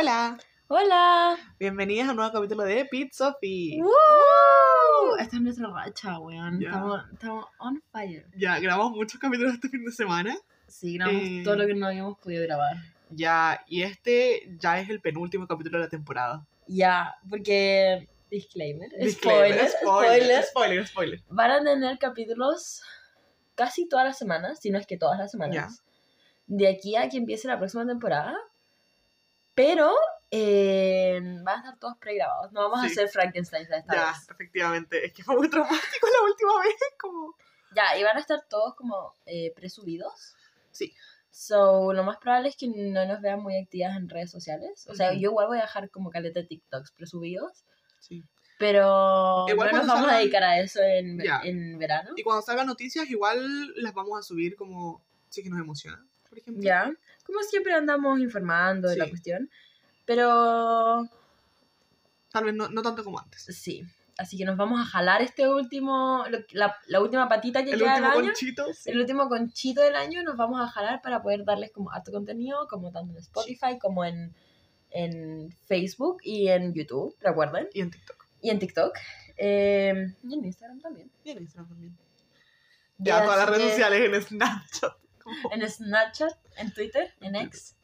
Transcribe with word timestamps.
Hola, 0.00 0.38
Hola. 0.68 1.36
bienvenidas 1.58 2.08
a 2.08 2.12
un 2.12 2.16
nuevo 2.16 2.32
capítulo 2.32 2.62
de 2.62 2.86
Pit 2.86 3.12
Sophie. 3.12 3.82
¡Woo! 3.82 3.90
Esta 5.18 5.36
es 5.36 5.42
nuestra 5.42 5.68
racha, 5.68 6.18
weón. 6.18 6.58
Ya. 6.58 6.68
Estamos, 6.68 7.02
estamos 7.12 7.44
on 7.58 7.82
fire. 7.92 8.24
Ya 8.34 8.58
grabamos 8.60 8.92
muchos 8.92 9.20
capítulos 9.20 9.52
este 9.52 9.68
fin 9.68 9.84
de 9.84 9.92
semana. 9.92 10.34
Sí, 10.68 10.94
grabamos 10.96 11.22
Eh. 11.22 11.42
todo 11.44 11.56
lo 11.56 11.66
que 11.66 11.74
no 11.74 11.86
habíamos 11.88 12.16
podido 12.18 12.42
grabar. 12.44 12.76
Ya, 13.10 13.62
y 13.68 13.82
este 13.82 14.48
ya 14.58 14.80
es 14.80 14.88
el 14.88 15.02
penúltimo 15.02 15.46
capítulo 15.46 15.76
de 15.76 15.84
la 15.84 15.90
temporada. 15.90 16.46
Ya, 16.66 17.14
porque. 17.28 18.08
Disclaimer. 18.30 18.88
Disclaimer, 18.98 19.68
spoiler, 19.68 19.68
spoiler. 19.70 20.44
spoiler, 20.44 20.86
spoiler. 20.86 21.20
Van 21.28 21.50
a 21.50 21.62
tener 21.62 21.98
capítulos 21.98 22.80
casi 23.54 23.86
todas 23.86 24.06
las 24.06 24.16
semanas, 24.16 24.60
si 24.62 24.70
no 24.70 24.78
es 24.78 24.86
que 24.86 24.96
todas 24.96 25.18
las 25.18 25.30
semanas. 25.30 25.82
De 26.46 26.68
aquí 26.68 26.96
a 26.96 27.06
que 27.10 27.18
empiece 27.18 27.48
la 27.48 27.58
próxima 27.58 27.84
temporada. 27.86 28.34
Pero 29.62 29.94
eh, 30.30 31.20
van 31.42 31.56
a 31.56 31.58
estar 31.58 31.78
todos 31.78 31.96
pregrabados. 31.98 32.50
No 32.52 32.62
vamos 32.62 32.80
a 32.80 32.88
Sí. 32.88 32.92
hacer 32.92 33.08
Frankenstein 33.08 33.62
esta 33.70 33.94
Ya, 33.94 34.06
vez. 34.12 34.28
efectivamente. 34.30 35.04
Es 35.04 35.12
que 35.12 35.22
fue 35.22 35.36
muy 35.36 35.50
traumático 35.50 36.06
la 36.06 36.26
última 36.30 36.62
vez. 36.62 36.74
Como... 36.98 37.34
Ya, 37.74 37.98
y 37.98 38.02
van 38.02 38.16
a 38.16 38.20
estar 38.20 38.42
todos 38.48 38.74
como 38.74 39.14
eh, 39.26 39.52
presubidos. 39.54 40.34
Sí. 40.70 40.94
So, 41.30 41.92
lo 41.92 42.04
más 42.04 42.16
probable 42.18 42.48
es 42.48 42.56
que 42.56 42.68
no 42.68 43.04
nos 43.06 43.20
vean 43.20 43.40
muy 43.42 43.56
activas 43.56 43.96
en 43.96 44.08
redes 44.08 44.30
sociales. 44.30 44.86
O 44.88 44.94
sea, 44.94 45.12
yo 45.12 45.30
igual 45.30 45.46
voy 45.48 45.58
a 45.58 45.62
dejar 45.62 45.90
como 45.90 46.10
caleta 46.10 46.40
de 46.40 46.46
TikToks 46.46 46.92
presubidos. 46.92 47.64
Sí. 48.00 48.24
Pero 48.58 49.46
Igual 49.48 49.72
no 49.72 49.78
nos 49.78 49.86
vamos 49.86 50.10
a 50.10 50.18
dedicar 50.18 50.42
a 50.42 50.58
eso 50.58 50.80
en, 50.82 51.20
en 51.44 51.78
verano. 51.78 52.12
Y 52.16 52.22
cuando 52.22 52.42
salgan 52.42 52.66
noticias, 52.66 53.08
igual 53.10 53.72
las 53.76 53.94
vamos 53.94 54.18
a 54.18 54.22
subir 54.22 54.56
como 54.56 55.02
si 55.28 55.42
que 55.42 55.50
nos 55.50 55.60
emociona, 55.60 56.04
por 56.28 56.38
ejemplo. 56.38 56.62
Ya. 56.62 56.90
Como 57.24 57.40
siempre 57.42 57.72
andamos 57.74 58.18
informando 58.20 58.88
de 58.88 58.96
la 58.96 59.08
cuestión. 59.08 59.50
Pero 60.04 61.08
Tal 62.32 62.44
vez 62.44 62.54
no, 62.54 62.68
no 62.68 62.82
tanto 62.82 63.04
como 63.04 63.18
antes. 63.20 63.42
sí. 63.44 63.84
Así 64.18 64.36
que 64.36 64.44
nos 64.44 64.58
vamos 64.58 64.78
a 64.78 64.84
jalar 64.84 65.22
este 65.22 65.48
último, 65.48 66.24
la, 66.50 66.76
la 66.88 67.00
última 67.00 67.26
patita 67.26 67.64
que 67.64 67.70
El 67.70 67.78
queda 67.78 67.94
del 67.94 68.02
último 68.04 68.18
año. 68.18 68.28
conchito. 68.32 68.66
sí. 68.74 68.90
El 68.90 69.00
último 69.00 69.28
conchito 69.30 69.80
del 69.80 69.96
año 69.96 70.22
nos 70.22 70.36
vamos 70.36 70.60
a 70.60 70.68
jalar 70.68 71.00
para 71.00 71.22
poder 71.22 71.42
darles 71.46 71.70
como 71.72 71.90
harto 71.90 72.12
contenido, 72.12 72.68
como 72.68 72.90
tanto 72.92 73.12
en 73.14 73.18
Spotify 73.20 73.78
como 73.80 74.04
en, 74.04 74.34
en 74.90 75.50
Facebook 75.64 76.18
y 76.22 76.48
en 76.48 76.74
YouTube, 76.74 77.16
recuerden, 77.20 77.68
Y 77.72 77.80
en 77.80 77.90
TikTok. 77.90 78.26
y 78.42 78.50
en 78.50 78.58
TikTok. 78.58 78.94
Eh, 79.38 80.12
y 80.22 80.34
en 80.34 80.44
Instagram 80.44 80.80
también. 80.82 81.10
Y 81.24 81.30
en 81.30 81.38
Instagram 81.38 81.68
también. 81.70 81.96
Y 82.98 83.04
Ya, 83.04 83.22
todas 83.24 83.38
las 83.38 83.48
redes 83.48 83.62
que 83.62 83.70
sociales 83.70 84.14
en 84.14 84.22
Snapchat. 84.22 84.92
En 85.50 85.68
Snapchat, 85.68 86.36
en 86.56 86.72
Twitter, 86.72 87.14
en 87.20 87.36
X. 87.36 87.76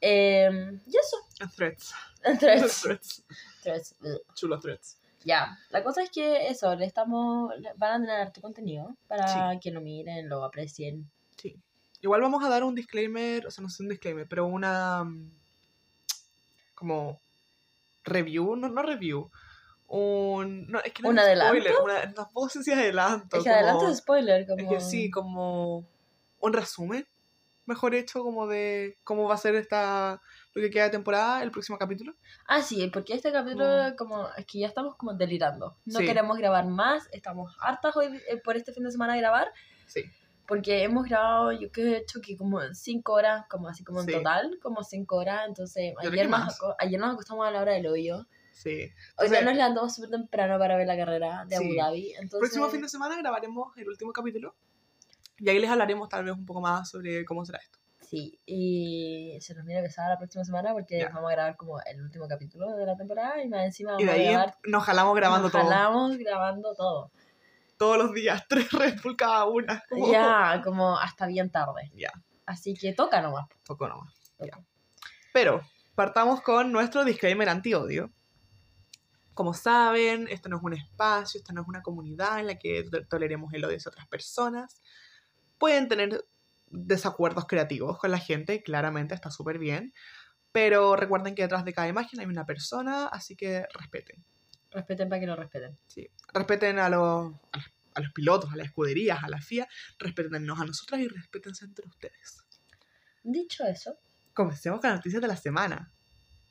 Eh, 0.00 0.78
y 0.86 0.96
eso, 0.96 1.16
En 1.40 1.50
threads. 1.50 1.94
en 2.24 2.38
Threads. 2.38 2.80
threads. 2.82 3.24
Threads, 3.62 3.94
ugh. 4.02 4.20
Chulos 4.34 4.60
threads. 4.60 4.98
Ya, 5.24 5.58
la 5.70 5.82
cosa 5.82 6.02
es 6.02 6.10
que 6.10 6.48
eso, 6.48 6.74
le 6.76 6.86
estamos, 6.86 7.52
van 7.76 7.92
a 8.02 8.06
tener 8.06 8.20
harto 8.20 8.40
contenido 8.40 8.94
para 9.08 9.52
Sí. 9.52 9.58
que 9.60 9.70
lo 9.72 9.80
miren, 9.80 10.28
lo 10.28 10.44
aprecien. 10.44 11.10
Sí. 11.36 11.58
Igual 12.00 12.20
vamos 12.20 12.44
a 12.44 12.48
dar 12.48 12.62
un 12.62 12.74
disclaimer, 12.76 13.46
o 13.46 13.50
sea, 13.50 13.62
no 13.62 13.68
sé 13.70 13.82
un 13.82 13.88
disclaimer, 13.88 14.28
pero 14.28 14.46
una. 14.46 15.02
mm, 15.04 15.30
como. 16.74 17.20
review, 18.04 18.54
no, 18.54 18.68
no 18.68 18.82
review. 18.82 19.28
Un. 19.88 20.68
No, 20.70 20.78
es 20.80 20.92
que 20.92 21.02
no 21.02 21.08
¿Un 21.08 21.18
es 21.18 21.24
adelanto? 21.24 21.54
spoiler, 21.60 21.74
una, 21.82 22.04
no 22.12 22.28
puedo 22.28 22.46
decir 22.46 22.62
si 22.62 22.72
adelanto. 22.72 23.38
Es 23.38 23.42
que 23.44 23.50
como- 23.50 23.56
adelante 23.62 23.90
es 23.90 23.98
spoiler, 23.98 24.46
como... 24.46 24.62
Es 24.62 24.68
que 24.68 24.80
sí, 24.80 25.10
como. 25.10 25.84
Un 26.40 26.52
resumen, 26.52 27.06
mejor 27.66 27.94
hecho, 27.94 28.22
como 28.22 28.46
de 28.46 28.96
cómo 29.04 29.24
va 29.28 29.34
a 29.34 29.38
ser 29.38 29.54
esta. 29.56 30.20
lo 30.54 30.62
que 30.62 30.70
queda 30.70 30.84
de 30.84 30.90
temporada, 30.90 31.42
el 31.42 31.50
próximo 31.50 31.76
capítulo. 31.76 32.14
Ah, 32.46 32.62
sí, 32.62 32.88
porque 32.90 33.12
este 33.12 33.30
capítulo 33.30 33.66
como 33.98 34.26
es 34.38 34.46
que 34.46 34.60
ya 34.60 34.66
estamos 34.68 34.96
como 34.96 35.12
delirando. 35.12 35.76
No 35.84 35.98
Sí. 35.98 36.06
queremos 36.06 36.38
grabar 36.38 36.64
más, 36.66 37.08
estamos 37.12 37.54
hartas 37.60 37.94
hoy 37.94 38.06
eh, 38.30 38.38
por 38.42 38.56
este 38.56 38.72
fin 38.72 38.84
de 38.84 38.90
semana 38.90 39.12
de 39.12 39.18
grabar, 39.20 39.48
Sí. 39.86 40.04
porque 40.48 40.82
hemos 40.82 41.04
grabado, 41.04 41.52
yo 41.52 41.70
que 41.70 41.82
he 41.82 41.96
hecho 41.98 42.20
que 42.22 42.38
como 42.38 42.60
cinco 42.72 43.12
horas, 43.12 43.44
como 43.50 43.68
así 43.68 43.84
como 43.84 44.00
en 44.00 44.06
Sí. 44.06 44.12
total, 44.12 44.58
como 44.62 44.82
cinco 44.82 45.16
horas, 45.16 45.42
entonces 45.46 45.92
ayer, 46.00 46.30
nos, 46.30 46.40
más. 46.40 46.56
aco- 46.58 46.74
ayer 46.78 46.98
nos 46.98 47.12
acostamos 47.12 47.46
a 47.46 47.50
la 47.50 47.60
hora 47.60 47.72
del 47.72 47.86
hoyo. 47.88 48.26
Sí. 48.52 48.70
Hoy 49.18 49.26
Entonces, 49.26 49.44
nos 49.44 49.54
levantamos 49.56 49.94
súper 49.94 50.08
temprano 50.10 50.58
para 50.58 50.76
ver 50.78 50.86
la 50.86 50.96
carrera 50.96 51.44
de 51.46 51.58
Sí. 51.58 51.64
Abu 51.64 51.74
Dhabi. 51.76 52.12
Entonces, 52.14 52.38
próximo 52.38 52.68
fin 52.70 52.80
de 52.80 52.88
semana 52.88 53.14
grabaremos 53.18 53.76
el 53.76 53.88
último 53.90 54.12
capítulo. 54.14 54.54
Y 55.38 55.48
ahí 55.48 55.58
les 55.58 55.70
hablaremos 55.70 56.08
tal 56.08 56.24
vez 56.24 56.34
un 56.34 56.46
poco 56.46 56.60
más 56.60 56.88
sobre 56.90 57.24
cómo 57.24 57.44
será 57.44 57.58
esto. 57.58 57.78
Sí, 58.00 58.38
y 58.46 59.36
se 59.40 59.54
nos 59.54 59.66
viene 59.66 59.82
pesada 59.82 60.10
la 60.10 60.18
próxima 60.18 60.44
semana 60.44 60.72
porque 60.72 61.00
Ya. 61.00 61.08
vamos 61.08 61.28
a 61.30 61.34
grabar 61.34 61.56
como 61.56 61.80
el 61.82 62.00
último 62.00 62.28
capítulo 62.28 62.76
de 62.76 62.86
la 62.86 62.96
temporada 62.96 63.42
y 63.42 63.48
más 63.48 63.64
encima 63.64 63.92
vamos 63.92 64.02
Y 64.02 64.06
de 64.06 64.10
a 64.12 64.14
ahí 64.14 64.28
grabar. 64.28 64.56
nos 64.64 64.84
jalamos 64.84 65.16
grabando 65.16 65.42
nos 65.44 65.52
todo. 65.52 65.62
jalamos 65.64 66.16
grabando 66.18 66.74
todo. 66.76 67.10
Todos 67.76 67.98
los 67.98 68.14
días, 68.14 68.44
tres 68.48 68.70
Red 68.72 69.00
Bull 69.02 69.16
cada 69.16 69.44
una. 69.46 69.82
Ya, 70.10 70.60
como 70.64 70.96
hasta 70.98 71.26
bien 71.26 71.50
tarde. 71.50 71.90
Ya. 71.94 72.10
Así 72.46 72.74
que 72.74 72.92
toca 72.92 73.20
nomás. 73.20 73.48
Tocó 73.64 73.88
nomás. 73.88 74.14
Toca. 74.38 74.60
Pero 75.32 75.60
partamos 75.96 76.40
con 76.42 76.70
nuestro 76.70 77.04
disclaimer 77.04 77.48
anti-odio. 77.48 78.10
Como 79.34 79.52
saben, 79.52 80.28
esto 80.28 80.48
no 80.48 80.56
es 80.58 80.62
un 80.62 80.72
espacio, 80.74 81.38
esto 81.40 81.52
no 81.52 81.62
es 81.62 81.68
una 81.68 81.82
comunidad 81.82 82.38
en 82.40 82.46
la 82.46 82.54
que 82.58 82.84
to- 82.84 83.04
toleremos 83.06 83.52
el 83.52 83.64
odio 83.64 83.76
hacia 83.76 83.90
otras 83.90 84.06
personas. 84.08 84.80
Pueden 85.58 85.88
tener 85.88 86.24
desacuerdos 86.68 87.46
creativos 87.46 87.98
con 87.98 88.10
la 88.10 88.18
gente, 88.18 88.62
claramente 88.62 89.14
está 89.14 89.30
súper 89.30 89.58
bien. 89.58 89.92
Pero 90.52 90.96
recuerden 90.96 91.34
que 91.34 91.42
detrás 91.42 91.64
de 91.64 91.72
cada 91.74 91.88
imagen 91.88 92.20
hay 92.20 92.26
una 92.26 92.46
persona, 92.46 93.06
así 93.08 93.36
que 93.36 93.66
respeten. 93.74 94.24
Respeten 94.70 95.08
para 95.08 95.20
que 95.20 95.26
lo 95.26 95.36
respeten. 95.36 95.78
Sí. 95.86 96.08
Respeten 96.32 96.78
a 96.78 96.88
los, 96.88 97.34
a 97.52 97.56
los, 97.58 97.66
a 97.94 98.00
los 98.00 98.12
pilotos, 98.12 98.52
a 98.52 98.56
las 98.56 98.66
escuderías, 98.66 99.22
a 99.22 99.28
la 99.28 99.40
FIA. 99.40 99.68
Respétennos 99.98 100.58
a 100.60 100.64
nosotras 100.64 101.00
y 101.00 101.08
respétense 101.08 101.64
entre 101.66 101.86
ustedes. 101.86 102.38
Dicho 103.22 103.64
eso, 103.64 103.98
Comencemos 104.32 104.80
con 104.80 104.90
las 104.90 104.98
noticias 104.98 105.22
de 105.22 105.28
la 105.28 105.36
semana. 105.36 105.90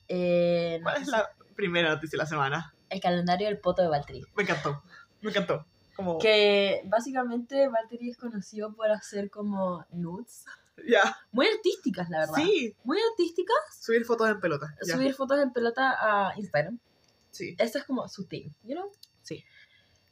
eh, 0.07 0.79
¿Cuál 0.81 1.01
es 1.01 1.07
la 1.07 1.29
primera 1.55 1.89
noticia 1.89 2.17
de 2.17 2.23
la 2.23 2.25
semana? 2.27 2.71
el 2.89 2.99
calendario 3.01 3.47
del 3.47 3.59
poto 3.59 3.81
de 3.81 3.87
Valtteri. 3.89 4.23
Me 4.35 4.43
encantó. 4.43 4.83
Me 5.21 5.31
encantó. 5.31 5.65
Como, 5.95 6.17
Que 6.19 6.81
básicamente 6.85 7.67
Valtteri 7.67 8.09
es 8.09 8.17
conocido 8.17 8.73
por 8.73 8.91
hacer 8.91 9.29
como 9.29 9.85
nudes. 9.91 10.45
ya. 10.87 11.15
Muy 11.31 11.47
artísticas, 11.47 12.09
la 12.09 12.19
verdad. 12.19 12.35
Sí. 12.35 12.75
Muy 12.83 12.97
artísticas. 13.11 13.55
Subir 13.79 14.03
fotos 14.05 14.29
en 14.29 14.39
pelota. 14.39 14.75
ya. 14.85 14.93
Subir 14.95 15.13
fotos 15.13 15.39
en 15.39 15.53
pelota 15.53 15.95
a 15.99 16.37
Instagram. 16.37 16.79
Sí. 17.31 17.55
Ese 17.59 17.79
es 17.79 17.85
como 17.85 18.07
su 18.09 18.25
team, 18.27 18.53
you 18.63 18.75
know? 18.75 18.91
Sí. 19.21 19.43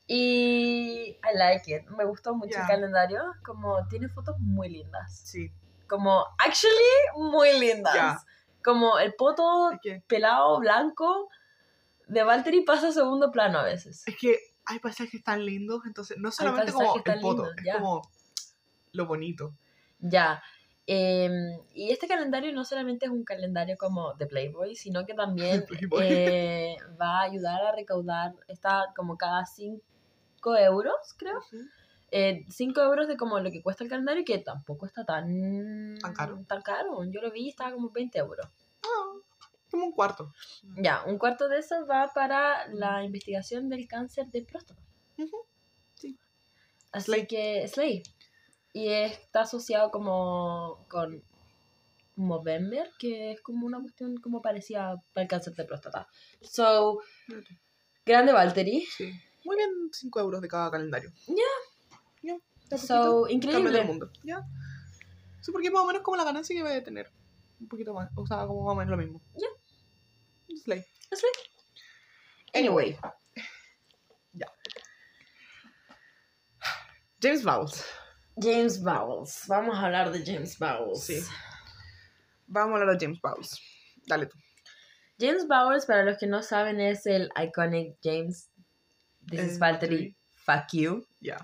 Y 0.07 1.17
I 1.23 1.37
like 1.37 1.73
it. 1.73 1.87
Me 1.89 2.05
gustó 2.05 2.35
mucho 2.35 2.53
Ya. 2.53 2.61
el 2.61 2.67
calendario. 2.67 3.21
Como 3.43 3.87
tiene 3.87 4.09
fotos 4.09 4.37
muy 4.39 4.69
lindas. 4.69 5.19
Sí. 5.25 5.51
Como, 5.87 6.25
actually, 6.37 7.17
muy 7.17 7.59
lindas. 7.59 7.93
Ya. 7.95 8.19
Como 8.63 8.99
el 8.99 9.13
poto 9.15 9.71
que, 9.81 10.01
pelado, 10.07 10.59
blanco 10.59 11.29
de 12.07 12.23
Valtteri 12.23 12.61
pasa 12.61 12.89
a 12.89 12.91
segundo 12.91 13.31
plano 13.31 13.59
a 13.59 13.63
veces. 13.63 14.03
es 14.05 14.17
que 14.17 14.39
hay 14.65 14.79
paisajes 14.79 15.23
tan 15.23 15.45
lindos, 15.45 15.81
entonces 15.85 16.17
no 16.17 16.31
solamente 16.31 16.71
como 16.71 16.95
el 16.95 17.19
foto, 17.19 17.45
es 17.57 17.65
ya. 17.65 17.75
como 17.75 18.01
lo 18.91 19.05
bonito. 19.05 19.53
Ya. 19.99 20.41
Em, 20.85 21.59
y 21.73 21.91
este 21.91 22.07
calendario 22.07 22.51
no 22.51 22.65
solamente 22.65 23.05
es 23.05 23.11
un 23.11 23.23
calendario 23.23 23.77
como 23.77 24.13
de 24.15 24.27
Playboy, 24.27 24.75
sino 24.75 25.05
que 25.05 25.13
también 25.13 25.65
eh, 26.01 26.75
va 27.01 27.19
a 27.19 27.23
ayudar 27.23 27.61
a 27.65 27.71
recaudar, 27.73 28.33
está 28.47 28.91
como 28.95 29.17
cada 29.17 29.45
5 29.45 29.81
euros, 30.57 30.95
creo. 31.17 31.39
5 32.49 32.81
euros 32.81 33.07
de 33.07 33.17
como 33.17 33.39
lo 33.39 33.49
que 33.49 33.63
cuesta 33.63 33.83
el 33.83 33.89
calendario, 33.89 34.23
que 34.25 34.37
tampoco 34.39 34.85
está 34.85 35.03
tan, 35.03 35.95
Tan 35.99 36.13
caro. 36.13 36.43
tan 36.47 36.61
caro. 36.61 37.03
Yo 37.05 37.21
lo 37.21 37.31
vi 37.31 37.45
y 37.45 37.49
estaba 37.49 37.71
como 37.71 37.89
20 37.89 38.19
euros. 38.19 38.45
Como 39.73 39.87
un 39.87 39.91
cuarto. 39.91 40.31
Ya, 40.77 41.01
un 41.07 41.17
cuarto 41.17 41.49
de 41.49 41.57
eso 41.57 41.87
va 41.87 42.11
para 42.13 42.67
la 42.67 43.03
investigación 43.03 43.69
del 43.69 43.87
cáncer 43.87 44.27
de 44.27 44.43
próstata. 44.43 44.79
Ujú, 45.17 45.35
sí. 45.95 46.15
Así 46.91 47.05
Slay. 47.05 47.25
que, 47.25 47.67
Slay. 47.67 48.03
Y 48.71 48.89
está 48.89 49.41
asociado 49.41 49.89
como 49.89 50.85
con 50.91 51.23
Movember, 52.15 52.87
que 52.99 53.31
es 53.31 53.41
como 53.41 53.65
una 53.65 53.81
cuestión 53.81 54.17
como 54.17 54.43
parecida 54.43 55.01
para 55.11 55.23
el 55.23 55.27
cáncer 55.27 55.55
de 55.55 55.65
próstata. 55.65 56.07
So, 56.41 56.99
grande 58.05 58.31
Valtteri. 58.31 58.81
Sí. 58.95 59.11
Muy 59.43 59.55
bien, 59.55 59.71
5 59.91 60.19
euros 60.19 60.39
de 60.39 60.49
cada 60.49 60.69
calendario. 60.69 61.11
Ya. 61.29 62.35
A 62.71 62.77
So, 62.77 63.27
increíble. 63.27 63.79
el 63.79 63.87
mundo. 63.87 64.11
Ya. 64.23 64.43
Sí, 65.41 65.51
porque 65.51 65.69
es 65.69 65.73
más 65.73 65.81
o 65.81 65.87
menos 65.87 66.03
como 66.03 66.15
la 66.17 66.25
ganancia 66.25 66.55
que 66.55 66.61
va 66.61 66.75
a 66.75 66.83
tener. 66.83 67.11
Un 67.59 67.67
poquito 67.67 67.91
más. 67.95 68.11
O 68.15 68.27
sea, 68.27 68.45
como 68.45 68.63
más 68.65 68.73
o 68.73 68.75
menos 68.75 68.91
lo 68.91 68.97
mismo. 68.97 69.19
Ya. 69.35 69.47
Slay. 70.63 70.85
Slay. 71.11 71.31
Anyway, 72.53 72.97
James 77.21 77.43
Bowles. 77.43 77.85
James 78.37 78.81
Bowles. 78.81 79.43
Vamos 79.47 79.75
a 79.77 79.85
hablar 79.85 80.11
de 80.11 80.23
James 80.25 80.57
Bowles. 80.59 81.03
Sí. 81.03 81.21
Vamos 82.47 82.77
a 82.77 82.81
hablar 82.81 82.97
de 82.97 83.05
James 83.05 83.21
Bowles. 83.21 83.59
Dale 84.07 84.25
tú. 84.27 84.37
James 85.19 85.47
Bowles, 85.47 85.85
para 85.85 86.03
los 86.03 86.17
que 86.17 86.27
no 86.27 86.41
saben, 86.41 86.81
es 86.81 87.05
el 87.05 87.29
iconic 87.41 87.97
James. 88.03 88.49
This 89.29 89.39
Eh, 89.39 89.45
is 89.45 89.59
Valtteri. 89.59 90.17
Fuck 90.45 90.73
you. 90.73 91.05
Ya. 91.21 91.37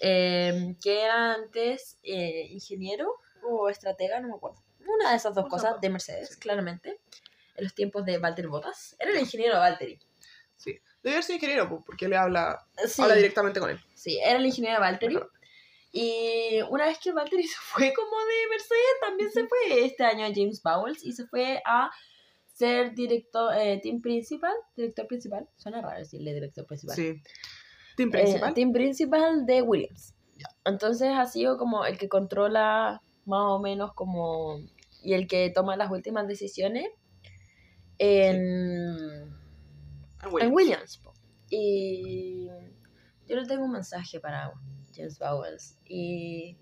eh, 0.00 0.76
que 0.80 1.02
era 1.02 1.34
antes 1.34 1.98
eh, 2.04 2.46
ingeniero 2.50 3.08
o 3.42 3.68
estratega, 3.68 4.20
no 4.20 4.28
me 4.28 4.34
acuerdo. 4.34 4.62
Una 4.86 5.10
de 5.10 5.16
esas 5.16 5.34
dos 5.34 5.48
cosas 5.48 5.80
de 5.80 5.90
Mercedes, 5.90 6.28
Sí. 6.34 6.38
claramente. 6.38 7.00
En 7.58 7.64
los 7.64 7.74
tiempos 7.74 8.04
de 8.06 8.16
Valtteri 8.18 8.48
Bottas. 8.48 8.96
Era 8.98 9.10
el 9.10 9.18
ingeniero 9.18 9.56
Valtteri. 9.58 9.98
Sí. 10.56 10.78
Debe 11.02 11.16
haber 11.16 11.24
sido 11.24 11.34
ingeniero, 11.36 11.68
po, 11.68 11.84
porque 11.84 12.08
le 12.08 12.16
habla, 12.16 12.58
Sí, 12.86 13.02
habla 13.02 13.14
directamente 13.16 13.60
con 13.60 13.70
él. 13.70 13.78
sí, 13.94 14.18
era 14.18 14.38
el 14.38 14.46
ingeniero 14.46 14.80
Valtteri. 14.80 15.16
Ajá. 15.16 15.26
Y 15.92 16.60
una 16.70 16.86
vez 16.86 16.98
que 16.98 17.12
Valtteri 17.12 17.42
se 17.44 17.56
fue 17.60 17.92
como 17.94 18.16
de 18.18 18.48
Mercedes, 18.50 19.00
también 19.00 19.30
se 19.30 19.46
fue 19.46 19.84
este 19.84 20.04
año 20.04 20.24
a 20.26 20.30
James 20.34 20.62
Bowles 20.62 21.04
y 21.04 21.12
se 21.12 21.26
fue 21.26 21.60
a 21.64 21.90
ser 22.52 22.94
director, 22.94 23.54
eh, 23.56 23.80
team 23.82 24.00
principal, 24.00 24.52
director 24.76 25.06
principal. 25.06 25.48
Suena 25.56 25.80
raro 25.80 25.98
decirle 25.98 26.34
director 26.34 26.66
principal. 26.66 26.96
Sí. 26.96 27.22
Team 27.96 28.08
Eh, 28.08 28.12
principal. 28.12 28.54
team 28.54 28.72
principal 28.72 29.46
de 29.46 29.62
Williams. 29.62 30.14
Ya. 30.36 30.46
Entonces 30.64 31.08
ha 31.16 31.26
sido 31.26 31.56
como 31.56 31.84
el 31.84 31.98
que 31.98 32.08
controla 32.08 33.00
más 33.24 33.42
o 33.44 33.58
menos 33.60 33.92
como 33.94 34.60
y 35.02 35.14
el 35.14 35.26
que 35.28 35.50
toma 35.50 35.76
las 35.76 35.90
últimas 35.90 36.26
decisiones 36.28 36.88
en, 37.98 39.36
en 40.40 40.52
Williams. 40.52 41.00
Y 41.50 42.48
yo 43.26 43.36
le 43.36 43.46
tengo 43.46 43.64
un 43.64 43.72
mensaje 43.72 44.20
para 44.20 44.52
James 44.94 45.18
Bowles 45.18 45.78
y 45.84 46.56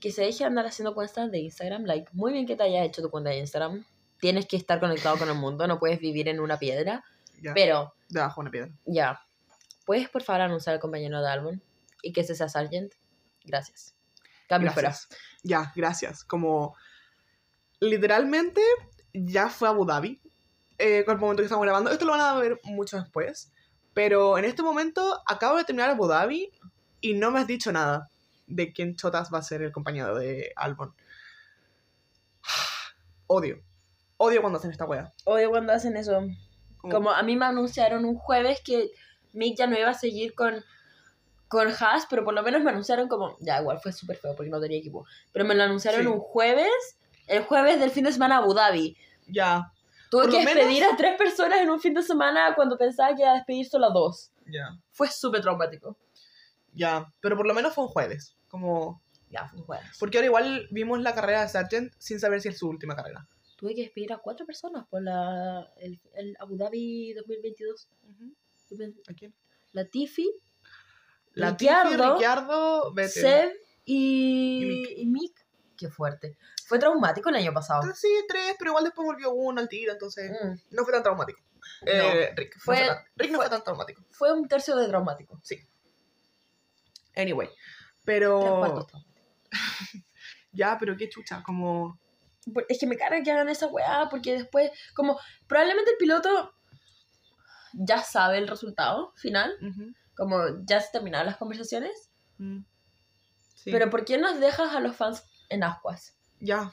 que 0.00 0.10
se 0.10 0.22
deje 0.22 0.44
andar 0.44 0.66
haciendo 0.66 0.94
cuentas 0.94 1.30
de 1.30 1.38
Instagram. 1.38 1.84
Like, 1.84 2.10
muy 2.12 2.32
bien 2.32 2.46
que 2.46 2.56
te 2.56 2.64
hayas 2.64 2.86
hecho 2.86 3.02
tu 3.02 3.10
cuenta 3.10 3.30
de 3.30 3.38
Instagram. 3.38 3.84
Tienes 4.20 4.46
que 4.46 4.56
estar 4.56 4.80
conectado 4.80 5.18
con 5.18 5.28
el 5.28 5.34
mundo, 5.34 5.66
no 5.66 5.78
puedes 5.78 6.00
vivir 6.00 6.28
en 6.28 6.40
una 6.40 6.58
piedra. 6.58 7.04
Ya. 7.40 7.54
Pero 7.54 7.94
Debajo 8.08 8.40
de 8.40 8.42
una 8.42 8.50
piedra. 8.50 8.72
ya. 8.84 9.20
¿Puedes 9.84 10.08
por 10.08 10.22
favor 10.22 10.42
anunciar 10.42 10.74
al 10.74 10.80
compañero 10.80 11.20
de 11.20 11.28
álbum? 11.28 11.60
Y 12.02 12.12
que 12.12 12.20
ese 12.20 12.36
sea 12.36 12.48
Sargent. 12.48 12.92
Gracias. 13.44 13.96
Cambio 14.48 14.72
Gracias. 14.76 15.08
Ya, 15.42 15.72
gracias. 15.74 16.24
Como 16.24 16.76
literalmente 17.80 18.60
ya 19.12 19.48
fue 19.48 19.66
a 19.66 19.72
Abu 19.72 19.84
Dhabi 19.84 20.20
eh, 20.78 21.04
con 21.04 21.14
el 21.14 21.20
momento 21.20 21.42
que 21.42 21.46
estamos 21.46 21.64
grabando. 21.64 21.90
Esto 21.90 22.04
lo 22.04 22.12
van 22.12 22.20
a 22.20 22.34
ver 22.38 22.60
mucho 22.64 22.98
después. 22.98 23.52
Pero 23.94 24.38
en 24.38 24.44
este 24.44 24.62
momento 24.62 25.20
acabo 25.26 25.56
de 25.58 25.64
terminar 25.64 25.90
Abu 25.90 26.06
Dhabi 26.06 26.50
y 27.00 27.14
no 27.14 27.30
me 27.30 27.40
has 27.40 27.46
dicho 27.46 27.70
nada 27.72 28.08
de 28.46 28.72
quién 28.72 28.96
Chotas 28.96 29.30
va 29.32 29.38
a 29.38 29.42
ser 29.42 29.62
el 29.62 29.72
compañero 29.72 30.16
de 30.16 30.52
Albon. 30.56 30.94
Odio. 33.26 33.62
Odio 34.16 34.40
cuando 34.40 34.58
hacen 34.58 34.70
esta 34.70 34.84
wea. 34.84 35.12
Odio 35.24 35.50
cuando 35.50 35.72
hacen 35.72 35.96
eso. 35.96 36.20
Como- 36.78 36.94
Como 36.94 37.10
a 37.10 37.22
mí 37.22 37.36
me 37.36 37.44
anunciaron 37.46 38.04
un 38.04 38.16
jueves 38.16 38.60
que 38.64 38.90
Mick 39.32 39.56
ya 39.56 39.66
no 39.66 39.78
iba 39.78 39.88
a 39.90 39.94
seguir 39.94 40.34
con, 40.34 40.62
con 41.48 41.68
Haas, 41.68 42.06
pero 42.10 42.24
por 42.24 42.34
lo 42.34 42.42
menos 42.42 42.62
me 42.62 42.70
anunciaron 42.70 43.08
como. 43.08 43.36
Ya, 43.40 43.60
igual 43.60 43.78
fue 43.80 43.92
súper 43.92 44.16
feo 44.16 44.34
porque 44.36 44.50
no 44.50 44.60
tenía 44.60 44.78
equipo. 44.78 45.06
Pero 45.32 45.44
me 45.44 45.54
lo 45.54 45.62
anunciaron 45.62 46.02
Sí. 46.02 46.06
un 46.06 46.18
jueves, 46.18 46.70
el 47.26 47.44
jueves 47.44 47.80
del 47.80 47.90
fin 47.90 48.04
de 48.04 48.12
semana 48.12 48.38
Abu 48.38 48.52
Dhabi. 48.54 48.96
Ya, 49.28 49.72
Tuve 50.12 50.28
que 50.30 50.38
menos- 50.44 50.54
despedir 50.54 50.84
a 50.84 50.96
tres 50.96 51.16
personas 51.16 51.60
en 51.60 51.70
un 51.70 51.80
fin 51.80 51.94
de 51.94 52.02
semana 52.02 52.54
cuando 52.54 52.76
pensaba 52.78 53.14
que 53.14 53.22
iba 53.22 53.32
a 53.32 53.34
despedir 53.34 53.66
solo 53.66 53.86
a 53.86 53.90
dos. 53.90 54.30
ya, 54.46 54.78
Fue 54.90 55.08
súper 55.08 55.40
traumático. 55.40 55.96
ya. 56.74 57.12
Pero 57.20 57.36
por 57.36 57.46
lo 57.46 57.54
menos 57.54 57.74
fue 57.74 57.84
un 57.84 57.90
jueves. 57.90 58.36
Como... 58.48 59.02
Ya, 59.30 59.48
fue 59.48 59.60
un 59.60 59.64
jueves. 59.64 59.86
Porque 59.98 60.18
ahora 60.18 60.26
igual 60.26 60.68
vimos 60.70 61.00
la 61.00 61.14
carrera 61.14 61.40
de 61.42 61.48
Sargent 61.48 61.92
sin 61.98 62.20
saber 62.20 62.40
si 62.42 62.48
es 62.50 62.58
su 62.58 62.68
última 62.68 62.94
carrera. 62.94 63.26
Tuve 63.56 63.74
que 63.74 63.82
despedir 63.82 64.12
a 64.12 64.18
cuatro 64.18 64.44
personas 64.44 64.86
por 64.88 65.02
la, 65.02 65.72
el, 65.76 65.98
el 66.14 66.36
Abu 66.38 66.56
Dhabi 66.56 67.14
2022. 67.14 67.88
¿A 69.08 69.14
quién? 69.14 69.34
La 69.72 71.50
Ricciardo, 71.50 72.12
Ricciardo, 72.12 72.92
Vettel. 72.92 73.22
Seb 73.22 73.52
Y 73.86 74.62
y, 74.62 74.66
Mick. 74.66 74.90
y 74.98 75.06
Mick. 75.06 75.41
Qué 75.76 75.88
fuerte. 75.88 76.36
Fue 76.66 76.78
traumático 76.78 77.28
el 77.30 77.36
año 77.36 77.52
pasado. 77.52 77.82
Sí, 77.94 78.08
tres, 78.28 78.54
pero 78.58 78.70
igual 78.72 78.84
después 78.84 79.04
volvió 79.06 79.32
uno 79.32 79.60
al 79.60 79.68
tiro, 79.68 79.92
entonces 79.92 80.30
Mm. 80.30 80.74
no 80.76 80.84
fue 80.84 80.92
tan 80.92 81.02
traumático. 81.02 81.40
Eh, 81.86 82.32
Rick, 82.36 82.56
no 82.56 82.62
Fue- 82.62 82.86
tan, 82.86 82.98
Rick 83.16 83.30
no 83.30 83.38
fue- 83.38 83.46
fue 83.46 83.56
tan 83.56 83.64
traumático. 83.64 84.02
Fue 84.10 84.32
un 84.32 84.46
tercio 84.48 84.76
de 84.76 84.88
traumático. 84.88 85.40
Anyway, 87.16 87.48
Tres 87.48 87.58
pero... 88.04 88.86
Ya, 90.54 90.76
pero 90.78 90.96
qué 90.96 91.08
chucha, 91.08 91.42
como... 91.42 91.98
Es 92.68 92.78
que 92.78 92.86
me 92.86 92.96
carga 92.96 93.22
que 93.22 93.30
hagan 93.32 93.48
esa 93.48 93.68
weá 93.68 94.08
porque 94.10 94.32
después, 94.34 94.70
como, 94.94 95.18
probablemente 95.46 95.92
el 95.92 95.96
piloto 95.96 96.52
ya 97.72 98.02
sabe 98.02 98.36
el 98.38 98.48
resultado 98.48 99.12
final, 99.16 99.56
como 100.16 100.38
ya 100.66 100.80
se 100.80 100.90
terminaron 100.92 101.26
las 101.26 101.36
conversaciones, 101.38 102.10
mm, 102.38 102.58
sí, 103.54 103.70
pero 103.70 103.88
¿por 103.90 104.04
qué 104.04 104.18
nos 104.18 104.40
dejas 104.40 104.74
a 104.74 104.80
los 104.80 104.94
fans 104.96 105.22
en 105.52 105.64
ascuas? 105.64 106.16
Ya. 106.40 106.72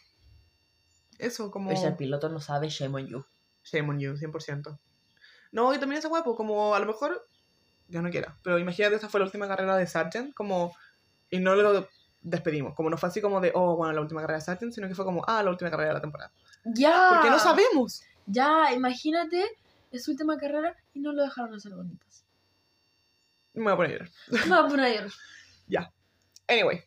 Eso, 1.18 1.52
como... 1.52 1.70
Pero 1.70 1.82
si 1.82 1.88
el 1.88 1.96
piloto 1.96 2.30
no 2.30 2.40
sabe, 2.40 2.70
shame 2.70 2.96
on 2.96 3.08
you. 3.08 3.26
Shame 3.64 3.90
on 3.90 4.00
you, 4.00 4.14
100%. 4.14 4.80
No, 5.52 5.74
y 5.74 5.80
también 5.80 6.00
esa 6.00 6.08
guapo, 6.08 6.36
como 6.36 6.74
a 6.74 6.80
lo 6.80 6.86
mejor... 6.86 7.28
Yo 7.88 8.02
no 8.02 8.12
quiera, 8.12 8.38
pero 8.44 8.60
imagínate, 8.60 8.96
esta 8.96 9.10
fue 9.10 9.20
la 9.20 9.26
última 9.26 9.48
carrera 9.48 9.76
de 9.76 9.88
Sargent, 9.88 10.34
como... 10.34 10.76
Y 11.30 11.40
no 11.40 11.56
lo 11.56 11.88
despedimos, 12.22 12.76
como 12.76 12.90
no 12.90 12.98
fue 12.98 13.10
así 13.10 13.22
como 13.22 13.40
de, 13.40 13.52
oh, 13.54 13.76
bueno, 13.76 13.94
la 13.94 14.02
última 14.02 14.22
carrera 14.22 14.40
de 14.40 14.46
Sargent, 14.46 14.74
sino 14.74 14.88
que 14.88 14.96
fue 14.96 15.06
como, 15.06 15.24
ah, 15.28 15.44
la 15.44 15.52
última 15.52 15.70
carrera 15.70 15.90
de 15.90 15.94
la 15.96 16.02
temporada. 16.02 16.32
Ya. 16.66 17.10
Porque 17.14 17.30
no 17.30 17.40
sabemos. 17.40 18.02
Ya, 18.26 18.72
imagínate, 18.74 19.44
es 19.92 20.04
su 20.04 20.12
última 20.12 20.38
carrera 20.38 20.76
y 20.94 21.00
no 21.00 21.14
lo 21.14 21.24
dejaron 21.24 21.54
hacer 21.54 21.74
bonitas. 21.74 22.26
Me 23.54 23.64
voy 23.64 23.74
a 23.74 23.76
poner 23.76 23.92
a 23.92 23.94
llorar. 23.94 24.12
Me 24.32 24.56
voy 24.56 24.66
a 24.66 24.68
poner 24.68 24.86
a 24.86 24.90
llorar. 24.90 25.12
Anyway, 26.50 26.82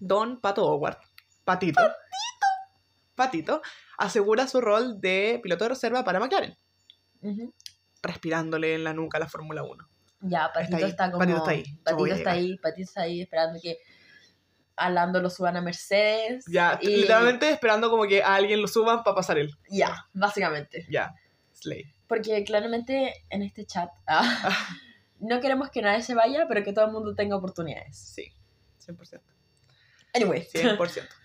Don 0.00 0.40
Pato 0.40 0.66
Howard, 0.66 0.98
Patito, 1.44 1.80
Patito, 3.14 3.60
asegura 3.98 4.46
su 4.48 4.60
rol 4.60 5.00
de 5.00 5.38
piloto 5.42 5.64
de 5.64 5.70
reserva 5.70 6.04
para 6.04 6.18
McLaren, 6.20 6.56
respirándole 8.02 8.74
en 8.74 8.84
la 8.84 8.94
nuca 8.94 9.18
a 9.18 9.20
la 9.20 9.28
Fórmula 9.28 9.62
1. 9.62 9.88
Ya, 10.22 10.50
Patito 10.52 10.76
está, 10.86 11.10
como. 11.10 11.20
Patito 11.24 11.36
está 11.38 11.50
ahí, 11.50 11.64
Patito 11.84 12.14
está 12.14 12.30
ahí, 12.32 12.56
Patito 12.58 12.82
está 12.88 13.00
ahí 13.02 13.20
esperando 13.22 13.58
que 13.60 13.78
a 14.76 14.88
Lando 14.90 15.20
lo 15.20 15.28
suban 15.28 15.56
a 15.56 15.60
Mercedes. 15.60 16.44
Ya, 16.48 16.78
y- 16.80 16.88
literalmente 16.96 17.50
esperando 17.50 17.90
como 17.90 18.04
que 18.04 18.22
a 18.22 18.34
alguien 18.34 18.62
lo 18.62 18.68
suban 18.68 19.02
para 19.02 19.14
pasar 19.14 19.38
él. 19.38 19.50
Ya, 19.70 20.06
básicamente. 20.12 20.86
Ya, 20.90 21.14
Slay. 21.52 21.84
Porque 22.06 22.42
claramente 22.44 23.24
en 23.28 23.42
este 23.42 23.66
chat 23.66 23.90
ah, 24.06 24.22
no 25.20 25.40
queremos 25.40 25.70
que 25.70 25.82
nadie 25.82 26.02
se 26.02 26.14
vaya, 26.14 26.46
pero 26.48 26.64
que 26.64 26.72
todo 26.72 26.86
el 26.86 26.92
mundo 26.92 27.14
tenga 27.14 27.36
oportunidades. 27.36 27.96
Sí, 27.98 28.32
100%. 28.86 29.20
Anyway, 30.14 30.46
100%. 30.52 31.08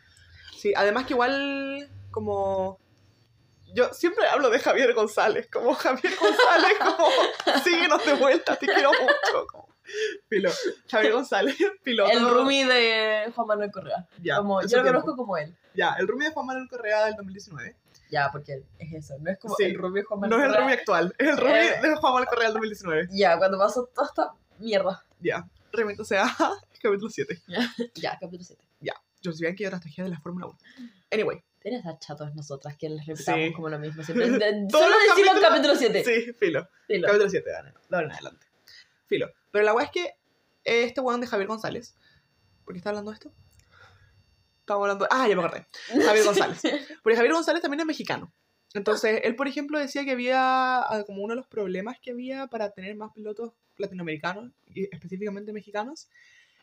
Sí, 0.57 0.73
además 0.75 1.05
que 1.05 1.13
igual 1.13 1.87
como... 2.09 2.79
Yo 3.75 3.93
siempre 3.93 4.25
hablo 4.27 4.49
de 4.49 4.57
Javier 4.57 4.93
González, 4.95 5.47
como 5.51 5.75
Javier 5.75 6.13
González, 6.19 6.71
como 6.79 7.07
síguenos 7.63 8.03
de 8.03 8.13
vuelta, 8.15 8.55
te 8.55 8.65
quiero 8.65 8.89
mucho. 8.91 9.45
Como, 9.51 9.67
Pilo- 10.29 10.51
Javier 10.89 11.13
González, 11.13 11.55
piloto. 11.83 12.09
el 12.11 12.27
roomie 12.27 12.65
de 12.65 13.31
Juan 13.35 13.45
Manuel 13.47 13.69
Correa. 13.71 14.07
Ya, 14.23 14.37
como, 14.37 14.59
yo 14.61 14.63
lo 14.63 14.69
tiempo. 14.83 14.87
conozco 15.01 15.15
como 15.17 15.37
él. 15.37 15.55
Ya, 15.75 15.93
el 15.99 16.07
roomie 16.07 16.29
de 16.29 16.33
Juan 16.33 16.45
Manuel 16.47 16.67
Correa 16.69 17.05
del 17.05 17.15
2019. 17.15 17.75
Ya, 18.09 18.29
porque 18.31 18.63
es 18.79 18.93
eso. 18.93 19.15
No 19.19 19.29
es 19.29 19.37
como 19.37 19.55
Sí. 19.55 19.65
el 19.65 19.77
roomie 19.77 20.01
de 20.01 20.07
Juan 20.07 20.21
No 20.21 20.27
Manuel 20.29 20.39
es 20.41 20.45
el 20.45 20.51
Correa. 20.51 20.59
roomie 20.61 20.79
actual, 20.79 21.15
es 21.19 21.27
el 21.27 21.37
roomie 21.37 21.67
Eh. 21.67 21.79
de 21.81 21.95
Juan 21.95 22.13
Manuel 22.13 22.27
Correa 22.27 22.43
del 22.45 22.53
2019. 22.53 23.07
Ya, 23.11 23.37
cuando 23.37 23.59
pasó 23.59 23.85
toda 23.93 24.07
esta 24.07 24.31
mierda. 24.57 25.05
Ya, 25.19 25.45
remito 25.71 26.03
sea 26.03 26.25
capítulo 26.81 27.09
7. 27.09 27.41
Ya, 27.95 28.11
capítulo 28.19 28.43
7. 28.43 28.61
Yo 29.32 29.38
vean 29.39 29.55
que 29.55 29.63
yo 29.63 29.70
estrategia 29.70 30.03
de 30.03 30.10
la 30.12 30.20
Fórmula 30.20 30.48
1. 30.48 30.58
Anyway, 31.12 31.44
Tienes 31.62 31.79
estar 31.79 31.98
chatos 31.98 32.36
nosotras 32.36 32.77
que 32.77 32.88
les 32.89 33.05
repitamos 33.08 33.41
Sí. 33.48 33.53
como 33.53 33.70
lo 33.70 33.79
mismo. 33.79 34.03
Siempre. 34.03 34.27
solo 34.27 34.46
en 34.46 34.67
capítulos- 34.70 35.41
capítulo 35.41 35.75
7. 35.75 36.03
sí, 36.03 36.34
filo. 36.34 36.70
Dilo. 36.88 37.08
Capítulo 37.08 37.29
7, 37.29 37.50
de 37.50 37.55
ahora 37.55 37.74
en 38.05 38.12
adelante. 38.12 38.46
Filo. 39.08 39.32
Pero 39.51 39.65
la 39.65 39.74
weá 39.74 39.86
es 39.86 39.91
que 39.91 40.13
este 40.63 41.01
weón 41.01 41.22
de 41.22 41.27
Javier 41.27 41.48
González. 41.48 41.96
¿Por 42.63 42.74
qué 42.74 42.77
está 42.77 42.89
hablando 42.89 43.10
de 43.12 43.15
esto? 43.15 43.34
Estamos 44.62 44.82
hablando. 44.84 45.08
Ah, 45.12 45.27
ya 45.27 45.36
me 45.36 45.44
acordé. 45.44 45.65
Javier 46.03 46.25
González. 46.25 46.62
Porque 47.03 47.15
Javier 47.15 47.34
González 47.34 47.62
también 47.62 47.82
es 47.82 47.86
mexicano. 47.86 48.34
Entonces, 48.74 49.22
él, 49.24 49.36
por 49.36 49.48
ejemplo, 49.48 49.79
decía 49.79 50.03
que 50.03 50.12
había 50.12 50.79
ah, 50.79 51.03
como 51.05 51.24
uno 51.24 51.34
de 51.34 51.38
los 51.38 51.48
problemas 51.48 51.98
que 52.01 52.12
había 52.12 52.48
para 52.48 52.72
tener 52.72 52.96
más 52.96 53.12
pilotos 53.13 53.53
latinoamericanos, 53.77 54.51
y 54.67 54.84
específicamente 54.94 55.53
mexicanos, 55.53 56.10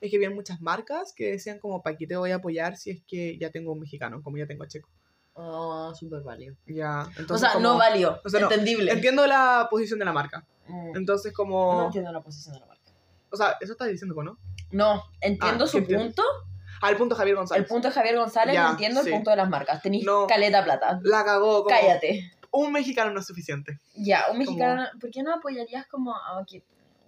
es 0.02 0.10
que 0.10 0.16
había 0.16 0.30
muchas 0.30 0.60
marcas 0.60 1.12
que 1.16 1.32
decían 1.32 1.58
como, 1.58 1.82
¿para 1.82 1.96
qué 1.96 2.06
te 2.06 2.16
voy 2.16 2.30
a 2.32 2.36
apoyar 2.36 2.76
si 2.76 2.90
es 2.90 3.02
que 3.06 3.38
ya 3.38 3.50
tengo 3.50 3.72
un 3.72 3.80
mexicano, 3.80 4.20
como 4.22 4.36
ya 4.36 4.46
tengo 4.46 4.64
a 4.64 4.68
Checo? 4.68 4.88
Oh, 5.34 5.94
súper 5.94 6.20
válido. 6.22 6.54
Ya, 6.66 7.04
O 7.16 7.20
entonces 7.20 7.40
sea, 7.40 7.52
como- 7.54 7.68
no 7.72 7.78
válido. 7.78 8.20
o 8.24 8.28
sea, 8.28 8.40
no, 8.40 8.50
entendible. 8.50 8.92
Entiendo 8.92 9.26
la 9.26 9.66
posición 9.70 9.98
de 9.98 10.04
la 10.04 10.12
marca. 10.12 10.44
Mm, 10.68 10.96
Entonces, 10.96 11.32
como... 11.32 11.74
No 11.74 11.86
entiendo 11.86 12.12
la 12.12 12.20
posición 12.20 12.54
de 12.54 12.60
la 12.60 12.66
marca. 12.66 12.82
O 13.30 13.36
sea, 13.36 13.56
eso 13.60 13.72
estás 13.72 13.88
diciendo, 13.88 14.14
¿no? 14.22 14.36
No, 14.72 15.02
entiendo 15.20 15.64
Ah, 15.64 15.68
su 15.68 15.82
punto. 15.84 16.22
Ah, 16.82 16.90
el 16.90 16.96
punto 16.96 17.14
de 17.14 17.18
Javier 17.20 17.36
González. 17.36 17.62
El 17.62 17.68
punto 17.68 17.88
de 17.88 17.94
Javier 17.94 18.16
González, 18.16 18.54
Ya, 18.54 18.70
entiendo 18.70 19.02
sí. 19.02 19.08
el 19.08 19.14
punto 19.14 19.30
de 19.30 19.36
las 19.36 19.48
marcas. 19.48 19.80
Tenéis 19.82 20.04
No. 20.04 20.26
caleta 20.26 20.62
plata. 20.64 21.00
La 21.04 21.24
cagó 21.24 21.62
como... 21.64 21.68
Cállate. 21.76 22.30
un 22.50 22.70
mexicano 22.72 23.10
no 23.12 23.20
es 23.20 23.26
suficiente. 23.26 23.78
Ya, 23.94 24.24
un 24.30 24.38
mexicano. 24.38 24.84
¿Por 25.00 25.10
qué 25.10 25.22
no 25.22 25.32
apoyarías 25.32 25.86
como 25.86 26.14
a 26.14 26.38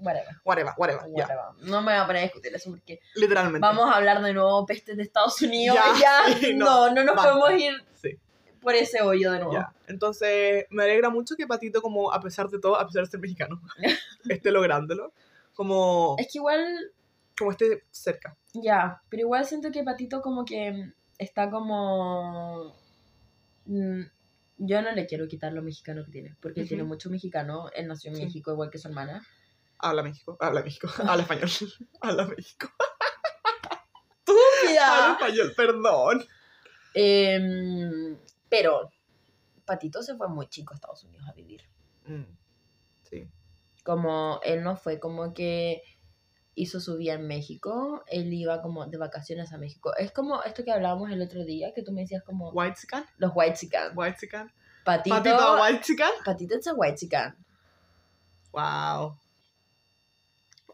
Whatever. 0.00 0.36
Whatever, 0.44 0.72
whatever. 0.76 1.02
Whatever. 1.08 1.44
No 1.62 1.80
me 1.82 1.92
voy 1.92 2.00
a 2.02 2.06
poner 2.06 2.20
a 2.20 2.24
discutir 2.24 2.54
eso 2.54 2.70
porque 2.70 3.00
Literalmente. 3.14 3.60
vamos 3.60 3.88
a 3.90 3.96
hablar 3.96 4.22
de 4.22 4.32
nuevo 4.34 4.64
pestes 4.66 4.96
de 4.96 5.02
Estados 5.02 5.40
Unidos. 5.42 5.76
Ya, 5.98 6.24
Ya, 6.28 6.34
sí, 6.38 6.54
no, 6.54 6.90
no, 6.90 7.04
no, 7.04 7.14
nos 7.14 7.24
podemos 7.24 7.52
ir 7.60 7.74
Sí, 7.94 8.18
por 8.60 8.74
ese 8.74 9.00
hoyo 9.02 9.32
de 9.32 9.38
nuevo. 9.38 9.52
ya. 9.52 9.72
Entonces, 9.86 10.66
me 10.70 10.84
alegra 10.84 11.10
mucho 11.10 11.36
que 11.36 11.46
Patito, 11.46 11.80
como 11.82 12.12
a 12.12 12.20
pesar 12.20 12.48
de 12.48 12.58
todo, 12.58 12.76
a 12.78 12.86
pesar 12.86 13.04
de 13.04 13.10
ser 13.10 13.20
mexicano, 13.20 13.60
esté 14.28 14.50
lográndolo. 14.50 15.12
Como, 15.54 16.16
Es 16.18 16.26
que 16.32 16.38
igual, 16.38 16.92
como 17.38 17.52
esté 17.52 17.82
cerca. 17.90 18.36
ya, 18.54 19.00
pero 19.08 19.20
igual 19.22 19.44
siento 19.46 19.70
que 19.70 19.84
Patito 19.84 20.20
como 20.20 20.44
que 20.44 20.92
está 21.18 21.48
como... 21.50 22.74
mm, 23.66 24.00
Yo 24.58 24.82
no 24.82 24.92
le 24.92 25.06
quiero 25.06 25.26
quitar 25.28 25.52
lo 25.52 25.62
mexicano 25.62 26.04
que 26.04 26.10
tiene, 26.12 26.36
porque 26.40 26.60
él 26.60 26.64
Ujú. 26.64 26.68
tiene 26.68 26.84
mucho 26.84 27.10
mexicano, 27.10 27.70
él 27.74 27.86
nació 27.88 28.10
en 28.10 28.16
Sí. 28.16 28.24
México 28.24 28.52
igual 28.52 28.70
que 28.70 28.78
su 28.78 28.88
hermana. 28.88 29.22
Habla 29.84 30.02
México, 30.02 30.36
habla 30.40 30.62
México, 30.62 30.88
habla 31.06 31.22
español. 31.22 31.50
habla 32.00 32.26
México. 32.26 32.68
Habla 34.26 35.12
español, 35.12 35.52
perdón. 35.56 36.24
Em, 36.94 38.16
pero 38.48 38.90
Patito 39.64 40.02
se 40.02 40.16
fue 40.16 40.28
muy 40.28 40.48
chico 40.48 40.72
a 40.72 40.76
Estados 40.76 41.04
Unidos 41.04 41.26
a 41.28 41.32
vivir. 41.32 41.62
Mm, 42.06 42.24
Sí. 43.02 43.28
Como 43.84 44.40
él 44.42 44.62
no 44.62 44.76
fue 44.76 44.98
como 44.98 45.34
que 45.34 45.82
hizo 46.54 46.80
su 46.80 46.96
vida 46.96 47.14
en 47.14 47.26
México, 47.26 48.02
él 48.06 48.32
iba 48.32 48.62
como 48.62 48.86
de 48.86 48.96
vacaciones 48.96 49.52
a 49.52 49.58
México. 49.58 49.94
Es 49.96 50.10
como 50.12 50.42
esto 50.42 50.64
que 50.64 50.72
hablábamos 50.72 51.10
el 51.10 51.20
otro 51.20 51.44
día, 51.44 51.72
que 51.74 51.82
tú 51.82 51.92
me 51.92 52.00
decías 52.02 52.22
como 52.24 52.50
White 52.50 52.78
chican, 52.80 53.04
los 53.18 53.32
white 53.34 53.56
chican. 53.58 53.92
white 53.96 54.16
chican. 54.18 54.50
Patito, 54.84 55.16
Patito 55.16 55.62
white 55.62 55.80
chican. 55.82 56.12
Patito 56.24 56.54
es 56.56 56.66
a 56.66 56.74
white 56.74 56.96
chican. 56.96 57.36
Wow. 58.52 59.18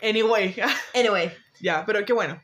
Anyway, 0.02 0.54
Anyway, 0.94 1.32
ya, 1.60 1.84
pero 1.86 2.04
qué 2.04 2.12
bueno. 2.12 2.40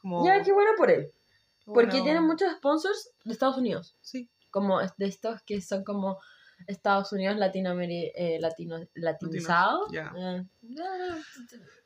Como, 0.00 0.24
ya 0.26 0.42
qué 0.42 0.52
bueno 0.52 0.72
por 0.76 0.90
él. 0.90 1.12
qué 1.58 1.64
Porque 1.66 1.86
bueno. 1.90 2.04
tiene 2.04 2.20
muchos 2.20 2.52
sponsors 2.56 3.10
de 3.24 3.32
Estados 3.32 3.56
Unidos. 3.56 3.96
Sí, 4.00 4.28
Como 4.50 4.80
de 4.80 5.06
estos 5.06 5.42
que 5.42 5.60
son 5.60 5.84
como 5.84 6.18
Estados 6.66 7.12
Unidos 7.12 7.36
Latinoameri 7.36 8.12
eh, 8.14 8.38
latino, 8.40 8.78
latinizados. 8.94 9.90
ya. 9.92 10.12
Eh, 10.16 10.44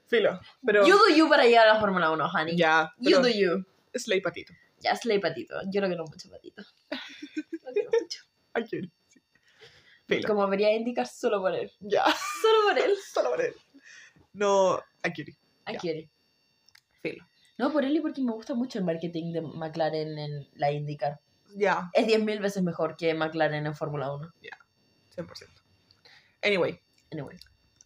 filo. 0.09 0.41
Pero 0.65 0.87
You 0.87 0.97
do 0.97 1.09
you 1.15 1.29
para 1.29 1.45
llegar 1.45 1.69
a 1.69 1.75
la 1.75 1.81
Fórmula 1.81 2.11
1, 2.11 2.29
honey. 2.33 2.57
ya, 2.57 2.93
You 2.99 3.21
do 3.21 3.29
you. 3.29 3.65
Slay 3.95 4.21
Patito. 4.21 4.53
Ya, 4.79 4.95
Slay 4.97 5.19
Patito. 5.19 5.55
Yo 5.71 5.81
lo 5.81 5.89
quiero 5.89 6.05
mucho, 6.05 6.29
Patito. 6.31 6.63
Lo 7.65 7.73
quiero 7.73 7.91
mucho. 8.01 8.23
I. 8.57 8.67
Sí. 8.67 8.91
Filo. 10.07 10.27
Como 10.29 10.45
debería 10.45 10.75
indicar 10.75 11.07
solo 11.07 11.41
por 11.41 11.55
él. 11.55 11.71
Ya, 11.81 12.05
Solo 12.43 12.69
por 12.69 12.79
él. 12.79 12.93
solo 13.13 13.31
por 13.31 13.41
él. 13.41 13.55
No, 14.33 14.79
I 15.05 15.11
get 15.15 15.29
it. 15.29 15.37
I 15.67 15.73
Ya. 15.75 15.79
quiere. 15.79 16.09
Filo. 17.03 17.27
No, 17.59 17.73
por 17.73 17.85
él 17.85 17.97
y 17.97 18.01
porque 18.01 18.23
me 18.23 18.33
gusta 18.33 18.55
mucho 18.55 18.79
el 18.79 18.85
marketing 18.85 19.33
de 19.33 19.43
McLaren 19.43 20.19
en 20.19 20.49
la 20.55 20.71
IndyCar. 20.73 21.21
Ya, 21.57 21.91
Es 21.95 22.07
10.000 22.07 22.41
veces 22.41 22.63
mejor 22.63 22.97
que 22.97 23.13
McLaren 23.13 23.67
en 23.67 23.75
Fórmula 23.75 24.13
1. 24.15 24.33
100%. 25.17 25.63
Anyway, 26.43 26.81
Anyway. 27.13 27.37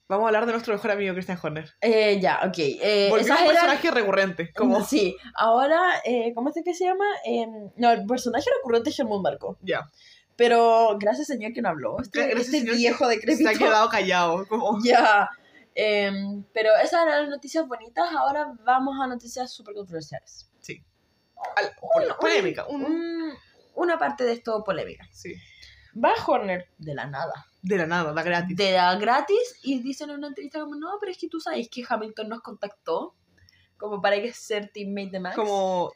vamos 0.07 0.25
a 0.25 0.29
hablar 0.29 0.47
de 0.47 0.53
nuestro 0.53 0.75
mejor 0.75 0.91
amigo 0.93 1.15
Christian 1.15 1.39
Horner. 1.43 1.71
Eh, 1.81 2.21
ya, 2.21 2.41
ok. 2.47 2.55
Eh, 2.59 3.07
Volvió 3.11 3.25
esas 3.27 3.39
un 3.41 3.45
eran- 3.47 3.55
personaje 3.57 3.91
recurrente. 3.91 4.53
Como, 4.53 4.85
Sí, 4.85 5.17
ahora, 5.35 5.81
eh, 6.05 6.33
¿cómo 6.35 6.51
es 6.51 6.57
que 6.63 6.75
se 6.75 6.85
llama? 6.85 7.07
Eh, 7.27 7.47
no, 7.77 7.91
el 7.93 8.05
personaje 8.07 8.47
recurrente 8.59 8.91
es 8.91 8.99
Helmut 8.99 9.23
Marco. 9.23 9.59
ya. 9.63 9.91
Pero 10.37 10.97
gracias 10.99 11.29
señor 11.29 11.53
que 11.53 11.63
no 11.63 11.69
habló. 11.69 12.01
Este, 12.01 12.27
Gracias, 12.27 12.53
este 12.55 12.73
viejo 12.73 13.05
Se 13.09 13.15
decrépito. 13.15 13.51
ha 13.51 13.53
quedado 13.55 13.89
callado. 13.89 14.45
Como, 14.49 14.79
Ya. 14.85 15.31
Em, 15.75 16.45
pero 16.53 16.71
esas 16.83 17.03
eran 17.07 17.23
las 17.23 17.29
noticias 17.31 17.67
bonitas. 17.67 18.13
Ahora 18.13 18.53
vamos 18.65 18.97
a 19.01 19.07
noticias 19.07 19.53
súper 19.53 19.75
controversiales. 19.75 20.51
al- 21.57 21.75
Un- 21.83 22.17
polémica. 22.19 22.67
Un, 22.69 22.85
un- 22.85 23.33
una 23.75 23.99
parte 23.99 24.25
de 24.25 24.33
esto 24.33 24.63
polémica. 24.65 25.07
sí. 25.13 25.35
Va 25.97 26.13
Horner 26.27 26.69
de 26.79 26.93
la 26.95 27.07
nada. 27.07 27.47
De 27.63 27.77
la 27.79 27.87
nada, 27.87 28.13
da 28.13 28.23
gratis. 28.25 28.57
De 28.57 28.73
la 28.73 28.97
gratis 28.97 29.59
y 29.63 29.81
dicen 29.81 30.11
en 30.11 30.17
una 30.17 30.29
entrevista 30.29 30.59
como, 30.61 30.75
no, 30.75 30.97
pero 30.99 31.13
es 31.13 31.19
que 31.19 31.29
tú 31.29 31.39
sabes 31.39 31.69
que 31.69 31.85
Hamilton 31.89 32.29
nos 32.31 32.41
contactó 32.41 33.15
como 33.77 34.01
para 34.03 34.21
que 34.21 34.33
ser 34.33 34.71
teammate 34.73 35.11
de 35.11 35.21
Max. 35.21 35.37
Como, 35.37 35.93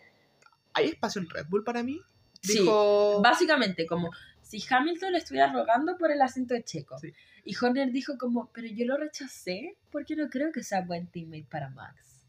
¿hay 0.75 0.89
espacio 0.91 1.21
en 1.21 1.29
Red 1.31 1.47
Bull 1.49 1.65
para 1.65 1.83
mí? 1.83 2.01
Sí. 2.43 2.61
Dijo, 2.61 3.21
Básicamente, 3.23 3.87
como 3.87 4.11
si 4.43 4.63
Hamilton 4.71 5.13
le 5.13 5.19
estuviera 5.19 5.53
rogando 5.53 5.97
por 5.99 6.13
el 6.13 6.23
asiento 6.23 6.55
de 6.55 6.63
Checo. 6.63 6.97
Sí. 6.99 7.13
Y 7.51 7.57
Horner 7.65 7.91
dijo 7.93 8.19
como, 8.19 8.51
pero 8.53 8.67
yo 8.69 8.85
lo 8.85 8.99
rechacé 8.99 9.79
porque 9.91 10.15
no 10.15 10.29
creo 10.29 10.53
que 10.53 10.63
sea 10.63 10.83
buen 10.83 11.07
teammate 11.07 11.47
para 11.51 11.71
Max. 11.71 12.27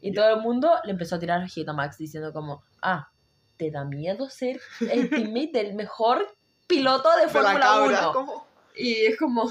Y 0.00 0.08
Ya. 0.10 0.22
todo 0.22 0.34
el 0.34 0.42
mundo 0.42 0.72
le 0.82 0.90
empezó 0.90 1.14
a 1.14 1.18
tirar 1.20 1.40
hate 1.44 1.68
a 1.68 1.72
Max 1.72 1.98
diciendo 1.98 2.32
como, 2.32 2.64
ah, 2.82 3.08
¿te 3.56 3.70
da 3.70 3.84
miedo 3.84 4.28
ser 4.28 4.60
el 4.80 5.08
teammate 5.10 5.50
del 5.52 5.74
mejor 5.74 6.26
piloto 6.66 7.08
de 7.12 7.20
de 7.20 7.26
la 7.26 7.32
Fórmula 7.32 7.60
cabra. 7.60 8.00
1? 8.08 8.12
Como, 8.12 8.46
Y 8.74 9.06
es 9.06 9.16
como, 9.16 9.48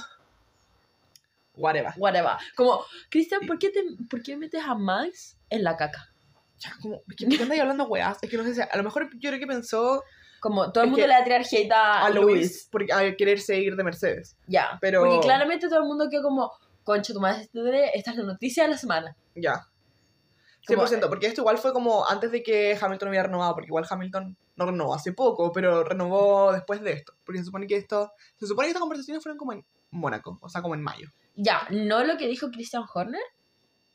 whatever. 1.55 1.93
whatever. 1.97 2.33
Como, 2.57 2.83
Cristian. 3.09 3.47
¿por, 3.47 3.57
qué 3.57 3.69
te, 3.69 3.83
¿por 4.09 4.21
qué 4.21 4.35
metes 4.35 4.63
a 4.65 4.75
Max 4.75 5.37
en 5.49 5.63
la 5.63 5.77
caca? 5.77 6.11
Ya, 6.59 6.73
como, 6.81 7.01
¿por 7.03 7.15
qué 7.15 7.25
andáis 7.41 7.61
hablando 7.61 7.87
weas? 7.87 8.17
Es 8.21 8.29
que 8.29 8.35
no 8.35 8.43
sé 8.43 8.61
a 8.63 8.75
lo 8.77 8.83
mejor 8.83 9.09
yo 9.17 9.29
creo 9.29 9.39
que 9.39 9.47
pensó 9.47 10.03
Como 10.39 10.71
todo 10.71 10.83
el 10.83 10.89
Es 10.89 10.91
mundo 10.91 11.07
le 11.07 11.13
va 11.13 11.19
a 11.19 11.23
tirar 11.23 11.41
hate 11.49 11.71
a, 11.71 12.05
a 12.05 12.09
Luis. 12.09 12.67
Porque, 12.71 12.93
a 12.93 13.15
querer 13.15 13.39
seguir 13.39 13.75
de 13.75 13.83
Mercedes. 13.83 14.37
Ya, 14.47 14.77
Pero- 14.81 15.01
porque 15.01 15.19
claramente 15.21 15.67
todo 15.67 15.79
el 15.79 15.85
mundo 15.85 16.07
quedó 16.09 16.23
como, 16.23 16.51
concha, 16.83 17.13
tu 17.13 17.19
madre, 17.19 17.49
esta 17.93 18.11
es 18.11 18.17
la 18.17 18.23
noticia 18.23 18.63
de 18.63 18.69
la 18.69 18.77
semana. 18.77 19.15
Ya. 19.35 19.67
Como- 20.67 20.83
100%, 20.87 21.09
porque 21.09 21.27
esto 21.27 21.41
igual 21.41 21.57
fue 21.57 21.73
como 21.73 22.07
antes 22.07 22.31
de 22.31 22.41
que 22.43 22.77
Hamilton 22.79 23.09
hubiera 23.09 23.25
renovado, 23.27 23.53
porque 23.53 23.67
igual 23.67 23.85
Hamilton 23.89 24.35
no 24.55 24.65
renovó 24.65 24.95
hace 24.95 25.13
poco, 25.13 25.51
pero 25.51 25.83
renovó 25.83 26.51
después 26.53 26.81
de 26.81 26.93
esto. 26.93 27.13
Porque 27.23 27.39
se 27.39 27.45
supone 27.45 27.67
que 27.67 27.75
esto, 27.77 28.11
se 28.35 28.47
supone 28.47 28.67
que 28.67 28.71
estas 28.71 28.81
conversaciones 28.81 29.21
fueron 29.23 29.37
como 29.37 29.53
en 29.53 29.65
Mónaco, 29.91 30.37
o 30.41 30.49
sea, 30.49 30.61
como 30.61 30.73
en 30.75 30.81
mayo. 30.81 31.09
Ya, 31.35 31.67
no 31.69 32.03
lo 32.03 32.17
que 32.17 32.27
dijo 32.27 32.49
Christian 32.49 32.83
Horner, 32.91 33.21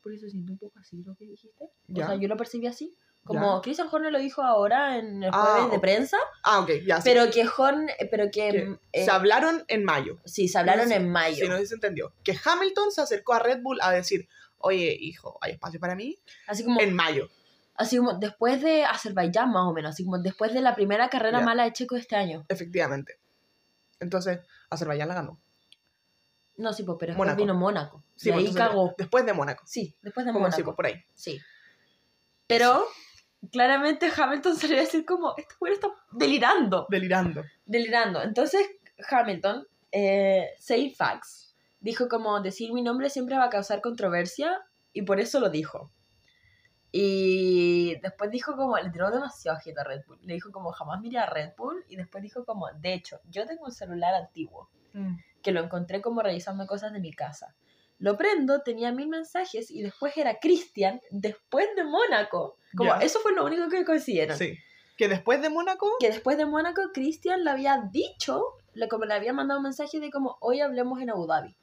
por 0.01 0.13
eso 0.13 0.27
siento 0.29 0.53
un 0.53 0.57
poco 0.59 0.79
así 0.79 1.01
lo 1.03 1.15
que 1.15 1.25
dijiste. 1.25 1.69
Ya. 1.87 2.05
O 2.05 2.07
sea, 2.09 2.15
yo 2.17 2.27
lo 2.27 2.37
percibí 2.37 2.67
así. 2.67 2.95
Como 3.23 3.57
Ya. 3.57 3.61
Christian 3.61 3.87
Horner 3.91 4.11
lo 4.11 4.17
dijo 4.19 4.41
ahora 4.41 4.97
en 4.97 5.21
el 5.23 5.29
Ah, 5.31 5.53
jueves 5.53 5.71
de 5.71 5.79
prensa, 5.79 6.17
Ah, 6.43 6.59
ok, 6.61 6.71
ya. 6.85 6.97
sí. 7.01 7.03
pero 7.09 7.29
que 7.31 7.45
Horner, 7.55 7.95
pero 8.09 8.31
que, 8.31 8.77
eh, 8.91 9.05
se 9.05 9.11
hablaron 9.11 9.63
en 9.67 9.83
mayo. 9.85 10.19
sí, 10.25 10.47
se 10.47 10.57
hablaron 10.57 10.91
en 10.91 11.09
mayo. 11.11 11.35
Sí, 11.45 11.47
no 11.47 11.55
sé 11.57 11.61
si 11.61 11.67
se 11.67 11.75
entendió. 11.75 12.13
Que 12.23 12.35
Hamilton 12.43 12.91
se 12.91 13.01
acercó 13.01 13.33
a 13.33 13.39
Red 13.39 13.61
Bull 13.61 13.79
a 13.81 13.91
decir, 13.91 14.27
oye, 14.57 14.97
hijo, 14.99 15.37
¿hay 15.41 15.51
espacio 15.53 15.79
para 15.79 15.95
mí? 15.95 16.17
Así 16.47 16.63
como, 16.63 16.81
En 16.81 16.95
mayo. 16.95 17.29
así 17.75 17.97
como 17.97 18.13
después 18.15 18.61
de 18.61 18.85
Azerbaiyán 18.85 19.51
más 19.51 19.67
o 19.67 19.73
menos, 19.73 19.91
así 19.91 20.03
como 20.03 20.17
después 20.17 20.51
de 20.53 20.61
la 20.61 20.73
primera 20.73 21.09
carrera 21.09 21.39
Ya. 21.39 21.45
mala 21.45 21.63
de 21.65 21.73
Checo 21.73 21.95
este 21.97 22.15
año. 22.15 22.43
Efectivamente. 22.49 23.19
Entonces, 23.99 24.39
Azerbaiyán 24.71 25.07
la 25.09 25.13
ganó. 25.15 25.39
No, 26.57 26.73
sí, 26.73 26.81
pues, 26.83 26.97
pero 26.99 27.11
después 27.11 27.27
Mónaco. 27.27 27.37
vino 27.41 27.53
Mónaco. 27.53 28.03
Sí, 28.15 28.29
y 28.29 28.31
pues, 28.31 28.41
ahí 28.43 28.47
entonces, 28.49 28.67
cagó. 28.69 28.95
Después 28.97 29.25
de 29.27 29.33
Mónaco. 29.33 29.63
Sí, 29.67 29.95
después 30.01 30.25
de 30.25 30.31
Mónaco. 30.31 30.55
sí, 30.55 30.63
pues, 30.63 30.75
por 30.75 30.85
ahí. 30.87 30.95
Sí. 31.13 31.39
Pero 32.47 32.85
claramente 33.51 34.11
Hamilton 34.15 34.55
salió 34.57 34.77
a 34.77 34.81
decir 34.81 35.05
como, 35.05 35.33
este 35.37 35.55
güey 35.59 35.73
está 35.73 35.87
delirando. 36.11 36.85
Delirando. 36.89 37.43
Delirando. 37.65 38.21
Entonces 38.21 38.61
Hamilton, 39.09 39.67
eh, 39.91 40.49
say 40.59 40.93
facts, 40.93 41.55
dijo 41.79 42.07
como, 42.07 42.39
decir 42.41 42.71
mi 42.73 42.81
nombre 42.81 43.09
siempre 43.09 43.37
va 43.37 43.45
a 43.45 43.49
causar 43.49 43.81
controversia 43.81 44.61
y 44.93 45.01
por 45.03 45.19
eso 45.19 45.39
lo 45.39 45.49
dijo. 45.49 45.91
Y 46.91 47.95
después 48.01 48.31
dijo 48.31 48.55
como, 48.57 48.77
le 48.77 48.89
tiró 48.89 49.09
demasiado 49.11 49.57
hate 49.63 49.77
a 49.77 49.83
Red 49.83 50.01
Bull. 50.05 50.19
Le 50.23 50.33
dijo 50.33 50.51
como, 50.51 50.71
jamás 50.71 50.99
miré 50.99 51.19
a 51.19 51.25
Red 51.25 51.51
Bull. 51.57 51.85
Y 51.87 51.95
después 51.95 52.21
dijo 52.21 52.43
como, 52.43 52.67
de 52.73 52.93
hecho, 52.93 53.21
yo 53.29 53.45
tengo 53.45 53.63
un 53.63 53.71
celular 53.71 54.13
antiguo 54.13 54.69
que 55.41 55.53
lo 55.53 55.63
encontré 55.63 56.01
como 56.01 56.21
revisando 56.21 56.67
cosas 56.67 56.91
de 56.91 56.99
mi 56.99 57.13
casa. 57.13 57.55
Lo 58.01 58.17
prendo, 58.17 58.61
tenía 58.63 58.91
mil 58.91 59.07
mensajes 59.07 59.69
y 59.69 59.83
después 59.83 60.17
era 60.17 60.39
Cristian 60.39 60.99
después 61.11 61.67
de 61.75 61.83
Mónaco. 61.83 62.57
Como 62.75 62.95
eso 62.95 63.19
fue 63.19 63.33
lo 63.33 63.45
único 63.45 63.69
que 63.69 63.85
coincidieron. 63.85 64.35
Sí. 64.35 64.57
Que 64.97 65.07
después 65.07 65.39
de 65.41 65.49
Mónaco, 65.49 65.87
Que 65.99 66.07
después 66.09 66.35
de 66.37 66.45
Mónaco, 66.47 66.81
Cristian 66.93 67.43
le 67.43 67.51
había 67.51 67.77
dicho, 67.91 68.43
le, 68.73 68.87
como 68.87 69.05
le 69.05 69.13
había 69.13 69.33
mandado 69.33 69.59
un 69.59 69.65
mensaje 69.65 69.99
de 69.99 70.09
como 70.09 70.37
hoy 70.41 70.61
hablemos 70.61 70.99
en 70.99 71.11
Abu 71.11 71.27
Dhabi. 71.27 71.55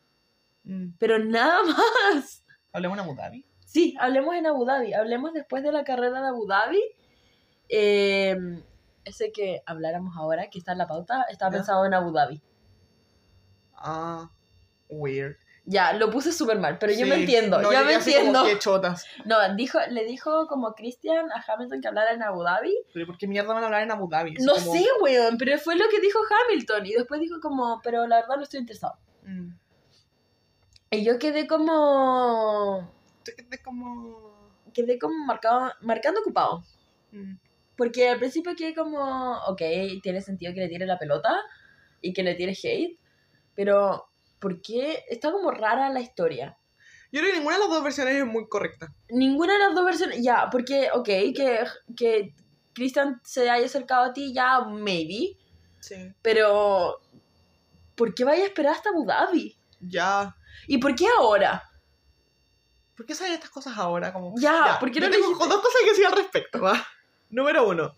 mm, 0.62 0.90
Pero 0.98 1.18
nada 1.18 1.58
más. 1.64 2.44
hablemos 2.72 2.98
en 2.98 3.04
Abu 3.04 3.14
Dhabi. 3.16 3.44
Sí, 3.64 3.96
hablemos 3.98 4.34
en 4.36 4.46
Abu 4.46 4.64
Dhabi. 4.64 4.92
Hablemos 4.94 5.32
después 5.32 5.64
de 5.64 5.72
la 5.72 5.82
carrera 5.82 6.20
de 6.22 6.28
Abu 6.28 6.46
Dhabi. 6.46 6.80
Eh, 7.68 8.36
ese 9.04 9.32
que 9.32 9.60
habláramos 9.66 10.16
ahora, 10.16 10.48
que 10.50 10.58
está 10.58 10.72
en 10.72 10.78
la 10.78 10.86
pauta, 10.86 11.24
está 11.30 11.50
pensado 11.50 11.84
en 11.84 11.94
Abu 11.94 12.12
Dhabi. 12.12 12.40
Ah, 13.74 14.30
weird. 14.88 15.36
Ya, 15.70 15.92
lo 15.92 16.10
puse 16.10 16.32
súper 16.32 16.58
mal, 16.58 16.78
pero 16.78 16.94
yo 16.94 17.06
me 17.06 17.16
entiendo, 17.16 17.60
No, 17.60 17.70
yo 17.70 17.78
yo 17.78 17.84
me 17.84 17.92
como, 17.92 17.98
entiendo. 17.98 18.58
Chotas. 18.58 19.04
No, 19.26 19.36
dijo, 19.54 19.78
le 19.90 20.04
dijo 20.06 20.46
como 20.46 20.72
Christian 20.74 21.30
a 21.30 21.44
Hamilton 21.46 21.82
que 21.82 21.88
hablara 21.88 22.12
en 22.12 22.22
Abu 22.22 22.42
Dhabi. 22.42 22.74
Pero 22.94 23.06
¿por 23.06 23.18
qué 23.18 23.26
mierda 23.26 23.52
van 23.52 23.62
a 23.62 23.66
hablar 23.66 23.82
en 23.82 23.90
Abu 23.90 24.08
Dhabi? 24.08 24.34
Así 24.34 24.46
No 24.46 24.54
como- 24.54 24.72
sé, 24.72 24.86
weón, 25.02 25.36
pero 25.36 25.58
fue 25.58 25.76
lo 25.76 25.84
que 25.90 26.00
dijo 26.00 26.18
Hamilton. 26.48 26.86
Y 26.86 26.92
después 26.94 27.20
dijo 27.20 27.38
como, 27.40 27.82
pero 27.84 28.06
la 28.06 28.16
verdad 28.22 28.36
no 28.36 28.44
estoy 28.44 28.60
interesado. 28.60 28.94
Mm. 29.24 29.50
Y 30.90 31.04
yo 31.04 31.18
quedé 31.18 31.46
como... 31.46 32.90
Te 33.22 33.34
quedé 33.34 33.62
como... 33.62 34.56
Quedé 34.72 34.98
como 34.98 35.22
marcado, 35.26 35.72
marcando 35.82 36.20
ocupado. 36.20 36.62
Mm. 37.12 37.34
Porque 37.76 38.08
al 38.08 38.18
principio 38.18 38.56
quedé 38.56 38.74
como, 38.74 39.36
ok, 39.48 39.60
tiene 40.02 40.22
sentido 40.22 40.54
que 40.54 40.60
le 40.60 40.68
tire 40.68 40.86
la 40.86 40.98
pelota 40.98 41.36
y 42.00 42.14
que 42.14 42.22
le 42.22 42.34
tire 42.36 42.52
hate, 42.52 42.98
pero 43.54 44.07
¿por 44.38 44.60
qué? 44.62 45.04
Está 45.08 45.30
como 45.32 45.50
rara 45.50 45.90
la 45.90 46.00
historia. 46.00 46.56
Yo 47.10 47.20
creo 47.20 47.32
que 47.32 47.38
ninguna 47.38 47.56
de 47.56 47.60
las 47.62 47.70
dos 47.70 47.82
versiones 47.84 48.14
es 48.16 48.26
muy 48.26 48.48
correcta. 48.48 48.92
Ninguna 49.08 49.54
de 49.54 49.58
las 49.60 49.74
dos 49.74 49.84
versiones, 49.84 50.22
ya, 50.22 50.48
porque, 50.50 50.88
ok, 50.92 51.04
que, 51.06 51.64
que 51.96 52.34
Christian 52.74 53.20
se 53.24 53.48
haya 53.48 53.64
acercado 53.64 54.04
a 54.04 54.12
ti, 54.12 54.32
ya, 54.34 54.60
maybe, 54.60 55.36
Sí. 55.80 55.94
pero 56.22 57.00
¿por 57.94 58.14
qué 58.14 58.24
vaya 58.24 58.42
a 58.42 58.46
esperar 58.46 58.74
hasta 58.74 58.90
Abu 58.90 59.06
Dhabi? 59.06 59.56
Ya. 59.80 60.36
¿Y 60.66 60.78
por 60.78 60.94
qué 60.94 61.06
ahora? 61.18 61.62
¿Por 62.96 63.06
qué 63.06 63.14
salen 63.14 63.34
estas 63.34 63.50
cosas 63.50 63.76
ahora? 63.78 64.12
Como... 64.12 64.34
Ya, 64.38 64.76
¿por 64.80 64.90
qué 64.90 65.00
yo 65.00 65.06
no 65.06 65.12
tengo 65.12 65.28
dijiste? 65.28 65.48
dos 65.48 65.62
cosas 65.62 65.80
que 65.84 65.90
decir 65.90 66.06
al 66.06 66.16
respecto, 66.16 66.60
¿va? 66.60 66.84
Número 67.30 67.66
uno. 67.68 67.94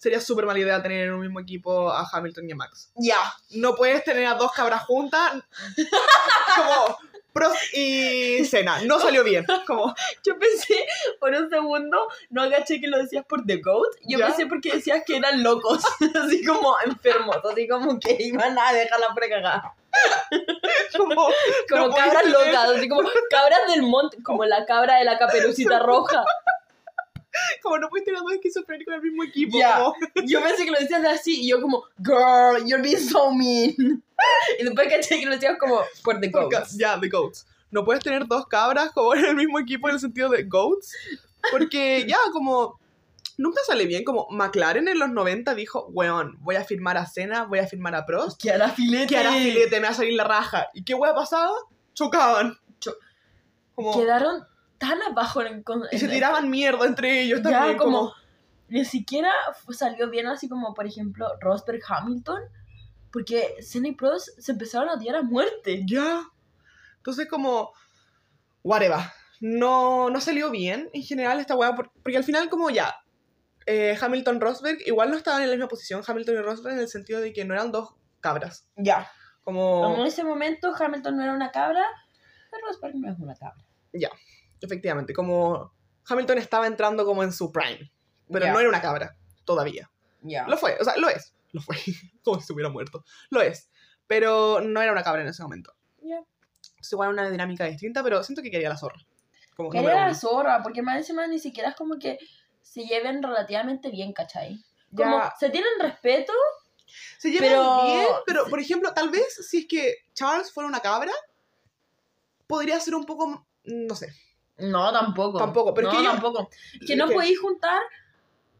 Sería 0.00 0.18
súper 0.18 0.46
mala 0.46 0.58
idea 0.58 0.82
tener 0.82 1.08
en 1.08 1.12
un 1.12 1.20
mismo 1.20 1.40
equipo 1.40 1.90
a 1.92 2.08
Hamilton 2.10 2.48
y 2.48 2.52
a 2.52 2.56
Max. 2.56 2.90
Ya. 2.94 3.34
No 3.50 3.74
puedes 3.74 4.02
tener 4.02 4.24
a 4.24 4.32
dos 4.32 4.50
cabras 4.50 4.84
juntas 4.84 5.34
como 6.56 6.98
Prost 7.34 7.74
y 7.74 8.42
Senna. 8.46 8.80
No 8.86 8.98
salió 8.98 9.22
bien. 9.22 9.44
Como, 9.66 9.94
Yo 10.24 10.38
pensé 10.38 10.86
por 11.20 11.34
un 11.34 11.50
segundo, 11.50 12.08
no 12.30 12.42
agaché 12.42 12.80
que 12.80 12.88
lo 12.88 12.96
decías 12.96 13.26
por 13.26 13.44
The 13.44 13.58
Goat, 13.58 13.90
yo 14.08 14.18
¿Ya? 14.18 14.28
pensé 14.28 14.46
porque 14.46 14.72
decías 14.72 15.02
que 15.04 15.18
eran 15.18 15.42
locos, 15.42 15.84
así 16.24 16.46
como 16.46 16.74
enfermos, 16.86 17.36
así 17.44 17.68
como 17.68 18.00
que 18.00 18.16
iban 18.20 18.58
a 18.58 18.72
dejarla 18.72 19.14
fregada. 19.14 19.74
como, 20.96 21.28
Como 21.68 21.88
No 21.88 21.94
cabras 21.94 22.24
locas, 22.24 22.70
así 22.74 22.88
como 22.88 23.06
cabras 23.30 23.60
del 23.68 23.82
monte, 23.82 24.22
como 24.22 24.46
la 24.46 24.64
cabra 24.64 24.96
de 24.96 25.04
la 25.04 25.18
caperucita 25.18 25.78
roja. 25.78 26.24
como 27.62 27.78
no 27.78 27.88
puedes 27.88 28.04
tener 28.04 28.20
dos 28.20 28.32
esquizofrénicos 28.32 28.92
en 28.94 29.00
el 29.00 29.06
mismo 29.06 29.24
equipo. 29.24 29.58
Como- 29.76 29.94
Yo 30.26 30.42
pensé 30.42 30.64
que 30.64 30.70
lo 30.70 30.78
decías 30.78 31.04
así, 31.04 31.42
y 31.42 31.48
yo 31.50 31.60
como, 31.60 31.84
girl, 31.98 32.64
you're 32.66 32.82
being 32.82 32.98
so 32.98 33.32
mean. 33.32 34.02
Y 34.58 34.64
después 34.64 34.86
caché 34.88 35.18
que 35.18 35.24
lo 35.24 35.32
decías 35.32 35.56
como 35.58 35.80
por 36.04 36.20
The 36.20 36.28
Goats. 36.28 36.76
Ya, 36.76 37.00
The 37.00 37.08
Goats. 37.08 37.46
No 37.70 37.84
puedes 37.86 38.02
tener 38.04 38.26
dos 38.26 38.46
cabras 38.48 38.90
como 38.92 39.14
en 39.14 39.24
el 39.24 39.34
mismo 39.36 39.58
equipo 39.58 39.88
en 39.88 39.94
el 39.94 40.00
sentido 40.00 40.28
de 40.28 40.42
Goats. 40.42 40.92
Porque 41.50 42.04
ya, 42.08 42.18
como. 42.32 42.78
Nunca 43.38 43.62
sale 43.66 43.86
bien. 43.86 44.04
Como 44.04 44.26
McLaren 44.30 44.88
en 44.88 44.98
los 44.98 45.08
90 45.08 45.54
dijo: 45.54 45.86
Weón, 45.92 46.36
voy 46.40 46.56
a 46.56 46.64
firmar 46.64 46.98
a 46.98 47.06
Senna, 47.06 47.44
voy 47.44 47.60
a 47.60 47.66
firmar 47.66 47.94
a 47.94 48.04
Prost. 48.04 48.38
Que 48.38 48.50
hará 48.50 48.68
filete. 48.68 49.06
Que 49.06 49.16
hará 49.16 49.32
filete, 49.32 49.76
me 49.80 49.86
va 49.86 49.88
a 49.88 49.94
salir 49.94 50.12
la 50.12 50.24
raja. 50.24 50.68
¿Y 50.74 50.84
qué 50.84 50.92
wea 50.92 51.14
pasaba? 51.14 51.54
Chocaban. 51.94 52.58
Cho- 52.78 52.96
como, 53.74 53.98
Quedaron 53.98 54.44
tan 54.80 55.00
abajo 55.02 55.42
en, 55.42 55.62
con- 55.62 55.84
y 55.92 55.98
se 55.98 56.06
en- 56.06 56.10
tiraban 56.10 56.50
mierda 56.50 56.86
entre 56.86 57.20
ellos 57.22 57.40
Ya, 57.44 57.50
también. 57.50 57.76
como, 57.78 57.98
como, 57.98 58.14
ni 58.68 58.84
siquiera 58.84 59.30
salió 59.70 60.10
bien 60.10 60.26
así 60.26 60.48
como, 60.48 60.74
por 60.74 60.86
ejemplo, 60.86 61.28
Rosberg 61.40 61.82
Hamilton, 61.86 62.40
porque 63.12 63.56
Senna 63.60 63.88
y 63.88 63.92
Prost 63.92 64.28
se 64.38 64.52
empezaron 64.52 64.88
a 64.88 64.94
odiar 64.94 65.16
a 65.16 65.22
muerte. 65.22 65.82
ya. 65.86 66.22
Entonces, 66.96 67.28
como. 67.28 67.72
Whatever. 68.62 68.98
No, 69.40 70.10
no 70.10 70.20
salió 70.20 70.50
bien 70.50 70.90
en 70.92 71.02
general 71.02 71.40
esta 71.40 71.54
por- 71.56 71.90
Porque 72.02 72.16
al 72.18 72.24
final, 72.24 72.48
como 72.50 72.70
ya. 72.70 72.94
eh, 73.66 73.96
Hamilton 74.00 74.40
Rosberg 74.40 74.78
igual 74.86 75.10
no 75.10 75.16
estaban 75.16 75.42
en 75.42 75.48
la 75.50 75.54
misma 75.56 75.68
posición. 75.68 76.02
Hamilton 76.06 76.34
y 76.36 76.38
Rosberg 76.42 76.74
en 76.74 76.80
el 76.80 76.88
sentido 76.88 77.20
de 77.20 77.32
que 77.32 77.44
no 77.44 77.54
eran 77.54 77.70
dos 77.72 77.94
cabras. 78.20 78.66
Ya. 78.76 79.10
Como. 79.44 79.96
En 79.96 80.06
ese 80.06 80.24
momento 80.24 80.72
Hamilton 80.78 81.16
no 81.16 81.22
era 81.24 81.32
una 81.32 81.50
cabra, 81.50 81.82
pero 82.50 82.66
Rosberg 82.68 82.96
no 82.96 83.10
es 83.10 83.18
una 83.18 83.34
cabra. 83.34 83.64
Efectivamente. 84.60 85.12
Como. 85.12 85.72
Hamilton 86.08 86.38
estaba 86.38 86.66
entrando 86.66 87.04
como 87.04 87.22
en 87.22 87.32
su 87.32 87.52
prime. 87.52 87.90
Pero 88.32 88.52
no 88.52 88.58
era 88.60 88.68
una 88.68 88.80
cabra. 88.80 89.16
Todavía. 89.44 89.90
Lo 90.22 90.56
fue, 90.56 90.76
o 90.80 90.84
sea, 90.84 90.96
lo 90.96 91.08
es. 91.08 91.34
Lo 91.52 91.60
fue. 91.60 91.76
Como 92.24 92.36
si 92.36 92.42
estuviera 92.42 92.68
muerto. 92.70 93.04
Lo 93.30 93.40
es. 93.40 93.70
Pero 94.06 94.60
no 94.60 94.80
era 94.82 94.92
una 94.92 95.02
cabra 95.02 95.22
en 95.22 95.28
ese 95.28 95.42
momento. 95.42 95.72
Es 96.80 96.92
igual 96.92 97.10
una 97.10 97.28
dinámica 97.30 97.64
distinta, 97.66 98.02
pero 98.02 98.22
siento 98.22 98.42
que 98.42 98.50
quería 98.50 98.68
la 98.68 98.76
zorra. 98.76 98.96
Como 99.56 99.70
Que 99.70 99.78
número 99.78 99.96
era 99.96 100.08
la 100.08 100.14
zorra, 100.14 100.62
porque 100.62 100.80
más 100.82 100.96
encima 100.96 101.26
ni 101.26 101.38
siquiera 101.38 101.70
es 101.70 101.76
como 101.76 101.98
que 101.98 102.18
se 102.62 102.84
lleven 102.84 103.22
relativamente 103.22 103.90
bien, 103.90 104.12
¿cachai? 104.12 104.64
Como 104.94 105.18
Ya. 105.18 105.34
se 105.38 105.50
tienen 105.50 105.70
respeto, 105.80 106.32
Se 107.18 107.30
llevan 107.30 107.48
pero- 107.50 107.84
bien, 107.84 108.06
pero 108.26 108.46
por 108.46 108.60
ejemplo, 108.60 108.92
tal 108.94 109.10
vez 109.10 109.46
si 109.48 109.58
es 109.58 109.66
que 109.68 109.94
Charles 110.14 110.52
fuera 110.52 110.68
una 110.68 110.80
cabra, 110.80 111.12
podría 112.46 112.78
ser 112.80 112.94
un 112.94 113.04
poco. 113.04 113.46
No 113.64 113.94
sé. 113.94 114.12
No, 114.62 114.92
tampoco. 114.92 115.38
Tampoco, 115.38 115.74
pero 115.74 115.88
no, 115.88 115.92
es 115.92 115.98
que 115.98 116.04
yo- 116.04 116.10
tampoco. 116.12 116.50
Es 116.80 116.86
que 116.86 116.96
no 116.96 117.04
Es 117.04 117.10
que- 117.10 117.14
podéis 117.16 117.40
juntar. 117.40 117.82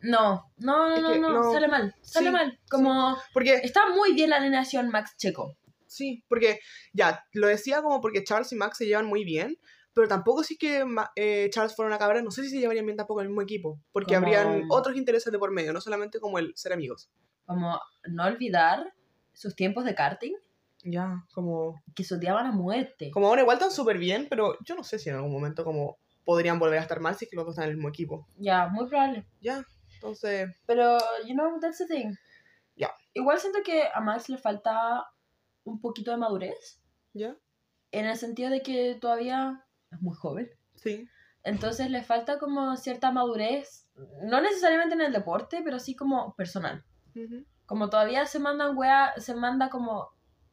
No, 0.02 0.50
no, 0.56 0.96
no, 0.98 1.14
no, 1.16 1.28
no, 1.42 1.52
sale 1.52 1.68
mal, 1.68 1.94
sale 2.00 2.28
Sí, 2.28 2.32
mal. 2.32 2.58
Como 2.70 3.16
Porque. 3.34 3.54
está 3.62 3.90
muy 3.90 4.14
bien 4.14 4.30
la 4.30 4.36
alineación 4.36 4.88
Max 4.88 5.14
Checo. 5.18 5.56
Sí, 5.86 6.24
porque. 6.28 6.60
Ya, 6.94 7.24
lo 7.34 7.48
decía 7.48 7.82
como 7.82 8.00
porque 8.00 8.24
Charles 8.24 8.50
y 8.52 8.56
Max 8.56 8.78
se 8.78 8.86
llevan 8.86 9.06
muy 9.06 9.24
bien. 9.24 9.58
Pero 9.92 10.06
tampoco 10.06 10.44
si 10.44 10.54
es 10.54 10.60
que 10.60 10.84
eh, 11.16 11.50
Charles 11.52 11.74
fuera 11.74 11.88
una 11.88 11.98
cabra, 11.98 12.22
no 12.22 12.30
sé 12.30 12.44
si 12.44 12.50
se 12.50 12.60
llevarían 12.60 12.86
bien 12.86 12.96
tampoco 12.96 13.20
el 13.22 13.26
mismo 13.28 13.42
equipo. 13.42 13.80
Porque 13.92 14.14
Como- 14.14 14.24
habrían 14.26 14.62
otros 14.70 14.96
intereses 14.96 15.32
de 15.32 15.38
por 15.38 15.50
medio, 15.50 15.72
no 15.72 15.80
solamente 15.80 16.20
como 16.20 16.38
el 16.38 16.52
ser 16.56 16.72
amigos. 16.72 17.10
Como 17.44 17.78
no 18.08 18.24
olvidar 18.24 18.94
sus 19.32 19.56
tiempos 19.56 19.84
de 19.84 19.94
karting, 19.96 20.32
Ya, 20.82 21.24
como. 21.34 21.80
que 21.94 22.04
se 22.04 22.14
odiaban 22.14 22.46
a 22.46 22.52
muerte. 22.52 23.10
Como 23.10 23.26
ahora 23.28 23.42
igual 23.42 23.56
están 23.58 23.70
súper 23.70 23.98
bien, 23.98 24.26
pero 24.30 24.56
yo 24.64 24.74
no 24.74 24.84
sé 24.84 24.98
si 24.98 25.08
en 25.10 25.16
algún 25.16 25.32
momento 25.32 25.64
como 25.64 25.98
podrían 26.24 26.58
volver 26.58 26.78
a 26.78 26.82
estar 26.82 27.00
mal 27.00 27.16
si 27.16 27.24
es 27.24 27.30
que 27.30 27.36
los 27.36 27.44
dos 27.44 27.52
están 27.54 27.64
en 27.64 27.70
el 27.70 27.76
mismo 27.76 27.88
equipo. 27.88 28.26
Ya, 28.36 28.68
muy 28.68 28.86
probable. 28.88 29.26
Ya, 29.40 29.64
entonces, 29.94 30.48
Pero, 30.66 30.98
you 31.26 31.34
know, 31.34 31.58
that's 31.60 31.78
the 31.78 31.86
thing. 31.86 32.14
Ya. 32.76 32.90
Igual 33.14 33.38
siento 33.40 33.58
que 33.64 33.84
a 33.92 34.00
Max 34.00 34.28
le 34.28 34.38
falta 34.38 35.04
un 35.64 35.80
poquito 35.80 36.10
de 36.12 36.16
madurez, 36.16 36.80
ya, 37.12 37.36
en 37.92 38.06
el 38.06 38.16
sentido 38.16 38.50
de 38.50 38.62
que 38.62 38.96
todavía 39.00 39.66
es 39.90 40.00
muy 40.00 40.14
joven. 40.14 40.48
sí. 40.76 41.08
Entonces 41.42 41.90
le 41.90 42.02
falta 42.02 42.38
como 42.38 42.76
cierta 42.76 43.10
madurez, 43.12 43.88
no 44.24 44.42
necesariamente 44.42 44.94
en 44.94 45.00
el 45.00 45.12
deporte, 45.12 45.62
pero 45.64 45.78
sí 45.78 45.96
como 45.96 46.34
personal. 46.36 46.84
ujú, 47.16 47.44
Como 47.64 47.88
todavía 47.88 48.26
se 48.26 48.38
mandan 48.38 48.76
wea, 48.76 49.14
se 49.16 49.34
manda 49.34 49.70
como, 49.70 50.10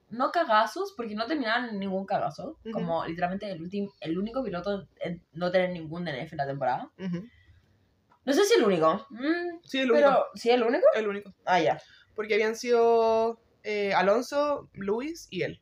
no 0.10 0.32
cagazos, 0.32 0.94
porque 0.96 1.16
no 1.16 1.26
terminaron 1.26 1.70
en 1.70 1.80
ningún 1.80 2.06
cagazo. 2.06 2.58
Como 2.72 3.06
literalmente 3.06 3.52
el, 3.52 3.62
último 3.62 3.94
el 4.00 4.18
único 4.18 4.44
piloto 4.44 4.88
en 5.00 5.22
no 5.34 5.52
tener 5.52 5.72
ningún 5.72 6.06
DNF 6.06 6.32
en 6.34 6.38
la 6.38 6.48
temporada. 6.48 6.90
ujú. 6.98 7.28
No 8.26 8.34
sé 8.34 8.44
si 8.44 8.56
el 8.56 8.66
único. 8.66 9.06
mm, 9.10 9.60
Sí, 9.64 9.80
el 9.80 9.92
único. 9.92 10.26
¿sí 10.36 10.50
el 10.50 10.62
único? 10.62 10.86
El 10.96 11.08
único. 11.08 11.34
Ah, 11.46 11.62
ya. 11.62 11.82
Porque 12.14 12.34
habían 12.34 12.58
sido 12.58 13.40
eh, 13.64 13.94
Alonso, 13.94 14.70
Luis 14.74 15.28
y 15.30 15.44
él. 15.44 15.62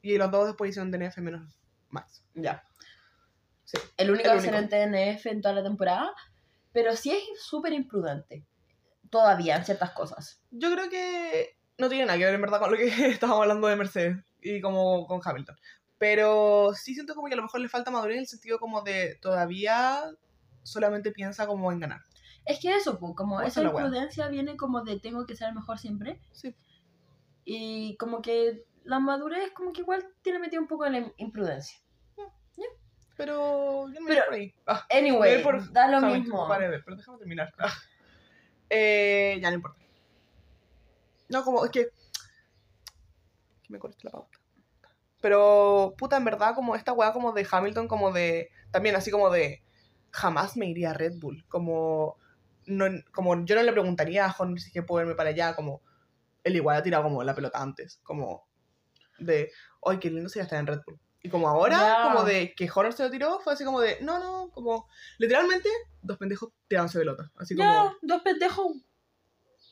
Y 0.00 0.16
los 0.16 0.30
dos 0.30 0.46
después 0.46 0.70
hicieron 0.70 0.92
DNF 0.92 1.18
menos 1.18 1.58
Max. 1.90 2.22
Ya. 2.34 2.62
Sí. 3.64 3.78
El 3.96 4.10
único 4.12 4.30
El 4.30 4.40
ser 4.40 4.54
único. 4.54 4.76
DNF 4.76 5.26
en 5.26 5.40
toda 5.42 5.54
la 5.56 5.62
temporada. 5.64 6.12
Pero 6.72 6.94
sí 6.94 7.10
es 7.10 7.42
súper 7.42 7.72
imprudente. 7.72 8.44
Todavía 9.10 9.56
en 9.56 9.64
ciertas 9.64 9.90
cosas. 9.90 10.40
Yo 10.52 10.70
creo 10.72 10.88
que 10.88 11.56
no 11.78 11.88
tiene 11.88 12.06
nada 12.06 12.18
que 12.18 12.24
ver 12.24 12.34
en 12.34 12.40
verdad 12.40 12.60
con 12.60 12.70
lo 12.70 12.76
que 12.76 12.84
estábamos 13.18 13.42
hablando 13.42 13.66
de 13.68 13.76
Mercedes 13.76 14.16
y 14.40 14.60
como 14.60 15.06
con 15.06 15.20
Hamilton. 15.24 15.56
Pero 15.98 16.72
sí 16.74 16.94
siento 16.94 17.14
como 17.14 17.28
que 17.28 17.34
a 17.34 17.36
lo 17.36 17.42
mejor 17.42 17.60
le 17.60 17.68
falta 17.68 17.90
madurez 17.90 18.14
en 18.16 18.20
el 18.22 18.26
sentido 18.26 18.58
como 18.58 18.82
de 18.82 19.16
todavía 19.22 20.02
solamente 20.62 21.12
piensa 21.12 21.46
como 21.46 21.70
en 21.72 21.80
ganar. 21.80 22.00
Es 22.44 22.60
que 22.60 22.74
eso, 22.76 22.98
como 22.98 23.40
Esa 23.40 23.62
imprudencia 23.62 24.28
viene 24.28 24.56
como 24.56 24.82
de 24.82 25.00
tengo 25.00 25.24
que 25.24 25.34
ser 25.36 25.48
el 25.48 25.54
mejor 25.54 25.78
siempre. 25.78 26.20
Sí. 26.32 26.54
Y 27.46 27.96
como 27.96 28.20
que 28.22 28.64
la 28.84 28.98
madurez 28.98 29.50
como 29.52 29.72
que 29.72 29.80
igual 29.80 30.06
tiene 30.22 30.38
metido 30.38 30.60
un 30.60 30.68
poco 30.68 30.84
en 30.86 30.92
la 30.92 31.12
imprudencia. 31.16 31.78
Pero 33.16 33.88
yo 33.88 33.94
no 33.94 34.00
me 34.00 34.08
Pero- 34.08 34.24
por 34.26 34.34
ahí. 34.34 34.52
Ah, 34.66 34.84
Anyway, 34.90 35.42
por 35.42 35.72
da 35.72 35.86
lo 35.88 36.00
mismo. 36.00 36.48
vale, 36.48 36.80
pero 36.84 36.96
déjame 36.96 37.18
terminar. 37.18 37.54
Ah. 37.58 37.72
Eh, 38.68 39.38
ya 39.40 39.50
no 39.50 39.56
importa. 39.56 39.78
No, 41.28 41.44
como 41.44 41.64
es 41.64 41.70
que. 41.70 41.88
Que 43.62 43.72
me 43.72 43.78
corte 43.78 43.98
la 44.02 44.10
pauta. 44.10 44.38
Pero, 45.20 45.94
puta, 45.96 46.16
en 46.16 46.24
verdad, 46.24 46.54
como 46.54 46.76
esta 46.76 46.92
weá 46.92 47.12
como 47.12 47.32
de 47.32 47.46
Hamilton, 47.50 47.88
como 47.88 48.12
de. 48.12 48.50
También 48.70 48.96
así 48.96 49.10
como 49.10 49.30
de. 49.30 49.62
Jamás 50.10 50.56
me 50.56 50.66
iría 50.66 50.90
a 50.90 50.94
Red 50.94 51.14
Bull. 51.16 51.44
Como. 51.48 52.18
No, 52.66 52.86
como 53.12 53.44
yo 53.44 53.56
no 53.56 53.62
le 53.62 53.72
preguntaría 53.72 54.26
a 54.26 54.34
Horner 54.36 54.60
si 54.60 54.72
que 54.72 54.82
puedo 54.82 55.02
irme 55.02 55.14
para 55.14 55.30
allá. 55.30 55.54
Como. 55.54 55.82
Él 56.42 56.56
igual 56.56 56.76
ha 56.76 56.82
tirado 56.82 57.04
como 57.04 57.22
la 57.22 57.34
pelota 57.34 57.60
antes. 57.60 58.00
Como. 58.02 58.46
De. 59.18 59.50
Ay, 59.84 59.98
qué 59.98 60.10
lindo 60.10 60.28
sería 60.28 60.44
estar 60.44 60.58
en 60.58 60.66
Red 60.66 60.80
Bull. 60.86 61.00
Y 61.24 61.30
como 61.30 61.48
ahora, 61.48 62.10
como 62.12 62.22
de 62.24 62.54
que 62.54 62.68
Horner 62.72 62.92
se 62.92 63.02
lo 63.02 63.10
tiró, 63.10 63.40
fue 63.40 63.54
así 63.54 63.64
como 63.64 63.80
de, 63.80 63.98
no, 64.02 64.18
no, 64.18 64.50
como, 64.50 64.90
literalmente, 65.16 65.70
dos 66.02 66.18
pendejos 66.18 66.52
tirándose 66.68 66.98
pelota. 66.98 67.32
Así 67.36 67.56
Ya, 67.56 67.78
como, 67.78 67.96
dos 68.02 68.20
pendejos 68.20 68.76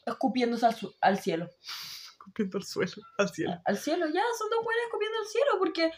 escupiéndose 0.07 0.67
al, 0.67 0.75
su- 0.75 0.95
al 1.01 1.19
cielo. 1.19 1.49
escupiendo 2.13 2.59
el 2.59 2.65
suelo, 2.65 2.93
al 3.19 3.29
cielo. 3.31 3.61
Al 3.65 3.77
cielo, 3.79 4.07
ya, 4.07 4.23
son 4.39 4.49
dos 4.51 4.65
buenas 4.65 4.85
escupiendo 4.87 5.19
al 5.19 5.27
cielo 5.27 5.51
porque 5.59 5.91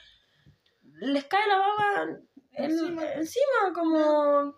les 1.00 1.24
cae 1.24 1.46
la 1.46 1.58
baba 1.58 2.02
en- 2.02 2.28
Encima. 2.52 3.04
encima, 3.12 3.72
como... 3.74 4.54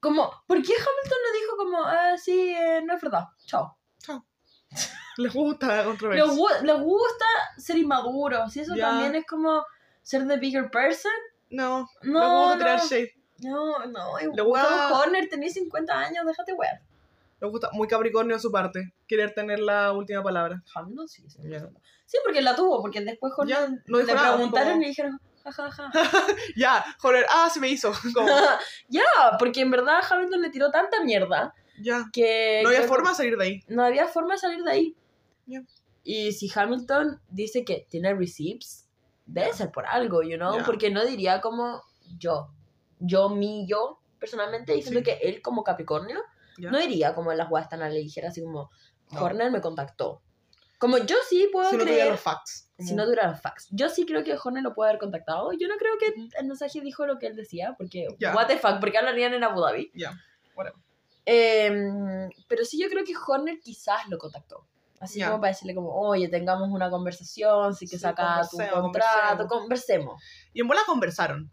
Como, 0.00 0.30
¿por 0.46 0.62
qué 0.62 0.72
Hamilton 0.74 1.18
no 1.24 1.40
dijo 1.40 1.56
como, 1.56 1.82
ah, 1.84 2.16
sí, 2.16 2.50
eh, 2.54 2.80
no 2.84 2.94
es 2.94 3.02
verdad, 3.02 3.24
chao? 3.46 3.76
Chao. 4.00 4.24
Les 5.16 5.32
gusta 5.34 5.66
la 5.66 5.76
Les, 5.78 5.86
controversia. 5.86 6.24
gu- 6.32 6.60
les 6.62 6.80
gusta 6.80 7.24
ser 7.56 7.78
inmaduros, 7.78 8.56
y 8.56 8.60
eso 8.60 8.76
Ya. 8.76 8.90
también 8.90 9.16
es 9.16 9.26
como 9.26 9.64
ser 10.02 10.26
the 10.28 10.36
bigger 10.36 10.70
person. 10.70 11.10
No, 11.50 11.88
No, 12.02 12.20
les 12.20 12.30
gusta 12.30 12.52
no, 12.52 12.58
tirar 12.58 12.80
shade. 12.80 13.12
no, 13.40 13.86
no, 13.86 14.18
tenés 15.28 15.54
50 15.54 15.92
años, 15.98 16.24
déjate 16.24 16.52
wear. 16.52 16.80
Les 17.40 17.50
gusta 17.50 17.70
muy 17.72 17.86
capricornio 17.88 18.34
de 18.36 18.40
su 18.40 18.50
parte, 18.50 18.92
querer 19.06 19.32
tener 19.32 19.60
la 19.60 19.92
última 19.92 20.22
palabra. 20.22 20.62
Hamilton 20.74 21.08
sí, 21.08 21.22
sí, 21.28 21.38
sí, 22.06 22.18
porque 22.24 22.42
la 22.42 22.56
tuvo, 22.56 22.80
porque 22.82 23.00
después 23.00 23.32
Ya, 23.46 23.68
no 23.86 23.98
le 23.98 24.04
nada, 24.12 24.34
preguntaron 24.34 24.72
como- 24.72 24.82
y 24.82 24.86
dijeron, 24.88 25.20
jajaja. 25.44 25.90
Ya, 26.56 26.84
Horner, 27.02 27.26
ah, 27.30 27.48
se 27.52 27.60
me 27.60 27.68
hizo. 27.68 27.92
Ya, 28.88 29.02
porque 29.38 29.60
en 29.60 29.70
verdad 29.70 30.00
Hamilton 30.10 30.42
le 30.42 30.50
tiró 30.50 30.70
tanta 30.70 31.02
mierda 31.04 31.54
ya. 31.80 32.04
que... 32.12 32.60
No 32.64 32.70
había 32.70 32.82
que 32.82 32.88
forma 32.88 33.10
de 33.10 33.14
salir 33.16 33.36
de 33.36 33.44
ahí. 33.44 33.60
No 33.68 33.84
había 33.84 34.08
forma 34.08 34.34
de 34.34 34.38
salir 34.38 34.62
de 34.64 34.70
ahí. 34.72 34.96
Y 36.02 36.32
si 36.32 36.50
Hamilton 36.54 37.20
dice 37.28 37.64
que 37.64 37.86
tiene 37.88 38.14
receipts, 38.14 38.88
debe 39.26 39.52
ser 39.52 39.70
por 39.70 39.86
algo, 39.86 40.22
you 40.22 40.36
know? 40.36 40.58
Porque 40.64 40.90
no 40.90 41.04
diría 41.04 41.40
como 41.40 41.82
yo. 42.18 42.50
Yo, 42.98 43.28
mi, 43.28 43.66
yo, 43.68 44.00
personalmente, 44.18 44.72
diciendo 44.72 45.00
Sí. 45.00 45.04
que 45.04 45.28
él 45.28 45.40
como 45.42 45.62
Capricornio, 45.62 46.20
Ya. 46.58 46.70
no 46.70 46.78
diría 46.78 47.14
como 47.14 47.32
en 47.32 47.38
las 47.38 47.48
guas 47.48 47.68
tan 47.68 47.82
a 47.82 47.88
la 47.88 47.94
ligera, 47.94 48.28
así 48.28 48.42
como, 48.42 48.70
No. 49.10 49.22
Horner 49.24 49.50
me 49.50 49.60
contactó. 49.60 50.20
Como 50.78 50.98
yo 50.98 51.16
sí 51.28 51.48
puedo 51.52 51.70
si 51.70 51.76
no 51.76 51.82
tuviera 51.82 52.00
creer... 52.02 52.12
los 52.12 52.20
facts. 52.20 52.70
Si 52.78 52.90
Como- 52.90 52.98
no 52.98 53.06
dura 53.06 53.28
los 53.30 53.40
facts. 53.40 53.66
Yo 53.70 53.88
sí 53.88 54.06
creo 54.06 54.22
que 54.22 54.36
Horner 54.42 54.62
lo 54.62 54.74
puede 54.74 54.90
haber 54.90 55.00
contactado. 55.00 55.50
Yo 55.52 55.66
no 55.66 55.76
creo 55.76 55.94
que 55.98 56.14
el 56.38 56.46
mensaje 56.46 56.80
dijo 56.80 57.04
lo 57.06 57.18
que 57.18 57.26
él 57.26 57.34
decía, 57.34 57.74
porque, 57.76 58.06
Ya. 58.20 58.34
what 58.34 58.46
the 58.46 58.58
fuck, 58.58 58.78
porque 58.80 58.98
hablarían 58.98 59.34
en 59.34 59.42
Abu 59.44 59.60
Dhabi. 59.60 59.90
Ya, 59.94 60.12
whatever. 60.54 60.78
Em, 61.24 62.30
pero 62.48 62.64
sí 62.64 62.80
yo 62.80 62.88
creo 62.88 63.04
que 63.04 63.12
Horner 63.16 63.58
quizás 63.60 64.08
lo 64.08 64.18
contactó. 64.18 64.66
Así 65.00 65.22
como 65.22 65.40
para 65.40 65.52
decirle 65.52 65.74
como, 65.76 65.90
oye, 65.94 66.28
tengamos 66.28 66.68
una 66.70 66.90
conversación, 66.90 67.74
sí 67.74 67.86
que 67.86 67.96
Sí, 67.96 68.02
saca 68.02 68.40
tu 68.42 68.48
conversemos, 68.56 68.80
contrato, 68.82 69.46
conversemos. 69.46 70.22
Y 70.52 70.60
en 70.60 70.66
bola 70.68 70.80
conversaron. 70.86 71.50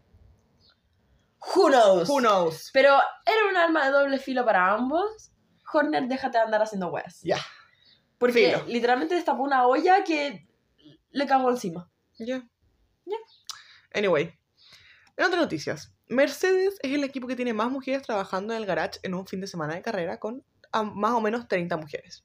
Who 1.54 1.68
knows? 1.70 2.08
Who 2.08 2.20
knows? 2.20 2.70
Pero 2.72 2.90
era 3.24 3.48
un 3.50 3.56
arma 3.56 3.84
de 3.86 3.92
doble 3.92 4.18
filo 4.18 4.44
para 4.44 4.72
ambos. 4.72 5.30
Horner, 5.72 6.06
déjate 6.08 6.38
de 6.38 6.44
andar 6.44 6.62
haciendo 6.62 6.88
weas. 6.88 7.20
Ya. 7.22 7.38
Porque 8.18 8.32
Filo. 8.56 8.64
literalmente 8.66 9.14
destapó 9.14 9.42
una 9.42 9.66
olla 9.66 10.02
que 10.04 10.46
le 11.10 11.26
cagó 11.26 11.50
encima. 11.50 11.90
Ya. 12.18 12.42
Ya. 13.04 13.16
Anyway. 13.94 14.32
En 15.16 15.24
otras 15.24 15.40
noticias. 15.42 15.92
Mercedes 16.08 16.78
es 16.82 16.92
el 16.92 17.04
equipo 17.04 17.26
que 17.26 17.36
tiene 17.36 17.52
más 17.52 17.70
mujeres 17.70 18.02
trabajando 18.02 18.52
en 18.54 18.60
el 18.60 18.66
garage 18.66 19.00
en 19.02 19.14
un 19.14 19.26
fin 19.26 19.40
de 19.40 19.46
semana 19.46 19.74
de 19.74 19.82
carrera 19.82 20.18
con 20.18 20.44
a- 20.72 20.82
más 20.82 21.12
o 21.12 21.20
menos 21.20 21.48
30 21.48 21.76
mujeres. 21.76 22.24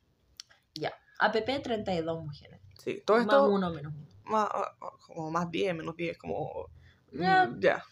APP 1.24 1.60
32 1.62 2.24
mujeres. 2.24 2.60
Sí, 2.80 3.04
todo 3.06 3.18
Más 3.18 3.26
esto 3.28 3.48
uno 3.48 3.70
menos 3.70 3.94
uno. 3.94 4.08
más, 4.24 4.50
ah, 4.52 4.76
ah, 4.82 4.90
como 5.06 5.30
más 5.30 5.52
10, 5.52 5.76
menos 5.76 5.96
10, 5.96 6.18
como... 6.18 6.66
Ya. 7.12 7.46
mm, 7.46 7.60
Ya. 7.60 7.84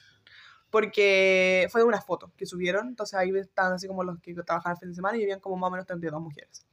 Porque 0.69 1.67
fue 1.71 1.81
de 1.81 1.87
una 1.87 2.01
foto 2.01 2.31
que 2.37 2.45
subieron, 2.45 2.87
entonces 2.89 3.17
ahí 3.17 3.31
estaban 3.35 3.73
así 3.73 3.87
como 3.87 4.03
los 4.03 4.19
que 4.19 4.33
trabajaban 4.35 4.75
el 4.75 4.79
fin 4.79 4.89
de 4.89 4.95
semana 4.95 5.17
y 5.17 5.23
habían 5.23 5.39
como 5.39 5.57
más 5.57 5.69
o 5.69 5.71
menos 5.71 5.87
32 5.87 6.21
mujeres. 6.21 6.65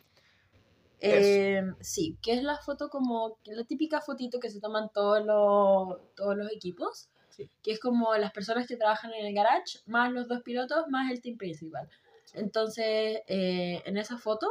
Eh, 1.01 1.63
sí, 1.81 2.17
que 2.23 2.35
es 2.35 2.43
la 2.43 2.57
foto 2.59 2.89
como 2.89 3.39
la 3.45 3.65
típica 3.65 4.01
fotito 4.01 4.41
que 4.41 4.51
se 4.51 4.61
toman 4.61 4.91
todos 4.93 5.25
los, 5.25 6.15
todos 6.15 6.37
los 6.37 6.51
equipos, 6.53 7.09
Sí. 7.29 7.51
que 7.63 7.73
es 7.73 7.81
como 7.81 8.15
las 8.17 8.33
personas 8.33 8.67
que 8.67 8.77
trabajan 8.77 9.13
en 9.13 9.27
el 9.27 9.35
garage, 9.35 9.81
más 9.85 10.11
los 10.11 10.27
dos 10.27 10.41
pilotos, 10.43 10.89
más 10.89 11.11
el 11.13 11.21
team 11.21 11.37
principal. 11.37 11.87
Entonces, 12.33 13.21
eh, 13.27 13.83
en 13.85 13.97
esa 13.99 14.17
foto... 14.17 14.49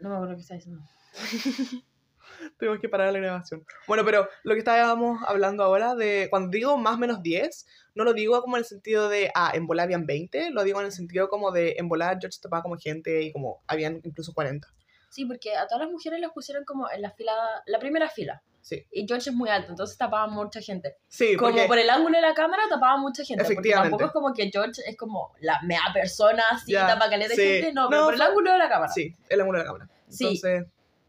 No 0.00 0.10
me 0.10 0.16
acuerdo 0.16 0.34
qué 0.34 0.40
está 0.42 0.54
diciendo. 0.54 0.82
Tenemos 2.58 2.80
que 2.80 2.88
parar 2.88 3.12
la 3.12 3.18
grabación. 3.18 3.64
Bueno, 3.86 4.04
pero 4.04 4.28
lo 4.42 4.54
que 4.54 4.58
estábamos 4.60 5.20
hablando 5.26 5.62
ahora 5.62 5.94
de 5.94 6.28
cuando 6.30 6.50
digo 6.50 6.76
más 6.76 6.98
menos 6.98 7.22
10, 7.22 7.66
no 7.94 8.04
lo 8.04 8.12
digo 8.12 8.40
como 8.42 8.56
en 8.56 8.60
el 8.60 8.66
sentido 8.66 9.08
de, 9.08 9.30
ah, 9.34 9.52
en 9.54 9.66
bola 9.66 9.84
habían 9.84 10.06
20, 10.06 10.50
lo 10.50 10.64
digo 10.64 10.80
en 10.80 10.86
el 10.86 10.92
sentido 10.92 11.28
como 11.28 11.50
de, 11.52 11.74
en 11.78 11.88
bola 11.88 12.16
George 12.20 12.38
tapaba 12.40 12.62
como 12.62 12.76
gente 12.76 13.22
y 13.22 13.32
como 13.32 13.62
habían 13.66 14.00
incluso 14.04 14.32
40. 14.34 14.66
Sí, 15.10 15.26
porque 15.26 15.54
a 15.56 15.66
todas 15.68 15.82
las 15.84 15.92
mujeres 15.92 16.20
las 16.20 16.32
pusieron 16.32 16.64
como 16.64 16.90
en 16.90 17.00
la 17.00 17.10
fila, 17.12 17.32
la 17.66 17.78
primera 17.78 18.08
fila. 18.08 18.42
Sí. 18.62 18.84
Y 18.90 19.06
George 19.06 19.28
es 19.30 19.36
muy 19.36 19.48
alto, 19.50 19.70
entonces 19.70 19.96
tapaba 19.96 20.26
mucha 20.26 20.60
gente. 20.60 20.96
Sí, 21.06 21.36
como 21.36 21.50
porque 21.50 21.66
por 21.68 21.78
el 21.78 21.88
ángulo 21.90 22.16
de 22.16 22.22
la 22.22 22.32
cámara 22.34 22.62
tapaba 22.68 22.96
mucha 22.96 23.22
gente. 23.22 23.44
Porque 23.44 23.52
Efectivamente. 23.52 23.90
tampoco 23.90 24.06
es 24.06 24.12
como 24.12 24.34
que 24.34 24.50
George 24.50 24.80
es 24.86 24.96
como 24.96 25.34
la 25.40 25.60
mea 25.62 25.82
persona 25.92 26.42
así, 26.50 26.72
Ya, 26.72 26.86
tapa 26.86 27.10
caleta 27.10 27.28
de 27.28 27.36
sí. 27.36 27.42
gente. 27.42 27.72
No, 27.74 27.84
No, 27.84 27.90
pero 27.90 28.04
por 28.06 28.14
el 28.14 28.22
ángulo 28.22 28.52
de 28.52 28.58
la 28.58 28.68
cámara. 28.68 28.90
sí, 28.92 29.14
el 29.28 29.40
ángulo 29.40 29.58
de 29.58 29.64
la 29.64 29.70
cámara. 29.70 29.90
Sí. 30.08 30.40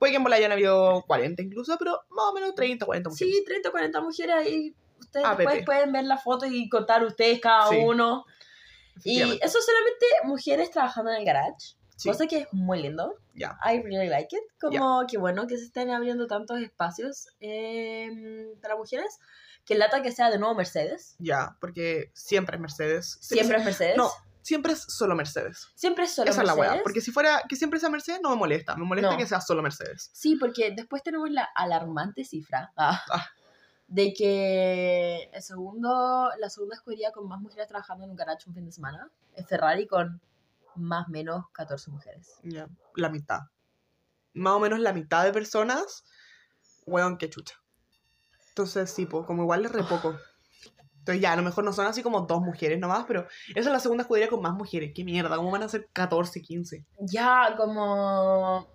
Puede 0.05 0.11
que 0.11 0.17
en 0.17 0.23
bola 0.23 0.35
hayan 0.35 0.51
habido 0.51 1.03
40 1.07 1.41
incluso, 1.41 1.75
pero 1.79 1.99
más 2.09 2.25
o 2.29 2.33
menos 2.33 2.53
30, 2.53 2.85
40 2.85 3.09
mujeres. 3.09 3.35
Sí, 3.35 3.43
30 3.43 3.69
o 3.69 3.71
40 3.71 4.01
mujeres 4.01 4.35
ahí. 4.35 4.75
Ustedes 4.99 5.25
APP. 5.25 5.37
después 5.39 5.65
pueden 5.65 5.91
ver 5.91 6.03
la 6.03 6.17
foto 6.17 6.45
y 6.45 6.69
contar 6.69 7.03
ustedes 7.03 7.41
cada 7.41 7.69
Sí, 7.69 7.77
uno. 7.83 8.23
Y 9.03 9.19
eso 9.19 9.59
solamente 9.61 10.05
mujeres 10.25 10.69
trabajando 10.69 11.09
en 11.09 11.17
el 11.17 11.25
garage. 11.25 11.75
Sí, 11.95 12.09
Cosa 12.09 12.27
que 12.27 12.39
es 12.41 12.47
muy 12.51 12.81
lindo. 12.83 13.15
ya. 13.33 13.57
I 13.65 13.81
really 13.81 14.09
like 14.09 14.35
it. 14.35 14.43
Como 14.61 15.07
que 15.07 15.17
bueno 15.17 15.47
que 15.47 15.57
se 15.57 15.63
estén 15.65 15.89
abriendo 15.89 16.27
tantos 16.27 16.59
espacios 16.59 17.27
eh, 17.39 18.47
para 18.61 18.75
mujeres. 18.75 19.17
Que 19.65 19.73
lata 19.73 20.03
que 20.03 20.11
sea 20.11 20.29
de 20.29 20.37
nuevo 20.37 20.53
Mercedes. 20.53 21.15
Ya, 21.17 21.57
porque 21.59 22.11
siempre 22.13 22.57
es 22.57 22.61
Mercedes. 22.61 23.17
Siempre 23.21 23.57
es 23.57 23.65
Mercedes. 23.65 23.97
No, 23.97 24.11
siempre 24.45 24.73
es 24.73 24.81
solo 24.81 25.15
Mercedes. 25.15 25.69
Siempre 25.73 26.03
es 26.05 26.13
solo 26.13 26.29
Esa 26.29 26.41
es 26.41 26.47
la 26.47 26.53
weá. 26.53 26.79
Porque 26.83 27.01
si 27.01 27.11
fuera 27.11 27.41
que 27.49 27.55
siempre 27.55 27.79
sea 27.79 27.89
Mercedes, 27.89 28.19
no 28.21 28.29
me 28.29 28.35
molesta. 28.35 28.75
Me 28.75 28.85
molesta 28.85 29.11
No. 29.11 29.17
que 29.17 29.25
sea 29.25 29.41
solo 29.41 29.63
Mercedes. 29.63 30.11
Sí, 30.13 30.35
porque 30.35 30.71
después 30.75 31.01
tenemos 31.01 31.31
la 31.31 31.43
alarmante 31.55 32.23
cifra 32.23 32.71
ah, 32.77 33.03
Ah. 33.11 33.25
de 33.87 34.13
que 34.13 35.31
el 35.33 35.41
segundo, 35.41 36.29
la 36.37 36.49
segunda 36.51 36.75
escudería 36.75 37.11
con 37.11 37.27
más 37.27 37.41
mujeres 37.41 37.67
trabajando 37.67 38.03
en 38.03 38.11
un 38.11 38.15
garage 38.15 38.47
un 38.47 38.53
fin 38.53 38.65
de 38.65 38.71
semana 38.71 39.09
es 39.35 39.47
Ferrari 39.47 39.87
con 39.87 40.21
más 40.75 41.07
o 41.07 41.11
menos 41.11 41.45
14 41.51 41.89
mujeres. 41.89 42.35
Ya, 42.43 42.67
la 42.95 43.09
mitad. 43.09 43.39
Más 44.33 44.53
o 44.53 44.59
menos 44.59 44.79
la 44.79 44.93
mitad 44.93 45.23
de 45.23 45.33
personas, 45.33 46.03
weón, 46.85 47.17
que 47.17 47.31
chucha. 47.31 47.55
Entonces, 48.49 48.91
sí, 48.91 49.07
pues, 49.07 49.25
como 49.25 49.41
igual 49.41 49.65
es 49.65 49.71
re 49.71 49.83
poco. 49.83 50.15
Entonces, 51.05 51.21
ya, 51.21 51.33
a 51.33 51.35
lo 51.35 51.43
mejor 51.43 51.63
no 51.63 51.71
son 51.71 51.85
así 51.85 52.01
como 52.01 52.21
dos 52.21 52.41
mujeres 52.41 52.79
nomás, 52.79 53.05
pero 53.07 53.27
esa 53.49 53.59
es 53.59 53.65
la 53.67 53.79
segunda 53.79 54.01
escudería 54.01 54.27
con 54.27 54.41
más 54.41 54.53
mujeres. 54.55 54.91
Qué 54.95 55.03
mierda, 55.03 55.35
¿cómo 55.35 55.51
van 55.51 55.61
a 55.61 55.69
ser 55.69 55.87
14, 55.93 56.41
15? 56.41 56.83
Ya, 57.01 57.53
como... 57.55 58.67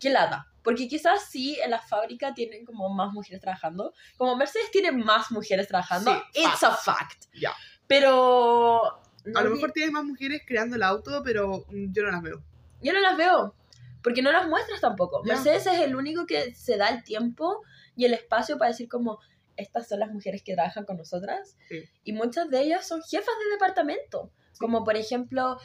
¿Qué 0.00 0.08
lata? 0.08 0.46
Porque 0.62 0.88
quizás 0.88 1.26
sí 1.28 1.58
en 1.62 1.70
la 1.72 1.78
fábrica 1.78 2.32
tienen 2.32 2.64
como 2.64 2.88
más 2.88 3.12
mujeres 3.12 3.42
trabajando. 3.42 3.92
Como 4.16 4.34
Mercedes 4.34 4.70
tiene 4.70 4.92
más 4.92 5.30
mujeres 5.30 5.68
trabajando. 5.68 6.10
Sí, 6.32 6.40
It's 6.42 6.62
a 6.64 6.70
fact. 6.74 7.24
Ya. 7.38 7.52
Pero... 7.86 8.82
A 8.86 8.98
lo 9.26 9.32
nadie- 9.32 9.50
mejor 9.54 9.72
tienes 9.72 9.92
más 9.92 10.04
mujeres 10.04 10.40
creando 10.46 10.76
el 10.76 10.82
auto, 10.82 11.20
pero 11.22 11.64
mm, 11.68 11.92
yo 11.92 12.02
no 12.02 12.10
las 12.12 12.22
veo. 12.22 12.42
Yo 12.80 12.92
no 12.94 13.00
las 13.00 13.16
veo, 13.18 13.54
porque 14.02 14.22
no 14.22 14.32
las 14.32 14.48
muestras 14.48 14.80
tampoco. 14.80 15.22
Ya. 15.26 15.34
Mercedes 15.34 15.66
es 15.66 15.80
el 15.80 15.96
único 15.96 16.24
que 16.24 16.54
se 16.54 16.78
da 16.78 16.88
el 16.88 17.04
tiempo 17.04 17.62
y 17.94 18.06
el 18.06 18.14
espacio 18.14 18.56
para 18.58 18.70
decir 18.70 18.88
como, 18.88 19.20
estas 19.56 19.88
son 19.88 20.00
las 20.00 20.10
mujeres 20.10 20.42
que 20.42 20.54
trabajan 20.54 20.84
con 20.84 20.96
nosotras. 20.96 21.56
Sí. 21.68 21.82
Y 22.04 22.12
muchas 22.12 22.50
de 22.50 22.60
ellas 22.62 22.86
son 22.86 23.02
jefas 23.02 23.34
de 23.44 23.52
departamento. 23.52 24.30
Como 24.58 24.84
por 24.84 24.96
ejemplo, 24.96 25.56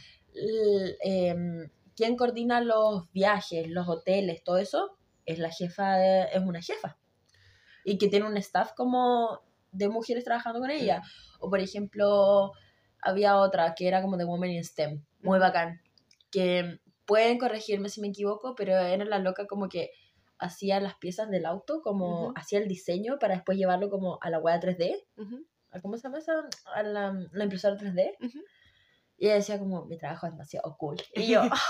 em, 1.02 1.69
quien 1.95 2.15
coordina 2.15 2.62
los 2.62 3.12
viajes, 3.12 3.67
los 3.69 3.88
hoteles, 3.88 4.43
todo 4.43 4.58
eso, 4.58 4.97
es 5.25 5.39
la 5.39 5.52
jefa, 5.52 5.97
de- 5.97 6.28
es 6.34 6.41
una 6.41 6.62
jefa. 6.62 6.97
Y 7.84 7.97
que 7.97 8.08
tiene 8.08 8.25
un 8.28 8.38
staff 8.38 8.71
como 8.75 9.41
de 9.71 9.89
mujeres 9.89 10.23
trabajando 10.23 10.60
con 10.60 10.71
ella. 10.71 11.02
O 11.39 11.49
por 11.49 11.60
ejemplo, 11.60 12.52
había 13.02 13.38
otra 13.38 13.75
que 13.75 13.88
era 13.88 14.02
como 14.02 14.17
de 14.17 14.25
Women 14.25 14.52
in 14.52 14.63
STEM, 14.63 15.04
muy 15.21 15.39
bacán. 15.39 15.82
Que 16.32 16.80
pueden 17.06 17.38
corregirme 17.38 17.89
si 17.89 18.02
me 18.02 18.10
equivoco, 18.10 18.56
pero 18.56 18.78
era 18.78 19.06
la 19.06 19.19
loca 19.19 19.47
como 19.47 19.67
que 19.69 19.91
hacía 20.39 20.80
las 20.80 20.95
piezas 20.97 21.30
del 21.30 21.45
auto, 21.45 21.82
como 21.82 22.25
Ujú. 22.28 22.34
hacía 22.36 22.60
el 22.60 22.67
diseño 22.67 23.19
para 23.19 23.36
después 23.36 23.58
llevarlo 23.58 23.89
como 23.89 24.17
a 24.21 24.30
la 24.30 24.39
web 24.39 24.60
3D. 24.62 25.06
Ujú, 25.17 25.45
¿a 25.71 25.82
¿Cómo 25.82 25.97
se 25.97 26.04
llama 26.04 26.19
esa? 26.19 26.34
A 26.73 26.84
la, 26.84 27.13
la 27.32 27.43
impresora 27.43 27.78
3D. 27.78 28.15
ujú. 28.19 28.39
Y 29.17 29.25
ella 29.28 29.36
decía 29.36 29.60
como, 29.60 29.86
mi 29.86 29.97
trabajo 29.97 30.25
es 30.28 30.32
demasiado 30.34 30.75
cool. 30.78 30.97
Y 31.13 31.28
yo, 31.28 31.41
"Ah". 31.52 31.62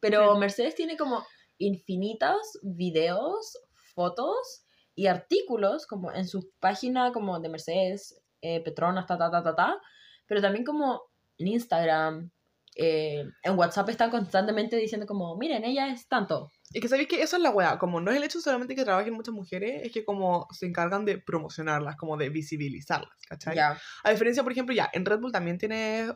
pero. 0.00 0.36
Mercedes 0.38 0.74
tiene 0.74 0.96
como 0.96 1.24
infinitos 1.58 2.58
videos, 2.62 3.58
fotos 3.94 4.66
y 4.94 5.06
artículos 5.06 5.86
como 5.86 6.12
en 6.12 6.26
su 6.26 6.50
página 6.60 7.12
como 7.12 7.40
de 7.40 7.48
Mercedes, 7.48 8.22
eh, 8.40 8.62
Petronas, 8.62 9.06
ta, 9.06 9.18
ta, 9.18 9.30
ta, 9.30 9.42
ta, 9.42 9.54
ta, 9.54 9.80
pero 10.26 10.40
también 10.40 10.64
como 10.64 11.02
en 11.38 11.48
Instagram, 11.48 12.30
eh, 12.76 13.24
en 13.42 13.58
WhatsApp 13.58 13.88
están 13.90 14.10
constantemente 14.10 14.76
diciendo 14.76 15.06
como, 15.06 15.36
miren, 15.36 15.64
ella 15.64 15.88
es 15.88 16.08
tanto. 16.08 16.50
Y 16.76 16.80
que 16.80 16.88
sabéis 16.88 17.06
que 17.06 17.22
eso 17.22 17.36
es 17.36 17.42
la 17.42 17.50
weá, 17.50 17.78
como 17.78 18.00
no 18.00 18.10
es 18.10 18.16
el 18.16 18.24
hecho 18.24 18.40
solamente 18.40 18.74
que 18.74 18.84
trabajen 18.84 19.14
muchas 19.14 19.32
mujeres, 19.32 19.82
es 19.84 19.92
que 19.92 20.04
como 20.04 20.48
se 20.50 20.66
encargan 20.66 21.04
de 21.04 21.18
promocionarlas, 21.18 21.94
como 21.94 22.16
de 22.16 22.30
visibilizarlas, 22.30 23.16
¿cachai? 23.28 23.56
A 23.58 24.10
diferencia, 24.10 24.42
por 24.42 24.50
ejemplo, 24.50 24.74
ya, 24.74 24.90
en 24.92 25.04
Red 25.06 25.20
Bull 25.20 25.30
también 25.30 25.56
tiene, 25.56 26.08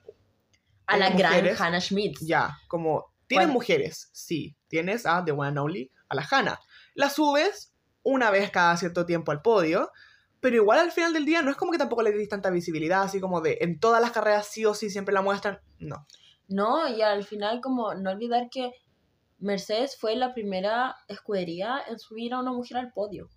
A 0.87 0.97
la 0.97 1.07
Como 1.07 1.19
gran 1.19 1.33
mujeres. 1.35 1.61
Hannah 1.61 1.81
Schmidt. 1.81 2.19
ya, 2.23 2.59
como, 2.67 3.15
tienen 3.29 3.49
¿Cuál? 3.49 3.55
mujeres, 3.55 4.11
sí, 4.13 4.57
tienes 4.67 5.07
a 5.07 5.25
The 5.25 5.31
One 5.31 5.47
and 5.49 5.59
Only, 5.59 5.93
a 6.09 6.17
la 6.17 6.27
Hannah. 6.29 6.59
La 6.95 7.09
subes 7.09 7.73
una 8.03 8.31
vez 8.33 8.51
cada 8.51 8.77
cierto 8.77 9.07
tiempo 9.07 9.31
al 9.31 9.43
podio, 9.43 9.93
pero 10.41 10.57
igual 10.57 10.81
al 10.81 10.91
final 10.91 11.13
del 11.13 11.25
día 11.25 11.41
no 11.41 11.53
es 11.53 11.57
como 11.57 11.71
que 11.71 11.79
tampoco 11.79 12.03
le 12.03 12.11
des 12.11 12.29
tanta 12.29 12.51
visibilidad, 12.51 13.03
así 13.03 13.21
como 13.21 13.41
de 13.41 13.59
en 13.61 13.79
todas 13.79 14.01
las 14.01 14.11
carreras 14.11 14.49
sí 14.49 14.65
o 14.65 14.75
sí 14.75 14.91
siempre 14.91 15.15
la 15.15 15.23
muestran, 15.23 15.61
no. 15.79 16.05
No, 16.49 16.89
y 16.89 17.03
al 17.03 17.23
final 17.23 17.61
como 17.61 17.95
no 17.95 18.11
olvidar 18.11 18.49
que 18.51 18.73
Mercedes 19.39 19.97
fue 19.97 20.17
la 20.17 20.35
primera 20.35 20.97
escudería 21.09 21.81
en 21.89 21.99
subir 21.99 22.35
a 22.35 22.41
una 22.41 22.53
mujer 22.53 22.79
al 22.79 22.93
podio. 22.93 23.29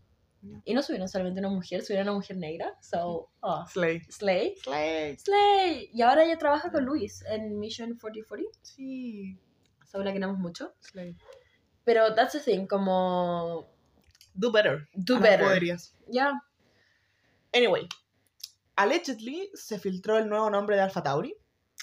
Y 0.66 0.74
no 0.74 0.82
subieron 0.82 1.08
solamente 1.08 1.40
una 1.40 1.50
mujer, 1.50 1.84
subieron 1.84 2.08
a 2.08 2.12
una 2.12 2.20
mujer 2.20 2.38
negra. 2.38 2.76
So, 2.82 3.30
oh, 3.42 3.66
Slay. 3.68 4.02
Slay. 4.10 4.56
Slay. 4.64 5.18
Slay. 5.18 5.90
Y 5.94 6.02
ahora 6.02 6.24
ella 6.24 6.38
trabaja 6.38 6.72
con 6.72 6.84
Luis 6.84 7.24
en 7.30 7.60
Mission 7.60 7.96
4040. 8.00 8.52
Sí. 8.64 9.38
So 9.86 10.04
la 10.04 10.12
queremos 10.12 10.40
mucho. 10.40 10.74
Slay. 10.80 11.16
Pero 11.84 12.16
that's 12.16 12.34
the 12.34 12.40
thing, 12.40 12.66
como... 12.66 13.68
Do 14.34 14.52
better. 14.52 14.88
Do 14.94 15.20
better. 15.20 15.46
poderías. 15.46 15.96
Ya. 16.08 16.32
Anyway, 17.54 17.88
allegedly 18.76 19.52
se 19.54 19.78
filtró 19.78 20.18
el 20.18 20.28
nuevo 20.30 20.50
nombre 20.50 20.76
de 20.76 20.82
Alpha 20.84 21.04
Tauri, 21.04 21.36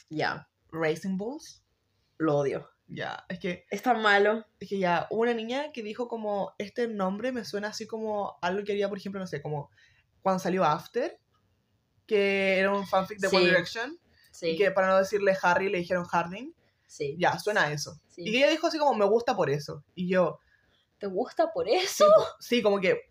Ya. 0.08 0.48
Racing 0.72 1.16
Bulls. 1.16 1.62
Lo 2.16 2.38
odio. 2.38 2.68
Ya, 2.88 3.24
es 3.28 3.38
que, 3.38 3.66
Es 3.70 3.82
tan 3.82 4.00
malo. 4.00 4.46
es 4.58 4.68
que 4.68 4.78
ya 4.78 5.06
hubo 5.10 5.20
una 5.22 5.34
niña 5.34 5.72
que 5.72 5.82
dijo 5.82 6.08
como, 6.08 6.54
este 6.58 6.88
nombre 6.88 7.32
me 7.32 7.44
suena 7.44 7.68
así 7.68 7.86
como 7.86 8.38
algo 8.40 8.64
que 8.64 8.72
haría, 8.72 8.88
por 8.88 8.96
ejemplo, 8.98 9.20
no 9.20 9.26
sé, 9.26 9.42
como 9.42 9.70
cuando 10.22 10.38
salió 10.38 10.64
After, 10.64 11.18
que 12.06 12.58
era 12.58 12.72
un 12.72 12.86
fanfic 12.86 13.18
de 13.18 13.28
One. 13.28 13.40
Direction, 13.46 13.98
Sí. 14.30 14.50
y 14.50 14.56
que 14.56 14.70
para 14.70 14.86
no 14.88 14.98
decirle 14.98 15.36
Harry 15.42 15.68
le 15.68 15.78
dijeron 15.78 16.04
Harding. 16.04 16.54
Sí. 16.86 17.16
Ya, 17.18 17.38
suena 17.38 17.64
a 17.64 17.72
eso. 17.72 18.00
sí. 18.08 18.22
Y 18.24 18.36
ella 18.36 18.48
dijo 18.48 18.66
así 18.68 18.78
como, 18.78 18.94
me 18.94 19.04
gusta 19.04 19.36
por 19.36 19.50
eso. 19.50 19.84
Y 19.94 20.08
yo, 20.08 20.40
¿Te 20.98 21.06
gusta 21.06 21.52
por 21.52 21.68
eso? 21.68 22.06
sí, 22.40 22.62
como 22.62 22.80
que, 22.80 23.02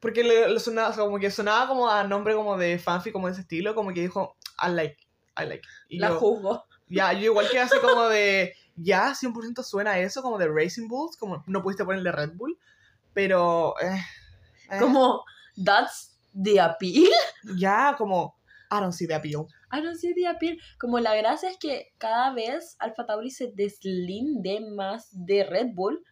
porque 0.00 0.24
le, 0.24 0.48
le 0.48 0.60
sonaba, 0.60 0.88
o 0.88 0.92
sea, 0.94 1.04
como 1.04 1.18
que 1.18 1.30
sonaba 1.30 1.68
como 1.68 1.88
a 1.90 2.02
nombre 2.04 2.34
como 2.34 2.56
de 2.56 2.78
fanfic, 2.78 3.12
como 3.12 3.26
de 3.26 3.32
ese 3.34 3.42
estilo, 3.42 3.74
como 3.74 3.92
que 3.92 4.00
dijo, 4.00 4.36
I 4.66 4.70
like, 4.70 4.96
I 5.38 5.44
like. 5.46 5.66
Y 5.88 5.98
La 5.98 6.08
yo, 6.08 6.18
juzgo. 6.18 6.64
Ya, 6.88 7.12
yo 7.12 7.26
igual 7.26 7.48
que 7.50 7.58
así 7.60 7.78
como 7.80 8.08
de, 8.08 8.54
ya, 8.82 9.14
100% 9.14 9.62
suena 9.62 9.92
a 9.92 9.98
eso, 9.98 10.22
como 10.22 10.38
de 10.38 10.48
Racing 10.48 10.88
Bulls, 10.88 11.16
como 11.16 11.42
no 11.46 11.62
pudiste 11.62 11.84
ponerle 11.84 12.12
Red 12.12 12.32
Bull, 12.34 12.58
pero, 13.12 13.74
eh, 13.80 14.00
eh, 14.70 14.78
Como, 14.78 15.24
that's 15.64 16.16
the 16.32 16.60
appeal. 16.60 17.10
ya, 17.56 17.94
como, 17.96 18.36
I 18.70 18.80
don't 18.80 18.92
see 18.92 19.06
the 19.06 19.14
appeal. 19.14 19.46
I 19.72 19.80
don't 19.82 19.96
see 19.96 20.14
the 20.14 20.26
appeal. 20.26 20.56
Como 20.78 20.98
la 21.00 21.14
gracia 21.16 21.50
es 21.50 21.58
que 21.58 21.92
cada 21.98 22.32
vez 22.32 22.76
Alpha 22.78 23.06
Tauri 23.06 23.30
se 23.30 23.52
deslinde 23.54 24.60
más 24.60 25.08
de 25.12 25.44
Red 25.44 25.74
Bull 25.74 26.02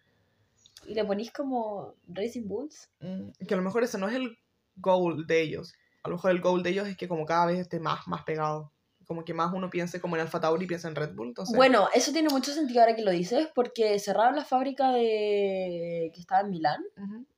y 0.87 0.95
le 0.95 1.05
ponís 1.05 1.33
como 1.33 1.95
Racing 2.09 2.49
Bulls. 2.49 2.91
Mm, 3.01 3.31
que 3.47 3.55
a 3.55 3.57
lo 3.57 3.63
mejor 3.63 3.85
ese 3.85 3.99
no 3.99 4.09
es 4.09 4.15
el 4.15 4.37
goal 4.77 5.27
de 5.27 5.41
ellos. 5.41 5.75
A 6.03 6.09
lo 6.09 6.17
mejor 6.17 6.31
el 6.31 6.41
goal 6.41 6.63
de 6.63 6.71
ellos 6.71 6.89
es 6.89 6.97
que 6.97 7.09
como 7.09 7.27
cada 7.27 7.47
vez 7.47 7.59
esté 7.59 7.81
más, 7.81 8.07
más 8.07 8.25
pegado. 8.25 8.73
Como 9.09 9.25
que 9.25 9.33
más 9.33 9.53
uno 9.55 9.71
piense 9.71 10.03
como 10.03 10.17
en 10.17 10.23
Alpha 10.23 10.39
Tauri 10.39 10.67
y 10.67 10.69
piensa 10.69 10.87
en 10.87 10.95
Red 10.95 11.15
Bull, 11.15 11.29
entonces... 11.29 11.57
Bueno, 11.57 11.89
eso 11.95 12.13
tiene 12.13 12.29
mucho 12.29 12.53
sentido 12.53 12.83
ahora 12.83 12.95
que 12.95 13.01
lo 13.03 13.11
dices, 13.11 13.49
porque 13.55 13.99
cerraron 13.99 14.37
la 14.37 14.45
fábrica 14.45 14.91
de 14.93 16.11
que 16.15 16.21
estaba 16.21 16.43
en 16.43 16.51
Milán 16.51 16.85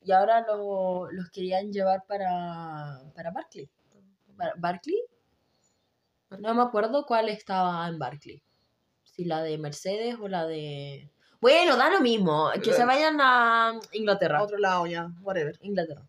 y 0.02 0.10
ahora 0.10 0.44
lo- 0.48 1.08
los 1.12 1.30
querían 1.30 1.72
llevar 1.72 2.02
para, 2.08 3.00
para 3.14 3.30
Barclay. 3.30 3.68
Bar- 4.34 4.54
¿Barclay? 4.58 4.96
No 6.40 6.54
me 6.54 6.62
acuerdo 6.62 7.06
cuál 7.06 7.28
estaba 7.28 7.86
en 7.86 8.00
Barclay. 8.00 8.42
Si 9.04 9.24
la 9.24 9.40
de 9.42 9.56
Mercedes 9.56 10.16
o 10.20 10.26
la 10.26 10.46
de... 10.46 11.08
Bueno, 11.40 11.76
da 11.76 11.88
lo 11.88 12.00
mismo. 12.00 12.50
Que 12.62 12.72
se 12.72 12.84
vayan 12.84 13.18
a 13.20 13.78
Inglaterra. 13.92 14.38
A 14.38 14.42
otro 14.42 14.58
lado 14.58 14.86
ya, 14.86 15.08
whatever. 15.22 15.56
Inglaterra. 15.62 16.02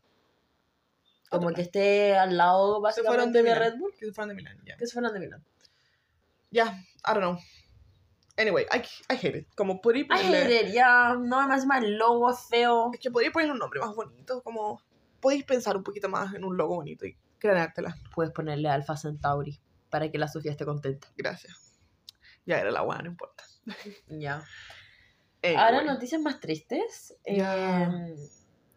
Como 1.30 1.52
que 1.52 1.62
esté 1.62 2.18
al 2.18 2.36
lado 2.36 2.82
Se 2.92 3.02
fueron 3.04 3.32
básicamente 3.32 3.38
de 3.38 3.44
de, 3.44 3.50
Milán. 3.54 3.72
Red 3.72 3.80
Bull. 3.80 3.94
Que 3.98 4.06
se 4.08 4.12
fueron 4.12 4.30
de 4.30 4.36
Milán, 4.36 4.58
ya. 4.66 4.76
Que 4.76 4.86
se 4.88 4.94
fueron 4.94 5.14
de 5.14 5.20
Milán. 5.20 5.46
Ya, 6.52 6.84
I 7.06 7.14
don't 7.14 7.22
know. 7.22 7.38
Anyway, 8.38 8.66
I, 8.72 8.82
I 9.10 9.16
hate 9.16 9.38
it. 9.40 9.48
Como 9.56 9.82
podría 9.82 10.06
ponerle... 10.08 10.72
ya, 10.72 11.16
no, 11.16 11.48
más 11.48 11.66
más 11.66 11.84
logo 11.84 12.34
feo. 12.36 12.92
Es 12.94 13.00
que 13.00 13.12
podría 13.12 13.32
ponerle 13.32 13.54
un 13.54 13.60
nombre 13.60 13.80
más 13.80 13.96
bonito, 13.96 14.42
como... 14.44 14.82
Podéis 15.20 15.44
pensar 15.44 15.78
un 15.78 15.84
poquito 15.84 16.10
más 16.10 16.34
en 16.34 16.44
un 16.44 16.58
logo 16.58 16.76
bonito 16.76 17.06
y 17.06 17.16
creártela. 17.38 17.96
Puedes 18.16 18.34
ponerle 18.34 18.70
Alpha 18.70 18.98
Centauri 18.98 19.60
para 19.90 20.10
que 20.10 20.18
la 20.18 20.28
Sofía 20.28 20.52
esté 20.52 20.66
contenta. 20.66 21.08
Gracias. 21.16 21.80
Ya 22.46 22.60
era 22.60 22.72
la 22.72 22.82
buena, 22.82 23.04
no 23.04 23.10
importa. 23.12 23.44
Ya. 24.08 24.44
Anyway. 25.44 25.64
Ahora, 25.64 25.84
noticias 25.84 26.22
más 26.22 26.40
tristes. 26.40 27.16
Eh, 27.24 28.16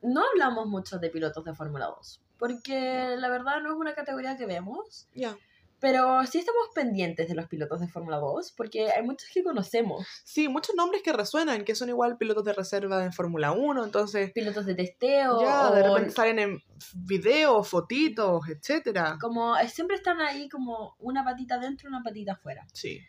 no 0.02 0.22
hablamos 0.22 0.66
mucho 0.66 0.98
de 0.98 1.08
pilotos 1.08 1.44
de 1.44 1.54
Fórmula 1.54 1.86
2, 1.86 2.22
porque 2.38 3.16
la 3.18 3.28
verdad 3.30 3.62
no 3.62 3.70
es 3.70 3.76
una 3.76 3.94
categoría 3.94 4.36
que 4.36 4.46
vemos, 4.46 5.08
Ya. 5.14 5.36
Pero 5.84 6.24
sí 6.24 6.38
estamos 6.38 6.70
pendientes 6.74 7.28
de 7.28 7.34
los 7.34 7.46
pilotos 7.46 7.78
de 7.78 7.88
Fórmula 7.88 8.16
2, 8.16 8.54
porque 8.56 8.90
hay 8.90 9.02
muchos 9.02 9.28
que 9.28 9.42
conocemos. 9.42 10.06
Sí, 10.24 10.48
muchos 10.48 10.74
nombres 10.74 11.02
que 11.02 11.12
resuenan, 11.12 11.62
que 11.62 11.74
son 11.74 11.90
igual 11.90 12.16
pilotos 12.16 12.42
de 12.42 12.54
reserva 12.54 13.04
en 13.04 13.12
Fórmula 13.12 13.52
1, 13.52 13.84
entonces 13.84 14.32
Pilotos 14.32 14.64
de 14.64 14.76
testeo, 14.76 15.42
ya 15.42 15.70
de 15.72 15.82
o 15.82 15.88
repente 15.88 16.14
salen 16.14 16.38
en 16.38 16.62
videos, 16.94 17.68
fotitos, 17.68 18.48
etcétera. 18.48 19.18
como 19.20 19.58
eh, 19.58 19.68
siempre 19.68 19.96
están 19.96 20.22
ahí 20.22 20.48
como 20.48 20.96
una 21.00 21.22
patita 21.22 21.58
dentro, 21.58 21.90
una 21.90 22.02
patita 22.02 22.32
afuera. 22.32 22.66
Sí. 22.72 23.00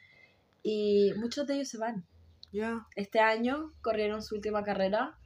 Y 0.61 1.13
muchos 1.15 1.47
de 1.47 1.55
ellos 1.55 1.69
se 1.69 1.77
van. 1.77 2.05
Ya. 2.51 2.85
Este 2.97 3.21
año 3.21 3.71
corrieron 3.81 4.21
su 4.21 4.35
última 4.35 4.65
carrera 4.65 5.17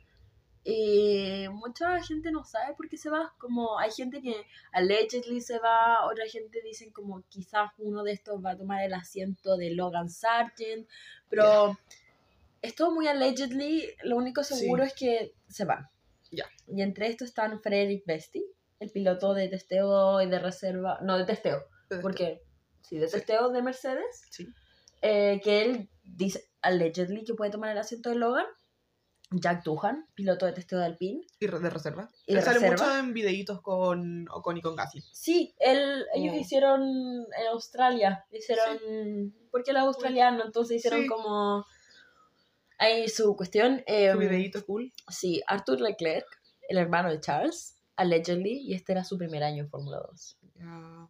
y 0.63 1.45
mucha 1.51 2.01
gente 2.03 2.31
no 2.31 2.43
sabe 2.43 2.75
por 2.75 2.89
qué 2.89 2.97
se 2.97 3.09
va. 3.09 3.33
Como 3.39 3.79
hay 3.79 3.91
gente 3.91 4.21
que 4.21 4.35
allegedly 4.71 5.41
se 5.41 5.57
va, 5.59 6.05
otra 6.05 6.25
gente 6.27 6.61
dicen 6.61 6.91
como 6.91 7.23
quizás 7.29 7.71
uno 7.77 8.03
de 8.03 8.11
estos 8.11 8.43
va 8.43 8.51
a 8.51 8.57
tomar 8.57 8.83
el 8.83 8.93
asiento 8.93 9.57
de 9.57 9.71
Logan 9.71 10.09
Sargent, 10.09 10.87
pero 11.29 11.77
es 12.61 12.75
todo 12.75 12.91
muy 12.91 13.07
allegedly. 13.07 13.87
Lo 14.03 14.17
único 14.17 14.43
seguro 14.43 14.83
es 14.83 14.93
que 14.93 15.33
se 15.47 15.65
van. 15.65 15.87
Y 16.67 16.81
entre 16.83 17.07
estos 17.07 17.29
están 17.29 17.59
Frederick 17.61 18.05
Besti, 18.05 18.45
el 18.79 18.91
piloto 18.91 19.33
de 19.33 19.47
testeo 19.47 20.21
y 20.21 20.27
de 20.29 20.37
reserva, 20.39 20.99
no 21.01 21.17
de 21.17 21.25
testeo, 21.25 21.63
porque 22.01 22.43
sí, 22.83 22.97
de 22.99 23.07
Sí. 23.07 23.13
testeo 23.17 23.49
de 23.49 23.61
Mercedes 23.63 24.21
Sí. 24.29 24.45
eh, 25.01 25.41
que 25.43 25.63
él 25.63 25.89
dice 26.03 26.43
allegedly 26.61 27.23
que 27.23 27.33
puede 27.33 27.49
tomar 27.49 27.71
el 27.71 27.77
asiento 27.79 28.09
de 28.09 28.17
Logan. 28.17 28.45
Jack 29.31 29.63
Duhan, 29.63 30.07
piloto 30.15 30.45
de 30.47 30.53
testeo 30.53 30.79
de 30.79 30.85
Alpine. 30.85 31.21
Y 31.39 31.45
de 31.47 31.69
reserva. 31.69 32.09
¿Y 32.25 32.33
de 32.33 32.41
sale 32.41 32.59
reserva? 32.59 32.85
mucho 32.85 32.97
en 32.99 33.13
videitos 33.13 33.61
con 33.61 34.27
Ocon 34.29 34.57
y 34.57 34.61
con 34.61 34.75
Gasly. 34.75 35.03
Sí, 35.11 35.53
él, 35.59 36.05
ellos 36.15 36.33
hicieron 36.35 36.81
en 36.81 37.47
Australia, 37.51 38.25
hicieron, 38.31 39.33
porque 39.51 39.71
él 39.71 39.77
es 39.77 39.83
australiano, 39.83 40.43
entonces 40.43 40.77
hicieron 40.77 41.01
Sí. 41.03 41.07
como 41.07 41.63
ahí 42.79 43.07
su 43.07 43.35
cuestión. 43.35 43.83
eh, 43.85 44.11
Su 44.13 44.17
videíto 44.17 44.65
cool. 44.65 44.91
sí, 45.09 45.41
Arthur 45.45 45.79
Leclerc, 45.81 46.25
el 46.67 46.77
hermano 46.77 47.09
de 47.09 47.19
Charles, 47.19 47.75
allegedly, 47.97 48.59
y 48.61 48.73
este 48.73 48.93
era 48.93 49.03
su 49.03 49.17
primer 49.17 49.43
año 49.43 49.63
en 49.63 49.69
Fórmula 49.69 49.99
2. 50.09 50.37
Ya. 50.55 51.07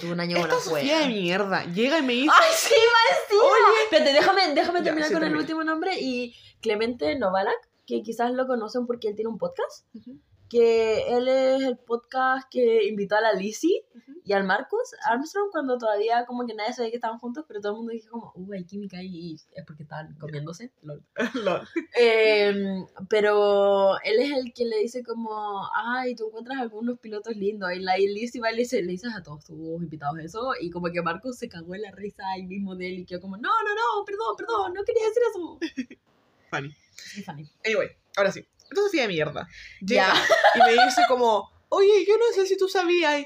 Tuvo 0.00 0.12
un 0.12 0.20
año 0.20 0.36
con 0.40 0.50
Sofía 0.60 1.00
de 1.00 1.08
mierda. 1.08 1.64
Llega 1.64 1.98
y 1.98 2.02
me 2.02 2.12
dice. 2.14 2.32
¡Ay, 2.34 2.52
sí, 2.56 2.74
maestría! 2.74 3.40
Oye. 3.40 3.82
Espérate, 3.84 4.12
déjame, 4.12 4.54
déjame 4.54 4.78
Ya, 4.80 4.84
terminar 4.84 5.08
sí, 5.08 5.14
con 5.14 5.22
el 5.24 5.36
último 5.36 5.62
nombre. 5.62 5.98
Y 6.00 6.34
Clemente 6.60 7.14
Novalak, 7.16 7.70
que 7.86 8.02
quizás 8.02 8.32
lo 8.32 8.46
conocen 8.46 8.86
porque 8.86 9.08
él 9.08 9.14
tiene 9.14 9.30
un 9.30 9.38
podcast. 9.38 9.86
Ujú, 9.94 10.20
Que 10.48 11.16
él 11.16 11.28
es 11.28 11.62
el 11.62 11.76
podcast 11.78 12.48
que 12.50 12.86
invitó 12.86 13.16
a 13.16 13.20
la 13.20 13.32
Lizzie 13.32 13.84
ujú. 13.94 14.20
y 14.24 14.32
al 14.32 14.44
Marcus 14.44 14.94
Armstrong 15.04 15.50
cuando 15.50 15.76
todavía 15.76 16.24
como 16.24 16.46
que 16.46 16.54
nadie 16.54 16.72
sabía 16.72 16.90
que 16.90 16.96
estaban 16.96 17.18
juntos, 17.18 17.44
pero 17.48 17.60
todo 17.60 17.72
el 17.72 17.78
mundo 17.78 17.92
dijo 17.92 18.10
como, 18.10 18.32
uh, 18.34 18.52
hay 18.52 18.64
química 18.64 18.98
ahí", 18.98 19.32
y 19.32 19.34
es 19.34 19.64
porque 19.66 19.82
estaban 19.82 20.14
comiéndose. 20.18 20.70
lol. 20.82 21.02
Lol. 21.34 21.66
Em, 21.98 22.86
pero 23.08 23.98
él 24.04 24.20
es 24.20 24.32
el 24.32 24.52
que 24.52 24.64
le 24.64 24.78
dice 24.78 25.02
como, 25.02 25.62
ay, 25.74 26.14
tú 26.14 26.28
encuentras 26.28 26.58
algunos 26.60 26.98
pilotos 26.98 27.36
lindos. 27.36 27.72
Y 27.72 27.80
la 27.80 27.96
Lizzie 27.96 28.40
va 28.40 28.52
y 28.52 28.56
le 28.56 28.62
dice, 28.62 28.82
le 28.82 28.92
dices 28.92 29.12
a 29.14 29.22
todos 29.22 29.44
tus 29.44 29.58
invitados 29.58 30.18
eso. 30.20 30.52
Y 30.60 30.70
como 30.70 30.90
que 30.92 31.02
Marcus 31.02 31.38
se 31.38 31.48
cagó 31.48 31.74
en 31.74 31.82
la 31.82 31.90
risa 31.90 32.22
ahí 32.30 32.46
mismo 32.46 32.76
de 32.76 32.88
él 32.88 32.98
y 33.00 33.04
quedó 33.06 33.20
como, 33.20 33.36
no, 33.36 33.42
no, 33.42 33.74
no, 33.74 34.04
perdón, 34.04 34.36
perdón, 34.36 34.74
no 34.74 34.84
quería 34.84 35.04
decir 35.08 35.22
eso. 35.30 35.58
Funny. 36.50 36.72
Sí, 36.96 37.22
funny. 37.22 37.44
Anyway, 37.64 37.88
ahora 38.16 38.30
sí. 38.32 38.46
Entonces 38.70 39.00
de 39.00 39.08
mierda. 39.08 39.48
Ya. 39.80 40.12
Llega 40.54 40.72
y 40.72 40.76
me 40.76 40.84
dice 40.84 41.02
como, 41.08 41.50
oye, 41.68 42.04
yo 42.06 42.16
no 42.16 42.24
sé 42.34 42.46
si 42.46 42.56
tú 42.56 42.68
sabías, 42.68 43.24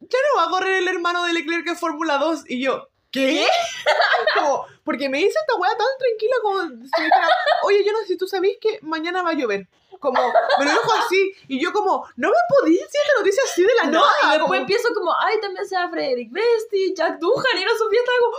ya 0.00 0.18
no 0.28 0.40
va 0.40 0.44
a 0.44 0.50
correr 0.50 0.76
el 0.76 0.88
hermano 0.88 1.24
de 1.24 1.32
Leclerc 1.32 1.66
en 1.66 1.76
Fórmula 1.76 2.18
2. 2.18 2.44
Y 2.48 2.62
yo, 2.62 2.88
¿qué? 3.10 3.46
Como, 4.34 4.66
porque 4.84 5.08
me 5.08 5.18
dice 5.18 5.38
esta 5.38 5.56
weá 5.56 5.70
tan 5.70 5.86
tranquila 5.98 6.36
como 6.42 6.60
si 6.62 7.00
me 7.00 7.04
dijera, 7.04 7.28
oye, 7.64 7.84
yo 7.84 7.92
no 7.92 8.00
sé 8.00 8.06
si 8.06 8.16
tú 8.16 8.28
sabías 8.28 8.56
que 8.60 8.78
mañana 8.82 9.22
va 9.22 9.30
a 9.30 9.34
llover. 9.34 9.68
Como, 10.00 10.18
me 10.58 10.64
lo 10.64 10.70
dijo 10.70 10.92
así. 10.98 11.34
Y 11.46 11.60
yo 11.60 11.72
como, 11.72 12.08
no 12.16 12.28
me 12.28 12.36
podías 12.48 12.86
decir 12.86 13.00
esta 13.02 13.18
noticia 13.18 13.42
así 13.44 13.62
de 13.62 13.74
la 13.76 13.84
No, 13.84 14.00
nada. 14.00 14.10
y 14.22 14.28
después 14.28 14.40
como, 14.40 14.54
empiezo 14.54 14.94
como, 14.94 15.14
ay, 15.20 15.38
también 15.40 15.68
sea 15.68 15.88
Frederick 15.90 16.32
Besti, 16.32 16.94
Jack 16.96 17.18
Duhan, 17.18 17.58
y 17.60 17.64
no 17.64 17.70
Sofía 17.76 18.00
estaba 18.00 18.18
como, 18.18 18.36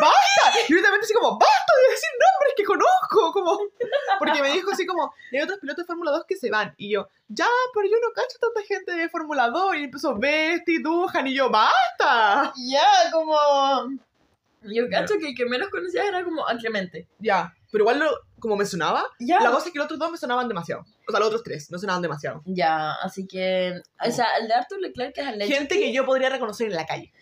¡Basta! 0.00 0.60
Y 0.68 0.74
yo 0.74 0.82
también 0.82 1.02
así 1.02 1.14
como, 1.14 1.38
¡basta 1.38 1.72
de 1.82 1.90
decir 1.90 2.10
nombres 2.12 2.54
que 2.56 2.64
conozco! 2.64 3.32
Como, 3.32 3.58
porque 4.18 4.42
me 4.42 4.52
dijo 4.52 4.70
así 4.70 4.84
como, 4.86 5.14
hay 5.32 5.40
otros 5.40 5.58
pilotos 5.58 5.84
de 5.84 5.86
Fórmula 5.86 6.10
2 6.10 6.24
que 6.28 6.36
se 6.36 6.50
van. 6.50 6.74
Y 6.76 6.90
yo, 6.90 7.08
ya, 7.28 7.48
pero 7.72 7.88
yo 7.88 7.96
no 8.02 8.12
cacho 8.12 8.38
tanta 8.38 8.62
gente 8.62 8.92
de 8.92 9.08
Fórmula 9.08 9.48
2. 9.48 9.76
Y 9.76 9.84
empezó 9.84 10.14
Besti, 10.14 10.82
Duhan, 10.82 11.26
y 11.26 11.34
yo, 11.34 11.48
¡basta! 11.50 12.52
ya, 12.56 12.86
como... 13.12 13.36
Yo 14.62 14.88
cacho 14.90 15.14
que 15.18 15.28
el 15.28 15.34
que 15.36 15.46
menos 15.46 15.70
conocía 15.70 16.04
era 16.04 16.24
como 16.24 16.46
a 16.46 16.56
Clemente. 16.56 17.06
Ya, 17.20 17.54
pero 17.70 17.82
igual 17.84 17.98
lo, 17.98 18.10
como 18.38 18.56
me 18.56 18.64
sonaba, 18.64 19.04
Ya. 19.18 19.40
la 19.40 19.50
cosa 19.50 19.66
es 19.66 19.72
que 19.72 19.78
los 19.78 19.86
otros 19.86 19.98
dos 19.98 20.10
me 20.10 20.18
sonaban 20.18 20.48
demasiado. 20.48 20.84
O 21.06 21.10
sea, 21.10 21.20
los 21.20 21.28
otros 21.28 21.42
tres 21.42 21.70
no 21.70 21.78
sonaban 21.78 22.02
demasiado. 22.02 22.42
Ya, 22.46 22.92
así 22.94 23.26
que... 23.26 23.80
O 24.06 24.10
sea, 24.10 24.26
el 24.40 24.48
de 24.48 24.54
Arthur 24.54 24.80
Leclerc 24.80 25.14
que 25.14 25.20
es 25.20 25.26
el 25.28 25.42
Gente 25.42 25.74
que 25.78 25.92
yo 25.92 26.04
podría 26.06 26.28
reconocer 26.30 26.66
en 26.68 26.74
la 26.74 26.86
calle. 26.86 27.12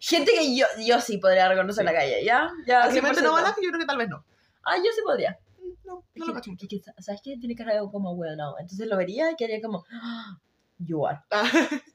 Gente 0.00 0.32
que 0.32 0.54
yo, 0.56 0.66
yo 0.84 1.00
sí 1.00 1.18
podría 1.18 1.48
reconocer 1.48 1.82
en 1.82 1.86
la 1.86 1.98
calle, 1.98 2.24
¿ya? 2.24 2.50
Ya, 2.66 2.90
100%. 2.90 3.22
Novala, 3.22 3.54
que 3.54 3.64
yo 3.64 3.70
creo 3.70 3.80
que 3.80 3.86
tal 3.86 3.96
vez 3.98 4.08
no. 4.08 4.24
Ah, 4.64 4.76
yo 4.76 4.84
sí 4.94 5.00
podría. 5.04 5.38
Mm, 5.58 5.86
No, 5.86 5.94
no 5.94 6.04
que, 6.12 6.20
lo 6.20 6.34
cacho 6.34 6.50
mucho. 6.50 6.66
que, 6.68 6.80
¿sabes 7.00 7.20
qué? 7.24 7.36
Tiene 7.38 7.54
cara 7.54 7.74
de 7.74 7.80
como, 7.90 8.14
bueno, 8.16 8.36
no. 8.36 8.58
Entonces 8.58 8.86
lo 8.86 8.96
vería 8.96 9.30
y 9.30 9.36
quedaría 9.36 9.62
como, 9.62 9.84
ah, 9.92 10.38
you 10.78 11.06
are. 11.06 11.20
Ah, 11.30 11.44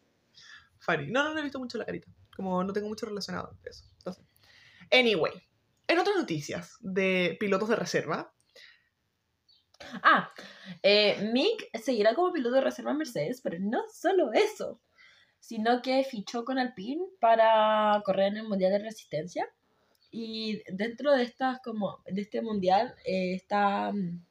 Funny. 0.79 1.11
No, 1.11 1.23
no, 1.23 1.33
no 1.33 1.39
he 1.39 1.43
visto 1.43 1.59
mucho 1.59 1.77
la 1.77 1.85
carita. 1.85 2.07
Como 2.35 2.63
no 2.63 2.71
tengo 2.73 2.87
mucho 2.87 3.05
relacionado 3.05 3.49
entre 3.51 3.71
eso. 3.71 3.83
Entonces. 3.97 4.23
Anyway. 4.91 5.33
En 5.89 5.97
otras 5.99 6.15
noticias 6.15 6.77
de 6.81 7.35
pilotos 7.39 7.67
de 7.69 7.75
reserva. 7.75 8.31
Ah, 10.03 10.31
eh, 10.83 11.29
Mick 11.33 11.69
seguirá 11.81 12.13
como 12.13 12.31
piloto 12.33 12.55
de 12.55 12.61
reserva 12.61 12.91
en 12.91 12.97
Mercedes, 12.97 13.41
pero 13.41 13.57
no 13.59 13.81
solo 13.91 14.31
eso, 14.33 14.79
sino 15.39 15.81
que 15.81 16.03
fichó 16.03 16.43
con 16.45 16.59
Alpine 16.59 17.01
para 17.19 18.01
correr 18.05 18.27
en 18.27 18.37
el 18.37 18.47
Mundial 18.47 18.71
de 18.73 18.79
Resistencia. 18.79 19.47
Y 20.11 20.61
dentro 20.71 21.13
de 21.13 21.23
estas, 21.23 21.59
como, 21.63 22.01
de 22.05 22.21
este 22.21 22.41
mundial 22.41 22.95
eh, 23.05 23.33
está 23.35 23.91
mm, 23.91 24.25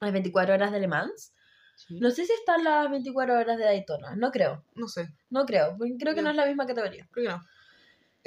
las 0.00 0.12
24 0.12 0.54
horas 0.54 0.72
de 0.72 0.80
Le 0.80 0.88
Mans. 0.88 1.32
No 1.90 2.10
sé 2.10 2.24
si 2.26 2.32
están 2.32 2.64
las 2.64 2.90
24 2.90 3.34
horas 3.38 3.58
de 3.58 3.64
Daytona, 3.64 4.16
no 4.16 4.30
creo, 4.30 4.64
No 4.74 4.88
sé. 4.88 5.08
no 5.30 5.44
creo, 5.46 5.76
porque 5.76 5.94
creo 5.98 6.14
que 6.14 6.20
Ya. 6.20 6.22
no 6.22 6.30
es 6.30 6.36
la 6.36 6.46
misma 6.46 6.66
categoría. 6.66 7.08
Creo 7.12 7.26
que 7.26 7.32
no. 7.32 7.42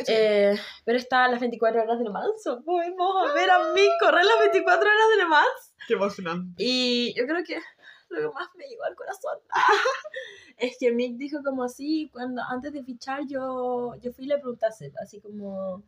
Eh, 0.08 0.56
pero 0.86 0.98
está 0.98 1.28
las 1.28 1.40
24 1.40 1.82
horas 1.82 1.98
de 1.98 2.04
Le 2.06 2.10
Mans. 2.12 2.44
Podemos 2.66 3.30
a 3.30 3.34
ver 3.34 3.50
a 3.50 3.74
Mick 3.74 3.92
correr 4.00 4.26
las 4.26 4.40
24 4.40 4.90
horas 4.90 5.10
de 5.12 5.18
Le 5.18 5.26
Mans. 5.30 5.74
Qué 5.88 5.94
emocionante. 5.96 6.54
Y 6.58 7.14
yo 7.18 7.26
creo 7.26 7.44
que 7.44 7.60
lo 8.10 8.20
que 8.22 8.34
más 8.34 8.50
me 8.56 8.66
llegó 8.68 8.84
al 8.86 8.96
corazón 8.96 9.38
es 10.58 10.78
que 10.80 10.92
Mick 10.92 11.18
dijo 11.18 11.40
como 11.44 11.64
así, 11.64 12.10
cuando 12.12 12.42
antes 12.50 12.74
de 12.74 12.84
fichar 12.84 13.22
yo, 13.28 13.94
yo 14.02 14.12
fui 14.12 14.26
y 14.26 14.28
le 14.28 14.38
pregunté 14.38 14.66
a 14.66 14.72
Seth, 14.72 14.98
así 15.02 15.20
como, 15.22 15.84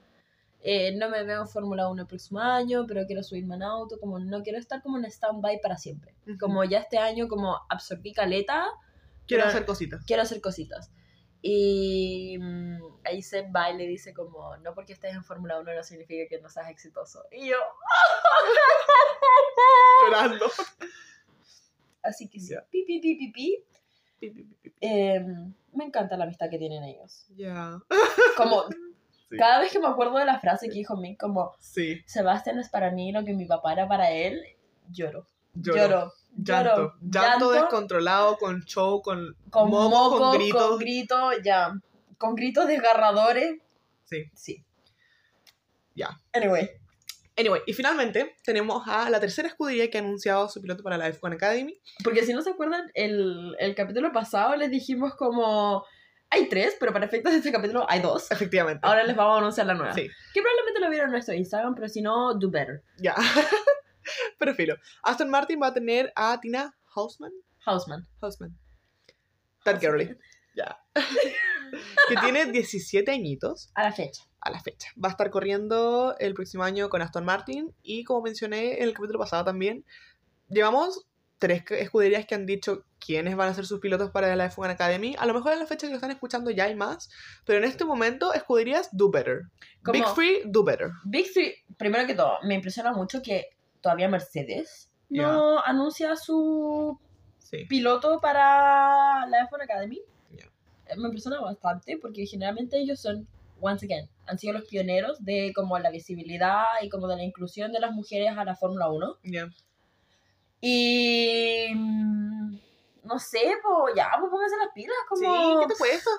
eh, 0.62 0.96
no 0.96 1.10
me 1.10 1.24
veo 1.24 1.42
en 1.42 1.48
Fórmula 1.48 1.88
1 1.90 2.02
el 2.04 2.08
próximo 2.08 2.40
año, 2.40 2.86
pero 2.88 3.06
quiero 3.08 3.24
subirme 3.24 3.56
en 3.56 3.64
auto, 3.64 4.00
como 4.00 4.20
no 4.20 4.44
quiero 4.44 4.60
estar 4.60 4.82
como 4.84 4.98
en 4.98 5.06
stand-by 5.06 5.62
para 5.62 5.78
siempre. 5.78 6.14
Ujú. 6.28 6.38
Como 6.40 6.64
ya 6.64 6.80
este 6.80 6.98
año 6.98 7.28
como 7.28 7.60
absorbí 7.70 8.14
caleta, 8.14 8.68
Quiero 9.28 9.46
hacer 9.46 9.66
cositas. 9.66 10.04
quiero 10.06 10.24
hacer 10.24 10.42
cositas. 10.42 10.92
Y 11.44 12.38
mm, 12.40 12.78
ahí 13.04 13.22
Seth 13.22 13.48
va 13.56 13.72
y 13.72 13.78
le 13.78 13.88
dice 13.88 14.14
como, 14.14 14.56
no 14.58 14.74
porque 14.76 14.94
estés 14.94 15.14
en 15.16 15.24
Fórmula 15.24 15.60
1 15.60 15.74
no 15.74 15.84
significa 15.84 16.28
que 16.30 16.40
no 16.42 16.50
seas 16.50 16.70
exitoso. 16.70 17.24
Y 17.32 17.50
yo, 17.50 17.58
Llorando. 20.06 20.46
así 22.04 22.28
que 22.30 22.40
sí, 22.40 22.54
Ya. 22.54 22.64
pi, 22.70 22.84
pi, 22.86 23.00
pi, 23.00 23.16
pi, 23.16 23.32
pi. 23.32 23.64
Em, 24.82 25.54
me 25.74 25.86
encanta 25.86 26.16
la 26.18 26.26
amistad 26.26 26.50
que 26.50 26.58
tienen 26.60 26.84
ellos. 26.84 27.26
Ya. 27.36 27.80
Como, 28.38 28.66
Sí. 29.30 29.38
cada 29.38 29.60
vez 29.62 29.72
que 29.72 29.80
me 29.80 29.88
acuerdo 29.88 30.18
de 30.18 30.26
la 30.26 30.40
frase 30.42 30.68
que 30.68 30.74
dijo 30.76 30.98
Mick, 30.98 31.18
como, 31.20 31.54
Sí. 31.60 32.02
Sebastián 32.06 32.60
es 32.60 32.68
para 32.70 32.92
mí 32.92 33.12
lo 33.14 33.24
que 33.24 33.34
mi 33.34 33.46
papá 33.46 33.72
era 33.74 33.88
para 33.88 34.12
él, 34.12 34.44
lloro. 34.90 35.26
Lloro. 35.54 35.78
Lloro. 35.78 36.14
Llanto. 36.36 36.76
lloro. 36.76 36.94
Llanto 37.02 37.52
descontrolado, 37.52 38.38
con 38.38 38.64
show, 38.64 39.02
con, 39.02 39.36
con 39.50 39.70
moco, 39.70 39.90
moco, 39.90 40.18
con 40.18 40.34
gritos. 40.38 40.68
con 40.68 40.80
grito, 40.80 41.32
ya. 41.44 41.74
Con 42.18 42.36
gritos 42.36 42.68
desgarradores. 42.68 43.60
Sí. 44.06 44.30
Sí. 44.34 44.66
Ya. 45.96 46.10
Anyway. 46.34 46.70
Anyway, 47.38 47.62
y 47.66 47.74
finalmente 47.74 48.36
tenemos 48.44 48.84
a 48.88 49.10
la 49.10 49.20
tercera 49.20 49.48
escudería 49.48 49.90
que 49.90 49.98
ha 49.98 50.02
anunciado 50.02 50.50
su 50.50 50.62
piloto 50.62 50.84
para 50.84 50.98
la 50.98 51.10
F1 51.10 51.34
Academy. 51.34 51.80
Porque 52.04 52.24
si 52.24 52.34
no 52.34 52.42
se 52.42 52.52
acuerdan, 52.52 52.92
el, 52.94 53.56
el 53.58 53.74
capítulo 53.74 54.12
pasado 54.12 54.56
les 54.56 54.70
dijimos 54.70 55.16
como... 55.16 55.86
Hay 56.34 56.48
tres, 56.48 56.78
pero 56.80 56.94
para 56.94 57.06
efectos 57.06 57.34
de 57.34 57.40
este 57.40 57.52
capítulo 57.52 57.86
hay 57.90 58.00
dos. 58.00 58.32
Efectivamente. 58.32 58.80
Ahora 58.84 59.04
les 59.04 59.16
vamos 59.18 59.36
a 59.36 59.40
anunciar 59.40 59.68
la 59.68 59.74
nueva. 59.74 59.94
Sí. 59.94 60.10
Que 60.34 60.42
probablemente 60.42 60.80
lo 60.80 60.90
vieron 60.90 61.08
en 61.08 61.12
nuestro 61.12 61.34
Instagram, 61.34 61.76
pero 61.76 61.90
si 61.90 62.02
no, 62.02 62.34
do 62.36 62.50
better. 62.50 62.84
Ya. 63.00 63.16
Prefiero. 64.40 64.76
Aston 65.04 65.30
Martin 65.30 65.60
va 65.62 65.68
a 65.68 65.74
tener 65.74 66.12
a 66.16 66.40
Tina 66.40 66.76
Hausman. 66.96 67.32
Houseman. 67.66 68.08
Hausman. 68.22 68.58
That 69.64 69.80
girly. 69.80 70.16
Ya. 70.56 70.78
que 72.10 72.16
tiene 72.18 72.46
17 72.52 73.10
añitos 73.12 73.72
A 73.76 73.84
la 73.84 73.92
fecha. 73.94 74.24
a 74.42 74.50
la 74.52 74.60
fecha. 74.60 74.90
Va 75.02 75.10
a 75.10 75.12
estar 75.12 75.30
corriendo 75.30 76.16
el 76.20 76.34
próximo 76.34 76.64
año 76.64 76.90
con 76.90 77.02
Aston 77.02 77.24
Martin 77.24 77.74
y 77.84 78.04
como 78.04 78.22
mencioné 78.24 78.78
en 78.78 78.84
el 78.84 78.94
capítulo 78.94 79.20
pasado 79.20 79.46
también, 79.46 79.86
llevamos 80.50 81.06
tres 81.38 81.64
escuderías 81.70 82.26
que 82.26 82.36
han 82.36 82.46
dicho 82.46 82.86
quiénes 83.00 83.36
van 83.36 83.50
a 83.50 83.54
ser 83.54 83.66
sus 83.66 83.80
pilotos 83.80 84.12
para 84.12 84.36
la 84.36 84.52
F1 84.52 84.70
Academy. 84.72 85.16
A 85.18 85.26
lo 85.26 85.34
mejor 85.34 85.54
en 85.54 85.60
la 85.60 85.66
fecha 85.66 85.88
que 85.88 85.92
lo 85.92 85.96
están 85.98 86.12
escuchando 86.12 86.52
ya 86.52 86.66
hay 86.66 86.76
más, 86.76 87.10
pero 87.46 87.58
en 87.60 87.64
este 87.66 87.86
momento 87.86 88.34
escuderías 88.34 88.90
do 88.92 89.10
better. 89.10 89.44
Como- 89.84 89.94
Big 89.94 90.08
Free, 90.16 90.42
do 90.46 90.64
better. 90.64 90.90
Big 91.06 91.32
Three, 91.32 91.56
primero 91.78 92.06
que 92.06 92.14
todo, 92.16 92.38
me 92.44 92.56
impresiona 92.56 92.92
mucho 92.92 93.22
que 93.22 93.50
todavía 93.82 94.08
Mercedes 94.08 94.90
no 95.10 95.60
anuncia 95.64 96.16
su 96.16 96.98
Sí. 97.40 97.66
piloto 97.66 98.20
para 98.22 99.26
la 99.28 99.50
F1 99.50 99.64
Academy. 99.64 100.00
Ya. 100.32 100.46
Eh, 100.86 100.96
Me 100.96 101.06
impresiona 101.08 101.42
bastante 101.42 101.98
porque 101.98 102.26
generalmente 102.26 102.78
ellos 102.78 103.00
son, 103.02 103.28
once 103.60 103.86
again, 103.86 104.08
han 104.26 104.40
sido 104.40 104.54
los 104.54 104.64
pioneros 104.66 105.24
de 105.26 105.52
como 105.54 105.78
la 105.80 105.90
visibilidad 105.92 106.64
y 106.82 106.88
como 106.90 107.08
de 107.08 107.18
la 107.18 107.24
inclusión 107.24 107.72
de 107.74 107.80
las 107.82 107.92
mujeres 107.92 108.38
a 108.38 108.46
la 108.46 108.56
Fórmula 108.56 108.90
1. 108.90 109.18
Ya. 109.24 109.50
Y 110.62 111.74
mm, 111.76 112.60
no 113.04 113.20
sé, 113.20 113.54
pues 113.64 113.96
ya, 113.96 114.12
pues 114.20 114.30
pónganse 114.32 114.58
las 114.58 114.74
pilas, 114.74 114.96
Sí, 115.16 115.26
como... 115.26 115.60
¿qué 115.62 115.68
te 115.68 115.76
cuesta? 115.78 116.10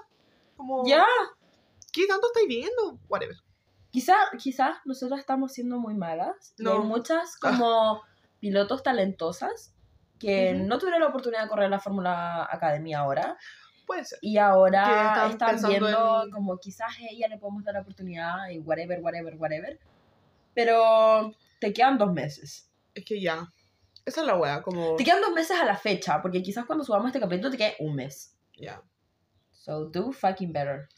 Como, 0.57 0.87
Ya, 0.87 1.05
¿Qué 1.93 2.07
tanto 2.07 2.27
estáis 2.29 2.49
viendo? 2.49 2.99
Whatever. 3.09 3.37
Quizás 3.93 4.17
quizás 4.39 4.79
nosotras 4.85 5.21
estamos 5.21 5.53
siendo 5.53 5.79
muy 5.79 5.95
malas. 5.95 6.55
No. 6.59 6.73
hay 6.73 6.79
muchas 6.81 7.37
como 7.37 8.03
pilotos 8.41 8.83
talentosas 8.83 9.73
que 10.19 10.55
Ujú. 10.57 10.67
no 10.67 10.79
tuvieron 10.79 11.01
la 11.01 11.09
oportunidad 11.09 11.43
de 11.45 11.49
correr 11.49 11.71
la 11.71 11.79
Fórmula 11.79 12.49
Academy 12.51 12.95
ahora 12.95 13.37
Puede 13.87 14.05
ser. 14.05 14.19
y 14.23 14.39
ahora 14.39 15.29
están 15.31 15.55
están 15.57 15.71
viendo 15.71 16.25
en- 16.25 16.31
como 16.31 16.59
quizás 16.59 16.89
a 16.99 17.03
ella 17.11 17.29
le 17.29 17.39
podemos 17.39 17.63
dar 17.65 17.75
la 17.75 17.81
oportunidad 17.83 18.49
y 18.51 18.59
whatever, 18.59 19.01
whatever, 19.01 19.37
whatever. 19.37 19.79
Pero 20.55 21.33
te 21.61 21.73
quedan 21.73 21.99
dos 21.99 22.13
meses. 22.13 22.69
Es 22.95 23.05
que 23.05 23.21
ya. 23.21 23.49
Esa 24.05 24.21
es 24.21 24.27
la 24.27 24.37
wea, 24.37 24.63
como. 24.63 24.97
Te 24.97 25.05
quedan 25.05 25.21
dos 25.21 25.33
meses 25.33 25.59
a 25.59 25.65
la 25.65 25.77
fecha, 25.77 26.21
porque 26.21 26.43
quizás 26.43 26.65
cuando 26.67 26.85
subamos 26.85 27.07
este 27.09 27.21
capítulo 27.21 27.51
te 27.51 27.57
quede 27.57 27.77
un 27.79 27.95
mes. 27.95 28.37
Ya. 28.57 28.83
So 29.53 29.87
do 29.87 30.13
fucking 30.13 30.53
better. 30.53 30.89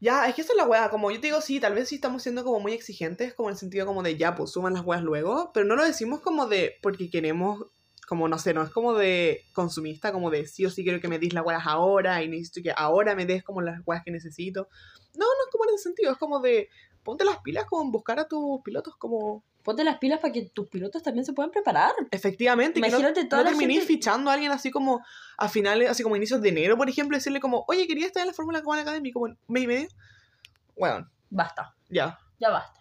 Ya, 0.00 0.28
es 0.28 0.34
que 0.34 0.42
esa 0.42 0.52
es 0.52 0.56
la 0.58 0.66
wea, 0.66 0.90
como 0.90 1.10
yo 1.10 1.20
te 1.20 1.28
digo, 1.28 1.40
sí, 1.40 1.58
tal 1.58 1.74
vez 1.74 1.88
sí 1.88 1.94
estamos 1.94 2.22
siendo 2.22 2.44
como 2.44 2.60
muy 2.60 2.72
exigentes, 2.72 3.32
como 3.32 3.48
en 3.48 3.54
el 3.54 3.58
sentido 3.58 3.86
como 3.86 4.02
de 4.02 4.16
ya, 4.16 4.34
pues 4.34 4.50
suman 4.50 4.74
las 4.74 4.84
weas 4.84 5.02
luego, 5.02 5.50
pero 5.54 5.64
no 5.64 5.74
lo 5.74 5.84
decimos 5.84 6.20
como 6.20 6.46
de 6.46 6.76
porque 6.82 7.08
queremos, 7.08 7.64
como 8.06 8.28
no 8.28 8.38
sé, 8.38 8.52
no 8.52 8.62
es 8.62 8.70
como 8.70 8.92
de 8.94 9.42
consumista, 9.54 10.12
como 10.12 10.30
de 10.30 10.46
sí 10.46 10.66
o 10.66 10.70
sí 10.70 10.84
quiero 10.84 11.00
que 11.00 11.08
me 11.08 11.18
des 11.18 11.32
las 11.32 11.46
weas 11.46 11.66
ahora 11.66 12.22
y 12.22 12.28
necesito 12.28 12.62
que 12.62 12.74
ahora 12.76 13.14
me 13.14 13.24
des 13.24 13.42
como 13.42 13.62
las 13.62 13.80
weas 13.86 14.04
que 14.04 14.10
necesito. 14.10 14.68
No, 15.14 15.24
no 15.24 15.44
es 15.46 15.50
como 15.50 15.64
en 15.64 15.74
ese 15.74 15.84
sentido, 15.84 16.12
es 16.12 16.18
como 16.18 16.40
de 16.40 16.68
ponte 17.02 17.24
las 17.24 17.38
pilas 17.38 17.64
como 17.64 17.82
en 17.82 17.90
buscar 17.90 18.18
a 18.20 18.28
tus 18.28 18.60
pilotos 18.62 18.96
como 18.96 19.44
Ponte 19.66 19.82
las 19.82 19.98
pilas 19.98 20.20
para 20.20 20.32
que 20.32 20.42
tus 20.48 20.68
pilotos 20.68 21.02
también 21.02 21.24
se 21.26 21.32
puedan 21.32 21.50
preparar. 21.50 21.92
efectivamente, 22.12 22.74
que 22.80 22.80
no, 22.80 22.86
Imagínate 22.86 23.24
toda 23.24 23.42
no 23.42 23.44
la 23.46 23.50
terminéis 23.50 23.80
gente- 23.80 23.94
fichando 23.94 24.30
a 24.30 24.34
alguien 24.34 24.52
así 24.52 24.70
como 24.70 25.04
a 25.36 25.48
finales, 25.48 25.90
así 25.90 26.04
como 26.04 26.14
inicios 26.14 26.40
de 26.40 26.50
enero, 26.50 26.76
por 26.76 26.88
ejemplo, 26.88 27.16
y 27.16 27.18
decirle 27.18 27.40
como, 27.40 27.64
oye, 27.66 27.86
quería 27.88 28.06
estar 28.06 28.20
en 28.20 28.28
la 28.28 28.32
Fórmula 28.32 28.62
One 28.64 28.82
Academy 28.82 29.10
como 29.10 29.26
en 29.26 29.38
mes 29.48 29.62
y 29.64 29.66
medio. 29.66 29.88
Bueno, 30.78 31.10
Basta, 31.30 31.74
ya. 31.90 32.16
ya 32.38 32.50
basta. 32.50 32.80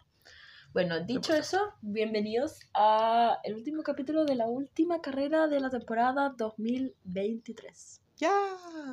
Bueno, 0.74 1.00
dicho 1.00 1.34
eso, 1.34 1.74
bienvenidos 1.82 2.60
a 2.76 3.40
el 3.44 3.56
último 3.56 3.82
capítulo 3.82 4.24
de 4.26 4.36
la 4.36 4.46
última 4.46 5.02
carrera 5.02 5.48
de 5.48 5.60
la 5.62 5.72
temporada 5.72 6.36
2023. 6.38 8.02
Ya. 8.18 8.30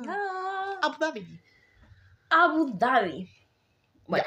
Ah, 0.07 0.79
Abu 0.81 0.95
Dhabi. 0.97 1.39
Abu 2.29 2.77
Dhabi. 2.77 3.29
Bueno, 4.07 4.25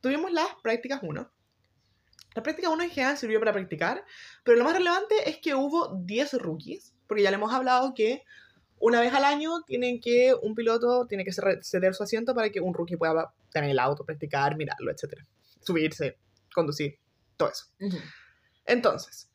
Tuvimos 0.00 0.30
las 0.30 0.46
prácticas 0.62 1.00
1. 1.02 1.28
La 2.34 2.42
práctica 2.42 2.68
1 2.70 2.82
en 2.84 2.90
general 2.90 3.16
sirvió 3.16 3.38
para 3.40 3.52
practicar, 3.52 4.04
pero 4.44 4.56
lo 4.58 4.64
más 4.64 4.74
relevante 4.74 5.28
es 5.28 5.38
que 5.38 5.54
hubo 5.54 5.94
10 6.04 6.34
rookies, 6.34 6.94
porque 7.06 7.22
ya 7.22 7.30
le 7.30 7.36
hemos 7.36 7.52
hablado 7.52 7.94
que 7.94 8.22
una 8.78 9.00
vez 9.00 9.12
al 9.12 9.24
año 9.24 9.62
tienen 9.66 10.00
que, 10.00 10.34
un 10.40 10.54
piloto 10.54 11.06
tiene 11.08 11.24
que 11.24 11.32
ceder 11.32 11.94
su 11.94 12.02
asiento 12.02 12.34
para 12.34 12.50
que 12.50 12.60
un 12.60 12.74
rookie 12.74 12.96
pueda 12.96 13.32
tener 13.50 13.70
el 13.70 13.78
auto, 13.80 14.04
practicar, 14.04 14.56
mirarlo, 14.56 14.92
etc. 14.92 15.14
Subirse, 15.60 16.16
conducir, 16.54 16.98
todo 17.36 17.50
eso. 17.50 17.64
ujú. 17.80 17.96
Entonces, 18.66 19.30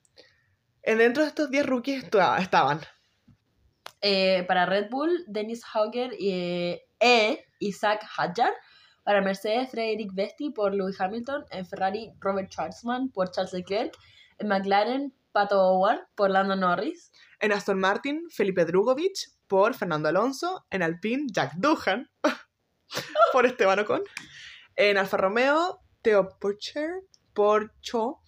en 0.83 0.99
dentro 0.99 1.23
de 1.23 1.29
estos 1.29 1.49
10 1.49 1.65
rookies 1.65 2.03
esta- 2.03 2.37
estaban 2.37 2.79
Eh, 4.01 4.43
para 4.47 4.65
Red 4.65 4.89
Bull, 4.89 5.23
Dennis 5.27 5.61
Hauger 5.73 6.11
y, 6.19 6.77
e 6.99 7.45
Isaac 7.59 8.05
Hadjar. 8.17 8.51
Para 9.03 9.21
Mercedes, 9.21 9.69
Frederick 9.69 10.13
Vesti 10.13 10.49
por 10.49 10.73
Lewis 10.73 10.99
Hamilton. 10.99 11.45
En 11.51 11.65
Ferrari, 11.65 12.11
Robert 12.19 12.51
Schwarzman 12.51 13.09
por 13.09 13.31
Charles 13.31 13.53
Leclerc. 13.53 13.95
En 14.39 14.47
McLaren, 14.47 15.13
Pato 15.33 15.59
Howard 15.59 16.07
por 16.15 16.29
Lando 16.29 16.55
Norris. 16.55 17.11
en 17.39 17.51
Aston 17.51 17.79
Martin 17.79 18.29
Felipe 18.29 18.63
Drugovic 18.65 19.31
por 19.47 19.73
Fernando 19.73 20.07
Alonso, 20.07 20.65
en 20.69 20.81
Alpine 20.81 21.25
Jack 21.31 21.53
Doohan 21.57 22.09
por 23.33 23.45
Esteban 23.45 23.79
Ocon, 23.79 24.03
en 24.75 24.97
Alfa 24.97 25.17
Romeo 25.17 25.81
Theo 26.01 26.37
Purcher 26.39 27.01
por 27.33 27.73
Cho, 27.81 28.21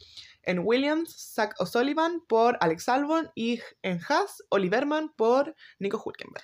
en 0.43 0.59
Williams 0.59 1.34
Zach 1.34 1.55
O'Sullivan 1.59 2.21
por 2.28 2.57
Alex 2.59 2.89
Albon 2.89 3.32
y 3.36 3.61
en 3.84 3.99
Haas 4.07 4.43
Oliverman 4.49 5.13
por 5.15 5.55
Nico 5.80 5.97
Hülkenberg. 6.03 6.43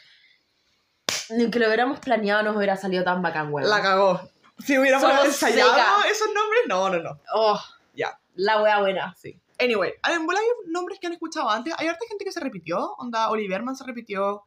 Ni 1.32 1.50
que 1.50 1.60
lo 1.60 1.68
hubiéramos 1.68 2.00
planeado 2.00 2.44
nos 2.44 2.56
hubiera 2.56 2.78
salido 2.78 3.04
tan 3.04 3.22
bacán, 3.22 3.52
güey. 3.52 3.66
La 3.66 3.82
cagó. 3.82 4.22
Si 4.60 4.78
hubiéramos 4.78 5.08
Somos 5.10 5.26
ensayado 5.26 6.04
esos 6.10 6.28
nombres, 6.34 6.62
no, 6.68 6.90
no, 6.90 7.00
no. 7.00 7.20
Oh, 7.34 7.60
Ya. 7.94 8.20
La 8.36 8.62
wea 8.62 8.80
buena. 8.80 9.14
Sí. 9.18 9.40
Anyway, 9.60 9.94
en 10.10 10.26
bola 10.26 10.40
hay 10.40 10.46
nombres 10.68 11.00
que 11.00 11.08
han 11.08 11.14
escuchado 11.14 11.50
antes. 11.50 11.74
Hay 11.78 11.88
harta 11.88 12.06
gente 12.08 12.26
que 12.26 12.32
se 12.32 12.40
repitió. 12.40 12.94
Onda, 12.96 13.30
Oliverman 13.30 13.76
se 13.76 13.84
repitió. 13.84 14.44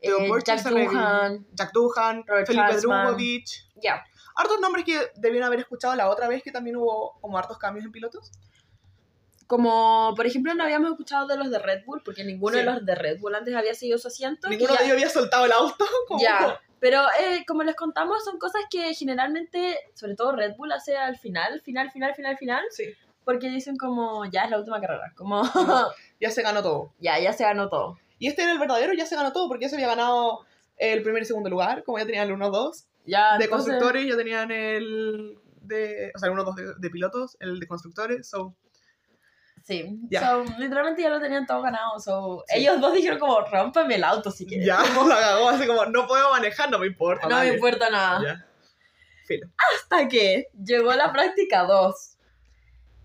Theo 0.00 0.18
Eh, 0.18 0.42
Jack 0.44 0.58
se 0.58 0.70
repitió. 0.70 0.98
Doohan. 0.98 1.44
Jack 1.52 1.70
Robert 1.74 2.46
Felipe 2.46 2.66
Schwarzman. 2.66 3.06
Drugovic. 3.06 3.46
Ya. 3.76 4.04
Hartos 4.34 4.60
nombres 4.60 4.84
que 4.84 5.10
debieron 5.16 5.46
haber 5.46 5.60
escuchado 5.60 5.94
la 5.94 6.08
otra 6.08 6.28
vez 6.28 6.42
que 6.42 6.50
también 6.50 6.76
hubo 6.76 7.18
como 7.20 7.38
hartos 7.38 7.58
cambios 7.58 7.84
en 7.86 7.92
pilotos. 7.92 8.32
Como, 9.52 10.14
por 10.16 10.24
ejemplo, 10.24 10.54
no 10.54 10.64
habíamos 10.64 10.92
escuchado 10.92 11.26
de 11.26 11.36
los 11.36 11.50
de 11.50 11.58
Red 11.58 11.84
Bull, 11.84 12.00
porque 12.02 12.24
ninguno 12.24 12.54
Sí. 12.56 12.60
de 12.60 12.64
los 12.64 12.86
de 12.86 12.94
Red 12.94 13.20
Bull 13.20 13.34
antes 13.34 13.54
había 13.54 13.74
seguido 13.74 13.98
su 13.98 14.08
asiento. 14.08 14.48
Ninguno 14.48 14.72
ya- 14.72 14.78
de 14.78 14.84
ellos 14.86 14.94
había 14.96 15.10
soltado 15.10 15.44
el 15.44 15.52
auto. 15.52 15.84
como- 16.08 16.22
Ya, 16.22 16.58
pero 16.80 17.02
eh, 17.20 17.44
como 17.46 17.62
les 17.62 17.76
contamos, 17.76 18.24
son 18.24 18.38
cosas 18.38 18.62
que 18.70 18.94
generalmente, 18.94 19.76
sobre 19.92 20.14
todo 20.14 20.32
Red 20.32 20.56
Bull, 20.56 20.72
hace 20.72 20.96
al 20.96 21.18
final, 21.18 21.60
final, 21.60 21.90
final, 21.90 22.14
final, 22.14 22.38
final, 22.38 22.64
Sí, 22.70 22.94
porque 23.26 23.50
dicen 23.50 23.76
como, 23.76 24.24
ya 24.24 24.44
es 24.44 24.50
la 24.50 24.56
última 24.58 24.80
carrera, 24.80 25.12
como, 25.18 25.42
ya 26.18 26.30
se 26.30 26.40
ganó 26.40 26.62
todo. 26.62 26.94
ya, 26.98 27.18
ya 27.20 27.34
se 27.34 27.44
ganó 27.44 27.68
todo. 27.68 27.98
Y 28.18 28.28
este 28.28 28.44
era 28.44 28.52
el 28.52 28.58
verdadero, 28.58 28.94
ya 28.94 29.04
se 29.04 29.16
ganó 29.16 29.34
todo 29.34 29.48
porque 29.48 29.66
ya 29.66 29.68
se 29.68 29.76
había 29.76 29.88
ganado 29.88 30.46
el 30.78 31.02
primer 31.02 31.24
y 31.24 31.26
segundo 31.26 31.50
lugar, 31.50 31.84
como 31.84 31.98
ya 31.98 32.06
tenían 32.06 32.26
el 32.30 32.34
1-2. 32.38 32.86
Ya, 33.04 33.36
De 33.36 33.44
entonces, 33.44 33.48
constructores 33.50 34.06
ya 34.08 34.16
tenían 34.16 34.50
el 34.50 35.36
de, 35.60 36.10
o 36.14 36.18
sea, 36.18 36.30
el 36.30 36.34
1-2 36.38 36.54
de, 36.54 36.72
de 36.78 36.88
pilotos, 36.90 37.36
el 37.38 37.60
de 37.60 37.66
constructores. 37.66 38.26
So, 38.30 38.54
Sí, 39.64 40.00
Ya. 40.10 40.20
so, 40.28 40.44
literalmente 40.58 41.02
ya 41.02 41.08
lo 41.10 41.20
tenían 41.20 41.46
todo 41.46 41.62
ganado, 41.62 41.98
so, 42.00 42.42
Sí. 42.48 42.58
ellos 42.58 42.80
dos 42.80 42.92
dijeron 42.94 43.18
como, 43.18 43.40
rómpame 43.42 43.94
el 43.94 44.04
auto 44.04 44.30
si 44.30 44.44
quieres. 44.46 44.66
ya 44.66 44.78
la 45.08 45.20
cagó, 45.20 45.48
así 45.50 45.66
como, 45.66 45.84
no 45.86 46.06
puedo 46.06 46.30
manejar, 46.30 46.70
no 46.70 46.78
me 46.78 46.86
importa. 46.88 47.28
No 47.28 47.36
me 47.36 47.44
dale. 47.44 47.54
importa 47.54 47.88
nada. 47.90 48.46
Filo. 49.26 49.46
Hasta 49.74 50.08
que 50.08 50.48
llegó 50.64 50.92
la 50.94 51.12
práctica 51.12 51.64
2. 51.64 52.16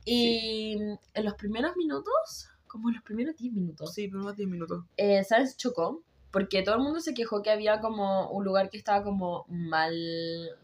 Y 0.06 0.78
en 1.14 1.26
los 1.26 1.34
primeros 1.36 1.76
minutos, 1.76 2.50
como 2.66 2.90
en 2.90 2.96
los 2.96 3.04
primeros 3.04 3.36
10 3.36 3.54
minutos, 3.54 3.94
Sí, 3.94 4.08
primeros 4.08 4.36
10 4.36 4.50
minutos. 4.50 4.84
eh, 4.98 5.24
Sainz 5.24 5.58
chocó 5.58 6.02
porque 6.32 6.62
todo 6.64 6.76
el 6.76 6.82
mundo 6.82 7.00
se 7.00 7.14
quejó 7.14 7.42
que 7.42 7.52
había 7.52 7.80
como 7.80 8.30
un 8.30 8.44
lugar 8.44 8.70
que 8.70 8.78
estaba 8.78 9.04
como 9.04 9.46
mal, 9.48 9.94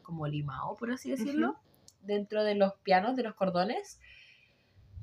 como 0.01 0.27
limado, 0.27 0.75
por 0.75 0.91
así 0.91 1.09
decirlo, 1.11 1.51
Ujú. 1.51 1.59
dentro 2.01 2.43
de 2.43 2.55
los 2.55 2.73
pianos, 2.83 3.15
de 3.15 3.23
los 3.23 3.33
cordones. 3.35 3.99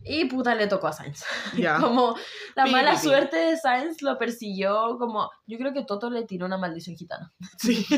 Y 0.05 0.25
puta 0.27 0.55
le 0.55 0.67
tocó 0.67 0.89
a 0.89 0.93
Sainz. 0.93 1.25
Ya. 1.57 1.79
Como 1.79 2.17
la 2.55 2.67
mala 2.67 2.97
suerte 2.99 3.37
de 3.37 3.57
Sainz 3.57 4.03
lo 4.03 4.19
persiguió 4.19 4.97
como... 4.99 5.31
Yo 5.47 5.59
creo 5.59 5.73
que 5.73 5.85
Toto 5.85 6.11
le 6.11 6.25
tiró 6.25 6.47
una 6.47 6.59
maldición 6.59 6.97
gitana. 6.97 7.33
Sí. 7.59 7.87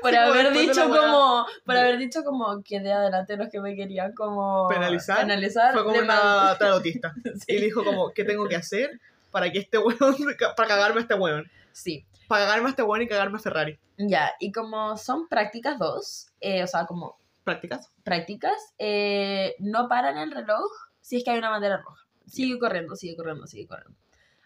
Por 0.00 0.10
Sí, 0.10 0.16
haber 0.16 0.52
dicho 0.52 0.88
como... 0.88 1.46
Por 1.66 1.76
haber 1.76 1.98
dicho 1.98 2.24
como 2.24 2.62
que 2.62 2.80
de 2.80 2.92
adelante 2.92 3.36
los 3.36 3.48
que 3.50 3.60
me 3.60 3.76
querían 3.76 4.14
como... 4.14 4.68
Penalizar. 4.68 5.18
penalizar 5.20 5.72
Fue 5.74 5.84
como 5.84 5.98
una 5.98 6.56
trautista. 6.58 7.14
Sí. 7.24 7.44
Y 7.56 7.60
dijo 7.60 7.84
como, 7.84 8.10
¿qué 8.12 8.24
tengo 8.24 8.48
que 8.48 8.56
hacer 8.56 9.00
para 9.30 9.50
que 9.52 9.58
este 9.58 9.78
weón, 9.78 10.16
para 10.56 10.68
cagarme 10.68 10.98
a 10.98 11.02
este 11.02 11.14
weón? 11.14 11.50
sí. 11.72 12.06
Para 12.26 12.44
cagarme 12.44 12.68
a 12.68 12.70
este 12.70 12.82
weón 12.84 13.02
y 13.02 13.08
cagarme 13.08 13.36
a 13.36 13.40
Ferrari. 13.40 13.78
Ya, 13.98 14.32
y 14.38 14.52
como 14.52 14.96
son 14.96 15.28
prácticas 15.28 15.78
dos, 15.78 16.28
eh, 16.40 16.62
o 16.62 16.66
sea, 16.66 16.86
como 16.86 17.19
Prácticas. 17.50 17.90
prácticas, 18.04 18.74
eh, 18.78 19.56
no 19.58 19.88
paran 19.88 20.18
el 20.18 20.30
reloj 20.30 20.70
si 21.00 21.16
es 21.16 21.24
que 21.24 21.30
hay 21.30 21.38
una 21.38 21.50
bandera 21.50 21.78
roja. 21.78 22.06
Sigue 22.26 22.58
corriendo, 22.58 22.94
sigue 22.96 23.16
corriendo, 23.16 23.46
sigue 23.46 23.66
corriendo. 23.66 23.98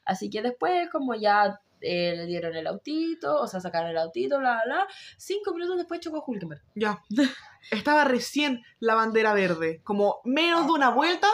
Así 0.05 0.31
que 0.31 0.43
después, 0.43 0.89
como 0.91 1.15
ya 1.15 1.61
eh, 1.81 2.15
le 2.17 2.27
dieron 2.27 2.55
el 2.55 2.67
autito, 2.67 3.41
o 3.41 3.47
sea, 3.47 3.61
sacaron 3.61 3.91
el 3.91 3.99
autito, 3.99 4.39
bla, 4.39 4.63
bla, 4.65 4.87
cinco 5.19 5.53
minutos 5.53 5.77
después 5.77 6.01
chocó 6.01 6.25
Hulkenberg. 6.27 6.63
Ya. 6.75 7.03
Estaba 7.71 8.05
recién 8.05 8.63
la 8.81 8.95
bandera 8.95 9.35
verde. 9.35 9.81
Como 9.85 10.21
menos 10.25 10.67
de 10.67 10.73
una 10.73 10.91
vuelta. 10.91 11.29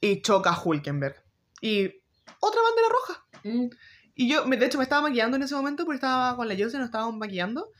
Y 0.00 0.20
choca 0.22 0.56
Hulkenberg. 0.62 1.22
Y 1.60 1.86
otra 2.40 2.60
bandera 2.62 2.88
roja. 2.88 3.24
Mm, 3.44 3.70
Y 4.14 4.28
yo, 4.28 4.44
de 4.44 4.66
hecho, 4.66 4.78
me 4.78 4.84
estaba 4.84 5.02
maquillando 5.02 5.36
en 5.36 5.42
ese 5.44 5.54
momento 5.54 5.84
porque 5.84 5.96
estaba 5.96 6.36
con 6.36 6.46
la 6.48 6.54
Yose, 6.54 6.76
nos 6.78 6.86
estábamos 6.86 7.16
maquillando. 7.16 7.70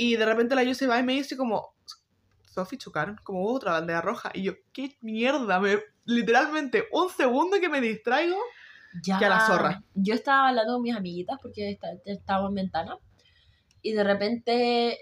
Y 0.00 0.16
de 0.16 0.24
repente 0.24 0.54
la 0.54 0.62
Yose 0.62 0.86
va 0.86 0.98
y 0.98 1.02
me 1.02 1.12
dice 1.12 1.36
como, 1.36 1.74
Sofi, 2.46 2.78
chocaron, 2.78 3.18
como 3.22 3.42
hubo 3.42 3.54
otra 3.54 3.72
bandera 3.72 4.00
roja. 4.00 4.30
Y 4.32 4.42
yo, 4.44 4.52
qué 4.72 4.96
mierda, 5.02 5.60
me, 5.60 5.78
literalmente 6.04 6.84
un 6.92 7.10
segundo 7.10 7.58
que 7.60 7.68
me 7.68 7.80
distraigo. 7.80 8.36
ya. 9.02 9.18
Que 9.18 9.26
a 9.26 9.28
la 9.28 9.40
zorra. 9.46 9.82
Yo 9.94 10.14
estaba 10.14 10.48
hablando 10.48 10.72
con 10.74 10.82
mis 10.82 10.96
amiguitas 10.96 11.38
porque 11.42 11.70
está- 11.70 11.92
estábamos 12.06 12.50
en 12.50 12.54
ventana. 12.56 12.96
Y 13.82 13.92
de 13.92 14.02
repente 14.04 14.52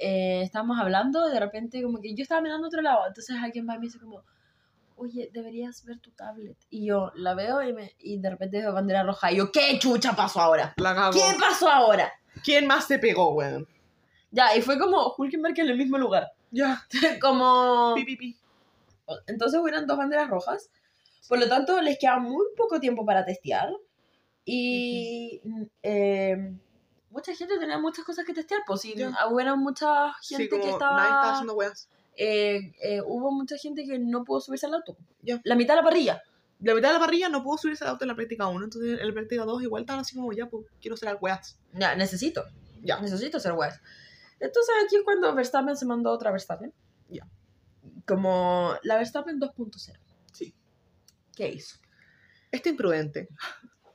eh, 0.04 0.42
estábamos 0.42 0.78
hablando, 0.78 1.28
y 1.28 1.32
de 1.32 1.40
repente 1.40 1.82
como 1.82 2.00
que 2.00 2.14
yo 2.14 2.22
estaba 2.22 2.40
mirando 2.40 2.66
a 2.66 2.68
otro 2.68 2.80
lado. 2.82 3.06
Entonces 3.08 3.36
alguien 3.42 3.66
va 3.68 3.74
y 3.74 3.78
me 3.78 3.86
dice 3.86 3.98
como, 3.98 4.22
oye, 4.96 5.30
deberías 5.32 5.84
ver 5.84 5.98
tu 6.00 6.10
tablet. 6.12 6.56
Y 6.70 6.86
yo 6.86 7.10
la 7.14 7.34
veo 7.34 7.62
y, 7.62 7.72
me, 7.72 7.94
y 7.98 8.18
de 8.18 8.30
repente 8.30 8.58
veo 8.58 8.72
bandera 8.72 9.02
roja. 9.04 9.32
Y 9.32 9.36
yo, 9.36 9.50
¿qué 9.50 9.78
chucha 9.78 10.14
pasó 10.14 10.40
ahora? 10.40 10.74
La. 10.76 11.10
¿Qué 11.12 11.36
pasó 11.40 11.68
ahora? 11.70 12.12
¿Quién 12.44 12.66
más 12.66 12.84
se 12.86 12.98
pegó, 12.98 13.32
weón? 13.34 13.66
Ya, 14.30 14.54
y 14.56 14.62
fue 14.62 14.78
como 14.78 15.14
Hulkenberg 15.16 15.58
en 15.60 15.68
el 15.70 15.76
mismo 15.78 15.98
lugar. 15.98 16.28
Ya. 16.50 16.86
como... 17.20 17.94
Pi, 17.94 18.04
pi, 18.04 18.16
pi. 18.16 18.36
Entonces 19.26 19.60
hubieran 19.60 19.86
dos 19.86 19.96
banderas 19.96 20.28
rojas. 20.28 20.70
Por 21.28 21.38
lo 21.38 21.48
tanto, 21.48 21.80
les 21.80 21.98
queda 21.98 22.18
muy 22.18 22.44
poco 22.56 22.78
tiempo 22.80 23.04
para 23.06 23.24
testear. 23.24 23.70
Y 24.44 25.40
eh, 25.82 26.52
mucha 27.10 27.34
gente 27.34 27.58
tenía 27.58 27.78
muchas 27.78 28.04
cosas 28.04 28.24
que 28.24 28.32
testear. 28.34 28.60
Pues 28.66 28.80
sí, 28.80 28.94
hubo 29.30 29.56
mucha 29.56 30.12
Sí, 30.20 30.36
gente 30.36 30.48
como 30.48 30.62
que 30.62 30.66
nadie 30.68 30.72
estaba 30.72 31.02
estaba... 31.04 31.32
haciendo 31.32 31.54
weas. 31.54 31.88
eh, 32.16 32.72
eh, 32.82 33.00
hubo 33.06 33.30
mucha 33.30 33.56
gente 33.58 33.84
que 33.84 33.98
no 33.98 34.24
pudo 34.24 34.40
subirse 34.40 34.66
al 34.66 34.74
auto. 34.74 34.96
Ya. 35.22 35.40
La 35.44 35.54
mitad 35.54 35.74
de 35.74 35.82
la 35.82 35.84
parrilla. 35.84 36.22
La 36.60 36.74
mitad 36.74 36.88
de 36.88 36.94
la 36.94 37.00
parrilla 37.00 37.28
no 37.28 37.42
pudo 37.42 37.58
subirse 37.58 37.84
al 37.84 37.90
auto 37.90 38.04
en 38.04 38.08
la 38.08 38.16
práctica 38.16 38.46
1, 38.48 38.64
entonces 38.64 38.98
en 39.00 39.06
la 39.06 39.14
práctica 39.14 39.44
2 39.44 39.62
igual 39.62 39.82
estaban 39.82 40.00
así 40.00 40.16
como, 40.16 40.32
ya, 40.32 40.46
pues, 40.46 40.66
quiero 40.80 40.96
ser 40.96 41.10
al 41.10 41.18
weas. 41.20 41.56
Ya, 41.72 41.94
necesito. 41.94 42.42
Ya. 42.82 42.98
Necesito 43.00 43.36
hacer 43.36 43.52
weas. 43.52 43.80
Entonces 44.40 44.74
aquí 44.84 44.96
es 44.96 45.02
cuando 45.02 45.34
Verstappen 45.34 45.76
se 45.76 45.86
mandó 45.86 46.10
otra 46.12 46.30
Verstappen. 46.30 46.72
Ya. 47.08 47.26
Como 48.06 48.74
la 48.82 48.96
Verstappen 48.96 49.38
2.0. 49.40 49.98
Sí. 50.32 50.54
¿Qué 51.34 51.48
hizo? 51.48 51.76
Este 52.50 52.70
imprudente 52.70 53.28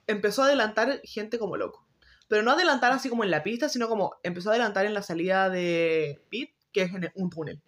empezó 0.07 0.43
a 0.43 0.45
adelantar 0.45 0.99
gente 1.03 1.39
como 1.39 1.57
loco. 1.57 1.85
Pero 2.27 2.41
no 2.43 2.51
adelantar 2.51 2.91
así 2.91 3.09
como 3.09 3.23
en 3.23 3.31
la 3.31 3.43
pista, 3.43 3.69
sino 3.69 3.87
como 3.87 4.15
empezó 4.23 4.49
a 4.49 4.53
adelantar 4.53 4.85
en 4.85 4.93
la 4.93 5.01
salida 5.01 5.49
de 5.49 6.21
pit, 6.29 6.51
que 6.71 6.83
es 6.83 6.93
en 6.93 7.11
un 7.15 7.29
túnel. 7.29 7.61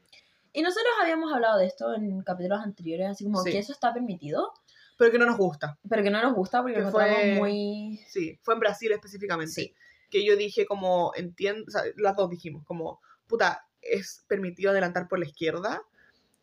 Y 0.53 0.61
nosotros 0.61 0.91
habíamos 1.01 1.33
hablado 1.33 1.57
de 1.59 1.65
esto 1.67 1.93
en 1.93 2.21
capítulos 2.23 2.61
anteriores, 2.61 3.07
así 3.09 3.25
como 3.25 3.41
Sí. 3.43 3.51
que 3.51 3.59
eso 3.59 3.73
está 3.73 3.93
permitido, 3.93 4.53
Pero 4.97 5.11
que 5.11 5.19
no 5.19 5.25
nos 5.25 5.37
gusta. 5.37 5.77
pero 5.89 6.01
que 6.01 6.09
no 6.09 6.21
nos 6.21 6.33
gusta 6.33 6.61
porque 6.61 6.77
Que 6.77 6.85
fue- 6.85 7.35
muy... 7.35 7.99
Sí, 8.07 8.39
fue 8.41 8.53
en 8.53 8.59
Brasil 8.61 8.91
específicamente. 8.93 9.51
Sí. 9.51 9.75
Que 10.09 10.25
yo 10.25 10.35
dije 10.35 10.65
como, 10.65 11.11
entiendo, 11.15 11.63
o 11.67 11.71
sea, 11.71 11.83
las 11.97 12.15
dos 12.15 12.29
dijimos 12.29 12.63
como, 12.65 12.99
puta, 13.27 13.65
es 13.81 14.25
permitido 14.27 14.71
adelantar 14.71 15.07
por 15.07 15.19
la 15.19 15.25
izquierda 15.25 15.81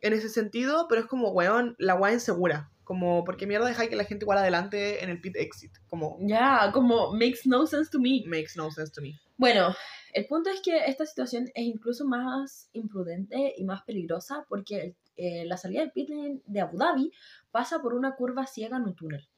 en 0.01 0.13
ese 0.13 0.29
sentido, 0.29 0.87
pero 0.89 1.01
es 1.01 1.07
como, 1.07 1.31
weón, 1.31 1.77
la 1.79 1.95
weá 1.95 2.13
insegura. 2.13 2.71
Como, 2.85 3.25
porque 3.25 3.47
mierda 3.47 3.69
deja 3.69 3.89
que 3.89 3.97
la 3.97 4.05
gente 4.05 4.25
igual 4.25 4.39
adelante 4.39 5.03
en 5.05 5.09
el 5.09 5.21
pit 5.21 5.37
exit. 5.37 5.71
Como, 5.87 6.19
Ya, 6.21 6.71
como 6.73 7.13
makes 7.13 7.43
no 7.45 7.67
sense 7.67 7.91
to 7.91 8.01
me. 8.01 8.25
makes 8.27 8.53
no 8.57 8.71
sense 8.71 8.93
to 8.93 9.01
me. 9.01 9.19
Bueno, 9.37 9.75
el 10.13 10.27
punto 10.27 10.51
es 10.51 10.61
que 10.61 10.85
esta 10.87 11.07
situación 11.07 11.45
es 11.55 11.65
incluso 11.65 12.05
más 12.05 12.69
imprudente 12.73 13.55
y 13.57 13.65
más 13.65 13.83
peligrosa 13.83 14.45
porque 14.49 14.97
eh, 15.17 15.45
la 15.47 15.57
salida 15.57 15.81
del 15.81 15.93
pit 15.93 16.11
lane 16.11 16.41
de 16.45 16.61
Abu 16.61 16.77
Dhabi 16.77 17.13
pasa 17.51 17.81
por 17.81 17.95
una 17.95 18.15
curva 18.17 18.47
ciega 18.47 18.77
en 18.77 18.83
un 18.83 18.95
túnel. 18.97 19.29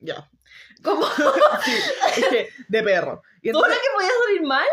Ya. 0.00 0.28
Como 0.82 1.04
Sí, 1.64 1.72
es 2.16 2.28
que, 2.28 2.48
de 2.68 2.82
perro. 2.82 3.22
Y 3.42 3.52
todo 3.52 3.62
lo 3.62 3.68
entonces, 3.68 3.82
que 3.82 3.94
podía 3.94 4.10
salir 4.26 4.42
mal, 4.46 4.66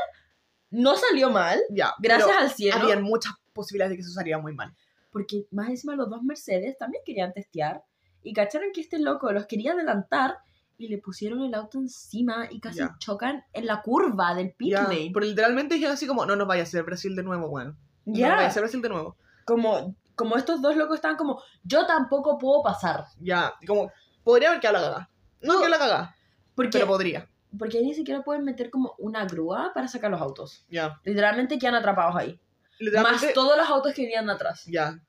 no 0.71 0.95
salió 0.95 1.29
mal, 1.29 1.59
ya, 1.69 1.93
gracias 1.99 2.35
al 2.37 2.49
cielo. 2.51 2.77
Habían 2.81 3.01
muchas 3.03 3.33
posibilidades 3.53 3.91
de 3.91 3.95
que 3.97 4.01
eso 4.01 4.11
saliera 4.11 4.39
muy 4.39 4.53
mal. 4.53 4.73
Porque 5.11 5.45
más 5.51 5.69
encima 5.69 5.95
los 5.95 6.09
dos 6.09 6.23
Mercedes 6.23 6.77
también 6.77 7.03
querían 7.05 7.33
testear 7.33 7.83
y 8.23 8.33
cacharon 8.33 8.69
que 8.73 8.81
este 8.81 8.99
loco 8.99 9.31
los 9.31 9.45
quería 9.47 9.71
adelantar 9.73 10.37
y 10.77 10.89
le 10.89 10.99
pusieron 10.99 11.41
el 11.43 11.53
auto 11.55 11.79
encima 11.79 12.47
y 12.51 12.59
casi 12.59 12.79
Ya. 12.79 12.95
chocan 12.99 13.43
en 13.53 13.65
la 13.65 13.81
curva 13.81 14.35
del 14.35 14.53
pit 14.53 14.73
lane. 14.73 15.09
pero 15.13 15.25
literalmente 15.25 15.75
dijeron 15.75 15.95
así 15.95 16.05
como, 16.05 16.25
no 16.25 16.35
nos 16.35 16.47
vaya 16.47 16.61
a 16.61 16.63
hacer 16.63 16.83
Brasil 16.83 17.15
de 17.15 17.23
nuevo, 17.23 17.47
weón. 17.47 17.77
No 18.05 18.15
Ya, 18.15 18.27
nos 18.27 18.35
vaya 18.35 18.47
a 18.47 18.49
hacer 18.49 18.61
Brasil 18.63 18.81
de 18.81 18.89
nuevo. 18.89 19.17
como, 19.45 19.95
como 20.15 20.35
estos 20.37 20.61
dos 20.61 20.75
locos 20.75 20.95
estaban 20.95 21.17
como, 21.17 21.41
yo 21.63 21.85
tampoco 21.87 22.37
puedo 22.37 22.61
pasar. 22.61 23.05
Ya, 23.19 23.53
como, 23.65 23.91
podría 24.23 24.49
haber 24.49 24.61
que 24.61 24.71
la. 24.71 25.09
No, 25.41 25.53
No. 25.55 25.61
que 25.61 25.69
la 25.69 25.77
cagada, 25.77 26.15
Porque, 26.55 26.71
pero 26.73 26.87
podría. 26.87 27.29
porque 27.57 27.77
ahí 27.77 27.85
ni 27.85 27.93
siquiera 27.93 28.23
pueden 28.23 28.43
meter 28.43 28.69
como 28.69 28.95
una 28.97 29.25
grúa 29.25 29.71
para 29.73 29.87
sacar 29.87 30.11
los 30.11 30.21
autos. 30.21 30.65
Ya. 30.69 30.99
Literalmente 31.03 31.57
quedan 31.59 31.75
atrapados 31.75 32.15
ahí. 32.15 32.39
Literalmente, 32.79 33.25
Más 33.27 33.33
todos 33.33 33.57
los 33.57 33.67
autos 33.69 33.93
que 33.93 34.03
venían 34.03 34.29
atrás. 34.29 34.63
ya, 34.67 34.99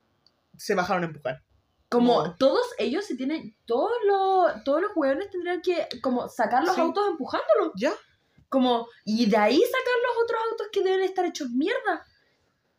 se 0.57 0.75
bajaron 0.75 1.03
a 1.03 1.07
empujar. 1.07 1.43
Como 1.89 2.23
No. 2.27 2.35
todos 2.35 2.61
ellos 2.77 3.05
se 3.05 3.15
tienen, 3.15 3.55
todos 3.65 3.91
los, 4.07 4.63
todos 4.63 4.81
los 4.81 4.91
jugadores 4.91 5.29
tendrían 5.31 5.61
que 5.61 5.87
como 6.01 6.27
sacar 6.29 6.63
los 6.63 6.75
Sí. 6.75 6.81
autos 6.81 7.07
empujándolos. 7.07 7.71
Ya, 7.75 7.91
Como, 8.47 8.87
y 9.05 9.29
de 9.29 9.37
ahí 9.37 9.57
sacar 9.59 9.93
los 10.07 10.23
otros 10.23 10.39
autos 10.51 10.67
que 10.71 10.83
deben 10.83 11.01
estar 11.01 11.23
hechos 11.25 11.49
mierda. 11.51 12.03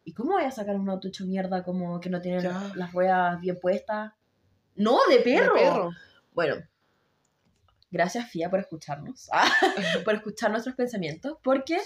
¿Y 0.02 0.12
cómo 0.14 0.32
voy 0.32 0.42
a 0.44 0.50
sacar 0.50 0.74
un 0.74 0.88
auto 0.90 1.06
hecho 1.08 1.24
mierda 1.26 1.62
como 1.62 2.00
que 2.00 2.10
no 2.10 2.20
tiene 2.20 2.42
Ya. 2.42 2.72
las 2.74 2.92
ruedas 2.92 3.40
bien 3.40 3.56
puestas? 3.60 4.12
No, 4.74 4.98
de 5.08 5.18
perro. 5.20 5.54
de 5.54 5.60
perro. 5.60 5.90
Bueno, 6.32 6.56
gracias 7.90 8.30
FIA 8.30 8.50
por 8.50 8.60
escucharnos, 8.60 9.28
por 10.04 10.14
escuchar 10.14 10.50
nuestros 10.50 10.74
pensamientos, 10.76 11.36
porque 11.42 11.78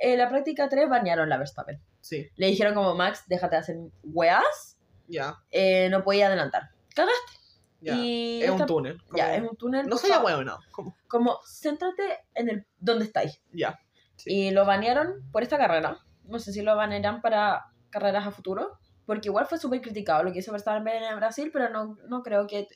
en 0.00 0.18
la 0.18 0.28
práctica 0.28 0.68
3 0.68 0.88
banearon 0.88 1.28
la 1.28 1.38
Verstappen. 1.38 1.80
Sí, 2.00 2.28
Le 2.36 2.46
dijeron 2.46 2.74
como, 2.74 2.94
Max, 2.94 3.24
déjate 3.28 3.56
de 3.56 3.60
hacer 3.60 3.76
weas, 4.04 4.78
ya, 5.06 5.36
eh, 5.50 5.88
no 5.90 6.02
podía 6.02 6.28
adelantar. 6.28 6.70
Cagaste. 6.94 7.32
ya. 7.80 7.94
Y 7.96 8.42
es 8.42 8.50
un 8.50 8.66
túnel. 8.66 9.02
Ya, 9.14 9.26
como- 9.32 9.44
es 9.44 9.50
un 9.50 9.56
túnel. 9.56 9.86
No 9.86 9.96
soy 9.96 10.10
favor. 10.10 10.26
huevo, 10.26 10.44
no. 10.44 10.58
Como, 10.70 10.96
Como, 11.08 11.38
céntrate 11.46 12.20
en 12.34 12.48
el 12.48 12.66
donde 12.78 13.04
estáis. 13.04 13.40
ya. 13.52 13.78
Sí. 14.16 14.30
Y 14.32 14.50
lo 14.50 14.64
banearon 14.66 15.30
por 15.32 15.42
esta 15.42 15.56
carrera. 15.56 15.98
No 16.24 16.38
sé 16.38 16.52
si 16.52 16.60
lo 16.62 16.76
banearán 16.76 17.22
para 17.22 17.66
carreras 17.90 18.26
a 18.26 18.30
futuro. 18.30 18.78
Porque 19.06 19.28
igual 19.28 19.46
fue 19.46 19.58
súper 19.58 19.80
criticado 19.80 20.22
lo 20.22 20.32
que 20.32 20.38
hizo 20.38 20.52
Verstappen 20.52 21.02
en 21.02 21.16
Brasil, 21.16 21.50
pero 21.52 21.68
no, 21.70 21.96
no 22.06 22.22
creo 22.22 22.46
que 22.46 22.68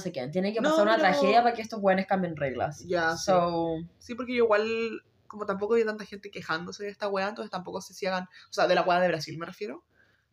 se 0.00 0.12
queden. 0.12 0.30
Tiene 0.30 0.52
que 0.52 0.60
No, 0.60 0.70
pasar 0.70 0.84
una 0.84 0.96
pero- 0.96 1.08
tragedia 1.08 1.42
para 1.42 1.54
que 1.54 1.62
estos 1.62 1.80
buenos 1.80 2.06
cambien 2.06 2.36
reglas. 2.36 2.84
Ya, 2.86 3.16
sí. 3.16 3.24
So, 3.26 3.76
Sí, 3.98 4.14
porque 4.14 4.34
yo 4.34 4.44
igual, 4.44 5.02
como 5.26 5.46
tampoco 5.46 5.74
había 5.74 5.86
tanta 5.86 6.04
gente 6.04 6.30
quejándose 6.30 6.84
de 6.84 6.90
esta 6.90 7.08
weá, 7.08 7.28
entonces 7.28 7.50
tampoco 7.50 7.80
sé 7.80 7.94
si 7.94 8.06
hagan, 8.06 8.24
o 8.24 8.52
sea, 8.52 8.66
de 8.66 8.74
la 8.74 8.82
weá 8.82 9.00
de 9.00 9.08
Brasil 9.08 9.36
me 9.38 9.46
refiero. 9.46 9.84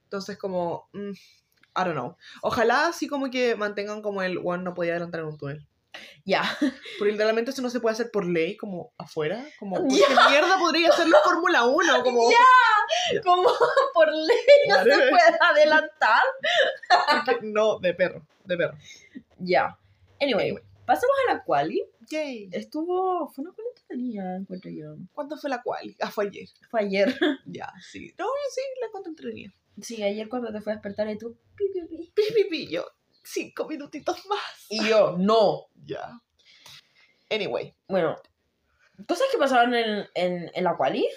Entonces 0.03 0.37
como, 0.37 0.89
mm, 0.93 1.11
I 1.11 1.83
don't 1.85 1.93
know. 1.93 2.17
Ojalá 2.41 2.87
así 2.87 3.07
como 3.07 3.31
que 3.31 3.55
mantengan 3.55 4.01
como 4.01 4.21
el 4.21 4.39
one 4.43 4.63
no 4.63 4.73
podía 4.73 4.91
adelantar 4.93 5.21
en 5.21 5.27
un 5.27 5.37
túnel. 5.37 5.67
ya. 6.25 6.43
Porque 6.97 7.11
literalmente 7.11 7.51
eso 7.51 7.61
no 7.61 7.69
se 7.69 7.79
puede 7.81 7.93
hacer 7.93 8.11
por 8.11 8.25
ley, 8.25 8.55
como 8.57 8.93
afuera. 8.97 9.45
Como, 9.59 9.75
¿por 9.75 9.89
Ya. 9.91 10.07
qué 10.07 10.15
mierda 10.29 10.57
podría 10.57 10.89
hacerlo 10.89 11.17
en 11.17 11.23
Fórmula 11.31 11.65
1? 11.65 12.03
Como, 12.03 12.29
Como 13.25 13.43
por 13.93 14.07
ley 14.07 14.37
no 14.69 14.77
se 14.77 14.83
puede 14.83 15.37
adelantar. 15.49 16.21
porque- 17.25 17.39
no, 17.43 17.79
de 17.79 17.93
perro, 17.93 18.25
de 18.45 18.57
perro. 18.57 18.77
Ya. 19.43 19.77
Anyway, 20.19 20.49
Anyway. 20.49 20.63
pasamos 20.85 21.15
a 21.29 21.33
la 21.33 21.43
quali. 21.43 21.83
Yay. 22.09 22.49
Estuvo. 22.51 23.27
Fue 23.29 23.43
una 23.43 23.53
quali 23.53 23.69
entretenida, 23.69 24.35
encuentro 24.37 24.69
yo. 24.71 24.95
¿Cuándo 25.13 25.37
fue 25.37 25.49
la 25.49 25.61
cual? 25.61 25.95
Ah, 25.99 26.11
fue 26.11 26.25
ayer. 26.27 26.47
Fue 26.69 26.81
ayer. 26.81 27.07
Ya, 27.45 27.71
sí. 27.81 28.13
No, 28.17 28.25
sí, 28.53 28.61
la 28.79 28.87
encontré 28.87 29.09
entretenida. 29.11 29.53
Sí, 29.81 30.03
ayer 30.03 30.27
cuando 30.29 30.51
te 30.51 30.61
fue 30.61 30.73
a 30.73 30.75
despertar 30.75 31.09
y 31.09 31.17
tú. 31.17 31.37
pi, 31.55 31.65
pi, 31.73 31.81
pi. 31.87 32.11
Pi, 32.13 32.23
pi, 32.35 32.43
pi, 32.49 32.67
yo, 32.67 32.85
cinco 33.23 33.67
minutitos 33.67 34.25
más. 34.27 34.65
Y 34.69 34.87
yo, 34.87 35.15
no. 35.17 35.67
Ya. 35.85 36.19
Anyway, 37.29 37.73
Bueno, 37.87 38.17
cosas 39.07 39.27
que 39.31 39.37
pasaron 39.37 39.73
en, 39.73 40.05
en, 40.15 40.51
en 40.53 40.63
la 40.63 40.75
quali. 40.75 41.07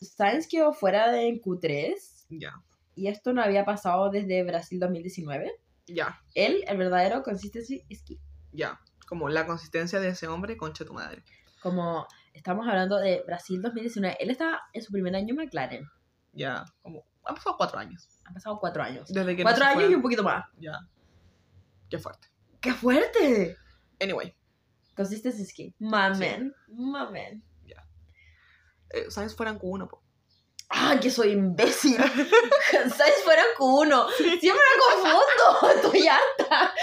Sainz 0.00 0.46
quedó 0.46 0.72
fuera 0.72 1.10
de 1.10 1.40
Q3 1.42 1.94
ya, 2.28 2.52
y 2.94 3.08
esto 3.08 3.32
no 3.32 3.42
había 3.42 3.64
pasado 3.64 4.10
desde 4.10 4.44
Brasil 4.44 4.78
2019. 4.78 5.50
Ya, 5.94 6.20
Él, 6.34 6.64
el 6.66 6.76
verdadero 6.76 7.22
consistency 7.22 7.84
ski. 7.94 8.20
ya. 8.52 8.80
Como 9.06 9.30
la 9.30 9.46
consistencia 9.46 10.00
de 10.00 10.08
ese 10.08 10.28
hombre, 10.28 10.58
concha 10.58 10.84
tu 10.84 10.92
madre. 10.92 11.24
Como 11.62 12.06
estamos 12.34 12.68
hablando 12.68 12.98
de 12.98 13.22
Brasil 13.26 13.62
2019, 13.62 14.18
él 14.20 14.30
estaba 14.30 14.60
en 14.74 14.82
su 14.82 14.92
primer 14.92 15.16
año 15.16 15.30
en 15.30 15.36
McLaren. 15.36 15.88
Ya, 16.34 16.64
como, 16.82 17.06
han 17.24 17.34
pasado 17.34 17.56
cuatro 17.56 17.78
años. 17.78 18.06
Han 18.26 18.34
pasado 18.34 18.58
cuatro 18.60 18.82
años. 18.82 19.10
Desde 19.10 19.34
que 19.34 19.42
Cuatro 19.42 19.64
años 19.64 19.90
y 19.90 19.94
un 19.94 20.02
poquito 20.02 20.22
más. 20.22 20.44
Ya. 20.58 20.78
Qué 21.88 21.98
fuerte. 21.98 22.28
¡Qué 22.60 22.72
fuerte! 22.74 23.56
Anyway, 23.98 24.36
Consistency 24.94 25.46
ski. 25.46 25.74
My 25.78 26.14
Sí. 26.14 26.20
man. 26.20 26.54
My 26.68 27.10
man. 27.10 27.42
eh, 28.90 29.06
¿sabes? 29.10 29.34
Fueran 29.34 29.58
Q1, 29.58 29.88
po. 29.88 30.02
¡Ah, 30.70 30.98
que 31.00 31.10
soy 31.10 31.30
imbécil! 31.32 31.96
Sainz 32.72 33.22
fuera 33.24 33.42
Q1. 33.58 34.08
Siempre 34.16 34.50
me 34.52 35.02
confundo. 35.02 35.68
Estoy 35.74 36.06
harta. 36.08 36.74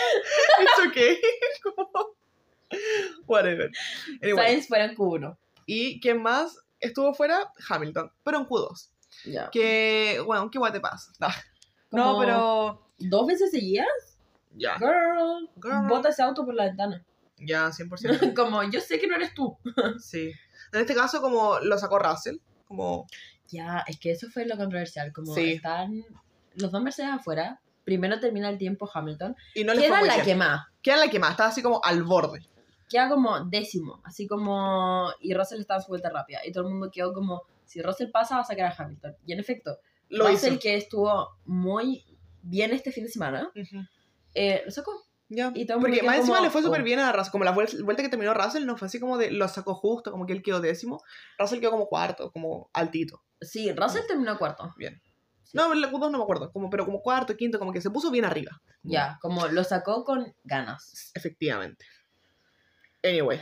It's 0.60 0.88
okay. 0.88 1.20
Como- 1.64 2.16
Whatever. 3.28 3.70
Anyway, 4.22 4.46
Sainz 4.46 4.68
fuera 4.68 4.94
Q1. 4.94 5.38
¿y 5.68 6.00
quién 6.00 6.22
más 6.22 6.58
estuvo 6.80 7.14
fuera? 7.14 7.52
Hamilton, 7.70 8.12
pero 8.24 8.38
en 8.40 8.46
Q2. 8.48 8.90
Ya. 9.26 9.50
Que, 9.52 10.22
bueno, 10.26 10.50
¿qué 10.52 10.60
guay 10.60 10.72
te 10.72 10.80
pasa? 10.80 11.12
No, 11.92 12.04
Como 12.04 12.20
pero... 12.20 12.82
¿Dos 12.98 13.28
veces 13.28 13.52
seguidas? 13.52 13.88
Ya, 14.52 14.78
Girl. 14.78 15.50
Girl. 15.62 15.88
Bota 15.88 16.10
ese 16.10 16.22
auto 16.24 16.46
por 16.46 16.54
la 16.54 16.66
ventana. 16.66 17.04
ya, 17.38 17.68
100%. 17.70 18.34
Como, 18.36 18.64
yo 18.64 18.80
sé 18.82 19.00
que 19.00 19.08
no 19.08 19.16
eres 19.16 19.34
tú. 19.34 19.58
Sí. 20.00 20.32
En 20.74 20.82
este 20.82 20.96
caso, 20.96 21.22
como 21.22 21.60
lo 21.60 21.78
sacó 21.78 22.00
Russell, 22.00 22.38
como... 22.66 23.08
Ya, 23.48 23.84
es 23.88 24.00
que 24.00 24.12
eso 24.12 24.28
fue 24.30 24.46
lo 24.46 24.58
controversial. 24.58 25.14
Como 25.14 25.34
Sí. 25.34 25.54
están 25.54 26.04
los 26.56 26.72
dos 26.72 26.82
Mercedes 26.82 27.12
afuera. 27.12 27.62
Primero 27.84 28.20
termina 28.20 28.50
el 28.50 28.58
tiempo 28.58 28.90
Hamilton. 28.92 29.36
Y 29.54 29.64
no 29.64 29.74
Queda 29.74 30.02
la 30.02 30.24
que 30.24 30.36
más. 30.36 30.66
Queda 30.82 30.98
la 30.98 31.10
que 31.10 31.20
más, 31.20 31.32
estaba 31.32 31.50
así 31.50 31.62
como 31.62 31.80
al 31.84 32.04
borde. 32.04 32.42
Queda 32.90 33.08
como 33.10 33.40
décimo. 33.46 34.02
Así 34.04 34.26
como. 34.28 35.10
Y 35.20 35.34
Russell 35.36 35.60
estaba 35.60 35.80
en 35.80 35.84
su 35.84 35.90
vuelta 35.90 36.10
rápida. 36.10 36.40
Y 36.46 36.52
todo 36.52 36.64
el 36.66 36.72
mundo 36.72 36.90
quedó 36.92 37.14
como. 37.14 37.44
Si 37.66 37.82
Russell 37.82 38.10
pasa, 38.10 38.36
va 38.36 38.42
a 38.42 38.46
sacar 38.46 38.66
a 38.72 38.76
Hamilton. 38.76 39.16
Y 39.28 39.34
en 39.34 39.40
efecto, 39.40 39.78
Lo 40.10 40.28
Russell, 40.28 40.54
hizo. 40.54 40.62
que 40.62 40.76
estuvo 40.76 41.30
muy 41.46 42.04
bien 42.42 42.72
este 42.74 42.92
fin 42.92 43.04
de 43.06 43.10
semana, 43.12 43.50
Ujú. 43.56 43.84
eh, 44.34 44.62
lo 44.66 44.72
sacó. 44.72 45.05
Ya. 45.28 45.52
Y 45.56 45.66
Porque 45.66 46.04
más 46.04 46.18
encima 46.18 46.38
como, 46.38 46.46
le 46.46 46.52
fue 46.52 46.62
súper 46.62 46.82
oh. 46.82 46.84
bien 46.84 47.00
a 47.00 47.12
Russell. 47.12 47.32
Como 47.32 47.44
la 47.44 47.54
vuel- 47.56 47.84
vuelta 47.84 48.04
que 48.04 48.10
terminó 48.10 48.34
Russell 48.34 48.66
no 48.66 48.78
fue 48.78 48.88
así 48.88 49.00
como 49.00 49.18
de 49.18 49.32
lo 49.32 49.48
sacó 49.48 49.74
justo, 49.74 50.12
como 50.12 50.26
que 50.26 50.34
él 50.34 50.44
quedó 50.44 50.62
décimo. 50.62 51.02
Russell 51.40 51.60
quedó 51.60 51.72
como 51.72 51.88
cuarto, 51.88 52.32
como 52.32 52.70
altito. 52.74 53.24
Sí, 53.42 53.72
Russell 53.74 54.04
terminó 54.08 54.38
cuarto. 54.38 54.74
Bien. 54.78 55.02
No, 55.54 55.72
en 55.74 55.82
la 55.82 55.90
Q2 55.92 56.12
no 56.12 56.18
me 56.18 56.24
acuerdo, 56.24 56.52
como, 56.52 56.70
pero 56.70 56.86
como 56.86 57.02
cuarto, 57.02 57.36
quinto, 57.38 57.60
como 57.60 57.72
que 57.72 57.80
se 57.82 57.90
puso 57.90 58.12
bien 58.12 58.26
arriba. 58.26 58.62
Ya, 58.84 59.18
como 59.22 59.48
lo 59.48 59.64
sacó 59.64 60.04
con 60.04 60.36
ganas. 60.44 61.12
Efectivamente. 61.16 61.86
Anyway. 63.04 63.40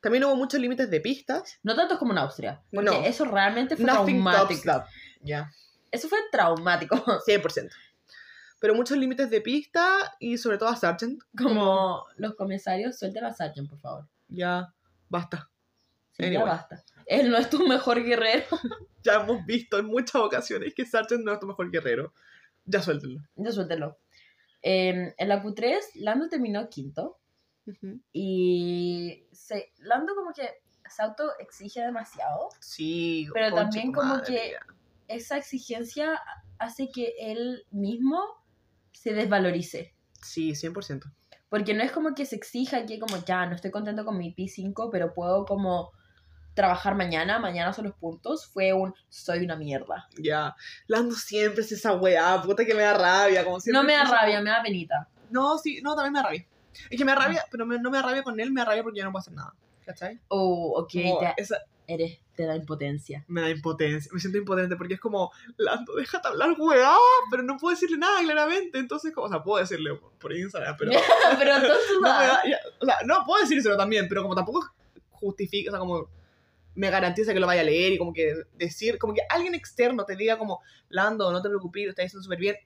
También 0.00 0.24
hubo 0.24 0.36
muchos 0.36 0.60
límites 0.60 0.90
de 0.90 1.00
pistas. 1.00 1.58
No 1.62 1.74
tanto 1.74 1.98
como 1.98 2.12
en 2.12 2.18
Austria. 2.18 2.62
Porque 2.72 2.90
No. 2.90 3.04
eso 3.04 3.24
realmente 3.26 3.76
fue 3.76 3.84
Nothing 3.84 4.22
traumático. 4.22 4.84
Ya. 5.22 5.50
Eso 5.90 6.08
fue 6.08 6.18
traumático. 6.32 6.96
100%. 7.26 7.68
Pero 8.60 8.74
muchos 8.74 8.96
límites 8.98 9.30
de 9.30 9.40
pista 9.40 10.14
y 10.20 10.36
sobre 10.38 10.58
todo 10.58 10.68
a 10.68 10.76
Sargent. 10.76 11.22
Como 11.36 12.04
los 12.16 12.34
comisarios, 12.34 12.98
suelten 12.98 13.24
a 13.24 13.32
Sargent, 13.32 13.68
por 13.68 13.78
favor. 13.80 14.08
Ya, 14.28 14.72
basta. 15.08 15.50
Sí, 16.12 16.22
ya 16.24 16.26
Anyway. 16.28 16.44
basta. 16.46 16.84
Él 17.06 17.30
no 17.30 17.38
es 17.38 17.48
tu 17.50 17.66
mejor 17.66 18.02
guerrero. 18.04 18.44
Ya 19.02 19.14
hemos 19.14 19.46
visto 19.46 19.78
en 19.78 19.86
muchas 19.86 20.16
ocasiones 20.16 20.74
que 20.74 20.84
Sargent 20.84 21.24
no 21.24 21.32
es 21.32 21.40
tu 21.40 21.46
mejor 21.46 21.70
guerrero. 21.70 22.12
Ya 22.66 22.82
suéltenlo. 22.82 23.22
Ya 23.36 23.50
suéltelo. 23.50 23.96
Eh, 24.60 25.14
en 25.16 25.28
la 25.28 25.42
Q3, 25.42 25.78
Lando 25.94 26.28
terminó 26.28 26.68
quinto. 26.68 27.18
Y 28.12 29.24
se, 29.32 29.72
Lando 29.78 30.14
como 30.14 30.32
que 30.32 30.48
se 30.88 31.02
auto 31.02 31.30
exige 31.38 31.80
demasiado. 31.80 32.48
Sí, 32.60 33.28
Pero 33.32 33.54
también 33.54 33.92
como 33.92 34.20
que- 34.22 34.52
ya. 34.52 34.66
esa 35.08 35.36
exigencia 35.38 36.20
hace 36.58 36.90
que 36.90 37.14
él 37.18 37.64
mismo 37.70 38.39
se 38.92 39.12
desvalorice. 39.14 39.94
Sí, 40.22 40.54
100%. 40.54 41.10
Porque 41.48 41.74
no 41.74 41.82
es 41.82 41.90
como 41.92 42.14
que 42.14 42.26
se 42.26 42.36
exija 42.36 42.86
que 42.86 42.98
como 42.98 43.16
ya, 43.24 43.46
no 43.46 43.54
estoy 43.56 43.70
contento 43.70 44.04
con 44.04 44.16
mi 44.18 44.34
P5, 44.34 44.90
pero 44.92 45.12
puedo 45.14 45.44
como 45.44 45.90
trabajar 46.54 46.94
mañana, 46.94 47.38
mañana 47.38 47.72
son 47.72 47.86
los 47.86 47.94
puntos, 47.94 48.46
fue 48.46 48.72
un 48.72 48.94
soy 49.08 49.44
una 49.44 49.56
mierda. 49.56 50.06
Ya, 50.18 50.54
Lando 50.86 51.14
siempre 51.14 51.62
es 51.62 51.72
esa 51.72 51.94
weá, 51.94 52.40
puta 52.42 52.64
que 52.64 52.74
me 52.74 52.82
da 52.82 52.94
rabia, 52.94 53.44
como 53.44 53.60
siempre. 53.60 53.80
No 53.80 53.86
me 53.86 53.94
da 53.94 54.04
rabia, 54.04 54.40
me 54.40 54.50
da 54.50 54.62
penita. 54.62 55.08
No, 55.30 55.58
sí, 55.58 55.80
no, 55.82 55.94
también 55.94 56.12
me 56.12 56.18
da 56.20 56.24
rabia. 56.26 56.46
Es 56.90 56.98
que 56.98 57.04
me 57.04 57.12
da 57.12 57.18
rabia, 57.18 57.44
pero 57.50 57.66
me- 57.66 57.78
no 57.78 57.90
me 57.90 57.96
da 57.98 58.02
rabia 58.04 58.22
con 58.22 58.38
él, 58.38 58.52
me 58.52 58.60
da 58.60 58.66
rabia 58.66 58.82
porque 58.82 58.98
yo 58.98 59.04
no 59.04 59.10
puedo 59.12 59.20
hacer 59.20 59.32
nada. 59.34 59.54
¿Cachai? 59.84 60.20
Oh, 60.28 60.74
ok, 60.80 60.92
Como 60.92 61.20
esa, 61.36 61.56
eres, 61.94 62.18
te 62.36 62.44
da 62.44 62.56
impotencia. 62.56 63.24
me 63.28 63.40
da 63.42 63.50
impotencia, 63.50 64.10
me 64.12 64.20
siento 64.20 64.38
impotente 64.38 64.76
porque 64.76 64.94
es 64.94 65.00
como, 65.00 65.30
Lando, 65.56 65.94
déjate 65.94 66.28
hablar, 66.28 66.54
weá, 66.58 66.94
pero 67.30 67.42
no 67.42 67.56
puedo 67.56 67.74
decirle 67.74 67.98
nada 67.98 68.20
claramente, 68.22 68.78
entonces, 68.78 69.12
como, 69.12 69.26
o 69.26 69.30
sea, 69.30 69.42
puedo 69.42 69.60
decirle 69.60 69.98
por, 70.18 70.32
Instagram, 70.32 70.76
pero 70.78 70.90
pero 71.38 71.56
entonces, 71.56 71.96
no 72.00 72.18
me 72.18 72.26
da- 72.26 72.42
ya, 72.48 72.58
o 72.80 72.84
sea, 72.84 72.96
no 73.04 73.24
puedo 73.26 73.42
decírselo 73.42 73.76
también, 73.76 74.08
pero 74.08 74.22
como 74.22 74.34
tampoco 74.34 74.66
justifica, 75.10 75.70
o 75.70 75.72
sea, 75.72 75.80
como 75.80 76.08
me 76.74 76.88
garantiza 76.88 77.34
que 77.34 77.40
lo 77.40 77.46
vaya 77.46 77.62
a 77.62 77.64
leer 77.64 77.92
y 77.92 77.98
como 77.98 78.12
que 78.12 78.34
decir, 78.54 78.98
como 78.98 79.12
que 79.12 79.22
alguien 79.28 79.54
externo 79.54 80.04
te 80.04 80.16
diga 80.16 80.38
como, 80.38 80.60
Lando, 80.88 81.30
no 81.30 81.42
te 81.42 81.48
preocupes, 81.48 81.84
lo 81.84 81.90
estás 81.90 82.04
diciendo 82.06 82.22
súper 82.22 82.38
bien, 82.38 82.56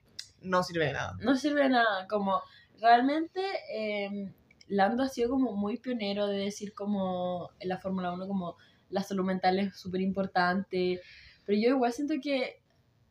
no 0.41 0.63
sirve 0.63 0.85
de 0.85 0.93
nada. 0.93 1.17
no 1.21 1.35
sirve 1.35 1.63
de 1.63 1.69
nada. 1.69 2.07
Como 2.07 2.41
realmente 2.79 3.41
eh, 3.73 4.31
Lando 4.67 5.03
ha 5.03 5.09
sido 5.09 5.29
como 5.31 5.53
muy 5.53 5.77
pionero 5.77 6.27
de 6.27 6.37
decir 6.37 6.73
como 6.73 7.49
en 7.59 7.69
la 7.69 7.79
Fórmula 7.79 8.11
1 8.11 8.27
como 8.27 8.57
la 8.89 9.03
salud 9.03 9.23
mental 9.25 9.59
es 9.59 9.75
súper 9.77 10.01
importante. 10.01 11.01
Pero 11.45 11.59
yo 11.59 11.69
igual 11.69 11.93
siento 11.93 12.15
que 12.21 12.61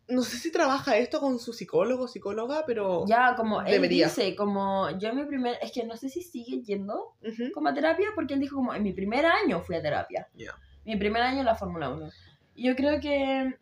No 0.08 0.22
sé 0.22 0.36
si 0.36 0.52
trabaja 0.52 0.96
esto 0.98 1.18
con 1.20 1.38
su 1.38 1.52
psicólogo 1.54 2.08
psicóloga, 2.08 2.64
pero... 2.66 3.06
ya 3.06 3.34
como 3.36 3.62
él 3.62 3.70
Debería. 3.70 4.06
dice, 4.08 4.36
como 4.36 4.90
yo 4.98 5.08
en 5.08 5.16
mi 5.16 5.24
primer, 5.24 5.56
es 5.62 5.72
que 5.72 5.84
no 5.84 5.96
sé 5.96 6.10
si 6.10 6.20
sigue 6.22 6.62
yendo 6.62 7.14
Ujú. 7.22 7.52
como 7.54 7.68
a 7.70 7.74
terapia 7.74 8.08
porque 8.14 8.34
él 8.34 8.40
dijo 8.40 8.56
como 8.56 8.74
en 8.74 8.82
mi 8.82 8.92
primer 8.92 9.24
año 9.24 9.60
fui 9.62 9.76
a 9.76 9.82
terapia. 9.82 10.28
Ya. 10.34 10.54
Mi 10.84 10.96
primer 10.96 11.22
año 11.22 11.38
en 11.40 11.46
la 11.46 11.54
Fórmula 11.54 11.88
1. 11.88 12.10
Y 12.56 12.66
yo 12.68 12.76
creo 12.76 13.00
que 13.00 13.54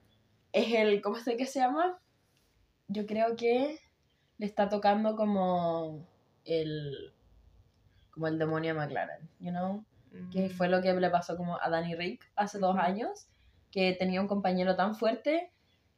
es 0.53 0.75
el, 0.75 1.01
¿cómo 1.01 1.17
sé 1.17 1.37
que 1.37 1.47
se 1.47 1.61
llama? 1.61 1.99
Yo 2.89 3.07
creo 3.07 3.37
que 3.37 3.79
le 4.39 4.47
está 4.47 4.69
tocando 4.69 5.15
como 5.15 6.05
el 6.45 7.13
como 8.11 8.27
el 8.27 8.39
demonio 8.39 8.75
de 8.75 8.81
McLaren, 8.81 9.29
you 9.39 9.51
know? 9.51 9.85
Que 10.31 10.51
fue 10.51 10.69
lo 10.69 10.83
que 10.83 10.93
le 10.93 11.11
pasó 11.11 11.37
como 11.37 11.61
a 11.61 11.69
Danny 11.71 11.95
Rick 11.95 12.31
hace 12.37 12.59
dos 12.59 12.77
años, 12.77 13.29
que 13.71 13.95
tenía 13.99 14.21
un 14.21 14.29
compañero 14.29 14.77
tan 14.77 14.95
fuerte 14.95 15.51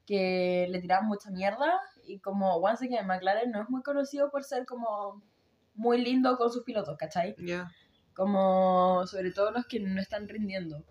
que 0.07 0.67
le 0.71 0.81
tiraban 0.81 1.07
mucha 1.07 1.31
mierda 1.31 1.81
y 2.07 2.21
como 2.21 2.57
once 2.57 2.85
again 2.85 3.07
McLaren 3.07 3.51
no 3.51 3.63
es 3.63 3.71
muy 3.71 3.83
conocido 3.83 4.31
por 4.31 4.45
ser 4.45 4.67
como 4.67 5.23
muy 5.75 6.05
lindo 6.05 6.37
con 6.37 6.53
sus 6.53 6.63
pilotos, 6.63 6.97
¿cachai? 6.99 7.35
Ya. 7.39 7.73
como 8.15 9.07
sobre 9.07 9.33
todo 9.33 9.51
los 9.51 9.67
que 9.67 9.81
no 9.81 10.01
están 10.01 10.29
rindiendo. 10.29 10.85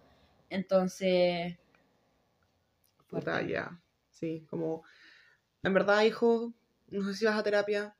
Entonces, 0.49 1.57
Puta, 3.13 3.41
ya. 3.43 3.79
Sí, 4.09 4.45
como... 4.49 4.83
En 5.61 5.73
verdad, 5.73 6.01
hijo, 6.01 6.51
no 6.87 7.03
sé 7.03 7.13
si 7.13 7.25
vas 7.25 7.37
a 7.37 7.43
terapia, 7.43 7.95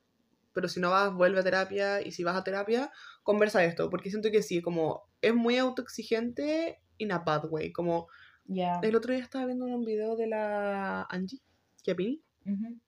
pero 0.52 0.68
si 0.68 0.80
no 0.80 0.90
vas, 0.90 1.12
vuelve 1.14 1.38
a 1.38 1.44
terapia. 1.44 2.02
Y 2.02 2.10
si 2.10 2.24
vas 2.24 2.36
a 2.36 2.42
terapia, 2.42 2.90
conversa 3.24 3.64
esto. 3.64 3.90
Porque 3.90 4.10
siento 4.10 4.30
que 4.30 4.42
sí, 4.42 4.62
como 4.62 5.02
es 5.20 5.34
muy 5.34 5.58
autoexigente 5.58 6.78
in 6.98 7.10
a 7.10 7.18
bad 7.18 7.46
way. 7.50 7.72
Como 7.72 8.06
ya. 8.44 8.78
el 8.82 8.94
otro 8.94 9.12
día 9.12 9.22
estaba 9.22 9.46
viendo 9.46 9.64
un 9.64 9.84
video 9.84 10.14
de 10.16 10.28
la 10.28 11.02
Angie 11.10 11.40
Chiappini, 11.82 12.22
Ujú. 12.46 12.78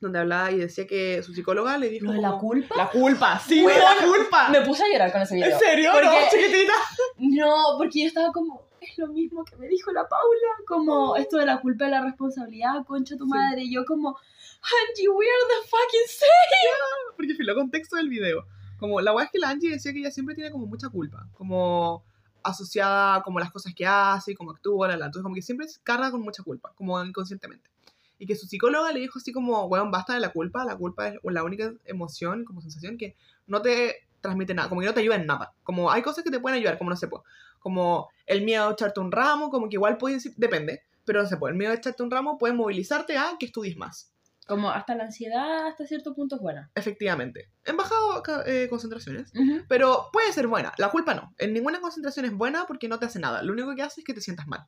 donde 0.00 0.18
hablaba 0.20 0.52
y 0.52 0.58
decía 0.58 0.86
que 0.86 1.22
su 1.22 1.32
psicóloga 1.34 1.76
le 1.78 1.88
dijo... 1.88 2.06
¿Lo 2.06 2.12
de 2.12 2.20
la 2.20 2.28
como- 2.30 2.40
culpa? 2.40 2.74
La 2.76 2.88
culpa, 2.90 3.38
sí, 3.40 3.64
Weón, 3.64 3.80
la 3.80 4.06
culpa. 4.06 4.48
Me 4.50 4.60
puse 4.60 4.84
a 4.84 4.86
llorar 4.92 5.10
con 5.12 5.22
ese 5.22 5.34
video. 5.36 5.52
¿En 5.52 5.58
serio? 5.58 5.90
Porque- 5.92 6.06
No, 6.06 6.30
chiquitita. 6.30 6.72
No, 7.18 7.54
porque 7.78 8.02
yo 8.02 8.06
estaba 8.08 8.30
como, 8.32 8.62
es 8.80 8.96
lo 8.98 9.08
mismo 9.08 9.42
que 9.44 9.56
me 9.56 9.68
dijo 9.68 9.90
la 9.92 10.06
Paula, 10.06 10.52
como 10.66 11.16
esto 11.16 11.38
de 11.38 11.46
la 11.46 11.60
culpa 11.62 11.86
y 11.86 11.90
la 11.90 12.02
responsabilidad, 12.04 12.84
concha 12.86 13.16
tu 13.16 13.24
Sí. 13.24 13.30
madre. 13.30 13.62
Y 13.62 13.74
yo 13.74 13.84
como, 13.86 14.10
Angie, 14.10 15.08
we 15.08 15.24
are 15.24 15.44
the 15.48 15.68
fucking 15.68 16.08
same. 16.08 16.76
Porque 17.16 17.34
filo, 17.34 17.54
contexto 17.54 17.96
del 17.96 18.10
video. 18.10 18.44
Como 18.78 19.00
la 19.00 19.12
weá 19.12 19.26
es 19.26 19.30
que 19.30 19.38
la 19.38 19.50
Angie 19.50 19.70
decía 19.70 19.92
que 19.92 20.00
ella 20.00 20.10
siempre 20.10 20.34
tiene 20.34 20.50
como 20.50 20.66
mucha 20.66 20.88
culpa. 20.88 21.26
Como 21.34 22.02
asociada 22.42 23.22
como 23.22 23.40
las 23.40 23.50
cosas 23.50 23.74
que 23.74 23.86
hace, 23.86 24.34
como 24.34 24.52
actúa, 24.52 24.88
la, 24.88 24.96
la. 24.96 25.06
Entonces 25.06 25.22
como 25.22 25.34
que 25.34 25.42
siempre 25.42 25.66
carga 25.82 26.10
con 26.10 26.22
mucha 26.22 26.42
culpa, 26.42 26.72
como 26.76 27.02
inconscientemente. 27.02 27.70
Y 28.18 28.26
que 28.26 28.36
su 28.36 28.46
psicóloga 28.46 28.92
le 28.92 29.00
dijo 29.00 29.18
así 29.18 29.32
como, 29.32 29.64
weón, 29.66 29.90
basta 29.90 30.14
de 30.14 30.20
la 30.20 30.30
culpa, 30.30 30.64
la 30.64 30.76
culpa 30.76 31.08
es 31.08 31.18
la 31.22 31.44
única 31.44 31.72
emoción, 31.84 32.44
como 32.44 32.62
sensación 32.62 32.96
que 32.96 33.14
no 33.46 33.60
te 33.60 34.06
transmite 34.20 34.54
nada, 34.54 34.68
como 34.68 34.80
que 34.80 34.86
no 34.86 34.94
te 34.94 35.00
ayuda 35.00 35.16
en 35.16 35.26
nada. 35.26 35.52
Como 35.62 35.90
hay 35.90 36.02
cosas 36.02 36.24
que 36.24 36.30
te 36.30 36.40
pueden 36.40 36.58
ayudar, 36.58 36.78
como 36.78 36.90
no 36.90 36.96
sé, 36.96 37.08
pues, 37.08 37.22
como 37.58 38.08
el 38.26 38.42
miedo 38.42 38.68
a 38.68 38.72
echarte 38.72 39.00
un 39.00 39.12
ramo, 39.12 39.50
como 39.50 39.68
que 39.68 39.74
igual 39.74 39.98
puede 39.98 40.14
decir, 40.14 40.32
depende, 40.36 40.82
pero 41.04 41.22
no 41.22 41.28
sé, 41.28 41.36
pues, 41.36 41.52
el 41.52 41.58
miedo 41.58 41.72
a 41.72 41.76
echarte 41.76 42.02
un 42.02 42.10
ramo 42.10 42.38
puede 42.38 42.54
movilizarte 42.54 43.18
a 43.18 43.36
que 43.38 43.46
estudies 43.46 43.76
más. 43.76 44.10
Como 44.46 44.70
hasta 44.70 44.94
la 44.94 45.04
ansiedad, 45.04 45.66
hasta 45.66 45.86
cierto 45.86 46.14
punto 46.14 46.36
es 46.36 46.42
buena. 46.42 46.70
Efectivamente. 46.74 47.50
En 47.64 47.76
bajado 47.76 48.22
eh, 48.46 48.68
concentraciones. 48.68 49.32
Ujú. 49.34 49.64
Pero 49.68 50.08
puede 50.12 50.32
ser 50.32 50.46
buena. 50.46 50.72
La 50.78 50.90
culpa 50.90 51.14
no. 51.14 51.34
En 51.38 51.52
ninguna 51.52 51.80
concentración 51.80 52.26
es 52.26 52.32
buena 52.32 52.64
porque 52.66 52.88
no 52.88 52.98
te 52.98 53.06
hace 53.06 53.18
nada. 53.18 53.42
Lo 53.42 53.52
único 53.52 53.74
que 53.74 53.82
hace 53.82 54.00
es 54.00 54.04
que 54.04 54.14
te 54.14 54.20
sientas 54.20 54.46
mal. 54.46 54.66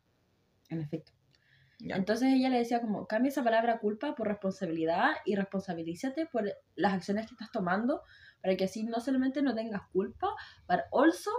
En 0.68 0.80
efecto. 0.80 1.12
Ya. 1.78 1.94
Entonces 1.94 2.32
ella 2.34 2.48
le 2.48 2.58
decía 2.58 2.80
como, 2.80 3.06
cambia 3.06 3.28
esa 3.28 3.44
palabra 3.44 3.78
culpa 3.78 4.16
por 4.16 4.26
responsabilidad 4.26 5.12
y 5.24 5.36
responsabilízate 5.36 6.26
por 6.26 6.52
las 6.74 6.92
acciones 6.92 7.26
que 7.26 7.34
estás 7.34 7.52
tomando 7.52 8.02
para 8.42 8.56
que 8.56 8.64
así 8.64 8.82
no 8.84 9.00
solamente 9.00 9.42
no 9.42 9.54
tengas 9.54 9.82
culpa, 9.92 10.28
pero 10.66 10.82
also 10.92 11.30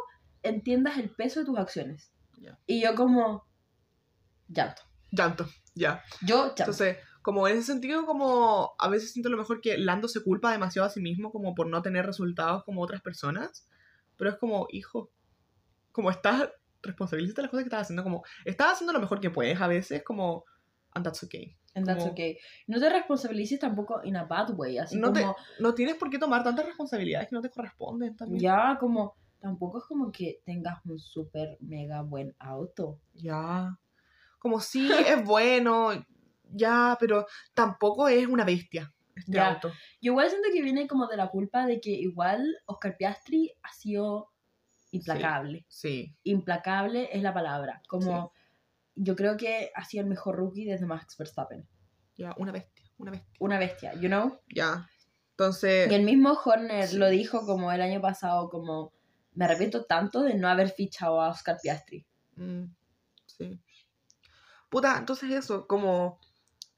entiendas 0.43 0.97
el 0.97 1.09
peso 1.09 1.41
de 1.41 1.45
tus 1.45 1.57
acciones. 1.57 2.13
Ya. 2.39 2.57
Y 2.65 2.81
yo 2.81 2.95
como, 2.95 3.45
llanto. 4.47 4.81
Llanto. 5.11 5.45
Ya. 5.75 6.03
Yo 6.21 6.47
llanto. 6.47 6.63
Entonces, 6.63 6.97
como 7.21 7.47
en 7.47 7.57
ese 7.57 7.63
sentido, 7.67 8.05
como 8.05 8.71
a 8.79 8.87
veces 8.89 9.11
siento 9.11 9.27
a 9.29 9.31
lo 9.31 9.37
mejor 9.37 9.61
que 9.61 9.77
Lando 9.77 10.07
se 10.07 10.23
culpa 10.23 10.51
demasiado 10.51 10.87
a 10.87 10.91
sí 10.91 11.01
mismo 11.01 11.31
como 11.31 11.53
por 11.55 11.67
no 11.67 11.81
tener 11.81 12.05
resultados 12.05 12.63
como 12.63 12.81
otras 12.81 13.01
personas. 13.01 13.67
Pero 14.17 14.31
es 14.31 14.37
como, 14.37 14.67
hijo, 14.71 15.11
como 15.91 16.09
estás, 16.11 16.49
responsabilízate 16.81 17.37
de 17.37 17.43
las 17.43 17.51
cosas 17.51 17.63
que 17.63 17.67
estás 17.67 17.81
haciendo. 17.83 18.03
Como, 18.03 18.23
estás 18.45 18.73
haciendo 18.73 18.93
lo 18.93 18.99
mejor 18.99 19.19
que 19.19 19.29
puedes 19.29 19.59
a 19.61 19.67
veces, 19.67 20.03
como, 20.03 20.45
and 20.93 21.05
that's 21.05 21.23
okay. 21.23 21.55
And 21.75 21.85
that's 21.85 21.99
como- 22.03 22.11
okay. 22.13 22.37
No 22.67 22.79
te 22.79 22.89
responsabilices 22.89 23.59
tampoco 23.59 24.01
in 24.03 24.15
a 24.17 24.23
bad 24.25 24.51
way, 24.57 24.77
así 24.77 24.97
No 24.97 25.13
te- 25.13 25.21
como, 25.21 25.35
No 25.59 25.73
tienes 25.73 25.95
por 25.95 26.09
qué 26.09 26.17
tomar 26.17 26.43
tantas 26.43 26.65
responsabilidades 26.65 27.29
que 27.29 27.35
no 27.35 27.41
te 27.41 27.49
corresponden 27.49 28.15
también. 28.15 28.41
ya 28.41 28.77
como, 28.79 29.15
tampoco 29.39 29.79
es 29.79 29.85
como 29.85 30.11
que 30.11 30.41
tengas 30.45 30.83
un 30.85 30.99
súper 30.99 31.57
mega 31.61 32.01
buen 32.01 32.35
auto. 32.39 32.99
Ya. 33.13 33.77
Como 34.39 34.59
sí, 34.61 34.89
es 35.07 35.23
bueno, 35.23 35.91
ya, 36.51 36.97
pero 36.99 37.25
tampoco 37.53 38.07
es 38.07 38.27
una 38.27 38.43
bestia 38.45 38.93
este 39.15 39.33
Ya. 39.33 39.49
auto. 39.49 39.69
Yo 40.01 40.11
igual 40.13 40.29
siento 40.29 40.47
que 40.53 40.61
viene 40.61 40.87
como 40.87 41.07
de 41.07 41.17
la 41.17 41.27
culpa 41.29 41.65
de 41.65 41.79
que 41.81 41.91
igual 41.91 42.57
Oscar 42.65 42.95
Piastri 42.97 43.51
ha 43.63 43.71
sido 43.73 44.31
implacable. 44.91 45.65
Sí, 45.67 46.15
Implacable 46.23 47.09
es 47.11 47.21
la 47.21 47.33
palabra. 47.33 47.81
Como 47.87 48.31
yo 48.95 49.15
creo 49.15 49.37
que 49.37 49.71
ha 49.75 49.83
sido 49.85 50.03
el 50.03 50.09
mejor 50.09 50.35
rookie 50.37 50.65
desde 50.65 50.85
Max 50.85 51.15
Verstappen. 51.17 51.67
ya, 52.17 52.33
una 52.37 52.51
bestia, 52.51 52.85
una 52.97 53.11
bestia. 53.11 53.35
Una 53.39 53.59
bestia, 53.59 53.93
you 53.93 54.07
know? 54.09 54.39
Ya. 54.53 54.89
Entonces, 55.31 55.89
Y 55.89 55.95
el 55.95 56.03
mismo 56.03 56.31
Horner 56.33 56.87
Sí. 56.87 56.97
lo 56.97 57.07
dijo 57.09 57.45
como 57.45 57.71
el 57.71 57.81
año 57.81 58.01
pasado, 58.01 58.49
como 58.49 58.91
me 59.33 59.45
arrepiento 59.45 59.85
tanto 59.85 60.21
de 60.21 60.33
no 60.33 60.49
haber 60.49 60.69
fichado 60.69 61.21
a 61.21 61.29
Oscar 61.29 61.57
Piastri. 61.61 62.05
mm, 62.35 62.63
sí. 63.25 63.59
Puta, 64.69 64.97
entonces 64.97 65.31
eso, 65.31 65.65
como 65.67 66.19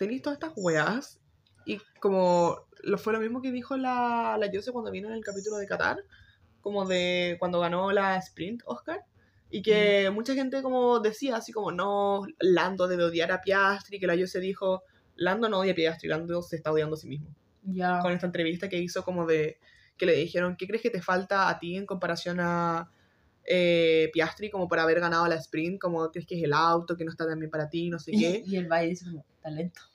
tenéis 0.02 0.24
todas 0.24 0.38
estas 0.38 0.54
weas 0.56 1.20
y 1.64 1.80
como 2.00 2.66
lo 2.82 2.98
fue 2.98 3.14
lo 3.14 3.20
mismo 3.20 3.40
que 3.40 3.52
dijo 3.52 3.78
la, 3.78 4.36
la 4.40 4.50
Jose 4.52 4.72
cuando 4.72 4.90
vino 4.90 5.08
en 5.10 5.14
el 5.14 5.24
capítulo 5.24 5.58
de 5.58 5.68
Qatar, 5.68 5.98
como 6.60 6.88
de 6.88 7.36
cuando 7.38 7.60
ganó 7.60 7.92
la 7.92 8.18
sprint 8.18 8.64
Oscar. 8.66 9.06
Y 9.52 9.62
que 9.62 10.10
mucha 10.10 10.34
gente 10.34 10.64
como 10.64 11.02
decía 11.02 11.36
así 11.36 11.52
como, 11.52 11.72
no, 11.72 12.24
Lando 12.40 12.88
debe 12.88 13.04
odiar 13.04 13.32
a 13.32 13.42
Piastri, 13.42 14.00
que 14.00 14.08
la 14.08 14.18
Jose 14.18 14.40
dijo, 14.40 14.82
Lando 15.16 15.50
no 15.50 15.60
odia 15.60 15.74
a 15.74 15.76
Piastri, 15.76 16.10
Lando 16.10 16.42
se 16.42 16.56
está 16.56 16.72
odiando 16.72 16.96
a 16.96 16.98
sí 16.98 17.08
mismo. 17.08 17.36
Ya. 17.62 18.00
Con 18.00 18.12
esta 18.12 18.26
entrevista 18.26 18.70
que 18.70 18.80
hizo 18.80 19.04
como 19.04 19.28
de, 19.28 19.60
que 19.98 20.08
le 20.08 20.14
dijeron, 20.14 20.56
¿qué 20.58 20.66
crees 20.66 20.82
que 20.82 20.90
te 20.90 21.02
falta 21.04 21.48
a 21.48 21.60
ti 21.60 21.76
en 21.76 21.86
comparación 21.86 22.40
a 22.40 22.90
eh, 23.44 24.10
Piastri 24.14 24.50
como 24.50 24.68
por 24.68 24.80
haber 24.80 25.00
ganado 25.00 25.28
la 25.28 25.36
sprint? 25.36 25.80
Como 25.80 26.10
crees 26.10 26.26
que 26.26 26.38
es 26.38 26.44
el 26.44 26.54
auto, 26.54 26.98
que 26.98 27.06
no 27.06 27.12
está 27.12 27.28
tan 27.28 27.38
bien 27.38 27.52
para 27.52 27.70
ti, 27.70 27.90
no 27.90 28.00
sé 28.00 28.12
qué. 28.18 28.42
Y 28.48 28.56
el 28.56 28.68
Valle 28.68 28.88
dice 28.88 29.06
como, 29.06 29.26
talento. 29.42 29.91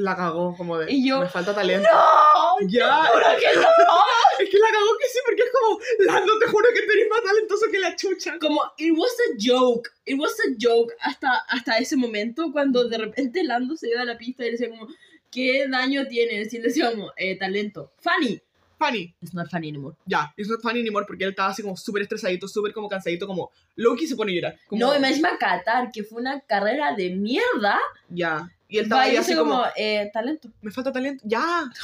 La 0.00 0.16
cagó, 0.16 0.56
como 0.56 0.78
de. 0.78 0.90
Y 0.90 1.06
yo, 1.06 1.20
Me 1.20 1.28
falta 1.28 1.54
talento. 1.54 1.88
¡No! 1.92 2.66
Ya. 2.68 3.04
¡Juro 3.04 3.26
que 3.38 3.56
no! 3.56 3.68
Es 4.40 4.48
que 4.48 4.56
la 4.58 4.68
cagó 4.72 4.96
que 4.98 5.06
sí, 5.06 5.18
porque 5.26 5.42
es 5.42 5.50
como. 5.52 5.78
Lando, 5.98 6.38
te 6.38 6.46
juro 6.46 6.66
que 6.74 6.80
tú 6.80 6.92
eres 6.92 7.08
más 7.10 7.22
talentoso 7.22 7.66
que 7.70 7.78
la 7.78 7.94
chucha. 7.94 8.38
Como, 8.38 8.62
it 8.78 8.92
was 8.96 9.12
a 9.28 9.36
joke. 9.38 9.90
It 10.06 10.18
was 10.18 10.32
a 10.40 10.56
joke 10.58 10.94
hasta, 11.00 11.36
hasta 11.48 11.76
ese 11.76 11.96
momento 11.96 12.50
cuando 12.50 12.88
de 12.88 12.96
repente 12.96 13.44
Lando 13.44 13.76
se 13.76 13.90
iba 13.90 14.00
a 14.00 14.06
la 14.06 14.16
pista 14.16 14.42
y 14.42 14.46
le 14.46 14.52
decía 14.52 14.70
como, 14.70 14.88
¿qué 15.30 15.66
daño 15.68 16.06
tienes? 16.08 16.52
Y 16.54 16.58
le 16.58 16.68
decía 16.68 16.90
como, 16.90 17.12
eh, 17.16 17.36
talento. 17.38 17.92
Funny. 17.98 18.40
Funny. 18.78 19.14
It's 19.20 19.34
not 19.34 19.50
funny 19.50 19.68
anymore. 19.68 19.94
Ya, 20.06 20.32
it's 20.38 20.48
not 20.48 20.62
funny 20.62 20.80
anymore 20.80 21.04
porque 21.06 21.24
él 21.24 21.30
estaba 21.30 21.50
así 21.50 21.60
como 21.60 21.76
súper 21.76 22.02
estresadito, 22.02 22.48
súper 22.48 22.72
como 22.72 22.88
cansadito, 22.88 23.26
como 23.26 23.50
Loki 23.76 24.06
se 24.06 24.16
pone 24.16 24.32
a 24.32 24.34
llorar. 24.34 24.58
Como, 24.66 24.80
No, 24.80 24.94
encima 24.94 25.36
Qatar, 25.38 25.92
que 25.92 26.02
fue 26.02 26.22
una 26.22 26.40
carrera 26.40 26.94
de 26.94 27.10
mierda, 27.10 27.78
Ya. 28.08 28.48
Y 28.70 28.78
él 28.78 28.84
estaba 28.84 29.02
ahí 29.02 29.16
así 29.16 29.34
como, 29.36 29.50
como, 29.56 29.64
eh, 29.76 30.10
talento. 30.12 30.48
me 30.62 30.70
falta 30.70 30.92
talento. 30.92 31.22
Ya. 31.26 31.64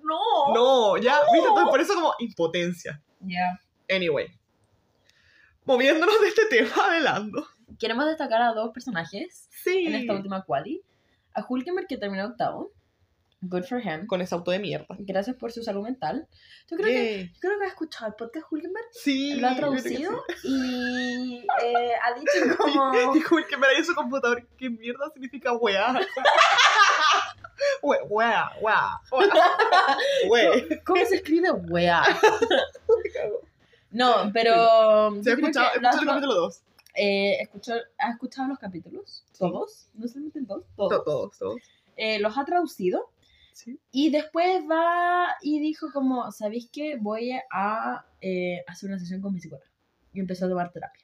No. 0.00 0.54
No, 0.54 0.96
ya. 0.96 1.18
¿Viste? 1.32 1.48
Entonces, 1.48 1.68
por 1.68 1.80
eso 1.82 1.92
como 1.92 2.14
impotencia. 2.18 3.02
Ya. 3.20 3.60
Anyway. 3.94 4.26
Moviéndonos 5.66 6.18
de 6.22 6.28
este 6.28 6.46
tema 6.46 6.90
de 6.94 7.00
Lando. 7.00 7.46
Queremos 7.78 8.06
destacar 8.06 8.40
a 8.40 8.54
dos 8.54 8.70
personajes 8.72 9.48
Sí. 9.50 9.86
en 9.86 9.94
esta 9.96 10.14
última 10.14 10.44
quali. 10.44 10.82
A 11.34 11.44
Hulkenberg, 11.46 11.86
que 11.86 11.98
terminó 11.98 12.24
octavo. 12.24 12.72
Good 13.40 13.64
for 13.64 13.80
him. 13.80 14.06
Con 14.06 14.20
ese 14.20 14.34
auto 14.34 14.50
de 14.50 14.58
mierda. 14.58 14.86
Gracias 14.98 15.36
por 15.36 15.52
su 15.52 15.62
salud 15.62 15.84
mental. 15.84 16.26
Yo 16.68 16.76
creo, 16.76 16.88
que, 16.88 16.94
Yay. 17.16 17.26
yo 17.34 17.40
creo 17.40 17.58
que 17.60 17.64
ha 17.66 17.68
escuchado 17.68 18.06
el 18.08 18.14
podcast 18.14 18.46
Hulkenberg, 18.50 18.86
Sí. 18.90 19.34
lo 19.34 19.46
ha 19.46 19.50
que 19.50 19.56
traducido 19.60 20.24
sí. 20.42 20.48
y 20.48 21.46
eh, 21.64 21.92
ha 22.02 22.14
dicho 22.18 22.56
como... 22.58 23.12
Dijo 23.14 23.38
el 23.38 23.46
que 23.46 23.56
me 23.56 23.66
da 23.68 23.84
su 23.84 23.94
computador. 23.94 24.44
¿Qué 24.56 24.68
mierda 24.68 25.08
significa 25.12 25.52
weá? 25.52 25.94
We- 27.82 27.98
Weá, 28.08 28.50
weá, 28.60 29.00
weá. 29.10 29.28
We. 30.28 30.80
¿Cómo 30.84 31.04
se 31.06 31.16
escribe 31.16 31.50
wea? 31.52 32.02
No, 33.90 34.30
pero... 34.34 34.52
Se 35.22 35.30
ha 35.30 35.34
yo 35.34 35.36
creo 35.36 35.48
escuchado, 35.48 35.70
que 35.72 35.78
escuchado 35.78 36.02
el 36.02 36.08
capítulo 36.08 36.34
2. 36.34 36.62
eh, 36.94 37.38
¿Ha 37.98 38.10
escuchado 38.10 38.48
los 38.48 38.58
capítulos? 38.58 39.24
¿Todos? 39.38 39.88
¿No 39.94 40.06
solamente 40.08 40.40
dos? 40.42 40.62
Todos. 40.76 41.04
Todos, 41.04 41.38
todos. 41.38 41.62
Eh, 41.96 42.18
los 42.18 42.36
ha 42.36 42.44
traducido 42.44 43.08
Sí. 43.58 43.80
y 43.90 44.10
después 44.10 44.62
va 44.70 45.34
y 45.42 45.58
dijo 45.58 45.88
como, 45.92 46.30
¿sabéis 46.30 46.70
qué? 46.72 46.96
Voy 46.96 47.32
a 47.50 48.04
eh, 48.20 48.62
hacer 48.68 48.88
una 48.88 49.00
sesión 49.00 49.20
con 49.20 49.34
mi 49.34 49.40
psicóloga. 49.40 49.68
Y 50.12 50.20
empezó 50.20 50.46
a 50.46 50.48
tomar 50.48 50.70
terapia. 50.70 51.02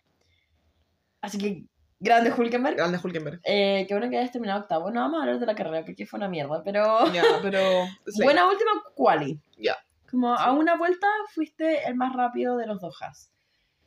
Así 1.21 1.37
que, 1.37 1.65
grande 1.99 2.31
Hulkenberg. 2.31 2.77
Grande 2.77 3.01
Hulkenberg. 3.03 3.41
Eh, 3.45 3.87
qué 3.89 3.95
bueno 3.95 4.09
que 4.09 4.19
hayas 4.19 4.31
terminado 4.31 4.61
octavo. 4.61 4.93
No 4.93 5.01
vamos 5.01 5.19
a 5.19 5.23
hablar 5.23 5.41
de 5.41 5.47
la 5.47 5.55
carrera 5.57 5.85
porque 5.85 6.07
fue 6.07 6.19
una 6.19 6.29
mierda, 6.29 6.63
pero... 6.63 7.13
Ya, 7.13 7.25
pero. 7.43 7.59
Slay. 8.07 8.25
Buena 8.25 8.49
última 8.49 8.71
quali. 8.95 9.41
Ya. 9.59 9.77
Como 10.09 10.37
Sí. 10.37 10.43
a 10.47 10.53
una 10.53 10.77
vuelta 10.77 11.09
fuiste 11.35 11.89
el 11.89 11.97
más 11.97 12.15
rápido 12.15 12.57
de 12.57 12.69
los 12.69 12.81
dos 12.81 13.03
has. 13.03 13.33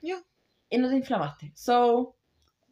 Ya. 0.01 0.21
Y 0.69 0.77
no 0.77 0.89
te 0.89 0.97
inflamaste. 0.97 1.53
So, 1.55 2.17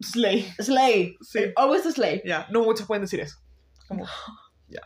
Slay. 0.02 0.42
slay. 0.60 1.16
Sí. 1.22 1.40
Always 1.56 1.86
a 1.86 1.92
slay. 1.94 2.22
Ya, 2.26 2.48
no 2.52 2.64
muchos 2.64 2.86
pueden 2.86 3.04
decir 3.04 3.22
eso. 3.22 3.38
Como. 3.88 4.06
Ya. 4.68 4.82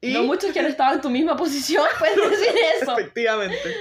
Y. 0.00 0.12
No 0.14 0.24
muchos 0.24 0.52
que 0.52 0.60
han 0.60 0.66
estado 0.66 0.94
en 0.94 1.00
tu 1.00 1.10
misma 1.10 1.36
posición 1.36 1.84
pueden 1.98 2.30
decir 2.30 2.54
eso. 2.80 2.98
Efectivamente. 2.98 3.74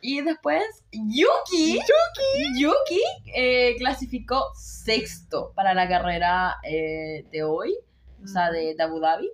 Y 0.00 0.20
después, 0.20 0.64
Yuki. 0.92 1.78
Yuki. 1.78 2.60
Yuki 2.60 3.00
eh, 3.34 3.76
clasificó 3.78 4.44
sexto 4.56 5.52
para 5.54 5.74
la 5.74 5.88
carrera 5.88 6.56
eh, 6.64 7.24
de 7.30 7.44
hoy, 7.44 7.76
o 8.22 8.26
sea, 8.26 8.50
de, 8.50 8.74
de 8.74 8.82
Abu 8.82 8.98
Dhabi. 8.98 9.30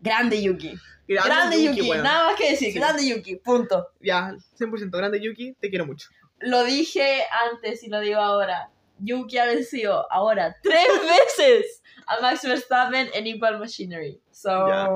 Grande 0.00 0.40
Yuki. 0.40 0.78
Grande, 1.08 1.28
Grande, 1.28 1.64
Yuki. 1.64 1.90
Nada 1.90 2.28
más 2.28 2.36
que 2.36 2.50
decir. 2.50 2.72
Sí. 2.72 2.78
Grande 2.78 3.08
Yuki. 3.08 3.36
Punto. 3.36 3.88
Ya, 4.00 4.36
100%. 4.58 4.90
Grande 4.96 5.20
Yuki, 5.20 5.54
te 5.60 5.68
quiero 5.68 5.86
mucho. 5.86 6.08
Lo 6.38 6.62
dije 6.64 7.22
antes 7.50 7.82
y 7.82 7.88
lo 7.88 8.00
digo 8.00 8.20
ahora. 8.20 8.70
Yuki 8.98 9.38
ha 9.38 9.46
vencido 9.46 10.10
ahora 10.12 10.56
tres 10.62 10.86
veces 11.38 11.82
a 12.06 12.20
Max 12.20 12.42
Verstappen 12.44 13.08
en 13.12 13.26
Equal 13.26 13.58
Machinery. 13.58 14.20
So, 14.30 14.68
Ya. 14.68 14.88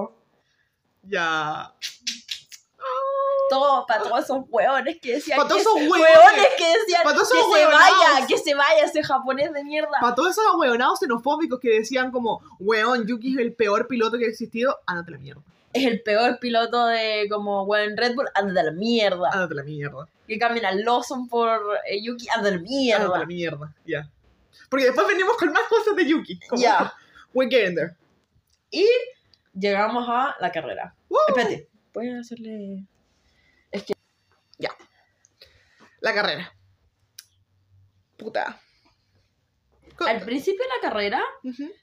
Ya. 1.08 1.72
todo 3.50 3.86
para 3.86 4.02
todos 4.02 4.24
esos 4.24 4.44
hueones 4.50 4.98
que 5.00 5.14
decían 5.14 5.38
Para 5.38 5.48
todos 5.48 5.62
que 5.62 5.68
esos 5.70 5.80
se- 5.82 5.88
hueones. 5.88 6.16
hueones 6.18 6.46
que 6.58 6.78
decían 6.78 7.02
todos 7.02 7.30
que 7.32 7.38
se 7.38 7.44
hueonados. 7.44 7.80
vaya, 8.12 8.26
que 8.26 8.38
se 8.38 8.54
vaya 8.54 8.84
ese 8.84 9.02
japonés 9.02 9.52
de 9.54 9.64
mierda. 9.64 9.90
Para 10.00 10.14
todos 10.14 10.30
esos 10.32 10.44
ahueonados 10.52 10.98
xenofóbicos 10.98 11.58
que 11.58 11.70
decían 11.78 12.10
como, 12.10 12.42
weón, 12.60 13.06
Yuki 13.06 13.32
es 13.32 13.38
el 13.38 13.54
peor 13.54 13.86
piloto 13.88 14.18
que 14.18 14.26
ha 14.26 14.28
existido, 14.28 14.78
ándate 14.86 15.12
la 15.12 15.18
mierda. 15.18 15.40
Es 15.72 15.86
el 15.86 16.02
peor 16.02 16.38
piloto 16.40 16.86
de 16.86 17.26
como 17.30 17.64
bueno, 17.64 17.94
Red 17.96 18.14
Bull, 18.14 18.28
anda 18.34 18.52
de 18.52 18.64
la 18.64 18.72
mierda. 18.72 19.30
Ándate 19.32 19.54
la 19.54 19.62
mierda. 19.62 20.06
Que 20.26 20.38
cambien 20.38 20.66
a 20.66 20.72
Lawson 20.72 21.26
por 21.28 21.60
eh, 21.88 22.02
Yuki, 22.02 22.28
anda 22.28 22.50
de 22.50 22.56
la 22.56 22.56
Ándate 22.58 22.68
mierda. 22.74 23.18
la 23.18 23.26
mierda. 23.26 23.74
Ya. 23.86 24.10
Porque 24.68 24.84
después 24.86 25.06
venimos 25.06 25.36
con 25.38 25.50
más 25.52 25.62
cosas 25.70 25.96
de 25.96 26.04
Yuki. 26.06 26.38
Ya. 26.56 26.92
We're 27.32 27.50
getting 27.50 27.74
there. 27.76 27.94
Y 28.70 28.86
llegamos 29.58 30.06
a 30.06 30.36
la 30.40 30.52
carrera. 30.52 30.94
Espérate. 31.26 31.68
Voy 31.94 32.08
a 32.10 32.20
hacerle. 32.20 32.86
La 36.00 36.14
carrera. 36.14 36.54
Puta. 38.16 38.60
Al 39.98 40.20
principio 40.22 40.62
de 40.62 40.68
la 40.80 40.88
carrera 40.88 41.22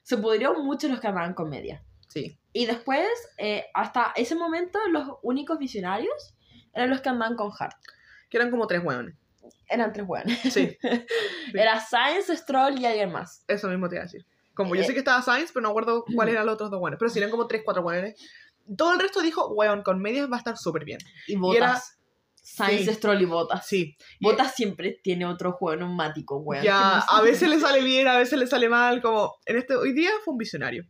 se 0.02 0.16
pudrieron 0.16 0.64
mucho 0.64 0.88
los 0.88 1.00
que 1.00 1.06
andaban 1.06 1.34
con 1.34 1.50
media. 1.50 1.82
Sí. 2.08 2.38
Y 2.54 2.64
después, 2.64 3.06
eh, 3.36 3.66
hasta 3.74 4.12
ese 4.16 4.34
momento, 4.34 4.78
los 4.88 5.18
únicos 5.22 5.58
visionarios 5.58 6.34
eran 6.72 6.88
los 6.88 7.02
que 7.02 7.10
andaban 7.10 7.36
con 7.36 7.50
hard. 7.58 7.74
Que 8.30 8.38
eran 8.38 8.50
como 8.50 8.66
tres 8.66 8.82
hueones. 8.82 9.14
Eran 9.68 9.92
tres 9.92 10.06
hueones. 10.08 10.40
Sí. 10.50 10.78
Era 11.54 11.78
Science, 11.80 12.34
Stroll 12.38 12.78
y 12.80 12.86
alguien 12.86 13.12
más. 13.12 13.44
Eso 13.48 13.68
mismo 13.68 13.88
te 13.88 13.96
iba 13.96 14.02
a 14.04 14.06
decir. 14.06 14.24
Como 14.54 14.74
yo 14.74 14.80
Eh. 14.80 14.84
sé 14.86 14.94
que 14.94 15.00
estaba 15.00 15.20
Sainz, 15.20 15.52
pero 15.52 15.62
no 15.64 15.68
acuerdo 15.68 16.06
cuáles 16.14 16.32
eran 16.32 16.46
los 16.46 16.54
otros 16.54 16.70
dos 16.70 16.80
hueones. 16.80 16.98
Pero 16.98 17.10
sí 17.10 17.18
eran 17.18 17.30
como 17.30 17.46
tres, 17.46 17.60
cuatro 17.62 17.82
hueones. 17.82 18.18
Todo 18.76 18.92
el 18.94 19.00
resto 19.00 19.20
dijo, 19.20 19.48
weón, 19.48 19.82
con 19.82 20.00
medias 20.00 20.30
va 20.30 20.36
a 20.36 20.38
estar 20.38 20.56
súper 20.56 20.84
bien. 20.84 20.98
Y 21.26 21.36
Botas. 21.36 21.56
era- 21.58 21.82
Science, 22.48 22.84
sí. 22.84 22.94
Stroll 22.94 23.20
y 23.20 23.24
Botas. 23.24 23.66
Sí. 23.66 23.96
Y- 24.20 24.24
Botas 24.24 24.54
siempre 24.54 25.00
tiene 25.02 25.26
otro 25.26 25.52
juego 25.52 25.76
neumático, 25.80 26.36
weón. 26.38 26.62
Ya, 26.62 26.98
a 27.08 27.20
veces 27.22 27.48
le 27.48 27.58
sale 27.60 27.82
bien, 27.82 28.06
a 28.06 28.16
veces 28.18 28.38
le 28.38 28.46
sale 28.46 28.68
mal, 28.68 29.02
como 29.02 29.34
en 29.44 29.56
este 29.56 29.74
hoy 29.74 29.92
día 29.92 30.10
fue 30.24 30.32
un 30.32 30.38
visionario. 30.38 30.86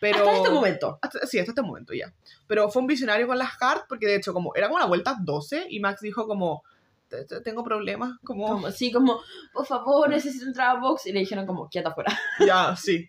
Pero 0.00 0.18
Hasta 0.18 0.32
este 0.36 0.50
momento. 0.50 0.98
hasta- 1.02 1.26
sí, 1.26 1.38
hasta 1.38 1.52
este 1.52 1.62
momento 1.62 1.92
ya. 1.94 2.12
Pero 2.46 2.68
fue 2.70 2.82
un 2.82 2.86
visionario 2.88 3.26
con 3.26 3.38
las 3.38 3.56
cards 3.56 3.84
porque 3.88 4.06
de 4.06 4.16
hecho 4.16 4.32
como 4.32 4.54
era 4.54 4.66
como 4.68 4.78
la 4.80 4.86
vuelta 4.86 5.16
12 5.20 5.66
y 5.70 5.80
Max 5.80 6.00
dijo 6.02 6.26
como 6.26 6.62
"Te- 7.08 7.24
te- 7.24 7.40
tengo 7.40 7.64
problemas, 7.64 8.18
como 8.22 8.46
Como, 8.48 8.70
sí, 8.70 8.92
como, 8.92 9.20
por 9.52 9.66
favor, 9.66 10.08
necesito 10.10 10.44
entrar 10.46 10.76
a 10.76 10.80
box. 10.80 11.06
Y 11.06 11.12
le 11.12 11.20
dijeron 11.20 11.46
como, 11.46 11.68
quédate 11.70 11.88
afuera. 11.90 12.18
ya, 12.46 12.76
sí. 12.76 13.08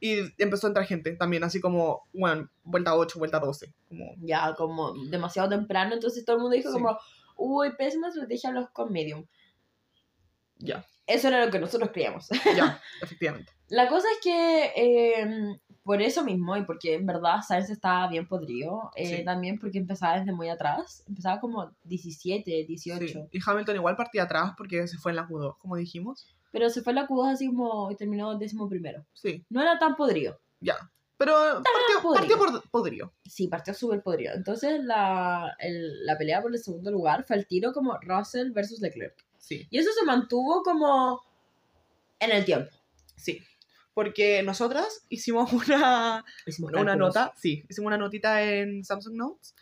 Y 0.00 0.18
empezó 0.42 0.66
a 0.66 0.70
entrar 0.70 0.86
gente 0.86 1.12
también, 1.16 1.42
así 1.44 1.60
como, 1.60 2.06
bueno, 2.12 2.50
vuelta 2.64 2.94
8, 2.94 3.18
vuelta 3.18 3.38
12. 3.38 3.72
Como, 3.88 4.14
Ya, 4.18 4.54
como 4.54 4.92
demasiado 5.08 5.48
temprano. 5.48 5.94
Entonces 5.94 6.24
todo 6.24 6.36
el 6.36 6.42
mundo 6.42 6.56
dijo 6.56 6.68
Sí. 6.70 6.74
como, 6.74 6.98
uy, 7.36 7.74
pésima 7.76 8.08
estrategia 8.08 8.50
los 8.52 8.68
con 8.70 8.92
medium. 8.92 9.24
ya, 10.58 10.84
Eso 11.06 11.28
era 11.28 11.44
lo 11.44 11.50
que 11.50 11.58
nosotros 11.60 11.90
creíamos. 11.92 12.28
ya, 12.56 12.80
efectivamente. 13.02 13.52
La 13.68 13.88
cosa 13.88 14.06
es 14.12 14.18
que 14.22 14.72
eh, 14.76 15.58
por 15.82 16.00
eso 16.02 16.24
mismo, 16.24 16.56
y 16.56 16.64
porque 16.64 16.94
en 16.94 17.06
verdad 17.06 17.40
Sainz 17.46 17.70
estaba 17.70 18.08
bien 18.08 18.26
podrido, 18.26 18.90
eh, 18.96 19.18
Sí. 19.18 19.24
también 19.24 19.58
porque 19.58 19.78
empezaba 19.78 20.18
desde 20.18 20.32
muy 20.32 20.48
atrás, 20.48 21.04
empezaba 21.06 21.38
como 21.40 21.72
17, 21.84 22.64
18, 22.66 23.06
Sí. 23.06 23.20
Y 23.32 23.38
Hamilton 23.44 23.76
igual 23.76 23.96
partía 23.96 24.24
atrás 24.24 24.52
porque 24.56 24.86
se 24.88 24.98
fue 24.98 25.12
en 25.12 25.16
la 25.16 25.28
Q2, 25.28 25.56
como 25.58 25.76
dijimos. 25.76 26.35
Pero 26.52 26.70
se 26.70 26.82
fue 26.82 26.92
la 26.92 27.06
Q2 27.06 27.32
así 27.32 27.46
como 27.46 27.90
y 27.90 27.96
terminó 27.96 28.36
décimo 28.38 28.68
primero. 28.68 29.04
Sí, 29.14 29.44
No 29.50 29.60
era 29.62 29.78
tan 29.78 29.96
podrido. 29.96 30.38
ya. 30.60 30.76
Pero 31.18 31.32
partió, 31.32 32.02
podrido. 32.02 32.36
partió 32.38 32.38
por 32.60 32.70
podrido. 32.70 33.12
Sí, 33.24 33.48
partió 33.48 33.72
súper 33.72 34.02
podrido. 34.02 34.34
Entonces 34.34 34.84
la, 34.84 35.56
el- 35.60 36.04
la 36.04 36.18
pelea 36.18 36.42
por 36.42 36.52
el 36.52 36.62
segundo 36.62 36.90
lugar 36.90 37.24
fue 37.24 37.36
el 37.36 37.46
tiro 37.46 37.72
como 37.72 37.98
Russell 38.02 38.50
versus 38.52 38.80
Leclerc. 38.80 39.14
Sí, 39.38 39.66
Y 39.70 39.78
eso 39.78 39.90
se 39.98 40.04
mantuvo 40.04 40.62
como 40.62 41.22
en 42.20 42.32
el 42.32 42.44
tiempo. 42.44 42.70
sí. 43.16 43.42
Porque 43.94 44.42
nosotras 44.42 45.06
hicimos 45.08 45.50
una, 45.54 46.22
Hicimos 46.44 46.70
una 46.74 46.94
nota, 46.96 47.32
sí, 47.34 47.64
hicimos 47.66 47.86
una 47.86 47.96
notita 47.96 48.42
en 48.42 48.84
Samsung 48.84 49.14
Notes 49.16 49.54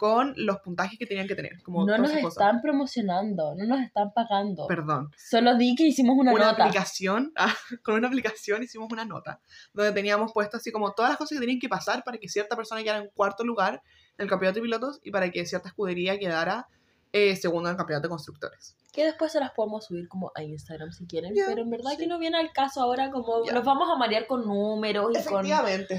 con 0.00 0.32
los 0.34 0.60
puntajes 0.60 0.98
que 0.98 1.04
tenían 1.04 1.28
que 1.28 1.34
tener. 1.34 1.62
Como 1.62 1.84
No 1.84 1.98
nos 1.98 2.10
están 2.10 2.62
promocionando, 2.62 3.54
no 3.54 3.66
nos 3.66 3.82
están 3.82 4.14
pagando. 4.14 4.66
Perdón. 4.66 5.10
Solo 5.14 5.58
di 5.58 5.74
que 5.74 5.86
hicimos 5.86 6.16
una, 6.16 6.32
Una, 6.32 6.52
nota. 6.52 6.64
aplicación, 6.64 7.34
ah, 7.36 7.54
con 7.82 7.96
una 7.96 8.08
aplicación 8.08 8.62
hicimos 8.62 8.90
una 8.90 9.04
nota 9.04 9.42
donde 9.74 9.92
teníamos 9.92 10.32
puesto 10.32 10.56
así 10.56 10.72
como 10.72 10.94
todas 10.94 11.10
las 11.10 11.18
cosas 11.18 11.36
que 11.36 11.40
tenían 11.40 11.60
que 11.60 11.68
pasar 11.68 12.02
para 12.02 12.16
que 12.16 12.30
cierta 12.30 12.56
persona 12.56 12.82
quedara 12.82 13.00
en 13.00 13.10
cuarto 13.10 13.44
lugar 13.44 13.82
en 14.16 14.24
el 14.24 14.30
campeonato 14.30 14.60
de 14.60 14.62
pilotos 14.62 15.00
y 15.04 15.10
para 15.10 15.30
que 15.30 15.44
cierta 15.44 15.68
escudería 15.68 16.18
quedara 16.18 16.66
eh, 17.12 17.34
segundo 17.36 17.68
en 17.68 17.72
el 17.72 17.76
campeonato 17.76 18.08
de 18.08 18.10
constructores. 18.10 18.76
Que 18.92 19.04
después 19.04 19.30
se 19.32 19.38
las 19.40 19.52
podemos 19.52 19.84
subir 19.86 20.08
como 20.08 20.32
a 20.34 20.42
Instagram 20.42 20.90
si 20.92 21.06
quieren, 21.06 21.34
Ya, 21.34 21.44
pero 21.46 21.62
en 21.62 21.70
verdad 21.70 21.92
sí. 21.92 21.98
que 21.98 22.06
no 22.08 22.18
viene 22.18 22.38
al 22.38 22.52
caso 22.52 22.80
ahora 22.82 23.10
como 23.10 23.44
Ya. 23.44 23.52
nos 23.52 23.64
vamos 23.64 23.88
a 23.88 23.96
marear 23.96 24.26
con 24.26 24.44
números 24.46 25.12
y 25.16 25.24
con, 25.28 25.46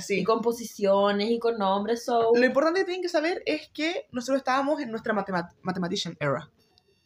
sí. 0.01 0.19
y 0.19 0.23
con 0.23 0.41
posiciones 0.41 1.29
y 1.29 1.39
con 1.39 1.57
nombres, 1.57 2.03
so... 2.05 2.31
Lo 2.35 2.45
importante 2.45 2.81
que 2.81 2.85
tienen 2.85 3.01
que 3.01 3.09
saber 3.09 3.41
es 3.45 3.69
que 3.73 4.07
nosotros 4.11 4.37
estábamos 4.39 4.81
en 4.81 4.91
nuestra 4.91 5.13
matemat- 5.13 5.53
mathematician 5.61 6.17
era. 6.19 6.49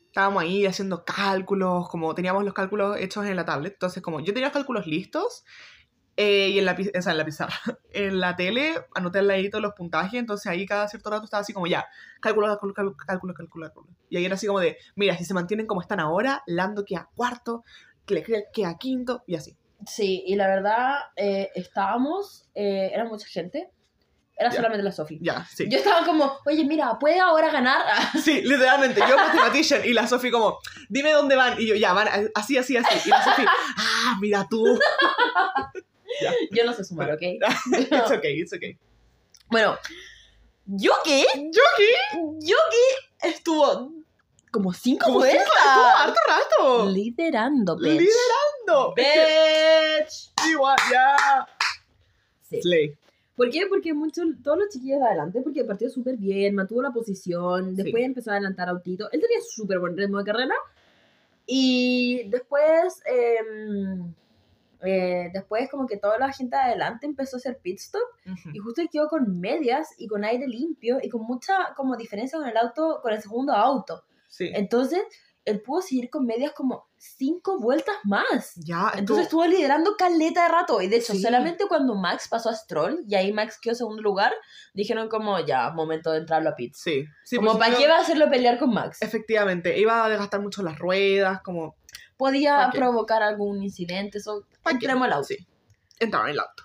Estábamos 0.07 0.43
ahí 0.43 0.65
haciendo 0.65 1.03
cálculos, 1.03 1.89
como 1.89 2.15
teníamos 2.15 2.43
los 2.45 2.53
cálculos 2.53 2.97
hechos 2.97 3.25
en 3.25 3.35
la 3.35 3.43
tablet. 3.45 3.73
Entonces, 3.73 4.01
como 4.01 4.21
yo 4.21 4.33
tenía 4.33 4.47
los 4.47 4.53
cálculos 4.53 4.87
listos, 4.87 5.43
eh, 6.17 6.49
y 6.49 6.59
en 6.59 6.65
la, 6.65 6.73
o 6.97 7.01
sea, 7.01 7.11
en 7.11 7.17
la 7.17 7.25
pizarra, 7.25 7.53
en 7.91 8.19
la 8.19 8.35
tele, 8.35 8.73
anoté 8.93 9.19
al 9.19 9.27
ladito 9.27 9.59
los 9.59 9.73
puntajes, 9.73 10.19
entonces 10.19 10.47
ahí 10.47 10.65
cada 10.65 10.87
cierto 10.87 11.09
rato 11.09 11.25
estaba 11.25 11.41
así 11.41 11.53
como 11.53 11.67
ya, 11.67 11.85
cálculo, 12.21 12.47
cálculo, 12.47 12.95
cálculo, 13.05 13.33
cálculo. 13.33 13.87
Y 14.09 14.17
ahí 14.17 14.25
era 14.25 14.35
así 14.35 14.47
como 14.47 14.59
de, 14.59 14.77
mira, 14.95 15.17
si 15.17 15.25
se 15.25 15.33
mantienen 15.33 15.67
como 15.67 15.81
están 15.81 15.99
ahora, 15.99 16.43
Lando 16.47 16.85
queda 16.85 17.09
cuarto, 17.15 17.63
Leclerc 18.07 18.51
queda 18.53 18.77
quinto, 18.77 19.23
y 19.27 19.35
así. 19.35 19.57
Sí, 19.85 20.23
y 20.25 20.35
la 20.35 20.47
verdad, 20.47 20.95
eh, 21.15 21.49
estábamos, 21.55 22.47
eh, 22.55 22.91
era 22.93 23.03
mucha 23.05 23.27
gente, 23.27 23.69
era 24.37 24.49
Ya. 24.49 24.55
solamente 24.57 24.83
la 24.83 24.91
Sofi. 24.91 25.17
Ya, 25.21 25.45
sí. 25.45 25.65
Yo 25.69 25.77
estaba 25.77 26.05
como, 26.05 26.37
oye, 26.45 26.65
mira, 26.65 26.97
¿puede 26.99 27.19
ahora 27.19 27.51
ganar? 27.51 27.81
Sí, 28.23 28.41
literalmente, 28.41 29.01
yo 29.07 29.15
mathematician 29.17 29.81
y 29.85 29.93
la 29.93 30.07
Sofi 30.07 30.31
como, 30.31 30.59
dime 30.89 31.11
dónde 31.11 31.35
van. 31.35 31.59
Y 31.59 31.67
yo, 31.67 31.75
ya, 31.75 31.93
van 31.93 32.07
así, 32.35 32.57
así, 32.57 32.77
así. 32.77 33.07
Y 33.07 33.09
la 33.09 33.23
Sofi, 33.23 33.43
ah, 33.47 34.17
mira 34.21 34.45
tú. 34.49 34.63
Yo 36.51 36.65
no 36.65 36.73
sé 36.73 36.83
sumar, 36.83 37.11
¿ok? 37.11 37.21
It's 37.21 38.11
okay, 38.11 38.39
it's 38.39 38.53
okay. 38.53 38.77
Bueno, 39.49 39.77
Yuki, 40.65 41.25
Yuki, 41.35 42.39
Yuki 42.39 42.85
estuvo 43.21 43.91
como 44.51 44.73
cinco 44.73 45.05
como 45.05 45.19
vueltas 45.19 45.43
estuvo 45.45 45.85
harto 45.85 46.19
rato. 46.27 46.89
liderando, 46.89 47.75
bitch. 47.77 47.99
Liderando. 48.01 48.93
Bitch. 48.95 50.31
Igual, 50.49 50.77
ya. 50.91 51.47
Sí. 52.49 52.61
Slay. 52.61 52.95
¿Por 53.35 53.49
qué? 53.49 53.65
Porque 53.67 53.93
muchos, 53.93 54.25
todos 54.43 54.57
los 54.57 54.69
chiquillos 54.69 54.99
de 55.01 55.07
adelante, 55.07 55.41
porque 55.41 55.65
partió 55.65 55.89
súper 55.89 56.15
bien, 56.15 56.55
mantuvo 56.55 56.81
la 56.81 56.91
posición, 56.91 57.75
después 57.75 58.01
Sí. 58.01 58.05
empezó 58.05 58.31
a 58.31 58.35
adelantar 58.35 58.69
a 58.69 58.71
Autito. 58.71 59.11
Él 59.11 59.19
tenía 59.19 59.39
súper 59.47 59.79
buen 59.79 59.97
ritmo 59.97 60.19
de 60.19 60.23
carrera. 60.23 60.55
Y 61.45 62.23
después, 62.29 63.01
em, 63.05 64.13
eh, 64.83 65.29
después 65.33 65.69
como 65.69 65.87
que 65.87 65.97
toda 65.97 66.17
la 66.17 66.31
gente 66.31 66.55
de 66.55 66.61
adelante 66.63 67.05
empezó 67.05 67.37
a 67.37 67.39
hacer 67.39 67.59
pit 67.61 67.79
stop 67.79 68.01
y 68.53 68.59
justo 68.59 68.81
él 68.81 68.89
quedó 68.91 69.07
con 69.07 69.39
medias 69.39 69.89
y 69.97 70.07
con 70.07 70.23
aire 70.23 70.47
limpio 70.47 70.97
y 71.01 71.09
con 71.09 71.21
mucha 71.23 71.73
como 71.75 71.95
diferencia 71.95 72.37
con 72.39 72.47
el 72.47 72.57
auto, 72.57 72.99
con 73.01 73.13
el 73.13 73.21
segundo 73.21 73.53
auto. 73.53 74.03
Sí. 74.27 74.49
Entonces, 74.53 75.01
él 75.45 75.61
pudo 75.61 75.81
seguir 75.83 76.09
con 76.09 76.25
medias 76.25 76.53
como 76.53 76.87
cinco 76.97 77.59
vueltas 77.59 77.95
más. 78.03 78.55
Ya, 78.55 78.91
Entonces 78.97 79.25
estuvo- 79.25 79.45
liderando 79.45 79.95
caleta 79.95 80.43
de 80.45 80.49
rato. 80.49 80.81
Y 80.81 80.87
de 80.87 80.95
hecho, 80.97 81.13
Sí. 81.13 81.21
solamente 81.21 81.65
cuando 81.67 81.93
Max 81.93 82.27
pasó 82.27 82.49
a 82.49 82.55
Stroll 82.55 83.03
y 83.07 83.13
ahí 83.13 83.31
Max 83.31 83.59
quedó 83.61 83.75
segundo 83.75 84.01
lugar, 84.01 84.33
dijeron 84.73 85.07
como 85.07 85.39
ya, 85.39 85.69
momento 85.69 86.11
de 86.11 86.17
entrarlo 86.17 86.49
a 86.49 86.55
pits. 86.55 86.79
Sí. 86.81 87.05
sí 87.23 87.35
como, 87.35 87.49
porque 87.51 87.59
¿para 87.63 87.75
si 87.75 87.81
qué 87.83 87.87
va 87.87 87.97
a 87.97 88.01
hacerlo 88.01 88.27
pelear 88.31 88.57
con 88.57 88.73
Max? 88.73 88.99
Efectivamente, 89.03 89.77
iba 89.79 90.03
a 90.03 90.09
desgastar 90.09 90.41
mucho 90.41 90.63
las 90.63 90.79
ruedas, 90.79 91.41
como... 91.43 91.75
Podía 92.17 92.69
provocar 92.73 93.21
algún 93.23 93.61
incidente, 93.63 94.19
eso. 94.19 94.45
¿pa' 94.63 94.71
qué? 94.71 94.75
Entremos 94.75 95.05
al 95.05 95.13
auto. 95.13 95.27
Sí. 95.27 95.37
Entraron 95.99 96.29
en 96.29 96.33
el 96.33 96.39
auto. 96.39 96.63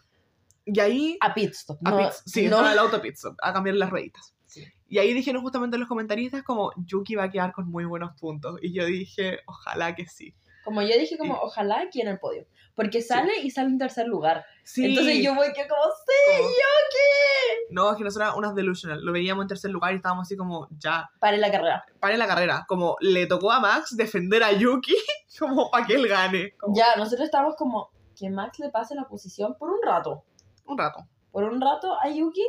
Y 0.65 0.79
ahí... 0.81 1.19
A 1.21 1.35
pit 1.35 1.51
stop. 1.53 1.79
A 1.85 1.91
no, 1.91 1.99
pits, 1.99 2.23
sí, 2.27 2.47
no- 2.49 2.59
al 2.59 2.79
auto 2.79 3.01
pit 3.01 3.15
stop, 3.15 3.37
a 3.43 3.53
cambiar 3.53 3.77
las 3.77 3.91
rueditas. 3.91 4.35
Sí. 4.47 4.65
Y 4.89 4.99
ahí 4.99 5.13
dijeron 5.13 5.43
justamente 5.43 5.79
los 5.79 5.89
comentaristas 5.89 6.43
como 6.43 6.73
Yuki 6.85 7.15
va 7.15 7.25
a 7.25 7.31
quedar 7.31 7.53
con 7.53 7.69
muy 7.69 7.85
buenos 7.85 8.19
puntos. 8.21 8.59
Y 8.63 8.73
yo 8.73 8.85
dije, 8.87 9.41
ojalá 9.47 9.95
que 9.95 10.07
sí. 10.07 10.35
Como 10.65 10.83
yo 10.83 10.89
dije, 10.99 11.17
como 11.19 11.35
ojalá 11.41 11.81
aquí 11.81 12.01
en 12.01 12.09
el 12.09 12.19
podio. 12.19 12.47
Porque 12.75 13.03
sale 13.03 13.33
y 13.43 13.51
sale 13.51 13.69
en 13.69 13.79
tercer 13.79 14.07
lugar. 14.07 14.45
Sí. 14.65 14.85
Entonces 14.87 15.23
yo 15.23 15.35
voy 15.35 15.53
que 15.53 15.67
como, 15.69 15.83
sí, 15.83 16.37
Como- 16.37 16.49
Yuki. 16.49 17.67
No, 17.71 17.91
es 17.91 17.97
que 17.99 18.05
nosotros 18.05 18.35
unas 18.37 18.55
delusional. 18.55 19.01
Lo 19.05 19.13
veíamos 19.13 19.43
en 19.45 19.49
tercer 19.49 19.71
lugar 19.71 19.93
y 19.93 19.97
estábamos 19.97 20.27
así 20.27 20.37
como, 20.37 20.69
ya, 20.79 21.11
Para 21.19 21.37
la 21.37 21.51
carrera. 21.51 21.85
pare 22.01 22.17
la 22.17 22.27
carrera. 22.27 22.65
Como 22.69 22.97
le 23.01 23.27
tocó 23.27 23.53
a 23.53 23.61
Max 23.61 23.97
defender 23.97 24.43
a 24.43 24.53
Yuki 24.53 24.95
como 25.39 25.71
para 25.71 25.87
que 25.87 25.95
él 25.95 26.09
gane. 26.09 26.57
Como, 26.57 26.75
Ya, 26.77 26.97
nosotros 26.97 27.25
estábamos 27.27 27.57
como 27.57 27.91
que 28.19 28.29
Max 28.31 28.59
le 28.59 28.71
pase 28.71 28.95
la 28.95 29.05
posición 29.05 29.57
por 29.59 29.71
un 29.71 29.81
rato. 29.83 30.25
Un 30.67 30.77
rato. 30.79 31.07
Por 31.33 31.45
un 31.45 31.61
rato 31.61 31.97
a 32.01 32.09
Yuki, 32.11 32.45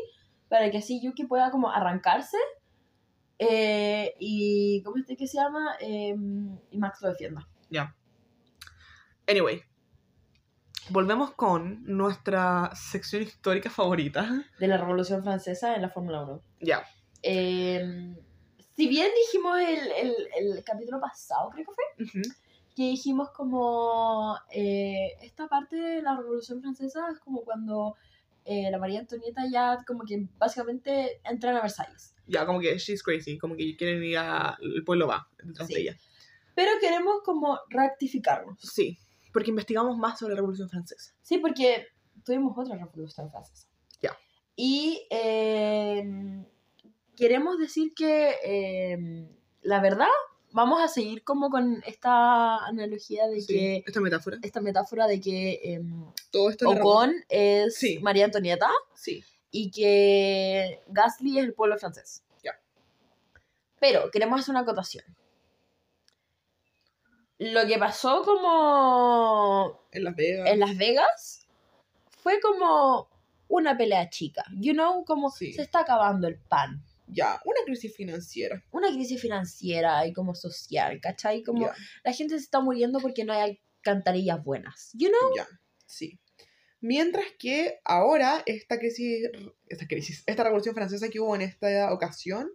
para 0.50 0.70
que 0.72 0.78
así 0.80 1.02
Yuki 1.02 1.26
pueda 1.26 1.50
como 1.52 1.70
arrancarse. 1.72 2.38
eh, 3.40 4.14
y, 4.20 4.82
¿cómo 4.84 4.98
es 4.98 5.18
que 5.18 5.28
se 5.28 5.38
llama? 5.38 5.76
Eh, 5.80 6.16
y 6.72 6.78
Max 6.78 7.02
lo 7.02 7.10
defienda. 7.10 7.48
Ya. 7.70 7.96
Anyway. 9.28 9.62
Volvemos 10.90 11.32
con 11.36 11.84
nuestra 11.86 12.72
sección 12.76 13.22
histórica 13.22 13.70
favorita. 13.70 14.46
De 14.60 14.68
la 14.68 14.78
Revolución 14.78 15.24
Francesa 15.24 15.76
en 15.76 15.84
la 15.84 15.90
Fórmula 15.90 16.24
1. 16.24 16.44
Ya. 16.62 16.84
Eh, 17.24 18.16
si 18.76 18.88
bien 18.88 19.10
dijimos 19.16 19.60
el, 19.60 19.92
el, 19.92 20.16
el 20.56 20.64
capítulo 20.64 21.00
pasado, 21.00 21.50
creo 21.52 21.66
que 21.68 21.72
fue, 21.74 22.06
Ujú. 22.22 22.30
que 22.76 22.84
dijimos 22.90 23.30
como 23.32 24.38
eh, 24.52 25.12
esta 25.22 25.48
parte 25.48 25.76
de 25.76 26.02
la 26.02 26.18
Revolución 26.18 26.62
Francesa 26.62 27.08
es 27.12 27.20
como 27.20 27.44
cuando 27.44 27.96
eh, 28.44 28.70
la 28.72 28.80
María 28.80 29.00
Antonieta 29.02 29.44
ya 29.50 29.78
como 29.86 30.04
que 30.04 30.28
básicamente 30.40 31.22
entran 31.24 31.56
a 31.56 31.62
Versalles. 31.62 32.16
Ya, 32.26 32.46
como 32.46 32.60
que 32.60 32.78
she's 32.80 33.04
crazy. 33.04 33.38
Como 33.38 33.56
que 33.56 33.76
quieren 33.78 34.04
ir 34.04 34.18
a... 34.18 34.58
El 34.62 34.84
pueblo 34.84 35.08
va 35.08 35.28
detrás 35.44 35.68
Sí. 35.68 35.76
de 35.76 35.82
ella. 35.82 35.98
Pero 36.56 36.72
queremos 36.82 37.22
como 37.24 37.60
rectificarnos. 37.70 38.60
Sí. 38.62 38.98
Porque 39.34 39.50
investigamos 39.50 39.98
más 39.98 40.20
sobre 40.20 40.34
la 40.34 40.38
Revolución 40.42 40.70
Francesa. 40.70 41.14
Sí, 41.22 41.38
porque 41.38 41.88
tuvimos 42.26 42.58
otra 42.58 42.76
Revolución 42.78 43.30
Francesa. 43.32 43.68
Ya. 44.02 44.18
Y 44.56 45.08
eh, 45.10 46.04
queremos 47.16 47.58
decir 47.58 47.94
que 47.96 48.36
eh, 48.44 49.28
la 49.62 49.80
verdad, 49.82 50.08
vamos 50.52 50.82
a 50.82 50.88
seguir 50.88 51.24
como 51.24 51.50
con 51.50 51.82
esta 51.86 52.58
analogía 52.66 53.28
de 53.28 53.42
Sí. 53.42 53.48
que, 53.54 53.84
Esta 53.88 54.02
metáfora. 54.02 54.38
esta 54.42 54.60
metáfora 54.62 55.08
de 55.08 55.22
que 55.22 55.52
eh, 55.64 55.82
Todo 56.32 56.50
esto 56.50 56.70
Ocon 56.70 57.14
es 57.30 57.76
Sí. 57.76 58.00
María 58.00 58.26
Antonieta 58.26 58.70
Sí. 58.94 59.24
y 59.52 59.72
que 59.72 60.82
Gasly 60.88 61.40
es 61.40 61.46
el 61.46 61.54
pueblo 61.54 61.78
francés. 61.78 62.24
Ya. 62.44 62.60
Pero 63.80 64.12
queremos 64.12 64.40
hacer 64.42 64.52
una 64.52 64.62
acotación. 64.62 65.06
Lo 67.44 67.66
que 67.66 67.80
pasó 67.80 68.22
como 68.24 69.88
En 69.92 70.04
Las 70.04 70.16
Vegas. 70.16 70.48
en 70.48 70.60
Las 70.60 70.78
Vegas 70.78 71.48
fue 72.22 72.40
como 72.40 73.10
una 73.48 73.76
pelea 73.76 74.10
chica. 74.12 74.46
You 74.60 74.74
know, 74.74 75.04
como 75.06 75.32
Sí. 75.32 75.52
se 75.54 75.64
está 75.64 75.80
acabando 75.80 76.28
el 76.28 76.38
pan. 76.38 76.84
Ya, 77.08 77.42
una 77.44 77.60
crisis 77.66 77.96
financiera. 77.96 78.64
Una 78.72 78.90
crisis 78.90 79.20
financiera 79.20 80.06
y 80.06 80.14
como 80.14 80.36
social, 80.36 81.00
¿cachai? 81.02 81.42
Como 81.44 81.68
la 82.04 82.14
gente 82.14 82.38
se 82.38 82.44
está 82.44 82.62
muriendo 82.62 83.00
porque 83.00 83.26
no 83.26 83.34
hay 83.34 83.60
alcantarillas 83.84 84.44
buenas. 84.44 84.92
You 84.94 85.10
know? 85.10 85.36
ya, 85.36 85.48
sí. 85.88 86.20
Mientras 86.80 87.26
que 87.40 87.80
ahora 87.84 88.44
esta 88.46 88.78
crisis, 88.78 89.30
esta 89.68 89.88
crisis, 89.88 90.24
esta 90.28 90.44
revolución 90.44 90.76
francesa 90.76 91.10
que 91.10 91.20
hubo 91.20 91.36
en 91.36 91.42
esta 91.42 91.92
ocasión 91.92 92.52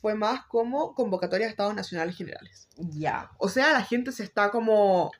fue 0.00 0.14
más 0.14 0.44
como 0.46 0.94
convocatoria 0.94 1.46
de 1.46 1.50
estados 1.50 1.74
nacionales 1.74 2.16
generales. 2.16 2.68
Ya. 2.76 3.30
O 3.38 3.48
sea, 3.48 3.72
la 3.72 3.82
gente 3.82 4.12
se 4.12 4.22
está 4.24 4.50
como 4.50 5.10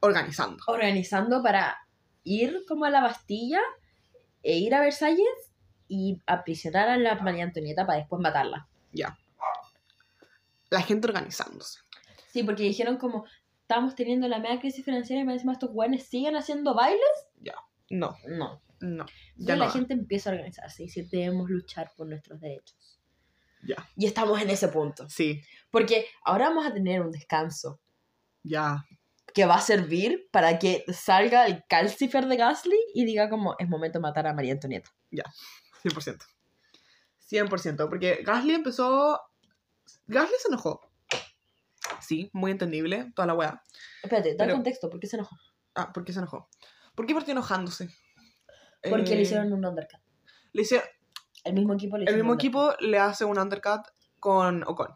organizando. 0.00 0.62
Organizando 0.66 1.42
para 1.42 1.76
ir 2.24 2.64
como 2.68 2.84
a 2.84 2.90
la 2.90 3.00
Bastilla 3.02 3.60
e 4.42 4.58
ir 4.58 4.74
a 4.74 4.80
Versalles 4.80 5.24
y 5.88 6.20
aprisionar 6.26 6.88
a 6.88 6.96
la 6.98 7.14
María 7.16 7.44
Antonieta 7.44 7.86
para 7.86 7.98
después 7.98 8.20
matarla. 8.20 8.68
La 10.70 10.82
gente 10.82 11.06
organizándose. 11.06 11.80
Sí, 12.32 12.42
porque 12.42 12.64
dijeron 12.64 12.96
como, 12.98 13.24
estamos 13.62 13.94
teniendo 13.94 14.26
la 14.28 14.40
media 14.40 14.58
crisis 14.60 14.84
financiera 14.84 15.22
y 15.22 15.24
me 15.24 15.32
decimos 15.32 15.54
estos 15.54 15.70
jóvenes 15.70 16.04
siguen 16.04 16.36
haciendo 16.36 16.74
bailes. 16.74 17.00
No, 17.88 18.16
No. 18.26 18.60
no. 18.80 19.06
Ya 19.06 19.54
Ya 19.54 19.56
la 19.56 19.66
no. 19.66 19.70
gente 19.70 19.94
empieza 19.94 20.28
a 20.30 20.32
organizarse 20.32 20.82
y 20.82 20.86
dice, 20.86 21.06
debemos 21.10 21.48
luchar 21.48 21.92
por 21.96 22.08
nuestros 22.08 22.40
derechos. 22.40 22.95
Ya. 23.66 23.88
Y 23.96 24.06
estamos 24.06 24.40
en 24.40 24.50
ese 24.50 24.68
punto. 24.68 25.08
Sí, 25.08 25.42
Porque 25.70 26.06
ahora 26.24 26.48
vamos 26.48 26.66
a 26.66 26.72
tener 26.72 27.00
un 27.00 27.10
descanso 27.10 27.80
ya. 28.42 28.84
que 29.34 29.44
va 29.46 29.56
a 29.56 29.60
servir 29.60 30.28
para 30.30 30.58
que 30.58 30.84
salga 30.92 31.46
el 31.46 31.64
calcifer 31.68 32.26
de 32.26 32.36
Gasly 32.36 32.78
y 32.94 33.04
diga 33.04 33.28
como, 33.28 33.56
es 33.58 33.68
momento 33.68 33.98
de 33.98 34.02
matar 34.02 34.26
a 34.26 34.32
María 34.34 34.52
Antonieta. 34.52 34.90
100%. 35.82 36.18
100%. 37.30 37.88
Porque 37.88 38.22
Gasly 38.24 38.54
empezó... 38.54 39.20
Gasly 40.06 40.34
se 40.40 40.48
enojó. 40.48 40.80
Sí, 42.00 42.30
muy 42.32 42.50
entendible, 42.52 43.10
toda 43.14 43.26
la 43.26 43.34
weá. 43.34 43.62
Espérate, 44.02 44.34
da 44.34 44.44
Pero- 44.44 44.54
contexto, 44.54 44.88
¿por 44.90 45.00
qué 45.00 45.06
se 45.06 45.16
enojó? 45.16 45.36
Ah, 45.74 45.92
¿por 45.92 46.04
qué 46.04 46.12
se 46.12 46.18
enojó? 46.20 46.48
¿Por 46.94 47.06
qué 47.06 47.14
partió 47.14 47.32
enojándose? 47.32 47.88
Porque 48.88 49.12
Eh, 49.12 49.16
le 49.16 49.22
hicieron 49.22 49.52
un 49.52 49.64
undercut. 49.64 50.00
le 50.52 50.62
hicieron- 50.62 50.86
El 51.46 51.54
mismo 51.54 51.74
equipo 51.74 51.96
le 51.96 52.04
el 52.04 52.16
mismo 52.16 52.34
equipo 52.34 52.72
le 52.80 52.98
hace 52.98 53.24
un 53.24 53.38
undercut 53.38 53.82
con 54.18 54.64
Ocon. 54.64 54.88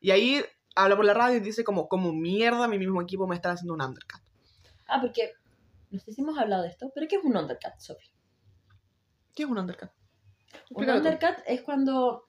Y 0.00 0.10
ahí 0.10 0.44
habla 0.76 0.96
por 0.96 1.04
la 1.04 1.14
radio 1.14 1.38
y 1.38 1.40
dice 1.40 1.64
como, 1.64 1.88
como 1.88 2.12
mierda 2.12 2.68
mi 2.68 2.78
mismo 2.78 3.00
equipo 3.00 3.26
me 3.26 3.34
está 3.34 3.52
haciendo 3.52 3.74
un 3.74 3.82
undercut. 3.82 4.20
Ah, 4.86 5.00
porque 5.00 5.32
no 5.90 5.98
sé 5.98 6.12
si 6.12 6.20
hemos 6.20 6.38
hablado 6.38 6.62
de 6.62 6.68
esto, 6.68 6.90
pero 6.94 7.06
¿qué 7.08 7.16
es 7.16 7.24
un 7.24 7.36
undercut, 7.36 7.72
Sophie? 7.78 8.10
¿Qué 9.34 9.44
es 9.44 9.48
un 9.48 9.58
undercut? 9.58 9.90
Un 10.70 10.86
tú. 10.86 10.92
undercut 10.92 11.36
es 11.46 11.62
cuando 11.62 12.26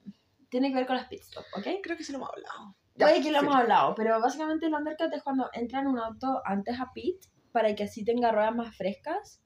tiene 0.48 0.70
que 0.70 0.76
ver 0.76 0.86
con 0.86 0.96
las 0.96 1.08
pit 1.08 1.20
stop, 1.20 1.44
¿ok? 1.56 1.66
Creo 1.82 1.96
que 1.96 2.04
sí 2.04 2.12
lo 2.12 2.18
hemos 2.18 2.30
hablado. 2.30 2.76
Puede 2.96 3.20
que 3.20 3.30
lo 3.30 3.40
sí. 3.40 3.44
hemos 3.44 3.56
hablado, 3.56 3.94
pero 3.94 4.18
básicamente 4.20 4.66
el 4.66 4.74
undercut 4.74 5.12
es 5.12 5.22
cuando 5.22 5.50
entra 5.52 5.80
en 5.80 5.88
un 5.88 5.98
auto 5.98 6.40
antes 6.44 6.80
a 6.80 6.92
pit 6.94 7.22
para 7.52 7.74
que 7.74 7.84
así 7.84 8.04
tenga 8.04 8.32
ruedas 8.32 8.54
más 8.54 8.76
frescas, 8.76 9.40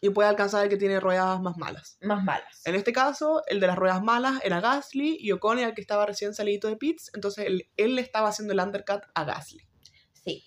Y 0.00 0.10
puede 0.10 0.28
alcanzar 0.28 0.64
el 0.64 0.68
que 0.68 0.76
tiene 0.76 1.00
ruedas 1.00 1.40
más 1.40 1.56
malas. 1.56 1.98
más 2.02 2.22
malas. 2.22 2.62
En 2.66 2.74
este 2.74 2.92
caso, 2.92 3.42
el 3.46 3.60
de 3.60 3.66
las 3.68 3.76
ruedas 3.76 4.02
malas 4.02 4.40
era 4.44 4.60
Gasly 4.60 5.16
y 5.18 5.32
Ocon 5.32 5.58
era 5.58 5.68
el 5.68 5.74
que 5.74 5.80
estaba 5.80 6.04
recién 6.04 6.34
salido 6.34 6.68
de 6.68 6.76
pits, 6.76 7.10
entonces 7.14 7.46
él, 7.46 7.70
él 7.76 7.94
le 7.94 8.02
estaba 8.02 8.28
haciendo 8.28 8.52
el 8.52 8.60
undercut 8.60 9.02
a 9.14 9.24
Gasly. 9.24 9.66
Sí, 10.12 10.44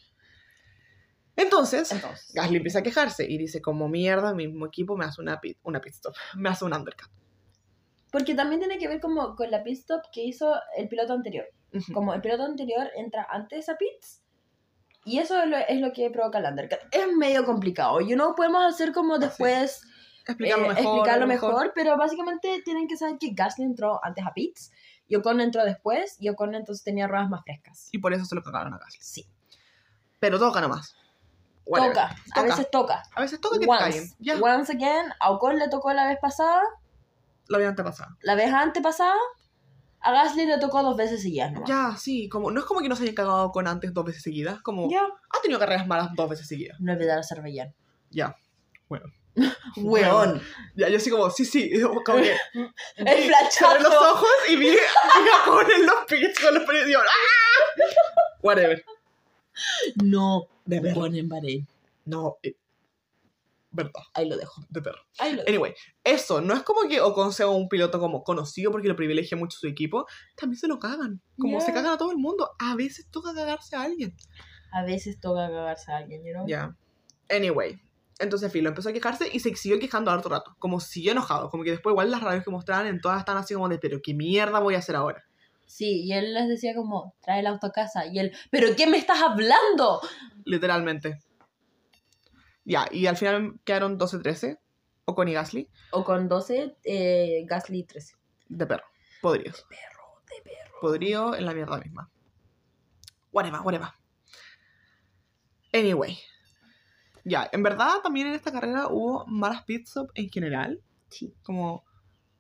Entonces, 1.36 1.92
entonces. 1.92 2.32
Gasly 2.34 2.58
empieza 2.58 2.80
a 2.80 2.84
quejarse 2.84 3.26
y 3.30 3.38
dice, 3.38 3.62
como 3.62 3.88
mierda, 3.90 4.34
mi 4.34 4.48
mismo 4.48 4.68
equipo 4.68 4.96
me 4.96 5.06
hace 5.06 5.22
una 5.22 5.40
pit, 5.40 5.58
una 5.64 5.82
pit 5.82 5.94
stop, 5.94 6.14
me 6.36 6.50
hace 6.50 6.66
un 6.66 6.74
undercut. 6.74 7.10
Porque 8.12 8.36
también 8.36 8.60
tiene 8.60 8.78
que 8.78 8.88
ver 8.88 9.00
como 9.00 9.36
con 9.36 9.50
la 9.52 9.64
pit 9.64 9.80
stop 9.80 10.02
que 10.12 10.24
hizo 10.24 10.54
el 10.78 10.88
piloto 10.88 11.14
anterior. 11.14 11.46
Como 11.94 12.14
el 12.14 12.22
piloto 12.22 12.44
anterior 12.44 12.90
entra 12.96 13.28
antes 13.30 13.70
a 13.70 13.76
pits 13.76 14.24
y 15.08 15.20
eso 15.20 15.42
es 15.42 15.48
lo, 15.48 15.58
es 15.58 15.80
lo 15.80 15.94
que 15.94 16.10
provoca 16.10 16.40
el 16.40 16.46
undercut. 16.46 16.80
Es 16.92 17.08
medio 17.16 17.46
complicado. 17.46 18.02
You 18.02 18.16
know, 18.16 18.36
podemos 18.36 18.66
hacer 18.66 18.92
como 18.92 19.18
después 19.18 19.82
Explicarlo 20.28 20.66
eh, 20.66 20.74
mejor. 20.74 21.26
explicarlo 21.26 21.72
pero 21.74 21.98
básicamente 21.98 22.62
tienen 22.66 22.88
que 22.90 22.98
saber 22.98 23.18
que 23.18 23.32
Gasly 23.32 23.64
entró 23.64 24.04
antes 24.04 24.26
a 24.26 24.34
pits 24.34 24.72
y 25.08 25.16
Ocon 25.16 25.40
entró 25.40 25.64
después 25.64 26.18
y 26.20 26.28
Ocon 26.28 26.54
entonces 26.54 26.84
tenía 26.84 27.08
ruedas 27.08 27.30
más 27.30 27.44
frescas. 27.44 27.88
Y 27.94 28.00
por 28.00 28.14
eso 28.14 28.26
se 28.26 28.36
lo 28.36 28.44
cagaron 28.44 28.74
a 28.74 28.78
Gasly. 28.78 29.00
Sí. 29.02 29.26
Pero 30.20 30.38
toca 30.38 30.60
nomás. 30.60 30.98
Whatever. 31.66 31.94
Toca, 31.94 32.16
a 32.34 32.44
veces 32.44 32.70
toca. 32.70 33.04
A 33.16 33.22
veces 33.22 33.40
toca 33.40 33.60
que 33.60 33.66
te 33.66 33.68
caguen. 33.68 34.04
Once. 34.20 34.44
Once 34.44 34.74
again, 34.74 35.14
a 35.22 35.32
Ocon 35.32 35.58
le 35.58 35.70
tocó 35.70 35.94
la 35.94 36.06
vez 36.08 36.18
pasada, 36.22 36.62
la 37.48 37.58
vida 37.58 37.70
antepasada. 37.70 38.18
la 38.22 38.36
vez 38.36 38.52
antepasada, 38.52 39.16
a 40.00 40.12
Gasly 40.12 40.46
le 40.46 40.58
tocó 40.60 40.84
dos 40.84 40.96
veces 40.96 41.22
seguidas 41.22 41.52
nomás. 41.52 41.68
Ya, 41.70 41.96
sí, 41.98 42.30
como, 42.30 42.52
no 42.52 42.60
es 42.60 42.66
como 42.66 42.80
que 42.82 42.90
no 42.90 42.96
se 42.96 43.04
hayan 43.04 43.16
cagado 43.16 43.52
con 43.52 43.68
antes 43.68 43.94
dos 43.94 44.06
veces 44.06 44.22
seguidas, 44.22 44.62
como 44.62 44.90
Ya. 44.90 45.02
ha 45.02 45.42
tenido 45.42 45.60
carreras 45.60 45.88
malas 45.88 46.10
dos 46.16 46.30
veces 46.30 46.48
seguidas. 46.48 46.80
No 46.80 46.94
olvidar 46.94 47.18
a 47.18 47.22
Azerbaiyán. 47.22 47.74
Ya. 48.10 48.36
Bueno. 48.88 49.06
Weón. 49.78 50.42
Ya, 50.76 50.90
yo 50.90 50.98
así 50.98 51.10
como, 51.10 51.30
sí, 51.30 51.46
sí, 51.46 51.72
como 51.82 52.04
que 52.04 52.12
El 52.96 53.06
cerré 53.06 53.28
los 53.28 53.28
flachazo. 53.28 54.12
ojos 54.12 54.30
y 54.50 54.56
vi, 54.56 54.70
vi 54.70 54.78
a 54.78 55.46
poner 55.46 55.80
los 55.80 56.06
pits 56.08 56.40
con 56.40 56.54
los 56.56 56.64
yo, 56.90 57.00
¡ah! 57.00 57.84
Whatever. 58.42 58.84
No. 60.04 60.48
De. 60.66 60.80
Weón 60.80 61.16
en 61.16 61.30
Bahrein. 61.30 61.68
No, 62.06 62.38
eh, 62.44 62.56
verdad, 63.78 64.02
Ahí 64.14 64.28
lo 64.28 64.36
dejo. 64.36 64.62
de 64.70 64.82
perro. 64.82 65.00
Ahí 65.20 65.32
lo 65.32 65.38
dejo. 65.44 65.48
Anyway, 65.50 65.74
eso, 66.04 66.42
no 66.42 66.54
es 66.54 66.64
como 66.64 66.88
que 66.90 67.00
Ocon 67.00 67.32
sea 67.32 67.48
un 67.48 67.70
piloto 67.70 68.00
como 68.00 68.24
conocido 68.24 68.72
porque 68.72 68.90
lo 68.90 68.96
privilegia 68.98 69.38
mucho 69.38 69.58
su 69.58 69.68
equipo, 69.68 70.06
también 70.36 70.60
se 70.60 70.68
lo 70.68 70.80
cagan. 70.80 71.22
Como 71.40 71.60
Ya. 71.60 71.66
se 71.66 71.72
cagan 71.74 71.94
a 71.94 71.98
todo 71.98 72.12
el 72.12 72.18
mundo. 72.18 72.50
A 72.60 72.76
veces 72.76 73.10
toca 73.10 73.34
cagarse 73.34 73.76
a 73.78 73.84
alguien. 73.84 74.16
A 74.74 74.84
veces 74.84 75.20
toca 75.22 75.48
cagarse 75.50 75.92
a 75.92 75.98
alguien, 75.98 76.24
you 76.26 76.34
know? 76.34 76.46
Ya. 76.48 76.76
Anyway. 77.30 77.80
Entonces 78.20 78.52
Philo 78.52 78.70
empezó 78.70 78.90
a 78.90 78.94
quejarse 78.94 79.30
y 79.32 79.40
se 79.40 79.56
siguió 79.56 79.80
quejando 79.80 80.10
harto 80.10 80.28
rato. 80.28 80.56
Como 80.60 80.80
siguió 80.80 81.12
enojado. 81.12 81.50
Como 81.52 81.64
que 81.64 81.70
después 81.72 81.94
igual 81.94 82.10
las 82.10 82.22
radios 82.24 82.44
que 82.44 82.50
mostraban 82.50 82.88
en 82.88 83.00
todas 83.00 83.20
están 83.20 83.38
así 83.38 83.54
como 83.54 83.70
de, 83.70 83.78
pero 83.78 84.00
qué 84.04 84.14
mierda 84.16 84.60
voy 84.60 84.74
a 84.76 84.80
hacer 84.80 84.96
ahora. 84.96 85.24
Sí, 85.68 86.04
y 86.06 86.14
él 86.14 86.34
les 86.34 86.48
decía 86.48 86.74
como, 86.76 87.14
trae 87.22 87.42
el 87.42 87.46
auto 87.48 87.68
a 87.68 87.72
casa. 87.72 88.06
Y 88.08 88.18
él, 88.20 88.32
¿pero 88.50 88.76
qué 88.76 88.88
me 88.88 88.98
estás 88.98 89.22
hablando? 89.22 90.02
Literalmente. 90.46 91.20
Ya, 92.70 92.86
y 92.92 93.08
al 93.08 93.16
final 93.16 93.60
quedaron 93.64 93.98
12-13. 93.98 94.60
Ocon 95.06 95.30
y 95.30 95.34
Gasly. 95.34 95.70
O 95.94 96.04
con 96.04 96.28
12, 96.28 96.76
eh, 96.84 97.46
Gasly 97.48 97.84
13. 97.86 98.16
De 98.50 98.66
perro. 98.68 98.84
Podríos. 99.22 99.66
Perro, 99.70 100.22
de 100.30 100.42
perro. 100.44 100.76
Podrío 100.82 101.34
en 101.34 101.46
la 101.46 101.54
mierda 101.54 101.78
misma. 101.80 102.12
Whatever, 103.32 103.62
whatever. 103.62 103.88
Anyway. 105.74 106.18
Ya, 107.24 107.50
en 107.52 107.64
verdad 107.64 108.02
también 108.04 108.28
en 108.28 108.34
esta 108.34 108.52
carrera 108.52 108.88
hubo 108.90 109.26
malas 109.28 109.64
pit 109.64 109.88
stop 109.88 110.10
en 110.16 110.30
general. 110.30 110.82
Sí. 111.10 111.34
Como, 111.44 111.84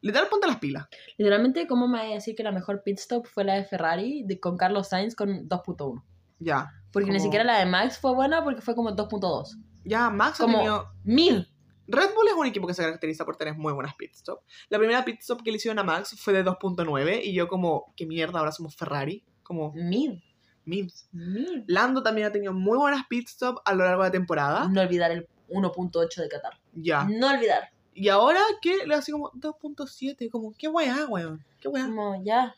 literal, 0.02 0.28
ponte 0.30 0.48
las 0.48 0.60
pilas. 0.60 0.88
Literalmente, 1.18 1.68
¿cómo 1.68 1.88
me 1.88 2.00
voy 2.02 2.12
a 2.12 2.16
decir 2.16 2.36
que 2.36 2.44
la 2.44 2.52
mejor 2.52 2.84
pit 2.84 3.00
stop 3.00 3.28
fue 3.28 3.44
la 3.46 3.56
de 3.56 3.66
Ferrari 3.66 4.24
de- 4.26 4.40
con 4.40 4.58
Carlos 4.58 4.90
Sainz 4.90 5.16
con 5.16 5.48
2.1? 5.48 6.04
Ya. 6.40 6.70
Porque 6.92 7.10
ni 7.10 7.16
Como- 7.18 7.24
siquiera 7.24 7.44
la 7.46 7.60
de 7.60 7.66
Max 7.66 7.98
fue 8.00 8.14
buena 8.14 8.44
porque 8.44 8.62
fue 8.62 8.76
como 8.76 8.92
2.2. 8.92 9.58
Ya, 9.88 10.10
Max 10.10 10.42
ha 10.42 10.46
tenido... 10.46 10.92
Mid. 11.04 11.44
Red 11.88 12.14
Bull 12.14 12.28
es 12.28 12.34
un 12.34 12.46
equipo 12.46 12.68
que 12.68 12.74
se 12.74 12.84
caracteriza 12.84 13.24
por 13.24 13.38
tener 13.38 13.56
muy 13.56 13.72
buenas 13.72 13.96
pit 13.96 14.14
stop. 14.14 14.42
La 14.68 14.78
primera 14.78 15.06
pit 15.06 15.22
stop 15.22 15.42
que 15.42 15.52
le 15.52 15.58
hicieron 15.58 15.80
a 15.80 15.84
Max 15.84 16.16
fue 16.20 16.34
de 16.34 16.44
2.9 16.44 17.22
y 17.24 17.34
yo 17.34 17.48
como, 17.48 17.94
qué 17.96 18.06
mierda, 18.06 18.40
ahora 18.40 18.52
somos 18.52 18.76
Ferrari. 18.76 19.24
Como, 19.42 19.72
Mid. 19.74 20.20
mid. 20.66 20.92
Mid. 21.14 21.64
Lando 21.68 22.04
también 22.04 22.28
ha 22.28 22.32
tenido 22.32 22.52
muy 22.52 22.78
buenas 22.78 23.06
pit 23.08 23.30
stop 23.30 23.62
a 23.64 23.74
lo 23.74 23.86
largo 23.86 24.04
de 24.04 24.10
la 24.10 24.12
temporada. 24.12 24.68
No 24.68 24.82
olvidar 24.82 25.12
el 25.12 25.30
1.8 25.48 26.22
de 26.22 26.28
Qatar. 26.28 26.60
Ya. 26.74 27.06
No 27.06 27.30
olvidar. 27.30 27.70
Y 27.94 28.10
ahora 28.10 28.42
que 28.62 28.86
le 28.86 28.94
hace 28.94 29.14
como 29.14 29.32
2.7, 29.32 30.30
como, 30.30 30.54
qué 30.58 30.68
weá, 30.68 31.06
weón. 31.08 31.46
Qué 31.62 31.70
weá. 31.70 31.86
Como 31.86 32.22
ya. 32.24 32.54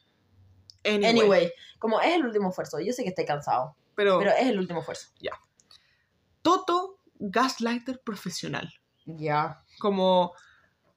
Anyway, 0.84 1.10
Anyway, 1.10 1.52
como 1.78 2.02
es 2.02 2.16
el 2.16 2.26
último 2.26 2.50
esfuerzo. 2.50 2.80
Yo 2.80 2.94
sé 2.94 3.04
que 3.04 3.10
estoy 3.10 3.26
cansado, 3.26 3.76
pero, 3.96 4.18
pero 4.18 4.32
es 4.32 4.48
el 4.48 4.58
último 4.58 4.80
esfuerzo. 4.80 5.10
Toto, 6.42 6.99
gaslighter 7.20 8.00
profesional. 8.04 8.72
Ya. 9.06 9.62
Como, 9.80 10.34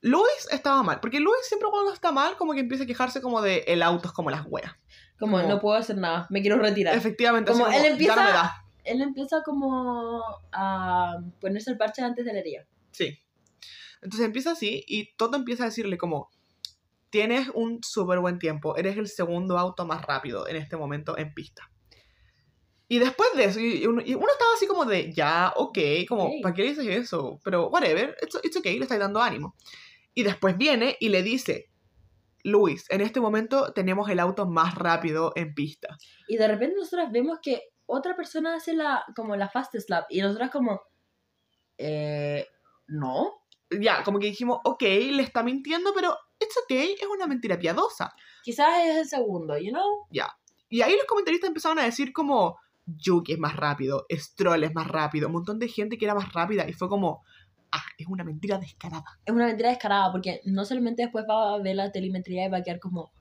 Luis 0.00 0.48
estaba 0.50 0.82
mal, 0.82 1.00
porque 1.00 1.20
Luis 1.20 1.36
siempre 1.44 1.68
cuando 1.70 1.92
está 1.92 2.12
mal, 2.12 2.36
como 2.36 2.52
que 2.54 2.60
empieza 2.60 2.84
a 2.84 2.86
quejarse 2.86 3.20
como 3.20 3.40
de 3.42 3.64
el 3.68 3.82
auto 3.82 4.08
es 4.08 4.12
como 4.14 4.30
las 4.30 4.44
weas. 4.46 4.72
Como, 5.18 5.36
Como- 5.36 5.48
no 5.48 5.60
puedo 5.60 5.76
hacer 5.76 5.96
nada, 5.96 6.26
me 6.30 6.40
quiero 6.42 6.58
retirar. 6.58 6.96
Efectivamente, 6.96 7.50
así 7.52 7.60
Como 7.60 7.72
él 7.72 7.82
ya 7.82 7.88
empieza- 7.88 8.16
no 8.16 8.22
me 8.24 8.30
da. 8.32 8.54
Él 8.84 9.00
empieza 9.00 9.42
como 9.44 10.20
a 10.52 11.16
ponerse 11.40 11.70
el 11.70 11.78
parche 11.78 12.02
antes 12.02 12.24
de 12.24 12.32
la 12.32 12.40
herida. 12.40 12.66
Sí. 12.90 13.16
Entonces 14.02 14.26
empieza 14.26 14.50
así 14.50 14.84
y 14.88 15.14
Toto 15.16 15.36
empieza 15.36 15.62
a 15.62 15.66
decirle 15.66 15.96
como, 15.96 16.30
tienes 17.10 17.48
un 17.54 17.78
súper 17.84 18.18
buen 18.18 18.40
tiempo, 18.40 18.76
eres 18.76 18.96
el 18.96 19.06
segundo 19.06 19.56
auto 19.58 19.86
más 19.86 20.02
rápido 20.04 20.48
en 20.48 20.56
este 20.56 20.76
momento 20.76 21.16
en 21.16 21.32
pista. 21.32 21.70
Y 22.92 22.98
después 22.98 23.30
de 23.34 23.44
eso, 23.44 23.58
y 23.58 23.86
uno, 23.86 24.02
y 24.04 24.14
uno 24.14 24.26
estaba 24.30 24.50
así 24.54 24.66
como 24.66 24.84
de, 24.84 25.10
ya, 25.14 25.54
ok, 25.56 25.78
como, 26.06 26.24
Ok. 26.24 26.32
¿para 26.42 26.54
qué 26.54 26.62
dices 26.64 26.86
eso? 26.86 27.40
Pero, 27.42 27.68
whatever, 27.68 28.14
it's, 28.20 28.38
it's 28.42 28.54
ok, 28.54 28.66
le 28.66 28.80
estáis 28.82 29.00
dando 29.00 29.18
ánimo. 29.22 29.54
Y 30.12 30.24
después 30.24 30.58
viene 30.58 30.98
y 31.00 31.08
le 31.08 31.22
dice, 31.22 31.70
Luis, 32.44 32.84
en 32.90 33.00
este 33.00 33.18
momento 33.18 33.72
tenemos 33.72 34.10
el 34.10 34.20
auto 34.20 34.44
más 34.44 34.74
rápido 34.74 35.32
en 35.36 35.54
pista. 35.54 35.96
Y 36.28 36.36
de 36.36 36.46
repente 36.46 36.76
nosotros 36.76 37.10
vemos 37.10 37.38
que 37.42 37.62
otra 37.86 38.14
persona 38.14 38.56
hace 38.56 38.74
la 38.74 39.04
como 39.16 39.36
la 39.36 39.48
fastest 39.48 39.88
lap 39.88 40.04
y 40.10 40.20
nosotras 40.20 40.50
como 40.50 40.82
eh, 41.78 42.46
no, 42.88 43.42
Ya, 43.70 44.02
como 44.04 44.18
que 44.18 44.26
dijimos, 44.26 44.58
ok, 44.64 44.82
le 44.82 45.22
está 45.22 45.42
mintiendo, 45.42 45.94
pero 45.94 46.14
it's 46.38 46.58
ok, 46.58 46.72
es 47.00 47.06
una 47.10 47.26
mentira 47.26 47.58
piadosa. 47.58 48.12
quizás 48.44 48.84
es 48.84 48.96
el 48.96 49.08
segundo, 49.08 49.56
you 49.56 49.70
know? 49.70 50.06
Y 50.68 50.82
ahí 50.82 50.92
los 50.92 51.06
comentaristas 51.06 51.48
empezaron 51.48 51.78
a 51.78 51.84
decir 51.84 52.12
como 52.12 52.58
Yuki 52.86 53.32
es 53.32 53.38
más 53.38 53.56
rápido, 53.56 54.06
Stroll 54.10 54.64
es 54.64 54.74
más 54.74 54.88
rápido, 54.88 55.28
un 55.28 55.34
montón 55.34 55.58
de 55.58 55.68
gente 55.68 55.98
que 55.98 56.04
era 56.04 56.14
más 56.14 56.32
rápida 56.32 56.68
y 56.68 56.72
fue 56.72 56.88
como, 56.88 57.22
ah, 57.70 57.84
es 57.98 58.06
una 58.06 58.24
mentira 58.24 58.58
descarada. 58.58 59.04
Es 59.24 59.34
una 59.34 59.46
mentira 59.46 59.70
descarada 59.70 60.10
porque 60.12 60.40
no 60.44 60.64
solamente 60.64 61.02
después 61.02 61.24
va 61.28 61.54
a 61.54 61.58
ver 61.58 61.76
la 61.76 61.92
telemetría 61.92 62.46
y 62.46 62.50
va 62.50 62.58
a 62.58 62.62
quedar 62.62 62.80
como 62.80 63.12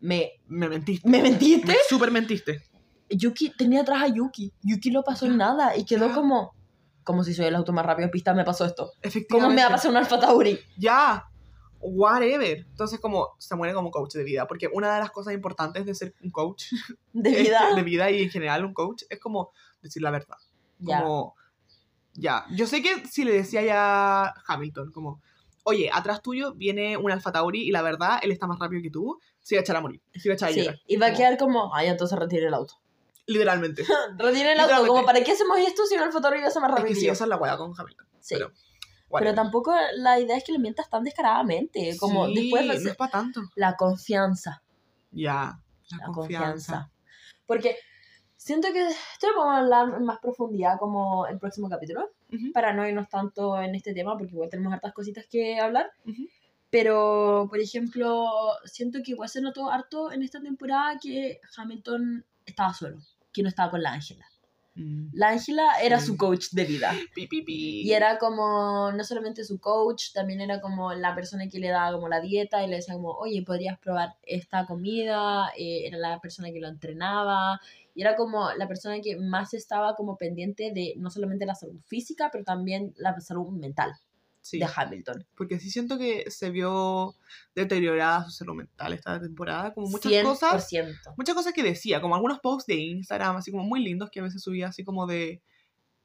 me 0.00 0.32
Me 0.46 0.68
mentiste. 0.68 1.08
me 1.08 1.22
mentiste. 1.22 1.66
Me 1.66 1.76
super 1.88 2.10
mentiste. 2.10 2.62
Yuki 3.10 3.50
tenía 3.50 3.82
atrás 3.82 4.02
a 4.02 4.08
Yuki. 4.08 4.52
Yuki 4.62 4.90
no 4.90 5.02
pasó 5.02 5.26
en 5.26 5.36
nada 5.36 5.76
y 5.76 5.84
quedó 5.84 6.14
como 6.14 6.54
como 7.02 7.24
si 7.24 7.34
soy 7.34 7.46
el 7.46 7.56
auto 7.56 7.72
más 7.72 7.84
rápido 7.84 8.04
en 8.04 8.10
pista 8.10 8.34
me 8.34 8.44
pasó 8.44 8.64
esto. 8.64 8.92
Efectivamente. 9.02 9.28
¿Cómo 9.30 9.48
me 9.54 9.62
va 9.62 9.68
a 9.68 9.70
pasar 9.70 9.90
un 9.90 9.96
Alfa 9.96 10.20
Tauri? 10.20 10.58
Ya. 10.78 11.24
Whatever. 11.80 12.58
Entonces 12.58 13.00
como 13.00 13.30
se 13.38 13.56
muere 13.56 13.74
como 13.74 13.90
coach 13.90 14.12
de 14.14 14.24
vida, 14.24 14.46
porque 14.46 14.68
una 14.72 14.94
de 14.94 15.00
las 15.00 15.10
cosas 15.10 15.34
importantes 15.34 15.86
de 15.86 15.94
ser 15.94 16.14
un 16.22 16.30
coach 16.30 16.64
De 17.12 17.30
es- 17.30 17.42
vida. 17.48 17.74
de 17.74 17.82
vida 17.82 18.10
y 18.10 18.22
en 18.22 18.30
general 18.30 18.64
un 18.64 18.74
coach 18.74 19.02
es 19.08 19.18
como 19.18 19.50
decir 19.82 20.02
la 20.02 20.10
verdad. 20.10 20.36
Ya. 20.78 21.02
Como, 21.02 21.34
ya. 22.14 22.44
Yo 22.54 22.66
sé 22.66 22.82
que 22.82 23.06
si 23.06 23.24
le 23.24 23.32
decía 23.32 23.62
ya 23.62 24.24
a 24.26 24.34
Hamilton, 24.46 24.92
como, 24.92 25.20
oye, 25.64 25.90
atrás 25.92 26.22
tuyo 26.22 26.54
viene 26.54 26.96
un 26.96 27.10
Alfa 27.10 27.32
Tauri 27.32 27.62
y 27.66 27.70
la 27.70 27.82
verdad, 27.82 28.18
él 28.22 28.30
está 28.30 28.46
más 28.46 28.58
rápido 28.58 28.82
que 28.82 28.90
tú, 28.90 29.18
se 29.40 29.54
iba 29.54 29.60
a 29.60 29.62
echar 29.62 29.76
a 29.76 29.80
morir. 29.80 30.02
Se 30.14 30.28
iba 30.28 30.32
a 30.32 30.36
echar 30.36 30.50
a 30.50 30.52
Sí, 30.52 30.66
y 30.86 30.96
va 30.96 31.06
a 31.08 31.12
quedar 31.14 31.36
como, 31.38 31.74
ay, 31.74 31.88
entonces 31.88 32.18
retire 32.18 32.46
el 32.46 32.54
auto. 32.54 32.74
Literalmente. 33.26 33.84
Retire 34.18 34.52
el 34.52 34.60
auto, 34.60 34.86
como, 34.86 35.04
¿para 35.06 35.22
qué 35.22 35.32
hacemos 35.32 35.58
esto 35.58 35.86
si 35.86 35.94
el 35.94 36.02
Alfa 36.02 36.20
Tauri 36.20 36.40
va 36.40 36.48
a 36.48 36.50
ser 36.50 36.62
más 36.62 36.70
es 36.70 36.76
rápido 36.76 36.88
que 36.88 36.94
que 36.94 37.00
sí, 37.00 37.08
esa 37.08 37.24
es 37.24 37.28
la 37.28 37.36
weá 37.36 37.56
con 37.56 37.72
Hamilton. 37.78 38.06
Sí. 38.20 38.34
Pero, 38.34 38.52
Pero 39.12 39.30
whatever. 39.30 39.34
tampoco 39.34 39.74
la 39.96 40.18
idea 40.20 40.36
es 40.36 40.44
que 40.44 40.52
le 40.52 40.58
mientas 40.58 40.88
tan 40.88 41.02
descaradamente, 41.04 41.96
como 41.98 42.26
Sí, 42.26 42.34
después 42.34 42.66
no 42.66 42.72
es 42.72 42.96
para 42.96 43.10
tanto. 43.10 43.40
la 43.56 43.76
confianza, 43.76 44.62
Ya. 45.10 45.60
La, 45.90 45.96
la 45.98 46.04
confianza. 46.06 46.12
confianza. 46.14 46.90
Porque 47.46 47.76
Siento 48.36 48.72
que 48.72 48.80
esto 48.88 49.28
lo 49.28 49.34
podemos 49.34 49.58
hablar 49.58 49.94
en 49.98 50.04
más 50.06 50.18
profundidad 50.18 50.78
como 50.78 51.26
el 51.26 51.38
próximo 51.38 51.68
capítulo, 51.68 52.08
Ujú, 52.32 52.52
para 52.54 52.72
no 52.72 52.88
irnos 52.88 53.06
tanto 53.10 53.60
en 53.60 53.74
este 53.74 53.92
tema, 53.92 54.16
porque 54.16 54.32
igual 54.32 54.48
tenemos 54.48 54.72
hartas 54.72 54.94
cositas 54.94 55.26
que 55.30 55.60
hablar. 55.60 55.90
ujú. 56.06 56.26
Pero, 56.70 57.46
por 57.50 57.58
ejemplo, 57.60 58.30
siento 58.64 59.00
que 59.04 59.10
igual 59.10 59.28
se 59.28 59.42
notó 59.42 59.70
harto 59.70 60.10
en 60.10 60.22
esta 60.22 60.40
temporada 60.40 60.98
que 60.98 61.38
Hamilton 61.54 62.24
estaba 62.46 62.72
solo, 62.72 62.96
que 63.30 63.42
no 63.42 63.50
estaba 63.50 63.72
con 63.72 63.82
la 63.82 63.92
Ángela. 63.92 64.24
Mm. 64.80 65.10
La 65.12 65.28
Ángela 65.28 65.80
era 65.82 66.00
Sí. 66.00 66.06
su 66.06 66.16
coach 66.16 66.46
de 66.52 66.64
vida. 66.64 66.92
Pi, 67.14 67.26
pi, 67.26 67.42
pi. 67.42 67.82
Y 67.82 67.92
era 67.92 68.18
como, 68.18 68.90
no 68.92 69.04
solamente 69.04 69.44
su 69.44 69.60
coach, 69.60 70.12
también 70.12 70.40
era 70.40 70.60
como 70.60 70.92
la 70.94 71.14
persona 71.14 71.48
que 71.48 71.58
le 71.58 71.68
daba 71.68 71.92
como 71.92 72.08
la 72.08 72.20
dieta 72.20 72.64
y 72.64 72.68
le 72.68 72.76
decía 72.76 72.94
como, 72.94 73.10
oye, 73.10 73.42
podrías 73.42 73.78
probar 73.78 74.14
esta 74.22 74.66
comida, 74.66 75.50
eh, 75.56 75.86
era 75.86 75.98
la 75.98 76.20
persona 76.20 76.50
que 76.50 76.60
lo 76.60 76.68
entrenaba, 76.68 77.60
y 77.94 78.02
era 78.02 78.16
como 78.16 78.52
la 78.52 78.68
persona 78.68 79.00
que 79.00 79.16
más 79.16 79.52
estaba 79.54 79.94
como 79.96 80.16
pendiente 80.16 80.72
de 80.72 80.94
no 80.96 81.10
solamente 81.10 81.44
la 81.46 81.54
salud 81.54 81.80
física, 81.86 82.30
pero 82.32 82.44
también 82.44 82.94
la 82.96 83.18
salud 83.20 83.48
mental 83.48 83.92
Sí, 84.42 84.58
de 84.58 84.66
Hamilton. 84.74 85.26
porque 85.36 85.60
sí 85.60 85.70
siento 85.70 85.98
que 85.98 86.30
se 86.30 86.50
vio 86.50 87.14
deteriorada 87.54 88.24
su 88.24 88.30
salud 88.30 88.54
mental 88.54 88.94
esta 88.94 89.20
temporada, 89.20 89.74
como 89.74 89.88
muchas 89.88 90.10
100%. 90.10 90.22
cosas, 90.22 90.68
muchas 91.16 91.34
cosas 91.34 91.52
que 91.52 91.62
decía, 91.62 92.00
como 92.00 92.14
algunos 92.14 92.40
posts 92.40 92.66
de 92.66 92.76
Instagram, 92.76 93.36
así 93.36 93.50
como 93.50 93.64
muy 93.64 93.82
lindos 93.82 94.10
que 94.10 94.20
a 94.20 94.22
veces 94.22 94.42
subía 94.42 94.68
así 94.68 94.82
como 94.82 95.06
de 95.06 95.42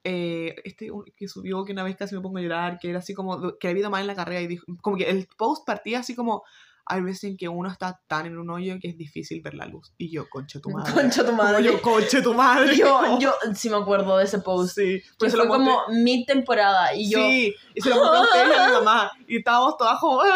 eh, 0.03 0.55
este 0.63 0.89
que 1.17 1.27
subió 1.27 1.65
que 1.65 1.71
una 1.71 1.83
vez 1.83 1.95
casi 1.95 2.13
me 2.13 2.21
pongo 2.21 2.38
a 2.38 2.41
llorar, 2.41 2.77
que 2.77 2.89
era 2.89 2.99
así 2.99 3.13
como 3.13 3.57
que 3.57 3.67
había 3.67 3.81
ido 3.81 3.89
mal 3.89 4.01
en 4.01 4.07
la 4.07 4.15
carrera 4.15 4.41
y 4.41 4.47
dijo, 4.47 4.65
como 4.81 4.97
que 4.97 5.09
el 5.09 5.27
post 5.38 5.65
partía 5.65 5.99
así 5.99 6.13
como 6.13 6.43
hay 6.88 7.01
veces 7.01 7.23
en 7.25 7.38
que 7.38 7.47
uno 7.49 7.69
está 7.69 7.99
tan 8.07 8.25
en 8.27 8.38
un 8.38 8.49
hoyo 8.49 8.75
que 8.79 8.89
es 8.89 8.97
difícil 8.97 9.41
ver 9.41 9.55
la 9.55 9.65
luz. 9.65 9.91
Y 9.97 10.11
yo, 10.11 10.29
concha 10.29 10.59
tu 10.59 10.69
madre. 10.69 10.93
Concha 10.93 11.21
tu 11.23 11.31
Como 11.31 11.43
madre. 11.43 11.63
yo, 11.63 11.81
concha 11.81 12.21
tu 12.21 12.33
madre. 12.33 12.75
Yo, 12.75 12.99
Como- 13.01 13.19
yo 13.19 13.33
sí 13.55 13.69
me 13.69 13.77
acuerdo 13.77 14.17
de 14.17 14.25
ese 14.25 14.39
post. 14.39 14.75
Sí, 14.75 15.01
pues 15.17 15.36
fue 15.36 15.47
como 15.47 15.79
mid 15.89 16.25
temporada 16.25 16.93
y 16.95 17.09
yo 17.09 17.17
Sí, 17.17 17.55
y 17.73 17.81
se 17.81 17.89
lo 17.89 17.95
mostré 17.97 18.17
a 18.19 18.21
ustedes 18.23 18.47
y 18.49 18.59
a 18.59 18.67
mi 18.67 18.73
mamá. 18.86 19.11
Y 19.27 19.38
estábamos 19.38 19.77
todas 19.77 19.99
como. 19.99 20.21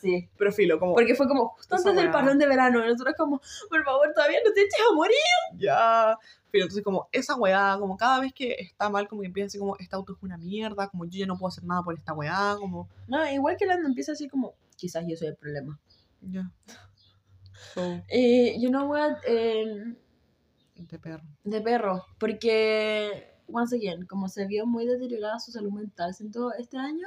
Sí. 0.00 0.28
Pero 0.36 0.52
filo, 0.52 0.78
como. 0.78 0.92
Porque 0.92 1.14
fue 1.14 1.26
como 1.26 1.48
justo 1.56 1.76
antes 1.76 1.94
del 1.96 2.10
parón 2.10 2.38
de 2.38 2.46
verano. 2.46 2.84
y 2.84 2.88
Nosotros 2.90 3.14
como, 3.16 3.40
por 3.70 3.84
favor, 3.84 4.12
todavía 4.14 4.38
no 4.44 4.52
te 4.52 4.60
eches 4.60 4.80
a 4.90 4.94
morir. 4.94 5.16
Ya. 5.56 6.18
Pero 6.50 6.64
entonces, 6.64 6.84
como 6.84 7.08
esa 7.10 7.34
weá, 7.36 7.78
como 7.80 7.96
cada 7.96 8.20
vez 8.20 8.34
que 8.34 8.52
está 8.60 8.90
mal, 8.90 9.08
como 9.08 9.22
que 9.22 9.28
empieza 9.28 9.46
así 9.46 9.58
como, 9.58 9.76
esta 9.78 9.96
auto 9.96 10.12
es 10.12 10.18
una 10.22 10.36
mierda, 10.36 10.88
como 10.88 11.06
yo 11.06 11.18
ya 11.20 11.26
no 11.26 11.38
puedo 11.38 11.48
hacer 11.48 11.64
nada 11.64 11.82
por 11.82 11.94
esta 11.94 12.12
weá, 12.12 12.54
como. 12.60 12.86
No, 13.08 13.26
igual 13.32 13.56
que 13.58 13.64
Lando 13.64 13.88
empieza 13.88 14.12
así 14.12 14.28
como, 14.28 14.52
quizás 14.76 15.04
yo 15.08 15.16
soy 15.16 15.28
el 15.28 15.36
problema. 15.36 15.78
Ya. 16.22 16.50
So, 17.74 18.02
Eh, 18.08 18.56
you 18.60 18.68
know 18.70 18.86
what? 18.90 19.16
Eh, 19.26 19.94
de 20.76 20.98
perro. 20.98 21.22
de 21.44 21.60
perro. 21.60 22.04
Porque, 22.18 23.32
once 23.48 23.76
again, 23.76 24.06
como 24.06 24.28
se 24.28 24.46
vio 24.46 24.66
muy 24.66 24.86
deteriorada 24.86 25.38
su 25.40 25.52
salud 25.52 25.72
mental, 25.72 26.14
siento 26.14 26.52
este 26.54 26.76
año. 26.76 27.06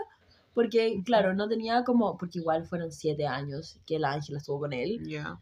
Porque, 0.53 1.01
claro, 1.05 1.33
no 1.35 1.47
tenía 1.47 1.83
como, 1.83 2.17
porque 2.17 2.39
igual 2.39 2.65
fueron 2.65 2.91
siete 2.91 3.27
años 3.27 3.79
que 3.85 3.99
la 3.99 4.11
Ángela 4.13 4.39
estuvo 4.39 4.59
con 4.61 4.73
él. 4.73 4.99
Ya. 5.07 5.39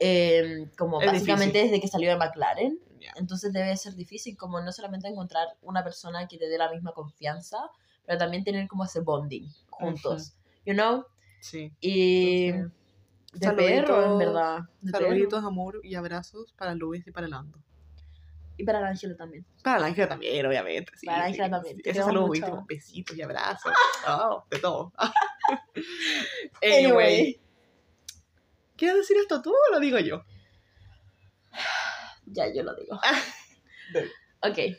eh, 0.00 0.70
como 0.76 1.00
Es 1.00 1.06
básicamente 1.06 1.58
desde 1.58 1.80
que 1.80 1.88
salió 1.88 2.10
de 2.10 2.16
McLaren. 2.16 2.78
Ya. 3.00 3.12
Entonces 3.16 3.52
debe 3.52 3.76
ser 3.76 3.94
difícil 3.94 4.36
como 4.36 4.60
no 4.60 4.72
solamente 4.72 5.08
encontrar 5.08 5.46
una 5.62 5.82
persona 5.84 6.26
que 6.28 6.38
te 6.38 6.48
dé 6.48 6.56
la 6.58 6.70
misma 6.70 6.92
confianza, 6.92 7.58
pero 8.06 8.18
también 8.18 8.44
tener 8.44 8.66
como 8.68 8.84
ese 8.84 9.00
bonding 9.00 9.46
juntos. 9.70 10.34
You 10.66 10.74
know? 10.74 11.04
Sí. 11.44 11.70
Y 11.78 12.46
Entonces, 12.46 12.70
de 13.40 13.52
perro, 13.54 14.12
en 14.12 14.18
verdad. 14.18 14.60
de 14.80 14.92
perro. 14.92 15.36
Amor 15.46 15.78
y 15.82 15.94
abrazos 15.94 16.54
para 16.54 16.74
Luis 16.74 17.06
y 17.06 17.10
para 17.10 17.28
Lando. 17.28 17.58
Y 18.56 18.64
para 18.64 18.80
la 18.80 18.88
Ángela 18.88 19.14
también. 19.14 19.44
Para 19.62 19.80
la 19.80 19.86
Ángela 19.88 20.08
también, 20.08 20.46
obviamente. 20.46 20.92
Sí, 20.96 21.04
Para 21.04 21.18
la 21.18 21.24
sí, 21.24 21.30
Ángela 21.32 21.50
también, 21.50 21.76
sí. 21.76 21.82
Esos 21.84 22.66
besitos 22.66 23.14
y 23.14 23.20
abrazos. 23.20 23.72
Oh, 24.08 24.44
de 24.50 24.58
todo. 24.58 24.92
Anyway. 26.62 26.84
anyway. 26.86 27.40
¿Quieres 28.76 28.96
decir 28.96 29.18
esto 29.18 29.42
tú 29.42 29.50
o 29.50 29.72
lo 29.72 29.80
digo 29.80 29.98
yo? 29.98 30.22
Ya, 32.26 32.50
yo 32.50 32.62
lo 32.62 32.74
digo. 32.74 32.98
Dale. 33.92 34.08
ok. 34.40 34.78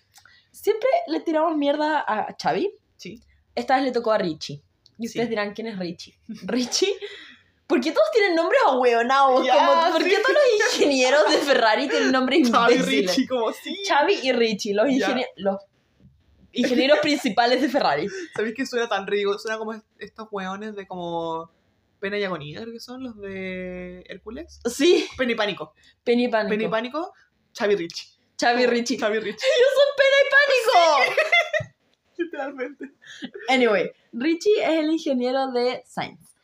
Siempre 0.50 0.90
le 1.10 1.20
tiramos 1.20 1.56
mierda 1.56 2.04
a 2.08 2.36
Xavi. 2.42 2.76
Sí. 2.98 3.22
Esta 3.54 3.76
vez 3.76 3.86
le 3.86 3.92
tocó 3.92 4.12
a 4.14 4.18
Richie. 4.18 4.65
Y 4.98 5.08
ustedes 5.08 5.26
Sí. 5.26 5.30
dirán, 5.30 5.54
¿quién 5.54 5.68
es 5.68 5.78
Richie? 5.80 6.18
Richie. 6.46 6.94
¿Por 7.68 7.82
qué 7.82 7.92
todos 7.92 8.06
tienen 8.14 8.36
nombres 8.36 8.60
ahueonados? 8.66 9.48
Como, 9.48 9.92
¿Por 9.92 10.04
sí. 10.04 10.10
qué 10.10 10.18
todos 10.18 10.36
los 10.36 10.76
ingenieros 10.76 11.32
de 11.32 11.38
Ferrari 11.40 11.88
tienen 11.90 12.12
nombres 12.12 12.40
imbéciles? 12.48 12.86
Richie, 12.86 13.28
como 13.28 13.52
sí. 13.52 13.76
Xavi 13.88 14.20
y 14.24 14.32
Richie, 14.34 14.74
los, 14.76 14.86
Ya. 14.88 15.08
ingenie- 15.10 15.28
los 15.38 15.58
ingenieros 16.54 17.00
principales 17.00 17.62
de 17.62 17.70
Ferrari. 17.70 18.08
¿Sabéis 18.36 18.54
que 18.56 18.66
suena 18.68 18.88
tan 18.88 19.08
rico? 19.08 19.38
Suena 19.40 19.58
como 19.58 19.74
estos 19.98 20.28
hueones 20.32 20.76
de 20.76 20.86
como 20.86 21.50
Pena 22.00 22.20
y 22.20 22.24
Agonía, 22.24 22.62
creo 22.62 22.72
que 22.74 22.80
son 22.80 23.02
los 23.04 23.18
de 23.20 24.04
Hércules. 24.10 24.60
Sí, 24.72 25.08
Pena 25.18 25.32
y 25.32 25.36
Pánico. 25.36 25.74
Penny 26.04 26.28
Pánico. 26.28 26.50
Pena 26.52 26.64
y 26.66 26.68
Pánico, 26.68 27.14
Xavi 27.58 27.76
Richie. 27.76 28.06
Y 28.08 28.46
Como 28.46 28.68
Richie. 28.68 28.98
Xavi 29.00 29.18
Richie. 29.20 29.32
¡Ellos 29.58 29.72
son 29.74 29.90
Pena 29.98 30.18
y 30.22 30.30
Pánico! 30.30 31.16
Literalmente. 32.18 32.92
Anyway, 33.50 33.92
Richie 34.14 34.64
es 34.64 34.80
el 34.80 34.92
ingeniero 34.92 35.52
de 35.52 35.84
Sainz. 35.86 36.36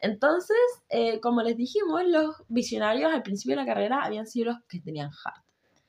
Entonces, 0.00 0.56
eh, 0.88 1.20
como 1.20 1.42
les 1.42 1.56
dijimos, 1.56 2.02
los 2.06 2.36
visionarios 2.48 3.12
al 3.12 3.22
principio 3.22 3.56
de 3.56 3.62
la 3.62 3.66
carrera 3.66 4.02
habían 4.02 4.26
sido 4.26 4.52
los 4.52 4.62
que 4.68 4.80
tenían 4.80 5.10
hard. 5.10 5.42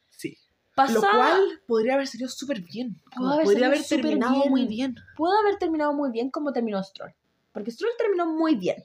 Sí. 0.09 0.37
Pasada, 0.75 0.99
Lo 0.99 1.01
cual 1.01 1.61
podría 1.65 1.93
haber 1.93 2.07
salido 2.07 2.29
súper 2.29 2.61
bien. 2.61 3.01
Haber 3.15 3.45
podría 3.45 3.67
haber 3.67 3.83
terminado 3.83 4.35
bien. 4.35 4.49
muy 4.49 4.67
bien. 4.67 4.95
pudo 5.15 5.31
haber 5.39 5.57
terminado 5.57 5.93
muy 5.93 6.11
bien 6.11 6.29
como 6.29 6.51
terminó 6.51 6.83
Stroll. 6.83 7.13
Porque 7.53 7.71
Stroll 7.71 7.91
terminó 7.97 8.25
muy 8.25 8.55
bien. 8.55 8.83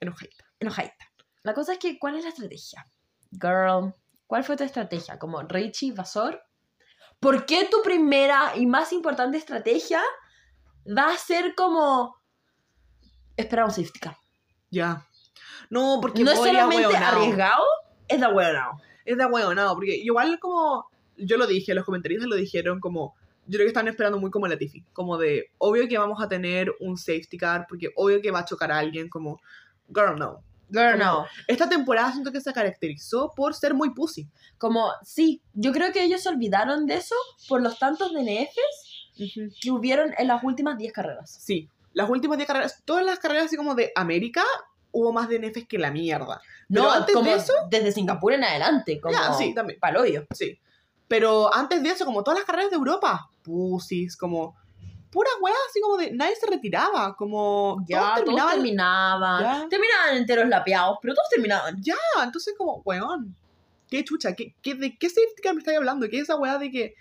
Enojadita. 0.00 0.44
enojadita. 0.60 1.12
La 1.42 1.54
cosa 1.54 1.74
es 1.74 1.78
que, 1.78 1.98
¿cuál 1.98 2.16
es 2.16 2.24
la 2.24 2.30
estrategia? 2.30 2.86
Girl, 3.30 3.94
¿cuál 4.26 4.44
fue 4.44 4.56
tu 4.56 4.64
estrategia? 4.64 5.18
Como 5.18 5.40
Richie 5.42 5.92
Vasor. 5.92 6.42
¿Por 7.26 7.44
qué 7.44 7.66
tu 7.68 7.82
primera 7.82 8.52
y 8.54 8.66
más 8.66 8.92
importante 8.92 9.36
estrategia 9.36 10.00
va 10.86 11.12
a 11.12 11.16
ser 11.16 11.56
como 11.56 12.14
esperar 13.36 13.64
un 13.64 13.72
safety 13.72 13.98
car? 13.98 14.16
Ya. 14.70 15.04
No, 15.68 15.98
porque 16.00 16.22
no 16.22 16.30
es 16.30 16.38
solamente 16.38 16.96
arriesgado, 16.96 17.64
es 18.06 18.20
de 18.20 18.26
ahueonao. 18.26 18.80
Es 19.04 19.16
de 19.16 19.24
ahueonado, 19.24 19.74
porque 19.74 19.96
igual 19.96 20.38
como 20.38 20.88
yo 21.16 21.36
lo 21.36 21.48
dije, 21.48 21.74
los 21.74 21.84
comentaristas 21.84 22.28
lo 22.28 22.36
dijeron 22.36 22.78
como 22.78 23.16
yo 23.48 23.56
creo 23.56 23.64
que 23.64 23.70
están 23.70 23.88
esperando 23.88 24.20
muy 24.20 24.30
como 24.30 24.46
Latifi, 24.46 24.84
como 24.92 25.18
de 25.18 25.50
obvio 25.58 25.88
que 25.88 25.98
vamos 25.98 26.22
a 26.22 26.28
tener 26.28 26.76
un 26.78 26.96
safety 26.96 27.38
car 27.38 27.66
porque 27.68 27.88
obvio 27.96 28.22
que 28.22 28.30
va 28.30 28.38
a 28.38 28.44
chocar 28.44 28.70
a 28.70 28.78
alguien 28.78 29.08
como 29.08 29.40
girl 29.92 30.16
no. 30.16 30.44
Girl, 30.70 30.98
no. 30.98 31.26
Esta 31.46 31.68
temporada 31.68 32.10
siento 32.12 32.32
que 32.32 32.40
se 32.40 32.52
caracterizó 32.52 33.32
por 33.36 33.54
ser 33.54 33.74
muy 33.74 33.90
pussy. 33.94 34.28
Como, 34.58 34.90
sí, 35.02 35.40
yo 35.54 35.72
creo 35.72 35.92
que 35.92 36.02
ellos 36.02 36.22
se 36.22 36.28
olvidaron 36.28 36.86
de 36.86 36.96
eso 36.96 37.14
por 37.48 37.62
los 37.62 37.78
tantos 37.78 38.12
DNFs 38.12 39.52
que 39.60 39.70
hubieron 39.70 40.12
en 40.18 40.28
las 40.28 40.42
últimas 40.42 40.76
10 40.78 40.92
carreras. 40.92 41.30
Sí, 41.30 41.68
las 41.92 42.08
últimas 42.10 42.36
10 42.38 42.46
carreras, 42.46 42.82
todas 42.84 43.04
las 43.04 43.18
carreras 43.18 43.46
así 43.46 43.56
como 43.56 43.74
de 43.74 43.92
América 43.94 44.42
hubo 44.92 45.12
más 45.12 45.28
DNFs 45.28 45.66
que 45.68 45.78
la 45.78 45.90
mierda. 45.90 46.40
Pero 46.68 46.82
No, 46.82 46.90
antes 46.90 47.14
como 47.14 47.30
de 47.30 47.36
eso- 47.36 47.52
desde 47.70 47.92
Singapur 47.92 48.32
en 48.32 48.44
adelante, 48.44 49.00
como 49.00 49.14
Ya, 49.14 49.32
sí, 49.34 49.54
también. 49.54 49.78
paloyo. 49.78 50.26
Sí. 50.34 50.58
Pero 51.08 51.54
antes 51.54 51.82
de 51.82 51.90
eso, 51.90 52.04
como 52.04 52.24
todas 52.24 52.40
las 52.40 52.46
carreras 52.46 52.70
de 52.70 52.76
Europa, 52.76 53.30
pussies, 53.42 54.16
como 54.16 54.56
pura 55.16 55.30
weá, 55.40 55.54
así 55.70 55.80
como 55.80 55.96
de 55.96 56.12
nadie 56.12 56.36
se 56.36 56.46
retiraba, 56.46 57.16
como 57.16 57.82
Ya, 57.88 58.00
todos 58.00 58.10
todos 58.10 58.24
terminaban. 58.26 58.54
terminaban. 58.54 59.42
Ya. 59.42 59.68
Terminaban 59.70 60.16
enteros 60.18 60.46
lapeados, 60.46 60.98
pero 61.00 61.14
todos 61.14 61.28
terminaban. 61.30 61.82
Ya, 61.82 61.96
entonces 62.22 62.54
como, 62.58 62.82
weón, 62.84 63.34
qué 63.88 64.04
chucha, 64.04 64.34
¿Qué, 64.34 64.54
qué, 64.60 64.74
de 64.74 64.98
qué 64.98 65.08
safety 65.08 65.54
me 65.54 65.60
estáis 65.60 65.78
hablando? 65.78 66.06
¿Qué 66.10 66.16
es 66.18 66.24
esa 66.24 66.36
weá 66.36 66.58
de 66.58 66.70
que 66.70 66.94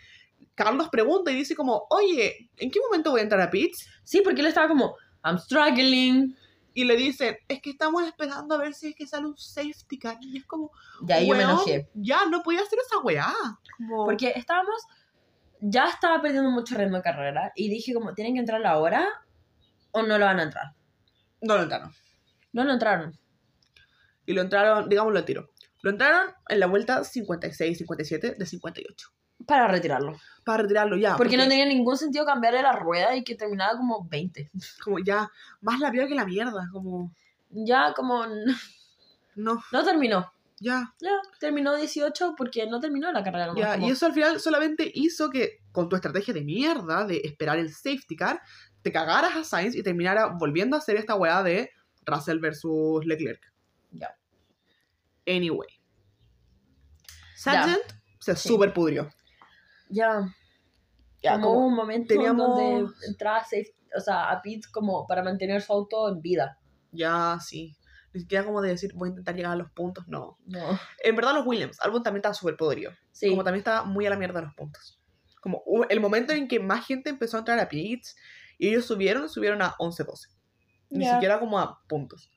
Carlos 0.54 0.88
pregunta 0.90 1.30
y 1.30 1.36
dice 1.36 1.58
como, 1.58 1.88
oye, 1.90 2.50
¿en 2.56 2.72
qué 2.72 2.80
momento 2.80 3.12
voy 3.12 3.20
a 3.20 3.24
entrar 3.24 3.42
a 3.42 3.52
pits? 3.52 3.86
Sí, 4.06 4.22
porque 4.22 4.40
él 4.40 4.48
estaba 4.48 4.70
como, 4.70 4.96
I'm 5.22 5.38
struggling. 5.38 6.38
Y 6.74 6.86
le 6.86 6.96
dicen, 6.96 7.36
es 7.50 7.62
que 7.62 7.72
estamos 7.72 8.02
esperando 8.06 8.56
a 8.56 8.60
ver 8.60 8.74
si 8.74 8.88
es 8.88 8.96
que 8.96 9.06
sale 9.08 9.26
un 9.26 9.38
safety 9.38 10.00
car. 10.00 10.18
Y 10.22 10.38
es 10.38 10.46
como, 10.46 10.72
Ya 11.04 11.20
yo 11.20 11.36
me 11.36 11.44
enojé. 11.44 11.90
Ya, 11.96 12.26
no 12.30 12.44
podía 12.44 12.62
hacer 12.62 12.80
esa 12.80 13.00
weá. 13.00 13.34
Como, 13.76 14.06
Porque 14.06 14.32
estábamos, 14.38 14.76
ya 15.62 15.86
estaba 15.86 16.22
perdiendo 16.22 16.50
mucho 16.52 16.76
ritmo 16.76 16.98
de 16.98 17.04
carrera. 17.04 17.52
Y 17.56 17.70
dije 17.70 17.94
como, 17.94 18.14
¿tienen 18.14 18.34
que 18.34 18.40
entrar 18.40 18.66
ahora 18.66 19.08
o 19.92 20.02
no 20.04 20.18
lo 20.18 20.26
van 20.26 20.40
a 20.40 20.44
entrar? 20.44 20.74
no 21.42 21.56
lo 21.58 21.64
entraron. 21.64 21.92
No 22.54 22.64
lo 22.64 22.74
entraron. 22.74 23.20
Y 24.26 24.34
lo 24.34 24.42
entraron, 24.42 24.90
digámoslo 24.90 25.20
al 25.20 25.26
tiro. 25.26 25.52
Lo 25.82 25.92
entraron 25.92 26.32
en 26.50 26.60
la 26.60 26.66
vuelta 26.68 27.04
56, 27.04 27.78
57 27.78 28.36
de 28.38 28.46
58. 28.46 29.10
Para 29.46 29.68
retirarlo. 29.68 30.18
Para 30.44 30.64
retirarlo 30.64 30.98
ya. 30.98 31.18
Porque 31.18 31.38
no 31.38 31.48
tenía 31.48 31.66
ningún 31.66 31.98
sentido 31.98 32.26
cambiarle 32.26 32.62
la 32.62 32.72
rueda 32.72 33.16
y 33.16 33.24
que 33.24 33.36
terminaba 33.36 33.78
como 33.78 34.08
20. 34.08 34.50
Como 34.84 35.00
ya, 35.00 35.30
más 35.62 35.80
la 35.80 35.92
peor 35.92 36.08
que 36.08 36.16
la 36.16 36.26
mierda. 36.26 36.68
Como, 36.72 37.14
Ya 37.50 37.94
como, 37.94 38.26
no. 39.36 39.64
no 39.72 39.84
terminó. 39.84 40.32
Ya, 40.60 40.94
Ya, 41.02 41.12
terminó 41.40 41.76
18 41.76 42.34
porque 42.38 42.66
no 42.66 42.80
terminó 42.80 43.12
la 43.12 43.24
carrera. 43.24 43.54
ya. 43.58 43.74
como- 43.76 43.88
Y 43.88 43.92
eso 43.92 44.06
al 44.06 44.14
final 44.14 44.40
solamente 44.40 44.90
hizo 44.96 45.30
que 45.30 45.60
con 45.74 45.90
tu 45.90 45.96
estrategia 45.98 46.34
de 46.34 46.42
mierda 46.42 47.06
de 47.06 47.18
esperar 47.26 47.60
el 47.60 47.70
safety 47.74 48.16
car, 48.16 48.42
te 48.82 48.92
cagaras 48.92 49.36
a 49.36 49.44
Sainz 49.44 49.76
y 49.76 49.84
terminara 49.84 50.28
volviendo 50.40 50.76
a 50.78 50.80
hacer 50.80 50.96
esta 50.96 51.16
weá 51.16 51.44
de 51.44 51.72
Russell 52.06 52.40
versus 52.40 53.06
Leclerc. 53.06 53.42
Ya. 53.92 54.16
Anyway. 55.28 55.68
Sargent 57.36 57.84
se 58.20 58.36
Sí. 58.36 58.48
super 58.48 58.74
pudrió. 58.74 59.10
Ya. 59.90 60.34
Ya, 61.22 61.34
como 61.40 61.66
un 61.68 61.76
momento 61.76 62.14
teníamos- 62.14 62.48
donde 62.58 62.94
entraba 63.08 63.42
safe, 63.44 63.76
o 63.96 64.00
sea, 64.00 64.32
a 64.32 64.42
pit 64.42 64.64
como 64.72 65.06
para 65.08 65.24
mantener 65.24 65.62
su 65.62 65.74
auto 65.74 66.08
en 66.10 66.22
vida. 66.22 66.60
Ya, 66.92 67.38
sí. 67.42 67.76
Ni 68.16 68.22
siquiera 68.22 68.46
como 68.46 68.62
de 68.62 68.70
decir, 68.70 68.94
voy 68.96 69.08
a 69.08 69.12
intentar 69.12 69.36
llegar 69.36 69.52
a 69.52 69.56
los 69.58 69.70
puntos, 69.72 70.08
no. 70.08 70.38
No. 70.46 70.80
En 71.04 71.16
verdad 71.18 71.34
los 71.34 71.46
Williams, 71.46 71.80
Albon 71.82 72.02
también 72.02 72.20
estaba 72.20 72.34
súper 72.34 72.56
podrido. 72.56 72.92
Sí. 73.12 73.30
Como 73.30 73.44
también 73.44 73.60
estaba 73.60 73.84
muy 73.84 74.06
a 74.06 74.10
la 74.10 74.16
mierda 74.16 74.42
los 74.42 74.54
puntos. 74.56 75.00
Como 75.42 75.62
el 75.90 76.00
momento 76.00 76.32
en 76.34 76.48
que 76.48 76.60
más 76.62 76.88
gente 76.88 77.10
empezó 77.10 77.36
a 77.36 77.40
entrar 77.40 77.60
a 77.60 77.68
pits 77.68 78.16
y 78.58 78.70
ellos 78.70 78.86
subieron, 78.86 79.28
subieron 79.30 79.62
a 79.62 79.76
11-12. 79.80 80.30
Ni 80.92 81.04
Ya. 81.04 81.14
siquiera 81.16 81.40
como 81.42 81.60
a 81.60 81.82
puntos. 81.88 82.32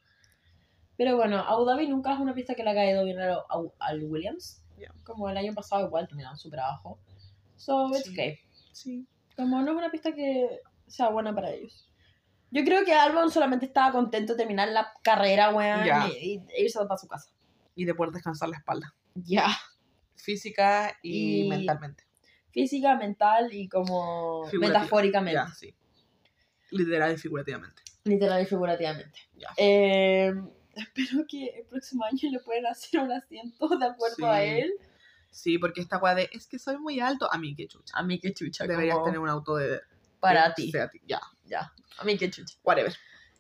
Pero 0.96 1.16
bueno, 1.16 1.38
Abu 1.38 1.64
Dhabi 1.64 1.86
nunca 1.86 2.12
es 2.12 2.18
una 2.18 2.34
pista 2.34 2.54
que 2.56 2.64
le 2.64 2.70
ha 2.70 2.74
caído 2.74 3.04
bien 3.04 3.20
al, 3.20 3.38
al- 3.78 4.04
Williams. 4.04 4.60
Ya. 4.76 4.92
Como 5.04 5.28
el 5.30 5.36
año 5.36 5.54
pasado 5.54 5.86
igual 5.86 6.08
terminaron 6.08 6.36
súper 6.36 6.58
abajo. 6.60 6.98
So, 7.56 7.88
it's 7.90 8.02
Sí. 8.06 8.12
okay. 8.12 8.38
Sí. 8.72 9.06
Como 9.36 9.62
no 9.62 9.70
es 9.70 9.76
una 9.78 9.90
pista 9.92 10.12
que 10.12 10.60
sea 10.88 11.08
buena 11.10 11.32
para 11.32 11.52
ellos. 11.52 11.87
Yo 12.50 12.64
creo 12.64 12.84
que 12.84 12.94
Albon 12.94 13.30
solamente 13.30 13.66
estaba 13.66 13.92
contento 13.92 14.32
de 14.32 14.38
terminar 14.38 14.68
la 14.68 14.92
carrera, 15.02 15.50
weón, 15.54 15.84
Ya. 15.84 16.08
y, 16.08 16.42
y 16.56 16.62
irse 16.62 16.78
para 16.86 16.96
su 16.98 17.06
casa. 17.06 17.30
Y 17.74 17.84
de 17.84 17.94
poder 17.94 18.12
descansar 18.12 18.48
la 18.48 18.56
espalda. 18.56 18.94
Ya. 19.14 19.46
Física 20.16 20.96
y, 21.02 21.42
Y- 21.44 21.48
mentalmente. 21.48 22.04
Física, 22.50 22.96
mental 22.96 23.52
y 23.52 23.68
como 23.68 24.44
metafóricamente. 24.58 25.34
Ya, 25.38 25.48
sí. 25.54 25.74
Literal 26.70 27.12
y 27.14 27.18
figurativamente. 27.18 27.82
Literal 28.04 28.42
y 28.42 28.46
figurativamente. 28.46 29.18
Ya. 29.36 29.48
Eh, 29.56 30.32
espero 30.74 31.24
que 31.28 31.46
el 31.60 31.66
próximo 31.66 32.04
año 32.04 32.30
le 32.30 32.40
puedan 32.40 32.66
hacer 32.66 33.00
un 33.00 33.12
asiento 33.12 33.68
de 33.68 33.86
acuerdo 33.86 34.26
a 34.26 34.42
él. 34.42 34.72
Sí, 35.30 35.58
porque 35.58 35.82
esta 35.82 35.98
weá 35.98 36.14
de 36.14 36.28
es 36.32 36.46
que 36.46 36.58
soy 36.58 36.78
muy 36.78 37.00
alto, 37.00 37.28
a 37.30 37.38
mí 37.38 37.54
que 37.54 37.68
chucha. 37.68 37.92
A 37.96 38.02
mí 38.02 38.18
que 38.18 38.32
chucha. 38.32 38.66
Deberías 38.66 38.94
como 38.94 39.04
tener 39.06 39.20
un 39.20 39.28
auto 39.28 39.54
de. 39.56 39.80
Para 40.18 40.52
que 40.54 40.62
ti. 40.62 40.70
sea 40.72 40.88
ti. 40.88 41.00
Ya, 41.06 41.20
Ya. 41.48 41.72
A 41.98 42.04
mí 42.04 42.16
que 42.16 42.30
chucha. 42.30 42.54
whatever. 42.62 42.94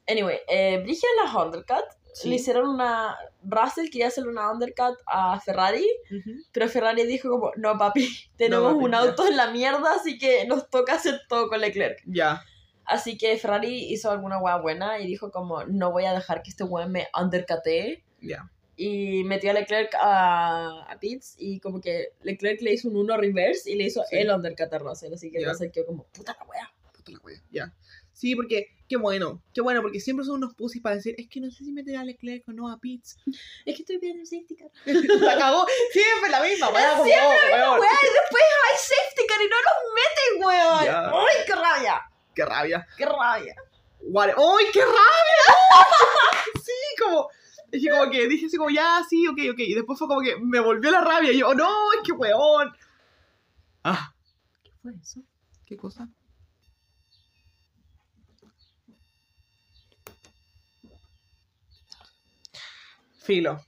Anyway, 0.08 0.38
eh, 0.48 0.78
Brigia 0.82 1.08
en 1.18 1.24
la 1.32 1.44
undercut. 1.44 1.84
Sí. 2.14 2.28
Le 2.30 2.36
hicieron 2.36 2.68
una. 2.68 3.16
Russell 3.44 3.90
quería 3.90 4.08
hacerle 4.08 4.30
una 4.30 4.50
undercut 4.50 4.98
a 5.06 5.38
Ferrari, 5.40 5.86
Ujú. 6.10 6.30
pero 6.50 6.68
Ferrari 6.68 7.04
dijo 7.06 7.28
como, 7.30 7.52
no 7.56 7.76
papi, 7.78 8.08
tenemos 8.36 8.72
papi, 8.72 8.84
un 8.84 8.90
ya. 8.92 8.98
auto 8.98 9.26
en 9.28 9.36
la 9.36 9.50
mierda, 9.50 9.94
así 9.94 10.18
que 10.18 10.44
nos 10.46 10.68
toca 10.70 10.94
hacer 10.94 11.20
todo 11.28 11.48
con 11.48 11.60
Leclerc. 11.60 12.00
Ya. 12.06 12.42
Así 12.84 13.18
que 13.18 13.36
Ferrari 13.36 13.92
hizo 13.92 14.10
alguna 14.10 14.38
hueá 14.40 14.56
buena 14.56 14.98
y 14.98 15.06
dijo 15.06 15.30
como, 15.30 15.64
no 15.64 15.92
voy 15.92 16.06
a 16.06 16.14
dejar 16.14 16.42
que 16.42 16.50
este 16.50 16.64
weón 16.64 16.90
me 16.90 17.06
undercutee. 17.20 18.02
Ya. 18.22 18.50
Y 18.76 19.22
metió 19.24 19.50
a 19.50 19.54
Leclerc 19.54 19.94
a, 20.00 20.84
a 20.90 20.98
pits 20.98 21.34
y 21.38 21.60
como 21.60 21.80
que 21.80 22.14
Leclerc 22.22 22.60
le 22.62 22.72
hizo 22.72 22.88
un 22.88 22.96
uno 22.96 23.16
reverse 23.18 23.70
y 23.70 23.74
le 23.76 23.84
hizo 23.84 24.02
Sí. 24.08 24.16
el 24.16 24.30
undercut 24.30 24.72
a 24.72 24.78
Russell. 24.78 25.12
Así 25.12 25.30
que 25.30 25.40
Ya. 25.42 25.50
Russell 25.50 25.70
quedó 25.70 25.86
como, 25.86 26.04
puta 26.04 26.34
la 26.40 26.46
wea. 26.46 26.72
Puta 26.94 27.12
la 27.12 27.18
wea. 27.22 27.40
Ya. 27.50 27.74
Sí, 28.18 28.34
porque 28.34 28.74
qué 28.88 28.96
bueno. 28.96 29.40
Qué 29.54 29.60
bueno, 29.60 29.80
porque 29.80 30.00
siempre 30.00 30.26
son 30.26 30.38
unos 30.38 30.52
pussies 30.56 30.82
para 30.82 30.96
decir, 30.96 31.14
es 31.18 31.28
que 31.28 31.40
no 31.40 31.52
sé 31.52 31.62
si 31.62 31.70
meter 31.70 31.96
a 31.96 32.02
Leclerc 32.02 32.42
o 32.48 32.52
no 32.52 32.68
a 32.68 32.76
Pitts. 32.76 33.16
Es 33.64 33.76
que 33.76 33.82
estoy 33.82 33.98
viendo 33.98 34.22
el 34.22 34.26
safety 34.26 34.56
car. 34.56 34.70
La 35.20 35.38
cagó. 35.38 35.64
Siempre 35.92 36.28
la 36.28 36.42
misma, 36.42 36.66
como, 36.66 36.78
Siempre 36.78 37.52
weón. 37.52 37.78
Wea, 37.78 37.90
y 37.92 38.06
después 38.06 38.42
hay 38.70 38.76
safety 38.76 39.26
car 39.28 39.40
y 39.40 39.48
no 39.48 39.56
los 39.68 39.78
meten, 39.94 40.46
weón. 40.46 40.84
Ya. 40.84 41.10
¡Ay, 41.10 41.36
qué 41.46 41.54
rabia! 41.54 42.02
Qué 42.34 42.44
rabia. 42.44 42.86
¡Qué 42.96 43.06
rabia! 43.06 43.54
What- 44.00 44.34
¡Ay, 44.36 44.66
qué 44.72 44.80
rabia! 44.84 45.44
sí, 46.64 46.72
como. 47.00 47.28
Es 47.70 47.80
que 47.80 47.88
como 47.90 48.10
que 48.10 48.26
dije 48.26 48.46
así 48.46 48.56
como, 48.56 48.70
ya, 48.70 49.00
sí, 49.08 49.28
ok, 49.28 49.38
ok. 49.52 49.58
Y 49.60 49.74
después 49.74 49.96
fue 49.96 50.08
como 50.08 50.22
que 50.22 50.34
me 50.40 50.58
volvió 50.58 50.90
la 50.90 51.02
rabia. 51.02 51.30
Y 51.30 51.38
yo, 51.38 51.54
no, 51.54 51.92
es 51.92 52.00
que 52.04 52.10
weón. 52.10 52.72
Ah, 53.84 54.12
¿Qué 54.64 54.72
fue 54.82 54.92
eso? 55.00 55.20
¿qué 55.64 55.76
cosa? 55.76 56.08
Filo. 63.28 63.60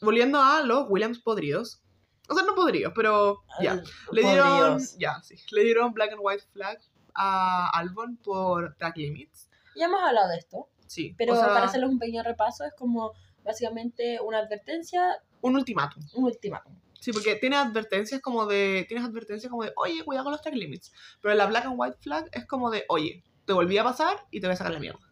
Volviendo 0.00 0.42
a 0.42 0.62
los 0.64 0.86
Williams 0.90 1.20
podridos. 1.20 1.80
O 2.28 2.34
sea, 2.34 2.44
no 2.44 2.56
podridos, 2.56 2.92
pero 2.92 3.44
ya. 3.60 3.80
Le 4.10 4.22
dieron, 4.22 4.80
ya, 4.98 5.22
sí. 5.22 5.36
Le 5.52 5.62
dieron 5.62 5.92
black 5.92 6.10
and 6.10 6.20
white 6.20 6.42
flag 6.52 6.76
a 7.14 7.70
Albon 7.70 8.16
por 8.16 8.74
track 8.74 8.96
limits. 8.96 9.48
Ya 9.76 9.84
hemos 9.84 10.02
hablado 10.02 10.28
de 10.30 10.38
esto, 10.38 10.68
Sí. 10.88 11.14
pero 11.16 11.34
o 11.34 11.36
sea, 11.36 11.46
para 11.46 11.66
hacerles 11.66 11.88
un 11.88 12.00
pequeño 12.00 12.24
repaso 12.24 12.64
es 12.64 12.72
como 12.76 13.12
básicamente 13.44 14.18
una 14.20 14.38
advertencia, 14.38 15.22
un 15.40 15.54
ultimátum. 15.54 16.02
un 16.14 16.24
ultimátum. 16.24 16.74
Sí, 16.98 17.12
porque 17.12 17.36
tiene 17.36 17.54
advertencias 17.54 18.20
como 18.20 18.46
de. 18.46 18.86
Tienes 18.88 19.06
advertencias 19.06 19.48
como 19.48 19.62
de, 19.62 19.72
oye, 19.76 20.04
cuidado 20.04 20.24
con 20.24 20.32
los 20.32 20.42
track 20.42 20.56
limits. 20.56 20.92
Pero 21.22 21.32
la 21.36 21.46
black 21.46 21.66
and 21.66 21.74
white 21.78 21.98
flag 22.00 22.28
es 22.32 22.44
como 22.44 22.70
de, 22.72 22.84
oye, 22.88 23.22
te 23.44 23.52
volví 23.52 23.78
a 23.78 23.84
pasar 23.84 24.26
y 24.32 24.40
te 24.40 24.48
voy 24.48 24.54
a 24.54 24.56
sacar 24.56 24.72
la 24.72 24.80
mierda. 24.80 25.07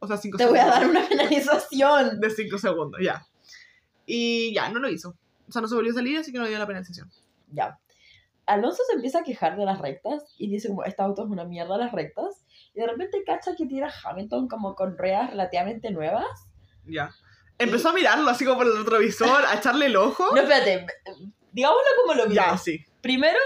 O 0.00 0.06
sea, 0.06 0.16
5 0.16 0.38
Te 0.38 0.46
voy 0.46 0.58
segundos. 0.58 0.76
a 0.76 0.80
dar 0.80 0.90
una 0.90 1.08
penalización. 1.08 2.20
De 2.20 2.30
5 2.30 2.58
segundos, 2.58 3.00
ya. 3.02 3.24
Y 4.06 4.52
ya, 4.54 4.68
no 4.70 4.80
lo 4.80 4.88
hizo. 4.88 5.14
O 5.48 5.52
sea, 5.52 5.62
no 5.62 5.68
se 5.68 5.74
volvió 5.74 5.92
a 5.92 5.94
salir, 5.94 6.18
así 6.18 6.32
que 6.32 6.38
no 6.38 6.46
dio 6.46 6.58
la 6.58 6.66
penalización. 6.66 7.10
Ya. 7.52 7.78
Alonso 8.46 8.82
se 8.88 8.94
empieza 8.94 9.20
a 9.20 9.22
quejar 9.22 9.56
de 9.56 9.64
las 9.64 9.78
rectas 9.78 10.34
y 10.36 10.50
dice 10.50 10.68
como, 10.68 10.84
este 10.84 11.02
auto 11.02 11.24
es 11.24 11.30
una 11.30 11.44
mierda 11.44 11.76
las 11.76 11.92
rectas. 11.92 12.44
Y 12.74 12.80
de 12.80 12.86
repente 12.86 13.22
cacha 13.24 13.54
que 13.56 13.66
tira 13.66 13.92
Hamilton 14.04 14.48
como 14.48 14.74
con 14.74 14.96
ruedas 14.96 15.30
relativamente 15.30 15.90
nuevas. 15.90 16.48
Ya. 16.86 17.10
Empezó 17.58 17.90
a 17.90 17.92
mirarlo 17.92 18.28
así 18.30 18.44
como 18.44 18.58
por 18.58 18.66
el 18.66 18.78
retrovisor, 18.78 19.44
a 19.44 19.54
echarle 19.54 19.86
el 19.86 19.96
ojo. 19.96 20.24
No, 20.34 20.40
espérate, 20.40 20.86
digámoslo 21.52 21.82
como 22.02 22.14
lo 22.14 22.26
mismo. 22.26 22.34
ya, 22.42 22.56
sí. 22.56 22.82
Primero 23.02 23.38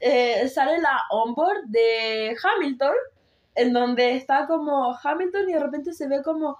eh, 0.00 0.48
sale 0.48 0.78
la 0.80 1.02
onboard 1.10 1.64
de 1.66 2.34
Hamilton, 2.42 2.94
en 3.58 3.72
donde 3.72 4.14
está 4.14 4.46
como 4.46 4.96
Hamilton 5.02 5.48
y 5.48 5.52
de 5.52 5.58
repente 5.60 5.92
se 5.92 6.08
ve 6.08 6.22
como 6.22 6.58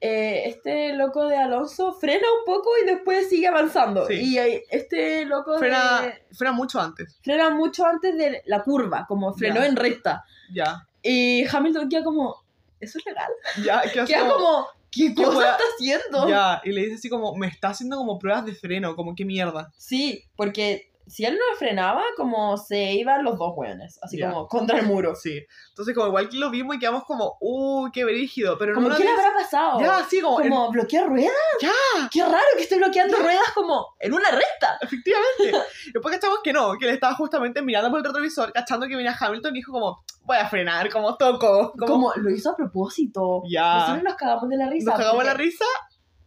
eh, 0.00 0.44
este 0.46 0.94
loco 0.94 1.26
de 1.26 1.36
Alonso 1.36 1.92
frena 1.92 2.26
un 2.38 2.44
poco 2.46 2.70
y 2.82 2.86
después 2.86 3.28
sigue 3.28 3.48
avanzando. 3.48 4.06
Sí. 4.06 4.14
Y 4.14 4.38
este 4.70 5.26
loco 5.26 5.58
Frena, 5.58 6.00
de, 6.02 6.22
frena 6.34 6.52
mucho 6.52 6.80
antes. 6.80 7.18
frena 7.22 7.50
mucho 7.50 7.84
antes 7.84 8.16
de 8.16 8.42
la 8.46 8.62
curva, 8.62 9.04
como 9.06 9.34
frenó 9.34 9.62
en 9.62 9.76
recta. 9.76 10.24
Ya. 10.54 10.86
Y 11.02 11.44
Hamilton 11.46 11.88
queda 11.90 12.02
como, 12.04 12.36
¿eso 12.80 12.98
es 12.98 13.04
legal? 13.04 13.30
Ya, 13.62 13.80
así 13.80 13.98
Queda 14.06 14.20
como- 14.28 14.34
como, 14.34 14.66
¿qué 14.90 15.14
¿qué 15.14 15.22
cosa 15.22 15.50
está 15.52 15.64
haciendo? 15.74 16.28
Ya, 16.28 16.62
y 16.64 16.72
le 16.72 16.80
dice 16.82 16.94
así 16.94 17.08
como, 17.10 17.34
me 17.36 17.46
está 17.48 17.68
haciendo 17.68 17.96
como 17.98 18.18
pruebas 18.18 18.46
de 18.46 18.54
freno, 18.54 18.96
como 18.96 19.14
qué 19.14 19.24
mierda. 19.26 19.70
Sí, 19.76 20.24
porque 20.36 20.89
si 21.10 21.24
él 21.24 21.34
no 21.34 21.56
frenaba, 21.58 22.02
como 22.16 22.56
se 22.56 22.92
iban 22.92 23.24
los 23.24 23.36
dos 23.38 23.52
hueones, 23.56 23.98
así 24.02 24.18
Ya. 24.18 24.30
como 24.30 24.46
contra 24.46 24.78
el 24.78 24.86
muro. 24.86 25.14
Sí. 25.16 25.44
Entonces, 25.70 25.94
como 25.94 26.06
igual 26.08 26.28
que 26.28 26.36
lo 26.36 26.50
vimos 26.50 26.76
y 26.76 26.78
quedamos 26.78 27.04
como, 27.04 27.36
uh, 27.40 27.90
qué 27.92 28.04
brígido. 28.04 28.56
Pero 28.58 28.74
Como, 28.74 28.88
no 28.88 28.96
¿qué 28.96 29.04
le 29.04 29.10
habrá 29.10 29.32
pasado? 29.34 29.80
Ya, 29.80 30.04
sí, 30.08 30.20
como, 30.20 30.40
en- 30.40 30.48
Como, 30.50 30.70
¿bloquea 30.70 31.04
ruedas? 31.04 31.32
ya, 31.60 31.70
Qué 32.10 32.22
raro 32.22 32.36
que 32.56 32.62
esté 32.62 32.76
bloqueando 32.76 33.16
ruedas 33.18 33.50
como 33.54 33.88
en 33.98 34.14
una 34.14 34.30
recta. 34.30 34.78
efectivamente. 34.80 35.52
Después 35.92 36.14
cachamos 36.14 36.38
que 36.44 36.52
no, 36.52 36.72
que 36.78 36.86
él 36.88 36.94
estaba 36.94 37.14
justamente 37.14 37.60
mirando 37.62 37.90
por 37.90 37.98
el 37.98 38.04
retrovisor, 38.04 38.52
cachando 38.52 38.86
que 38.86 38.96
venía 38.96 39.16
Hamilton 39.18 39.54
y 39.56 39.58
dijo 39.58 39.72
como, 39.72 40.02
voy 40.22 40.36
a 40.36 40.48
frenar, 40.48 40.90
como 40.90 41.16
toco. 41.16 41.72
Como, 41.78 41.86
Como, 41.86 42.12
lo 42.16 42.30
hizo 42.30 42.50
a 42.50 42.56
propósito. 42.56 43.42
Ya. 43.50 43.78
Nosotros 43.80 44.02
nos 44.04 44.14
cagamos 44.14 44.48
de 44.48 44.56
la 44.56 44.68
risa. 44.70 44.90
nos 44.90 44.98
cagamos 45.00 45.24
la 45.24 45.30
porque- 45.32 45.44
risa 45.44 45.64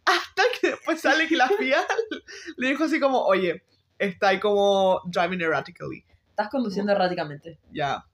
hasta 0.04 0.42
que 0.60 0.68
después 0.72 1.00
sale 1.00 1.26
que 1.26 1.36
la 1.36 1.48
FIA 1.58 1.78
le 2.58 2.68
dijo 2.68 2.84
así 2.84 3.00
como, 3.00 3.22
oye, 3.24 3.64
está 3.98 4.28
ahí 4.28 4.40
como 4.40 5.00
driving 5.06 5.40
erratically. 5.40 6.04
Estás 6.30 6.48
conduciendo 6.48 6.92
erráticamente. 6.92 7.58
Ya. 7.72 8.04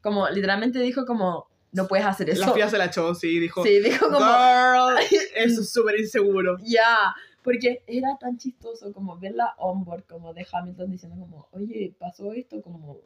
Como, 0.00 0.28
literalmente 0.28 0.78
dijo 0.80 1.04
como, 1.04 1.48
no 1.72 1.86
puedes 1.86 2.06
hacer 2.06 2.30
eso. 2.30 2.46
La 2.46 2.52
FIA 2.52 2.68
se 2.70 2.78
la 2.78 2.86
echó, 2.86 3.14
sí, 3.14 3.38
dijo, 3.38 3.62
Sí, 3.62 3.80
dijo 3.80 4.06
como, 4.06 4.18
girl, 4.18 4.96
eso 5.36 5.60
es 5.60 5.72
súper 5.72 5.98
inseguro. 6.00 6.56
ya. 6.62 7.14
Porque 7.42 7.82
era 7.86 8.16
tan 8.20 8.36
chistoso 8.36 8.92
como 8.92 9.16
ver 9.18 9.32
la 9.34 9.54
onboard 9.58 10.04
como 10.04 10.34
de 10.34 10.46
Hamilton 10.50 10.90
diciendo 10.90 11.16
como, 11.18 11.48
oye, 11.52 11.94
pasó 11.98 12.32
esto, 12.32 12.60
como, 12.60 13.00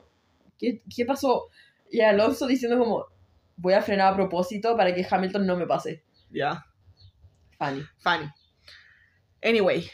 ¿qué, 0.59 0.81
qué 0.95 1.05
pasó? 1.05 1.49
Y 1.91 2.01
Alonso 2.01 2.47
diciendo 2.47 2.77
como, 2.79 3.07
voy 3.57 3.75
a 3.75 3.83
frenar 3.83 4.13
a 4.13 4.17
propósito 4.17 4.77
para 4.77 4.93
que 4.95 5.07
Hamilton 5.09 5.47
no 5.47 5.57
me 5.57 5.67
pase. 5.67 6.03
Ya, 6.31 6.65
Funny. 7.59 7.83
funny. 7.99 8.29
Anyway, 9.45 9.89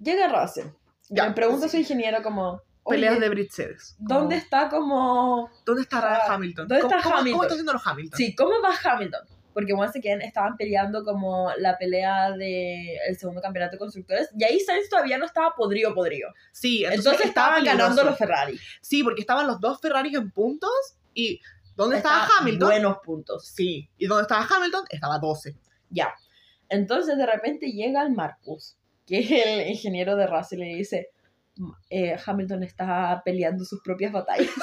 Llega 0.00 0.28
Russell. 0.28 0.66
Ya, 1.08 1.28
Me 1.28 1.34
pregunta 1.34 1.66
sí. 1.68 1.70
su 1.70 1.76
ingeniero 1.78 2.22
como, 2.22 2.62
peleas 2.88 3.18
de 3.20 3.28
Mercedes. 3.28 3.96
¿dónde 3.98 4.36
está 4.36 4.68
como... 4.68 5.50
¿Dónde 5.64 5.82
está 5.82 5.98
Ah, 5.98 6.34
Hamilton? 6.34 6.68
¿dónde 6.68 6.82
está 6.82 7.02
¿Cómo, 7.02 7.16
Hamilton? 7.16 7.32
¿Cómo 7.32 7.42
está 7.42 7.54
haciendo 7.54 7.72
los 7.72 7.86
Hamilton? 7.86 8.16
Sí, 8.16 8.34
¿cómo 8.34 8.50
va 8.62 8.92
Hamilton? 8.92 9.26
porque 9.56 9.72
once 9.72 9.98
again 9.98 10.20
estaban 10.20 10.54
peleando 10.58 11.02
como 11.02 11.50
la 11.56 11.78
pelea 11.78 12.30
del 12.32 12.88
el 13.08 13.16
segundo 13.16 13.40
campeonato 13.40 13.72
de 13.72 13.78
constructores, 13.78 14.28
y 14.38 14.44
ahí 14.44 14.60
Sainz 14.60 14.90
todavía 14.90 15.16
no 15.16 15.24
estaba 15.24 15.54
podrido, 15.56 15.94
podrido. 15.94 16.28
Sí, 16.52 16.84
Entonces, 16.84 17.24
estaban 17.24 17.64
ganando 17.64 18.04
los 18.04 18.18
Ferrari. 18.18 18.60
Sí, 18.82 19.02
porque 19.02 19.22
estaban 19.22 19.46
los 19.46 19.58
dos 19.58 19.80
Ferraris 19.80 20.14
en 20.14 20.30
puntos 20.30 20.98
y 21.14 21.40
¿dónde 21.74 21.96
estaba, 21.96 22.24
Estaba 22.24 22.40
Hamilton? 22.40 22.68
Buenos 22.68 22.98
puntos. 23.02 23.46
Sí, 23.46 23.88
y 23.96 24.06
¿dónde 24.06 24.24
estaba 24.24 24.46
Hamilton? 24.46 24.84
Estaba 24.90 25.18
12. 25.18 25.56
Ya. 25.88 26.12
Entonces 26.68 27.16
de 27.16 27.24
repente 27.24 27.72
llega 27.72 28.02
el 28.02 28.12
Marcus, 28.12 28.76
que 29.06 29.18
es 29.20 29.30
el 29.30 29.68
ingeniero 29.68 30.16
de 30.16 30.26
Russell, 30.26 30.58
le 30.60 30.66
dice, 30.66 31.10
"M- 31.56 31.72
eh, 31.90 32.16
Hamilton 32.24 32.62
está 32.64 33.22
peleando 33.24 33.64
sus 33.64 33.80
propias 33.82 34.12
batallas. 34.12 34.50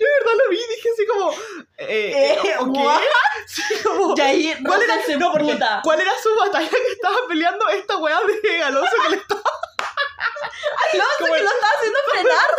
Yo 0.00 0.06
de 0.06 0.14
verdad 0.20 0.32
lo 0.44 0.50
vi 0.50 0.56
y 0.56 0.74
dije 0.76 0.88
así 0.92 1.06
como, 1.06 1.32
eh, 1.78 2.12
Eh, 2.16 2.56
¿o 2.58 2.72
qué? 2.72 2.78
what? 2.80 3.00
Sí, 3.46 3.62
como, 3.84 4.14
y 4.16 4.20
ahí 4.20 4.54
¿cuál, 4.66 4.82
era, 4.82 4.96
no, 5.18 5.32
porque. 5.32 5.58
¿Cuál 5.82 6.00
era 6.00 6.12
su 6.22 6.34
batalla 6.38 6.68
que 6.68 6.92
estaba 6.92 7.16
peleando 7.28 7.68
esta 7.68 7.96
weá 7.98 8.18
de 8.42 8.62
Alonso 8.62 8.92
que 9.04 9.10
le 9.10 9.16
estaba 9.16 9.42
Alonso 10.92 11.16
como 11.18 11.32
que 11.34 11.42
lo 11.42 11.50
está 11.50 11.66
haciendo 11.76 11.98
frenar. 12.10 12.50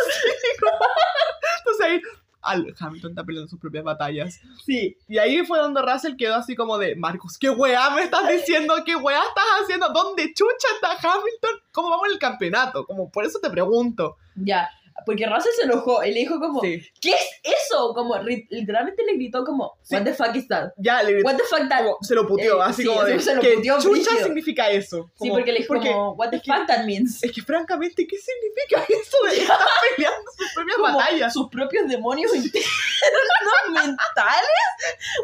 Entonces 1.58 1.86
ahí, 1.86 2.02
al- 2.44 2.74
Hamilton 2.78 3.10
está 3.10 3.24
peleando 3.24 3.48
sus 3.48 3.58
propias 3.58 3.84
batallas. 3.84 4.40
Sí. 4.64 4.96
Y 5.08 5.18
ahí 5.18 5.44
fue 5.44 5.58
donde 5.58 5.82
Russell 5.82 6.16
quedó 6.16 6.34
así 6.36 6.54
como 6.54 6.78
de, 6.78 6.96
Marcus, 6.96 7.38
¿qué 7.38 7.50
weá 7.50 7.90
me 7.90 8.02
estás 8.02 8.28
diciendo? 8.28 8.74
¿Qué 8.84 8.96
weá 8.96 9.18
estás 9.20 9.44
haciendo? 9.62 9.88
¿Dónde 9.92 10.32
chucha 10.34 10.68
está 10.74 10.92
Hamilton? 10.92 11.60
¿Cómo 11.72 11.90
vamos 11.90 12.06
en 12.08 12.12
el 12.14 12.18
campeonato? 12.18 12.84
Como 12.86 13.10
por 13.10 13.24
eso 13.24 13.38
te 13.40 13.50
pregunto. 13.50 14.16
Ya. 14.36 14.68
Porque 15.04 15.26
Russell 15.26 15.52
se 15.56 15.64
enojó 15.64 16.02
y 16.04 16.12
le 16.12 16.20
dijo 16.20 16.38
como, 16.38 16.60
Sí. 16.60 16.80
¿qué 17.00 17.10
es 17.10 17.40
eso? 17.66 17.92
Como 17.94 18.16
literalmente 18.18 19.02
le 19.04 19.14
gritó 19.14 19.44
como, 19.44 19.76
Sí. 19.82 19.96
what 19.96 20.04
the 20.04 20.14
fuck 20.14 20.34
is 20.36 20.46
that? 20.48 20.70
Ya 20.78 21.02
le 21.02 21.20
What 21.22 21.36
the 21.36 21.42
fuck 21.42 21.68
that? 21.68 21.82
como, 21.84 21.98
se 22.00 22.14
lo 22.14 22.26
puteó, 22.26 22.58
Eh, 22.58 22.64
así 22.64 22.82
sí, 22.82 22.88
como 22.88 23.02
de, 23.04 23.18
se 23.20 23.34
lo 23.34 23.40
¿qué 23.42 23.54
puteó 23.54 23.76
chucha 23.80 23.90
brígido. 23.90 24.24
significa 24.24 24.70
eso? 24.70 25.10
Sí, 25.20 25.30
porque 25.30 25.52
le 25.52 25.58
dijo 25.58 25.68
porque- 25.74 25.90
como, 25.90 26.12
what 26.12 26.30
the 26.30 26.40
que- 26.40 26.50
fuck 26.52 26.66
that 26.68 26.84
means? 26.84 27.22
Es 27.24 27.32
que 27.32 27.42
francamente, 27.42 28.06
¿qué 28.06 28.16
significa 28.16 28.84
eso 29.02 29.16
de 29.28 29.42
estar 29.42 29.58
peleando 29.96 30.30
sus 30.38 30.52
propias 30.54 30.76
como 30.76 30.96
batallas? 30.96 31.32
sus 31.32 31.48
propios 31.50 31.88
demonios 31.88 32.34
internos 32.34 32.70
mentales. 33.72 34.58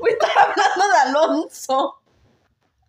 O 0.02 0.06
estás 0.08 0.30
hablando 0.36 0.88
de 0.88 0.98
Alonso. 1.08 1.96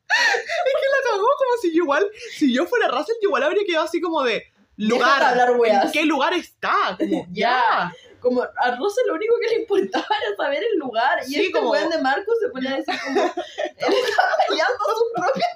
Es 0.09 0.73
que 0.73 0.87
la 0.89 1.11
cagó 1.11 1.23
como 1.37 1.57
si 1.61 1.69
yo 1.73 1.83
igual, 1.83 2.05
si 2.35 2.53
yo 2.53 2.65
fuera 2.65 2.89
Russell, 2.89 3.15
yo 3.21 3.29
igual 3.29 3.43
habría 3.43 3.63
quedado 3.65 3.85
así 3.85 4.01
como 4.01 4.23
de 4.23 4.43
Lugar. 4.77 5.21
hablar 5.23 5.51
weas. 5.57 5.85
¿En 5.85 5.91
qué 5.91 6.05
lugar 6.05 6.33
está? 6.33 6.95
Como, 6.97 7.27
Ya. 7.31 7.91
Como 8.19 8.41
a 8.43 8.75
Russell 8.75 9.07
lo 9.07 9.15
único 9.15 9.33
que 9.41 9.55
le 9.55 9.61
importaba 9.61 10.05
era 10.27 10.35
saber 10.37 10.63
el 10.71 10.77
lugar. 10.79 11.19
Y 11.27 11.33
Sí, 11.33 11.39
este 11.47 11.51
como- 11.53 11.71
weón 11.71 11.89
de 11.89 12.01
Marcos 12.01 12.35
se 12.39 12.49
ponía 12.49 12.73
a 12.73 12.77
decir 12.77 12.93
como, 13.03 13.21
él 13.21 13.27
está 13.77 14.23
peleando 14.47 14.83
sus 14.85 15.11
propias 15.15 15.47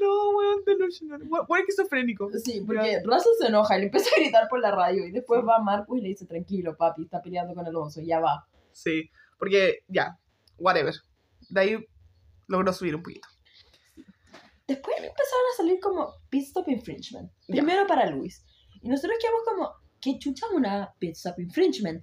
No, 0.00 0.30
weón, 0.30 0.64
delusional. 0.64 1.22
Weón, 1.28 1.60
esquizofrénico. 1.60 2.30
Sí, 2.44 2.62
porque 2.66 3.00
Russell 3.04 3.32
se 3.40 3.46
enoja 3.48 3.76
y 3.76 3.80
le 3.80 3.86
empieza 3.86 4.10
a 4.14 4.20
gritar 4.20 4.48
por 4.48 4.60
la 4.60 4.70
radio. 4.70 5.06
Y 5.06 5.10
después 5.12 5.40
va 5.46 5.58
Marcos 5.60 5.98
y 5.98 6.02
le 6.02 6.08
dice, 6.08 6.26
tranquilo, 6.26 6.76
papi, 6.76 7.04
está 7.04 7.22
peleando 7.22 7.54
con 7.54 7.66
Alonso, 7.66 8.00
ya 8.02 8.20
va. 8.20 8.46
Sí, 8.72 9.10
porque 9.38 9.82
ya, 9.88 10.18
whatever. 10.58 10.94
De 11.48 11.60
ahí 11.60 11.86
logró 12.46 12.72
subir 12.72 12.94
un 12.94 13.02
poquito. 13.02 13.26
Después 14.66 14.96
empezaron 14.96 15.44
a 15.52 15.56
salir 15.56 15.78
como 15.80 16.14
pit 16.30 16.44
stop 16.44 16.68
infringement. 16.68 17.30
Primero 17.46 17.86
para 17.86 18.06
Luis. 18.06 18.44
Y 18.82 18.88
nosotros 18.88 19.16
quedamos 19.20 19.42
como, 19.44 19.70
¿qué 20.00 20.18
chucha 20.18 20.46
una 20.54 20.92
pit 20.98 21.12
stop 21.16 21.38
infringement? 21.38 22.02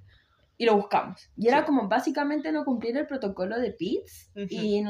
Y 0.58 0.66
lo 0.66 0.76
buscamos. 0.76 1.28
Y 1.36 1.48
era 1.48 1.62
Sí. 1.62 1.66
como 1.66 1.88
básicamente 1.88 2.52
no 2.52 2.64
cumplir 2.64 2.96
el 2.98 3.08
protocolo 3.08 3.60
de 3.60 3.72
pits. 3.72 4.30
Ujú. 4.36 4.46
y, 4.50 4.84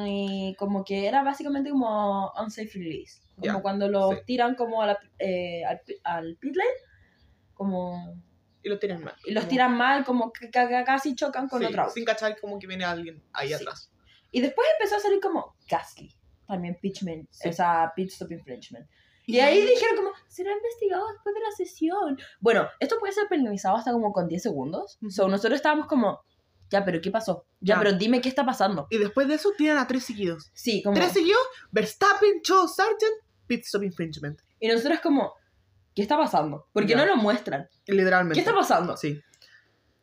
y 0.50 0.56
como 0.56 0.84
que 0.84 1.08
era 1.08 1.24
básicamente 1.24 1.70
como 1.70 2.30
unsafe 2.42 2.72
release. 2.76 3.22
Como 3.36 3.46
Ya, 3.58 3.62
cuando 3.62 3.88
lo 3.88 4.12
sí. 4.12 4.18
tiran 4.26 4.56
como 4.56 4.82
a 4.82 4.88
la- 4.88 5.00
eh, 5.20 5.64
al, 5.64 5.80
al 6.04 6.36
pit 6.38 6.56
lane. 6.56 6.70
Como, 7.54 8.22
Y 8.64 8.70
lo 8.70 8.80
tiran 8.80 9.04
mal. 9.04 9.16
y 9.26 9.32
los 9.32 9.44
Como- 9.44 9.50
tiran 9.50 9.78
mal, 9.78 10.04
como 10.04 10.32
que 10.34 10.50
ca- 10.50 10.68
ca- 10.68 10.84
casi 10.84 11.16
chocan 11.16 11.48
con 11.48 11.60
sí, 11.62 11.66
otro 11.68 11.84
auto. 11.84 11.94
Sin 11.94 12.06
cachar 12.06 12.38
como 12.40 12.60
que 12.60 12.68
viene 12.68 12.84
alguien 12.84 13.24
ahí 13.34 13.48
Sí. 13.50 13.54
atrás. 13.54 13.92
Y 14.32 14.42
después 14.42 14.68
empezó 14.78 14.98
a 14.98 15.00
salir 15.00 15.20
como 15.22 15.56
Gasly. 15.70 16.14
También 16.52 16.78
pitchman, 16.82 17.28
Sí. 17.32 17.50
o 17.50 17.54
sea, 17.54 17.92
pit 17.96 18.10
stop 18.12 18.32
infringement. 18.32 18.86
Y 19.26 19.40
ahí 19.40 19.62
dijeron 19.62 19.96
como, 19.96 20.10
será 20.28 20.52
investigado 20.52 21.08
después 21.14 21.34
de 21.34 21.42
la 21.42 21.52
sesión. 21.52 22.20
Bueno, 22.42 22.68
esto 22.80 22.98
puede 23.00 23.14
ser 23.14 23.28
penalizado 23.30 23.78
hasta 23.78 23.92
como 23.94 24.12
con 24.12 24.28
10 24.28 24.42
segundos. 24.44 24.98
Ujú. 25.02 25.12
So, 25.12 25.28
nosotros 25.30 25.56
estábamos 25.56 25.88
como, 25.88 26.20
ya, 26.70 26.84
pero 26.84 27.00
¿qué 27.00 27.12
pasó? 27.12 27.46
Ya, 27.62 27.76
Ya. 27.76 27.80
pero 27.82 27.94
dime 27.94 28.20
qué 28.20 28.28
está 28.28 28.46
pasando. 28.46 28.88
Y 28.90 28.98
después 28.98 29.28
de 29.30 29.36
eso 29.36 29.52
tiran 29.58 29.78
a 29.78 29.88
tres 29.88 30.04
seguidos. 30.04 30.52
Sí, 30.54 30.82
como... 30.84 30.96
Tres 30.96 31.14
seguidos, 31.14 31.40
Verstappen, 31.72 32.42
Cho, 32.42 32.68
Sargent, 32.68 33.14
pit 33.48 33.64
stop 33.64 33.84
infringement. 33.84 34.40
Y 34.60 34.68
nosotros 34.68 35.00
como, 35.00 35.34
¿qué 35.96 36.02
está 36.02 36.18
pasando? 36.18 36.68
Porque 36.74 36.90
Ya. 36.92 36.98
no 36.98 37.06
lo 37.06 37.16
muestran. 37.16 37.70
Literalmente. 37.88 38.34
¿Qué 38.36 38.42
está 38.42 38.54
pasando? 38.54 38.98
Sí. 38.98 39.22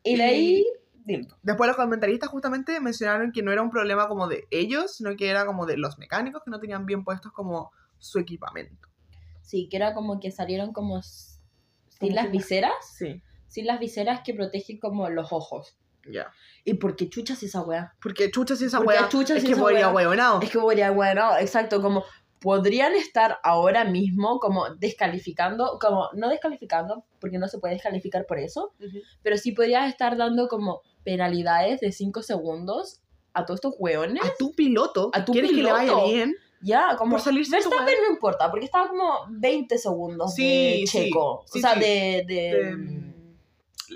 Y 0.04 0.16
de 0.16 0.22
ahí, 0.22 0.64
dime. 1.08 1.26
Después 1.42 1.66
los 1.68 1.76
comentaristas 1.76 2.28
justamente 2.28 2.78
mencionaron 2.80 3.32
que 3.32 3.42
no 3.42 3.50
era 3.50 3.62
un 3.62 3.70
problema 3.70 4.06
como 4.08 4.28
de 4.28 4.46
ellos, 4.50 4.96
sino 4.96 5.16
que 5.16 5.28
era 5.30 5.46
como 5.46 5.66
de 5.66 5.76
los 5.76 5.98
mecánicos 5.98 6.42
que 6.44 6.50
no 6.50 6.60
tenían 6.60 6.86
bien 6.86 7.02
puestos 7.04 7.32
como 7.32 7.72
su 7.98 8.18
equipamiento. 8.18 8.88
Sí, 9.42 9.68
que 9.70 9.76
era 9.78 9.94
como 9.94 10.20
que 10.20 10.30
salieron 10.30 10.72
como 10.72 11.00
sin 11.02 12.14
las 12.14 12.26
que- 12.26 12.32
viseras, 12.32 12.72
Sí, 12.96 13.22
sin 13.48 13.66
las 13.66 13.80
viseras 13.80 14.20
que 14.24 14.34
protegen 14.34 14.78
como 14.78 15.08
los 15.08 15.32
ojos. 15.32 15.76
ya. 16.10 16.30
¿Y 16.64 16.74
por 16.74 16.96
qué 16.96 17.08
chuchas 17.08 17.42
esa 17.42 17.62
weá? 17.62 17.94
Porque 18.00 18.30
chuchas 18.30 18.60
y 18.62 18.66
esa 18.66 18.78
Porque 18.78 18.90
wea 18.98 19.08
chuchas 19.08 19.38
es 19.38 19.44
y 19.44 19.46
que 19.48 19.56
podría 19.56 19.88
wea. 19.88 19.94
huevonao. 20.08 20.40
Es 20.42 20.50
que 20.50 20.58
podría, 20.58 20.90
bueno, 20.90 21.36
exacto, 21.38 21.80
como 21.82 22.02
podrían 22.40 22.94
estar 22.94 23.38
ahora 23.42 23.84
mismo 23.84 24.38
como 24.38 24.74
descalificando, 24.76 25.78
como 25.80 26.08
no 26.14 26.28
descalificando, 26.28 27.04
porque 27.20 27.38
no 27.38 27.48
se 27.48 27.58
puede 27.58 27.74
descalificar 27.74 28.26
por 28.26 28.38
eso, 28.38 28.72
Ujú. 28.78 28.98
pero 29.22 29.36
sí 29.36 29.52
podrías 29.52 29.88
estar 29.88 30.16
dando 30.16 30.48
como 30.48 30.82
penalidades 31.04 31.80
de 31.80 31.90
5 31.92 32.22
segundos 32.22 33.00
a 33.32 33.44
todos 33.44 33.58
estos 33.58 33.74
hueones. 33.78 34.22
A 34.24 34.32
tu 34.38 34.52
piloto, 34.52 35.10
A 35.12 35.24
tu 35.24 35.32
quieres 35.32 35.50
que 35.50 35.62
le 35.62 35.72
vaya 35.72 35.90
piloto. 35.92 36.06
bien, 36.06 36.34
Ya, 36.60 36.96
como 36.96 37.12
por 37.12 37.20
salirse 37.20 37.56
de 37.56 37.62
tu 37.62 37.70
Verstappen 37.70 37.98
no 38.06 38.12
importa, 38.14 38.50
porque 38.50 38.64
estaba 38.66 38.88
como 38.88 39.26
20 39.30 39.78
segundos 39.78 40.34
Sí, 40.34 40.42
de 40.80 40.86
sí, 40.86 41.04
Checo. 41.06 41.44
sí, 41.46 41.58
o 41.58 41.60
sea, 41.62 41.74
sí. 41.74 41.80
de, 41.80 42.24
de, 42.26 42.34
de, 42.34 42.76
mm, 42.76 43.14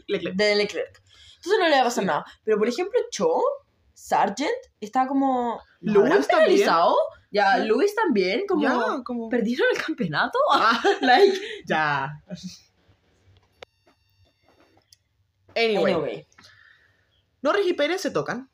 Leclerc. 0.07 0.37
de 0.37 0.55
Leclerc. 0.57 1.03
Entonces 1.37 1.59
no 1.61 1.69
le 1.69 1.75
va 1.75 1.81
a 1.81 1.85
pasar 1.85 2.03
Sí. 2.05 2.07
nada. 2.07 2.25
Pero 2.45 2.59
por 2.59 2.69
ejemplo, 2.69 2.99
Cho, 3.11 3.41
Sargent, 3.95 4.51
está 4.81 5.07
como. 5.09 5.61
¿lo 5.81 5.93
Lewis 6.05 6.13
habrán 6.13 6.25
penalizado? 6.29 6.97
Ya, 7.33 7.57
Sí. 7.57 7.67
Luis 7.67 7.95
también, 7.95 8.43
como. 8.47 8.63
Ya, 8.63 9.03
como... 9.05 9.29
¿Perdieron 9.31 9.67
el 9.75 9.83
campeonato? 9.83 10.39
Ah, 10.53 10.81
like. 11.01 11.41
ya. 11.67 12.11
Anyway, 15.55 15.93
Anyway. 15.93 16.27
Norris 17.43 17.67
y 17.67 17.73
Pérez 17.75 18.01
se 18.01 18.11
tocan. 18.11 18.51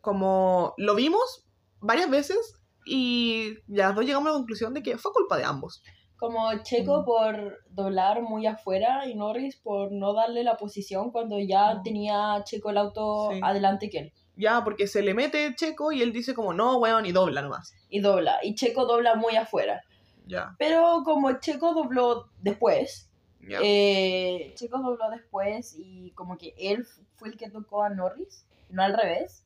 Como 0.00 0.74
lo 0.78 0.94
vimos 0.94 1.44
varias 1.80 2.10
veces 2.10 2.54
y 2.84 3.54
ya 3.68 3.88
las 3.88 3.94
dos 3.96 4.04
llegamos 4.04 4.28
a 4.28 4.32
la 4.32 4.36
conclusión 4.38 4.74
de 4.74 4.82
que 4.82 4.98
fue 4.98 5.12
culpa 5.12 5.36
de 5.38 5.44
ambos. 5.44 5.82
Como 6.16 6.62
Checo 6.62 7.02
Mm. 7.02 7.04
por 7.04 7.58
doblar 7.70 8.22
muy 8.22 8.46
afuera 8.46 9.06
y 9.06 9.14
Norris 9.14 9.56
por 9.56 9.90
no 9.92 10.12
darle 10.12 10.44
la 10.44 10.56
posición 10.56 11.10
cuando 11.10 11.38
ya 11.40 11.74
Mm. 11.74 11.82
tenía 11.82 12.42
Checo 12.44 12.70
el 12.70 12.78
auto 12.78 13.30
Sí. 13.32 13.40
adelante 13.42 13.88
que 13.90 13.98
él. 13.98 14.12
Ya, 14.36 14.64
porque 14.64 14.86
se 14.86 15.02
le 15.02 15.14
mete 15.14 15.54
Checo 15.54 15.92
y 15.92 16.02
él 16.02 16.12
dice 16.12 16.34
como, 16.34 16.54
no, 16.54 16.78
weón, 16.78 17.04
y 17.06 17.12
dobla 17.12 17.42
nomás. 17.42 17.74
Y 17.90 18.00
dobla. 18.00 18.38
Y 18.42 18.54
Checo 18.54 18.86
dobla 18.86 19.14
muy 19.14 19.36
afuera. 19.36 19.82
Ya, 20.26 20.54
Pero 20.58 21.02
como 21.04 21.32
Checo 21.40 21.74
dobló 21.74 22.30
después, 22.40 23.10
ya. 23.40 23.58
eh, 23.62 24.52
Checo 24.56 24.78
dobló 24.78 25.10
después 25.10 25.74
y 25.76 26.12
como 26.12 26.38
que 26.38 26.54
él 26.56 26.86
fue 27.16 27.28
el 27.28 27.36
que 27.36 27.50
tocó 27.50 27.82
a 27.82 27.90
Norris, 27.90 28.46
no 28.70 28.82
al 28.84 28.94
revés, 28.96 29.44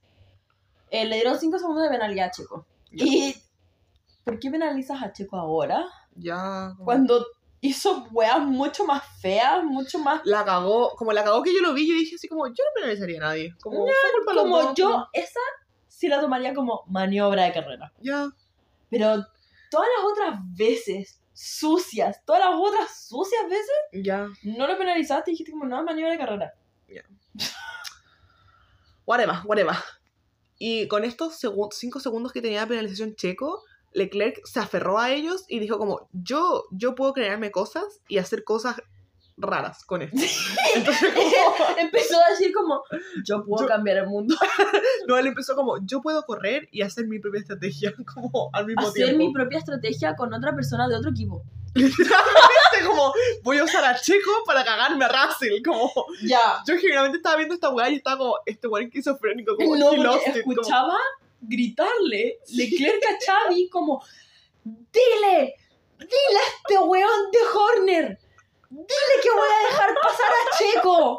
eh, 0.90 1.06
le 1.06 1.16
dieron 1.16 1.38
5 1.40 1.58
segundos 1.58 1.82
de 1.84 1.88
penalidad 1.90 2.26
a 2.28 2.30
Checo. 2.30 2.66
Ya. 2.92 3.04
¿Y 3.06 3.34
por 4.24 4.38
qué 4.38 4.50
penalizas 4.50 5.02
a 5.02 5.12
Checo 5.12 5.36
ahora? 5.36 5.84
ya. 6.14 6.74
Cuando 6.84 7.24
hizo 7.66 8.06
weas 8.12 8.40
mucho 8.40 8.84
más 8.84 9.02
feas, 9.20 9.62
mucho 9.64 9.98
más... 9.98 10.20
La 10.24 10.44
cagó, 10.44 10.94
como 10.96 11.12
la 11.12 11.22
cagó 11.24 11.42
que 11.42 11.54
yo 11.54 11.60
lo 11.60 11.72
vi, 11.74 11.88
yo 11.88 11.94
dije 11.94 12.16
así 12.16 12.28
como, 12.28 12.46
yo 12.46 12.52
no 12.52 12.70
penalizaría 12.74 13.18
a 13.18 13.28
nadie. 13.28 13.54
Como, 13.62 13.86
los 13.86 14.42
Como 14.42 14.62
dos, 14.62 14.74
yo, 14.74 14.90
como, 14.90 15.08
esa 15.12 15.40
sí 15.88 16.08
la 16.08 16.20
tomaría 16.20 16.54
como 16.54 16.84
maniobra 16.88 17.44
de 17.44 17.52
carrera. 17.52 17.92
Ya, 18.00 18.28
Pero 18.90 19.24
todas 19.70 19.88
las 19.96 20.04
otras 20.12 20.40
veces 20.56 21.20
sucias, 21.32 22.24
todas 22.24 22.40
las 22.44 22.58
otras 22.58 23.06
sucias 23.08 23.42
veces, 23.48 24.04
ya. 24.04 24.28
no 24.42 24.66
lo 24.66 24.78
penalizaste 24.78 25.30
y 25.30 25.34
dijiste 25.34 25.52
como, 25.52 25.66
no, 25.66 25.82
maniobra 25.84 26.12
de 26.12 26.18
carrera. 26.18 26.54
Whatever, 29.04 29.36
whatever. 29.44 29.74
Y 30.58 30.88
con 30.88 31.04
estos 31.04 31.40
segu- 31.42 31.68
cinco 31.72 32.00
segundos 32.00 32.32
que 32.32 32.42
tenía 32.42 32.60
de 32.62 32.66
penalización 32.66 33.14
Checo, 33.14 33.62
Leclerc 33.96 34.44
se 34.44 34.60
aferró 34.60 34.98
a 34.98 35.10
ellos 35.10 35.44
y 35.48 35.58
dijo 35.58 35.78
como, 35.78 36.08
yo, 36.12 36.64
yo 36.70 36.94
puedo 36.94 37.12
crearme 37.14 37.50
cosas 37.50 37.84
y 38.08 38.18
hacer 38.18 38.44
cosas 38.44 38.76
raras 39.38 39.84
con 39.84 40.02
esto. 40.02 40.16
Entonces, 40.74 41.12
como, 41.14 41.28
Empezó 41.78 42.16
a 42.20 42.30
decir 42.30 42.52
como, 42.54 42.82
yo 43.24 43.44
puedo 43.44 43.64
Yo- 43.64 43.68
cambiar 43.68 43.98
el 43.98 44.06
mundo. 44.06 44.34
no, 45.08 45.16
él 45.16 45.26
empezó 45.26 45.54
como, 45.56 45.78
yo 45.84 46.00
puedo 46.02 46.22
correr 46.24 46.68
y 46.72 46.82
hacer 46.82 47.06
mi 47.06 47.18
propia 47.18 47.40
estrategia, 47.40 47.92
como 48.14 48.50
al 48.52 48.66
mismo 48.66 48.82
Hacer 48.88 49.06
tiempo. 49.06 49.18
mi 49.18 49.32
propia 49.32 49.58
estrategia 49.58 50.14
con 50.14 50.32
otra 50.32 50.54
persona 50.54 50.86
de 50.88 50.96
otro 50.96 51.10
equipo. 51.10 51.42
Literalmente, 51.74 52.86
como, 52.86 53.12
voy 53.42 53.58
a 53.58 53.64
usar 53.64 53.84
a 53.84 54.00
Checo 54.00 54.30
para 54.46 54.64
cagarme 54.64 55.04
a 55.04 55.08
Russell, 55.08 55.62
como, 55.62 55.90
Ya. 56.22 56.62
yo 56.66 56.76
generalmente 56.78 57.18
estaba 57.18 57.36
viendo 57.36 57.54
esta 57.54 57.68
weá 57.70 57.90
y 57.90 57.96
estaba 57.96 58.16
como, 58.18 58.34
este 58.46 58.66
weón 58.68 58.86
esquizofrénico, 58.86 59.56
como, 59.56 59.76
No, 59.76 59.92
lost 59.96 60.26
it, 60.28 60.42
como- 60.42 60.52
escuchaba 60.54 60.96
gritarle 61.40 62.38
Leclerc 62.54 63.02
a 63.04 63.18
Xavi 63.24 63.68
como, 63.68 64.02
dile, 64.64 65.54
dile 65.98 66.38
a 66.38 66.48
este 66.56 66.78
weón 66.78 67.30
de 67.30 67.38
Horner, 67.54 68.18
dile 68.70 69.14
que 69.22 69.30
voy 69.30 69.48
a 69.48 69.68
dejar 69.68 69.94
pasar 70.02 70.30
a 70.30 70.58
Checo. 70.58 71.18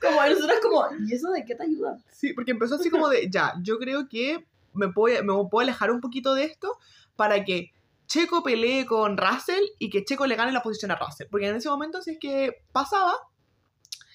Como 0.00 0.26
nosotros 0.26 0.58
como, 0.60 0.86
¿y 1.06 1.14
eso 1.14 1.30
de 1.30 1.44
qué 1.44 1.54
te 1.54 1.64
ayuda? 1.64 1.98
Sí, 2.10 2.32
porque 2.32 2.50
empezó 2.50 2.74
así 2.74 2.90
como 2.90 3.08
de, 3.08 3.28
ya, 3.30 3.54
yo 3.62 3.78
creo 3.78 4.08
que 4.08 4.44
me 4.72 4.88
puedo, 4.88 5.22
me 5.22 5.48
puedo 5.48 5.62
alejar 5.62 5.90
un 5.90 6.00
poquito 6.00 6.34
de 6.34 6.44
esto 6.44 6.78
para 7.16 7.44
que 7.44 7.72
Checo 8.06 8.42
pelee 8.42 8.86
con 8.86 9.16
Russell 9.16 9.62
y 9.78 9.90
que 9.90 10.04
Checo 10.04 10.26
le 10.26 10.36
gane 10.36 10.52
la 10.52 10.62
posición 10.62 10.90
a 10.90 10.96
Russell. 10.96 11.28
Porque 11.30 11.48
en 11.48 11.56
ese 11.56 11.68
momento, 11.68 12.02
si 12.02 12.12
es 12.12 12.18
que 12.18 12.62
pasaba, 12.72 13.16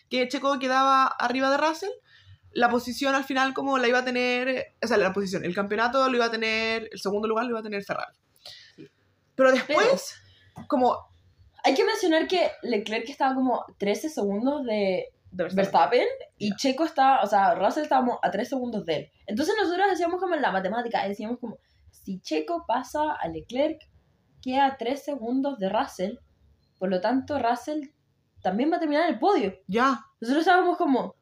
que 0.09 0.27
Checo 0.27 0.59
quedaba 0.59 1.07
arriba 1.07 1.49
de 1.49 1.57
Russell, 1.57 1.91
la 2.53 2.69
posición 2.69 3.15
al 3.15 3.23
final 3.23 3.53
como 3.53 3.77
la 3.77 3.87
iba 3.87 3.99
a 3.99 4.05
tener, 4.05 4.75
o 4.83 4.87
sea, 4.87 4.97
la 4.97 5.13
posición, 5.13 5.45
el 5.45 5.55
campeonato 5.55 6.07
lo 6.09 6.15
iba 6.15 6.25
a 6.25 6.31
tener, 6.31 6.89
el 6.91 6.99
segundo 6.99 7.27
lugar 7.27 7.45
lo 7.45 7.51
iba 7.51 7.59
a 7.59 7.63
tener 7.63 7.83
Ferrari. 7.83 8.17
Sí. 8.75 8.87
Pero 9.35 9.51
después, 9.51 10.15
como... 10.67 10.97
Hay 11.63 11.75
que 11.75 11.85
mencionar 11.85 12.27
que 12.27 12.51
Leclerc 12.63 13.07
estaba 13.07 13.35
como 13.35 13.63
13 13.77 14.09
segundos 14.09 14.65
de 14.65 15.13
Verstappen 15.31 16.07
y 16.37 16.55
Checo 16.55 16.83
está, 16.85 17.21
o 17.21 17.27
sea, 17.27 17.53
Russell 17.53 17.83
estábamos 17.83 18.17
a 18.23 18.31
3 18.31 18.49
segundos 18.49 18.85
de 18.85 18.95
él. 18.95 19.11
Entonces 19.27 19.55
nosotros 19.61 19.85
hacíamos 19.91 20.19
como 20.19 20.33
en 20.33 20.41
la 20.41 20.51
matemática, 20.51 21.07
decíamos 21.07 21.39
como, 21.39 21.59
si 21.91 22.19
Checo 22.19 22.65
pasa 22.67 23.13
a 23.13 23.27
Leclerc, 23.27 23.79
queda 24.41 24.65
a 24.65 24.77
3 24.77 25.03
segundos 25.03 25.59
de 25.59 25.69
Russell, 25.69 26.15
por 26.79 26.89
lo 26.89 26.99
tanto 26.99 27.37
Russell 27.37 27.89
también 28.41 28.71
va 28.71 28.77
a 28.77 28.79
terminar 28.79 29.03
en 29.03 29.13
el 29.13 29.19
podio. 29.19 29.53
Ya, 29.67 30.03
Nosotros 30.19 30.45
estábamos 30.45 30.77
como, 30.77 31.15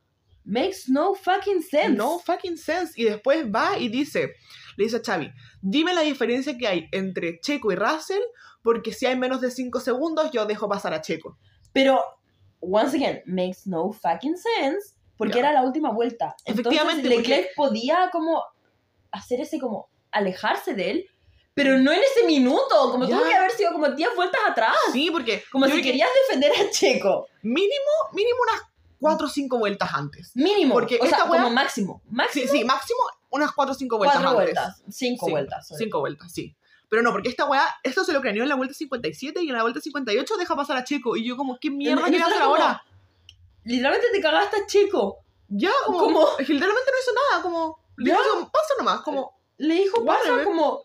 makes 0.50 0.84
no 0.88 1.14
fucking 1.16 1.62
sense. 1.62 1.90
No 1.96 2.20
fucking 2.20 2.58
sense. 2.58 2.94
Y 2.96 3.06
después 3.06 3.46
va 3.46 3.78
y 3.78 3.88
dice, 3.90 4.34
le 4.78 4.84
dice 4.86 4.98
a 4.98 5.02
Xavi, 5.04 5.32
dime 5.62 5.94
la 5.94 6.02
diferencia 6.02 6.58
que 6.58 6.68
hay 6.68 6.88
entre 6.92 7.40
Checo 7.40 7.72
y 7.72 7.76
Russell, 7.76 8.22
porque 8.64 8.92
si 8.94 9.06
hay 9.06 9.16
menos 9.18 9.42
de 9.42 9.52
5 9.52 9.80
segundos, 9.80 10.32
yo 10.32 10.46
dejo 10.46 10.68
pasar 10.68 10.94
a 10.94 11.02
Checo. 11.02 11.38
Pero, 11.72 12.04
once 12.60 12.98
again, 12.98 13.22
makes 13.26 13.60
no 13.66 13.92
fucking 13.92 14.36
sense, 14.38 14.96
porque 15.18 15.36
Ya. 15.36 15.40
era 15.42 15.52
la 15.54 15.62
última 15.64 15.92
vuelta. 15.92 16.36
Efectivamente, 16.46 17.02
Entonces 17.08 17.28
Leclerc 17.30 17.56
podía 17.56 18.10
como 18.12 18.44
hacer 19.12 19.42
ese 19.42 19.60
como 19.60 19.90
alejarse 20.12 20.74
de 20.74 20.92
él, 20.92 21.06
pero 21.54 21.78
no 21.78 21.92
en 21.92 22.00
ese 22.00 22.26
minuto, 22.26 22.92
como 22.92 23.06
Ya. 23.08 23.18
tuvo 23.18 23.28
que 23.28 23.36
haber 23.36 23.52
sido 23.52 23.72
como 23.74 23.90
10 23.90 24.10
vueltas 24.16 24.40
atrás. 24.48 24.76
Sí, 24.94 25.10
porque 25.12 25.44
Como 25.52 25.66
si 25.68 25.74
que 25.74 25.82
querías 25.82 26.10
defender 26.28 26.52
a 26.54 26.70
Checo. 26.70 27.28
mínimo, 27.44 27.92
mínimo 28.14 28.38
unas 28.50 28.62
4 29.00 29.28
o 29.28 29.30
5 29.30 29.58
vueltas 29.58 29.90
antes. 29.94 30.32
Mínimo. 30.36 30.74
Porque 30.74 30.96
o 31.02 31.06
sea, 31.06 31.18
esta 31.18 31.30
wea- 31.30 31.42
como 31.44 31.54
máximo. 31.54 32.02
Sí, 32.04 32.10
Máximo 32.16 32.52
sí, 32.52 32.64
máximo 32.66 33.00
unas 33.32 33.52
4 33.54 33.72
o 33.74 33.76
5 33.76 33.98
vueltas 33.98 34.22
cuatro 34.22 34.40
antes. 34.40 34.54
vueltas. 34.56 34.84
Cinco 34.90 35.26
Sí, 35.26 35.32
vueltas. 35.32 35.68
5 35.78 36.00
vueltas, 36.00 36.32
sí. 36.34 36.56
Pero 36.90 37.04
no, 37.04 37.12
porque 37.12 37.30
esta 37.30 37.46
weá, 37.46 37.64
esto 37.84 38.04
se 38.04 38.14
lo 38.14 38.20
craneó 38.22 38.42
en 38.44 38.50
la 38.50 38.56
vuelta 38.56 38.74
57 38.74 39.44
y 39.44 39.50
en 39.50 39.56
la 39.56 39.62
vuelta 39.62 39.80
58 39.80 40.38
deja 40.38 40.56
pasar 40.56 40.76
a 40.78 40.84
Checo. 40.84 41.16
Y 41.16 41.24
yo 41.28 41.38
como, 41.38 41.60
¿qué 41.60 41.70
mierda 41.70 42.04
quiere 42.08 42.24
hacer 42.24 42.42
ahora? 42.42 42.84
Literalmente 43.64 44.08
te 44.12 44.20
cagaste 44.22 44.58
a 44.58 44.66
Checo. 44.66 45.20
Ya, 45.50 45.72
como, 45.86 46.28
literalmente 46.40 46.92
no 46.92 47.00
hizo 47.02 47.12
nada, 47.32 47.44
como, 47.44 47.80
le 47.98 48.10
Ya. 48.12 48.18
dijo, 48.18 48.50
pasa 48.52 48.74
nomás, 48.80 49.02
como, 49.02 49.40
Le 49.58 49.74
dijo, 49.76 50.04
pasa 50.06 50.44
como... 50.44 50.82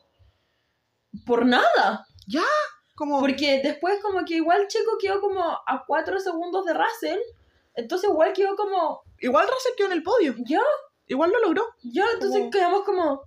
Por 1.27 1.47
nada. 1.47 2.07
como... 2.95 3.21
Porque 3.21 3.61
después 3.63 4.01
como 4.03 4.25
que 4.25 4.35
igual 4.37 4.67
Checo 4.69 4.99
quedó 5.01 5.21
como 5.21 5.43
a 5.43 5.85
4 5.87 6.19
segundos 6.21 6.65
de 6.67 6.75
Russell. 6.75 7.19
Entonces 7.75 8.09
igual 8.11 8.33
quedó 8.33 8.57
como... 8.57 9.03
Igual 9.21 9.47
Russell 9.49 9.73
quedó 9.77 9.87
en 9.89 9.93
el 9.95 10.03
podio. 10.03 10.35
Ya, 10.47 10.61
Igual 11.07 11.31
lo 11.31 11.41
logró. 11.41 11.65
ya. 11.83 12.05
Entonces 12.15 12.39
Como- 12.39 12.51
quedamos 12.51 12.83
como... 12.85 13.23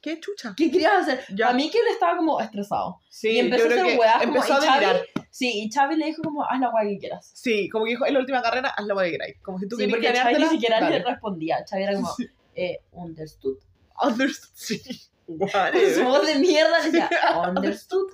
Qué 0.00 0.20
chucha. 0.20 0.54
¿Qué 0.56 0.70
querías 0.70 1.02
hacer? 1.02 1.24
Ya. 1.34 1.48
A 1.48 1.52
mí 1.52 1.68
que 1.68 1.78
él 1.78 1.84
estaba 1.90 2.16
como 2.16 2.38
estresado. 2.40 3.00
Sí, 3.08 3.30
y 3.30 3.38
empezó 3.40 3.64
yo 3.64 3.70
a 3.70 3.72
creo 3.72 3.82
hacer 3.84 3.94
que 3.94 4.00
weas 4.00 4.18
como, 4.22 4.34
empezó 4.36 4.54
a 4.54 4.60
delirar. 4.60 5.06
Sí, 5.30 5.62
y 5.64 5.70
Xavi 5.72 5.96
le 5.96 6.06
dijo 6.06 6.22
como, 6.22 6.44
haz 6.44 6.60
la 6.60 6.70
weá 6.70 6.84
que 6.88 6.98
quieras. 6.98 7.30
Sí, 7.34 7.68
como 7.70 7.84
que 7.86 7.90
dijo 7.92 8.06
en 8.06 8.14
la 8.14 8.20
última 8.20 8.40
carrera, 8.40 8.68
haz 8.68 8.86
la 8.86 8.94
weá 8.94 9.06
que 9.06 9.12
queráis. 9.12 9.36
Como 9.42 9.58
si 9.58 9.66
tú 9.66 9.76
Sí, 9.76 9.88
porque 9.88 10.12
Xavi 10.14 10.34
ni 10.36 10.46
siquiera 10.48 10.80
dale. 10.80 10.98
le 11.00 11.04
respondía. 11.04 11.64
Xavi 11.68 11.82
era 11.82 11.94
como, 11.94 12.14
Sí. 12.14 12.26
eh, 12.54 12.78
understood. 12.92 13.58
Understood, 14.00 14.50
sí. 14.54 14.80
Con 15.26 15.38
su 15.48 15.56
Whatever. 15.56 16.04
voz 16.04 16.26
de 16.26 16.34
mierda 16.36 16.78
le 16.78 16.84
decía, 16.84 17.10
understood. 17.56 18.06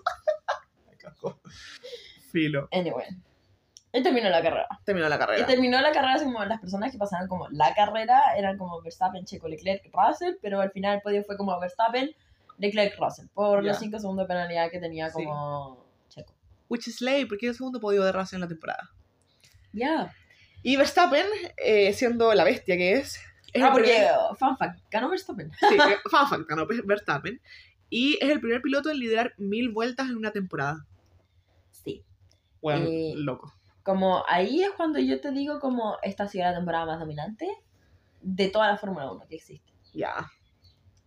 Filo. 2.33 2.69
Anyway. 2.73 3.07
Y 3.93 4.03
terminó 4.03 4.31
la 4.31 4.43
carrera. 4.43 4.69
Terminó 4.85 5.09
la 5.09 5.17
Y 5.17 5.19
carrera. 5.19 5.47
terminó 5.47 5.81
la 5.81 5.93
carrera 5.93 6.15
así 6.15 6.25
como 6.25 6.43
las 6.45 6.61
personas 6.61 6.91
que 6.93 6.99
pasaban 6.99 7.29
como 7.29 7.49
la 7.51 7.75
carrera 7.75 8.21
eran 8.37 8.57
como 8.57 8.81
Verstappen, 8.81 9.25
Checo, 9.27 9.49
Leclerc, 9.49 9.83
Russell, 9.93 10.35
pero 10.41 10.61
al 10.61 10.71
final 10.71 10.97
el 10.97 11.03
podio 11.03 11.23
fue 11.25 11.37
como 11.37 11.59
Verstappen, 11.61 12.11
Leclerc, 12.59 12.99
Russell, 12.99 13.27
por 13.35 13.63
los 13.63 13.79
5 13.79 13.99
segundos 13.99 14.25
de 14.27 14.29
penalidad 14.35 14.71
que 14.71 14.79
tenía 14.79 15.11
Sí. 15.11 15.25
como 15.25 15.85
Checo. 16.09 16.33
Which 16.69 16.89
is 16.89 17.03
late, 17.03 17.27
porque 17.27 17.47
es 17.47 17.51
el 17.51 17.57
segundo 17.57 17.81
podio 17.81 18.03
de 18.03 18.13
Russell 18.13 18.37
en 18.37 18.41
la 18.43 18.49
temporada. 18.49 18.91
Ya. 19.73 20.15
Y 20.63 20.77
Verstappen, 20.77 21.27
eh, 21.59 21.93
siendo 21.93 22.33
la 22.35 22.45
bestia 22.45 22.77
que 22.77 22.95
es. 22.95 23.21
es 23.53 23.63
Ah, 23.63 23.71
porque, 23.73 23.91
primer- 23.91 24.37
fun 24.39 24.57
fact, 24.57 24.81
ganó 24.91 25.11
Verstappen. 25.11 25.51
Sí, 25.53 25.57
eh, 25.97 25.97
fact, 26.11 26.49
ganó 26.49 26.67
Verstappen. 26.67 27.41
Y 27.91 28.17
es 28.23 28.31
el 28.31 28.41
primer 28.41 28.63
piloto 28.63 28.89
en 28.91 28.99
liderar 28.99 29.35
mil 29.37 29.69
vueltas 29.71 30.09
en 30.09 30.17
una 30.17 30.31
temporada. 30.31 30.87
Sí. 31.73 32.03
Bueno, 32.63 32.87
Eh, 32.89 33.13
loco. 33.17 33.53
Como 33.85 34.23
ahí 34.29 34.63
es 34.63 34.71
cuando 34.73 34.99
yo 34.99 35.21
te 35.21 35.31
digo 35.33 35.59
como 35.61 35.97
esta 36.03 36.25
ha 36.25 36.29
sido 36.29 36.45
la 36.45 36.55
temporada 36.55 36.87
más 36.87 37.01
dominante 37.01 37.49
de 38.21 38.49
toda 38.49 38.69
la 38.69 38.77
Fórmula 38.77 39.11
1 39.11 39.27
que 39.29 39.37
existe. 39.37 39.73
Ya, 39.93 40.31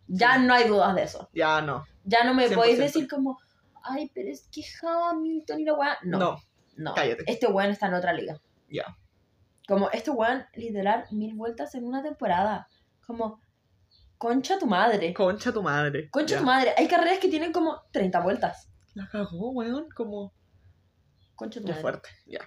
Ya 0.07 0.35
Sí. 0.35 0.41
no 0.45 0.53
hay 0.53 0.67
dudas 0.67 0.93
de 0.95 1.03
eso. 1.03 1.29
ya 1.33 1.61
no. 1.61 1.85
Ya 2.03 2.23
no 2.23 2.33
me 2.33 2.47
100%. 2.47 2.55
podéis 2.55 2.77
decir 2.77 3.07
como, 3.07 3.39
ay, 3.81 4.11
pero 4.13 4.29
es 4.29 4.47
que 4.51 4.61
Hamilton 4.85 5.59
y 5.59 5.63
la 5.65 5.73
weá. 5.73 5.97
No. 6.03 6.19
No, 6.19 6.37
No, 6.75 6.93
cállate. 6.93 7.23
este 7.27 7.47
weón 7.47 7.71
está 7.71 7.87
en 7.87 7.93
otra 7.95 8.13
liga. 8.13 8.39
Ya. 8.69 8.83
Como 9.67 9.89
este 9.91 10.11
weón 10.11 10.45
liderar 10.53 11.07
mil 11.11 11.33
vueltas 11.35 11.73
en 11.75 11.85
una 11.85 12.03
temporada. 12.03 12.67
Como, 13.07 13.39
concha 14.17 14.59
tu 14.59 14.67
madre. 14.67 15.13
concha 15.13 15.51
tu 15.53 15.63
madre. 15.63 16.09
Concha 16.11 16.35
Ya. 16.35 16.39
tu 16.41 16.45
madre. 16.45 16.73
Hay 16.77 16.87
carreras 16.87 17.17
que 17.19 17.29
tienen 17.29 17.51
como 17.53 17.81
30 17.91 18.19
vueltas. 18.19 18.69
La 18.93 19.07
cagó, 19.09 19.51
weón, 19.51 19.87
como... 19.95 20.33
Concha 21.35 21.59
tu 21.59 21.65
Qué 21.65 21.71
madre. 21.71 21.81
fuerte, 21.81 22.09
ya. 22.27 22.39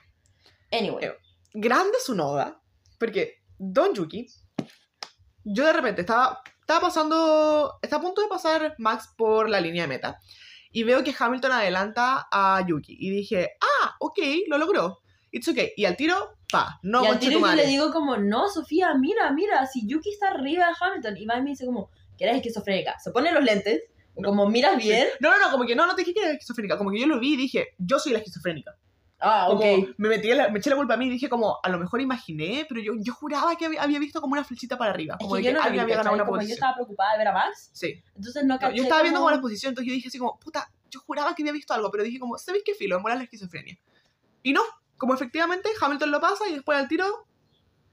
Anyway. 0.70 1.05
Eh, 1.05 1.12
Grande 1.55 1.99
su 2.05 2.15
noda, 2.15 2.61
porque 2.99 3.43
Don 3.59 3.95
Yuki, 3.95 4.27
yo 5.45 5.65
de 5.65 5.73
repente 5.73 6.03
estaba, 6.03 6.43
estaba 6.61 6.81
pasando, 6.81 7.78
está 7.81 7.97
a 7.97 8.01
punto 8.01 8.20
de 8.20 8.28
pasar 8.28 8.74
Max 8.78 9.09
por 9.16 9.49
la 9.49 9.61
línea 9.61 9.82
de 9.82 9.89
meta, 9.89 10.19
y 10.70 10.82
veo 10.85 11.03
que 11.03 11.15
Hamilton 11.19 11.53
adelanta 11.53 12.28
a 12.31 12.65
Yuki, 12.66 12.97
y 13.01 13.11
dije, 13.11 13.53
ah, 13.61 13.97
ok, 13.99 14.19
lo 14.49 14.59
logró, 14.59 14.99
it's 15.31 15.49
okay, 15.49 15.73
y 15.77 15.86
al 15.86 15.97
tiro, 15.97 16.36
pa, 16.51 16.78
no, 16.82 17.03
y 17.03 17.07
al 17.07 17.19
tiro 17.19 17.40
yo 17.40 17.55
le 17.55 17.66
digo 17.66 17.90
como, 17.93 18.19
no, 18.19 18.49
Sofía, 18.49 18.95
mira, 18.95 19.32
mira, 19.32 19.66
si 19.66 19.86
Yuki 19.86 20.11
está 20.11 20.31
arriba 20.31 20.66
de 20.66 20.74
Hamilton. 20.78 21.16
Y 21.16 21.23
y 21.23 21.27
me 21.27 21.51
dice 21.51 21.65
como, 21.65 21.90
que 22.19 22.24
eres 22.24 22.36
esquizofrénica. 22.36 22.99
Se 22.99 23.11
pone 23.12 23.32
los 23.32 23.43
lentes, 23.43 23.82
como 24.15 24.49
miras 24.49 24.77
bien. 24.77 25.09
No, 25.20 25.31
no, 25.31 25.39
no, 25.39 25.51
como 25.51 25.65
que 25.65 25.77
no, 25.77 25.86
no 25.86 25.95
te 25.95 26.03
dije 26.03 26.12
que 26.12 26.20
era 26.20 26.32
esquizofrénica, 26.32 26.77
como 26.77 26.90
que 26.90 27.01
yo 27.01 27.07
lo 27.07 27.20
vi 27.20 27.35
y 27.35 27.36
dije, 27.36 27.69
yo 27.78 27.99
soy 27.99 28.12
la 28.12 28.19
esquizofrénica. 28.19 28.77
Ah, 29.20 29.47
Como 29.49 29.59
ok. 29.61 29.95
me, 29.97 30.09
metí 30.11 30.31
en 30.31 30.39
la- 30.39 30.49
me 30.49 30.61
eché 30.61 30.70
la 30.70 30.77
culpa 30.77 30.95
a 30.95 30.97
mí 30.97 31.07
y 31.07 31.11
dije 31.11 31.28
como, 31.28 31.59
a 31.62 31.69
lo 31.69 31.78
mejor 31.78 32.01
imaginé, 32.01 32.65
pero 32.69 32.81
yo, 32.81 32.93
yo 32.99 33.12
juraba 33.12 33.57
que 33.57 33.66
había, 33.66 33.82
había 33.82 33.99
visto 33.99 34.20
como 34.20 34.35
una 34.35 34.45
flechita 34.45 34.78
para 34.78 34.93
arriba, 34.93 35.16
Es 35.19 35.24
como 35.24 35.35
que 35.35 35.39
de 35.40 35.45
yo 35.45 35.51
que 35.51 35.55
no 35.55 35.62
alguien 35.62 35.82
había 35.82 35.97
ganado 35.97 36.15
una 36.15 36.24
Como 36.24 36.36
yo 36.36 36.40
posición. 36.40 36.55
estaba 36.57 36.74
preocupada 36.74 37.12
de 37.12 37.19
ver 37.19 37.28
a 37.28 37.32
Max, 37.32 37.70
Sí. 37.73 38.01
entonces 38.15 38.45
no 38.45 38.55
No, 38.55 38.61
caché 38.61 38.77
yo 38.77 38.82
estaba 38.85 39.03
viendo 39.03 39.19
como- 39.20 39.31
la 39.32 39.40
posición, 39.40 39.70
entonces 39.70 39.89
yo 39.89 39.95
dije 39.95 40.09
así 40.09 40.19
como, 40.19 40.39
puta, 40.39 40.70
yo 40.90 41.01
juraba 41.01 41.35
que 41.35 41.43
había 41.43 41.53
visto 41.53 41.74
algo, 41.74 41.90
pero 41.90 42.05
dije 42.05 42.19
como, 42.20 42.39
¿sabéis 42.39 42.62
qué 42.65 42.74
filo? 42.74 42.97
Me 42.97 43.03
mola 43.03 43.16
la 43.16 43.24
esquizofrenia. 43.24 43.77
Y 44.45 44.53
no, 44.53 44.62
como 44.97 45.15
efectivamente 45.15 45.69
Hamilton 45.81 46.11
lo 46.12 46.20
pasa 46.20 46.49
y 46.49 46.55
después 46.55 46.78
al 46.78 46.86
tiro, 46.86 47.05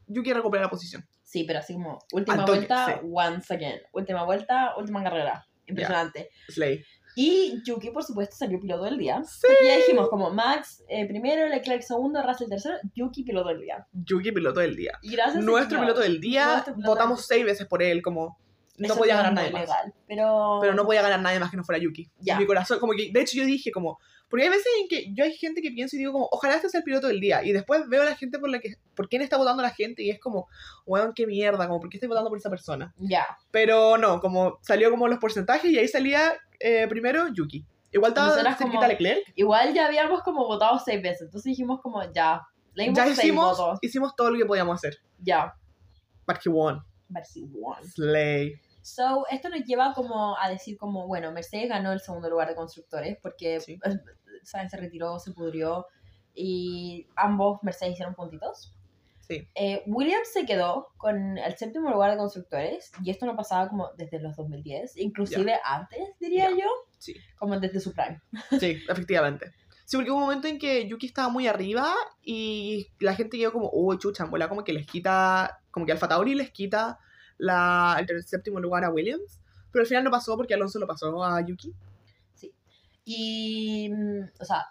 Yuki 0.08 0.32
recupera 0.32 0.64
la 0.64 0.70
posición. 0.70 1.08
Sí, 1.24 1.44
pero 1.44 1.58
así 1.60 1.74
como 1.74 2.00
última 2.12 2.38
toque, 2.46 2.52
vuelta, 2.60 2.86
sí. 3.02 3.08
once 3.12 3.54
again. 3.54 3.80
Última 3.94 4.24
vuelta, 4.24 4.76
última 4.78 5.04
carrera. 5.04 5.46
Impresionante. 5.66 6.30
Slay. 6.48 6.86
Y 7.16 7.62
Yuki, 7.66 7.92
por 7.92 8.04
supuesto, 8.04 8.36
salió 8.36 8.60
piloto 8.60 8.84
del 8.84 8.98
día. 8.98 9.24
Sí. 9.24 9.48
Porque 9.48 9.68
ya 9.68 9.78
dijimos, 9.78 10.10
como 10.10 10.30
Max 10.32 10.84
eh, 10.90 11.06
primero, 11.08 11.48
Leclerc 11.48 11.82
segundo, 11.82 12.22
Russell 12.22 12.50
tercero, 12.50 12.76
Yuki 12.94 13.24
piloto 13.24 13.50
del 13.50 13.62
día. 13.62 13.88
Yuki 13.94 14.32
piloto 14.32 14.60
del 14.60 14.76
día. 14.76 14.98
Y 15.02 15.12
gracias 15.12 15.38
a- 15.38 15.46
Nuestro 15.46 15.80
piloto 15.80 16.02
del 16.02 16.20
día, 16.20 16.64
piloto 16.66 16.82
votamos 16.90 17.26
seis 17.26 17.46
veces 17.46 17.68
por 17.68 17.82
él, 17.82 18.02
como 18.02 18.38
no 18.78 18.88
Eso 18.88 18.98
podía 18.98 19.16
ganar 19.16 19.34
nadie 19.34 19.52
más. 19.52 19.62
legal, 19.62 19.94
Pero... 20.06 20.58
Pero 20.62 20.74
no 20.74 20.86
podía 20.86 21.02
ganar 21.02 21.22
nadie 21.22 21.40
más 21.40 21.50
que 21.50 21.56
no 21.56 21.64
fuera 21.64 21.82
Yuki. 21.82 22.10
Ya. 22.20 22.38
Mi 22.38 22.46
corazón, 22.46 22.80
como 22.80 22.92
que, 22.92 23.10
de 23.14 23.22
hecho 23.22 23.38
yo 23.38 23.46
dije 23.46 23.72
como, 23.72 23.98
porque 24.30 24.44
hay 24.44 24.50
veces 24.50 24.68
en 24.82 24.88
que 24.90 25.14
yo 25.14 25.24
hay 25.24 25.32
gente 25.34 25.62
que 25.62 25.72
pienso 25.72 25.96
y 25.96 26.00
digo 26.00 26.12
como, 26.12 26.28
ojalá 26.30 26.56
este 26.56 26.68
sea 26.68 26.80
el 26.80 26.84
piloto 26.84 27.08
del 27.08 27.22
día. 27.22 27.42
Y 27.46 27.54
después 27.54 27.88
veo 27.88 28.02
a 28.02 28.06
la 28.06 28.16
gente 28.16 28.38
por 28.38 28.50
la 28.50 28.60
que, 28.60 28.74
por 28.94 29.08
quién 29.08 29.22
está 29.22 29.38
votando 29.38 29.64
la 29.64 29.70
gente 29.70 30.04
y 30.04 30.10
es 30.10 30.20
como, 30.20 30.48
weón, 30.86 31.14
qué 31.16 31.26
mierda, 31.26 31.68
como, 31.68 31.80
¿por 31.80 31.90
qué 31.90 31.96
estoy 31.98 32.10
votando 32.10 32.30
por 32.30 32.38
esa 32.38 32.50
persona? 32.50 32.94
Ya. 32.98 33.26
Pero 33.52 33.98
no, 33.98 34.20
como 34.20 34.58
salió 34.62 34.92
como 34.92 35.08
los 35.08 35.20
porcentajes 35.20 35.72
y 35.72 35.78
ahí 35.78 35.88
salía 35.88 36.34
eh, 36.60 36.88
primero 36.88 37.28
Yuki. 37.30 37.66
Igual 37.92 38.12
estaba 38.12 38.56
cerquita 38.56 38.88
Leclerc. 38.88 39.24
Igual 39.36 39.74
ya 39.74 39.86
habíamos 39.86 40.22
como 40.22 40.46
votado 40.46 40.78
seis 40.80 41.02
veces, 41.02 41.22
entonces 41.24 41.50
dijimos 41.50 41.80
como 41.82 42.04
ya. 42.12 42.42
Leímos 42.74 42.98
Ya 42.98 43.06
seis 43.06 43.20
hicimos, 43.20 43.58
votos. 43.58 43.80
hicimos 43.82 44.16
todo 44.18 44.32
lo 44.32 44.38
que 44.38 44.46
podíamos 44.46 44.76
hacer. 44.76 44.98
Ya. 45.20 45.56
But 46.28 46.38
he 46.46 46.50
won. 46.50 46.84
But 47.08 47.24
he 47.34 47.44
won. 47.54 47.82
Slay. 47.88 48.54
So, 48.82 49.26
esto 49.32 49.48
nos 49.50 49.64
lleva 49.64 49.94
como 49.94 50.38
a 50.38 50.50
decir 50.50 50.78
como, 50.78 51.08
bueno, 51.08 51.32
Mercedes 51.32 51.70
ganó 51.70 51.92
el 51.94 52.02
segundo 52.02 52.30
lugar 52.30 52.50
de 52.50 52.56
constructores 52.56 53.18
porque 53.22 53.60
Sí. 53.62 53.80
eh, 53.86 53.98
Sainz 54.44 54.72
se 54.72 54.78
retiró, 54.78 55.18
se 55.20 55.32
pudrió 55.32 55.88
y 56.36 57.08
ambos 57.16 57.60
Mercedes 57.64 57.94
hicieron 57.94 58.14
puntitos. 58.14 58.75
Sí. 59.28 59.48
Eh, 59.56 59.84
Williams 59.88 60.32
se 60.32 60.46
quedó 60.46 60.90
con 60.98 61.38
el 61.38 61.58
séptimo 61.58 61.90
lugar 61.90 62.12
de 62.12 62.18
constructores 62.18 62.92
y 63.04 63.10
esto 63.10 63.26
no 63.26 63.36
pasaba 63.36 63.70
como 63.70 63.90
desde 63.98 64.20
los 64.20 64.36
2010, 64.36 64.98
inclusive 64.98 65.56
antes, 65.64 66.00
diría 66.20 66.50
yo, 66.52 66.68
Sí. 67.00 67.16
como 67.38 67.60
desde 67.60 67.80
su 67.80 67.94
prime. 67.94 68.22
Sí, 68.60 68.84
efectivamente. 68.88 69.54
Sí, 69.86 69.98
porque 69.98 70.10
hubo 70.12 70.18
un 70.18 70.24
momento 70.26 70.48
en 70.48 70.58
que 70.58 70.88
Yuki 70.88 71.06
estaba 71.08 71.30
muy 71.30 71.48
arriba 71.48 71.94
y 72.24 72.88
la 73.00 73.16
gente 73.16 73.38
quedó 73.38 73.52
como, 73.52 73.70
uy, 73.72 73.98
chucha, 74.00 74.26
bola, 74.26 74.50
como 74.50 74.64
que 74.64 74.74
les 74.74 74.88
quita, 74.88 75.60
como 75.70 75.86
que 75.86 75.92
Alfa 75.92 76.08
Tauri 76.08 76.34
les 76.34 76.50
quita 76.50 77.00
la, 77.38 78.04
el 78.08 78.24
séptimo 78.24 78.60
lugar 78.60 78.84
a 78.84 78.90
Williams. 78.90 79.40
Pero 79.72 79.84
al 79.84 79.88
final 79.88 80.04
no 80.06 80.10
pasó 80.12 80.38
porque 80.38 80.54
Alonso 80.54 80.80
lo 80.80 80.88
pasó 80.88 81.24
a 81.24 81.40
Yuki. 81.46 81.74
Y, 83.04 83.90
mm, 83.90 84.24
o 84.40 84.46
sea, 84.46 84.66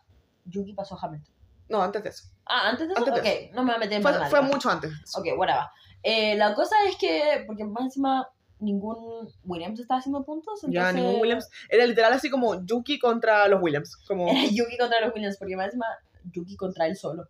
Yuki 0.47 0.73
pasó 0.73 0.97
a 0.97 1.07
Hamilton. 1.07 1.35
No, 1.69 1.83
antes 1.83 2.03
de 2.03 2.09
eso. 2.11 2.25
Ah, 2.47 2.69
antes 2.71 2.87
de 2.89 2.95
eso, 2.95 3.05
Antes 3.07 3.23
de 3.23 3.31
ok, 3.49 3.55
no 3.55 3.62
me 3.62 3.66
voy 3.73 3.77
a 3.77 3.79
meter 3.79 3.97
en 3.99 4.03
Fue, 4.03 4.12
fue 4.29 4.43
mucho 4.43 4.71
antes. 4.71 4.93
eso. 5.03 5.19
Ok, 5.21 5.27
whatever. 5.39 5.65
Eh, 6.03 6.37
la 6.37 6.55
cosa 6.55 6.77
es 6.89 6.97
que, 6.97 7.45
porque 7.47 7.65
más 7.65 7.85
encima 7.85 8.29
ningún 8.61 9.29
Williams 9.45 9.81
estaba 9.81 9.99
haciendo 10.01 10.25
puntos, 10.25 10.62
entonces... 10.65 10.75
Ya, 10.75 10.93
ningún 10.93 11.21
Williams. 11.21 11.49
Era 11.69 11.87
literal 11.87 12.12
así 12.12 12.31
como 12.31 12.65
Yuki 12.65 12.99
contra 12.99 13.49
los 13.49 13.61
Williams. 13.62 13.97
Como, 14.07 14.29
Era 14.29 14.43
Yuki 14.45 14.77
contra 14.79 15.01
los 15.01 15.15
Williams, 15.15 15.37
porque 15.39 15.57
más 15.57 15.66
encima 15.66 15.87
Yuki 16.33 16.57
contra 16.57 16.87
él 16.87 16.97
solo. 16.97 17.25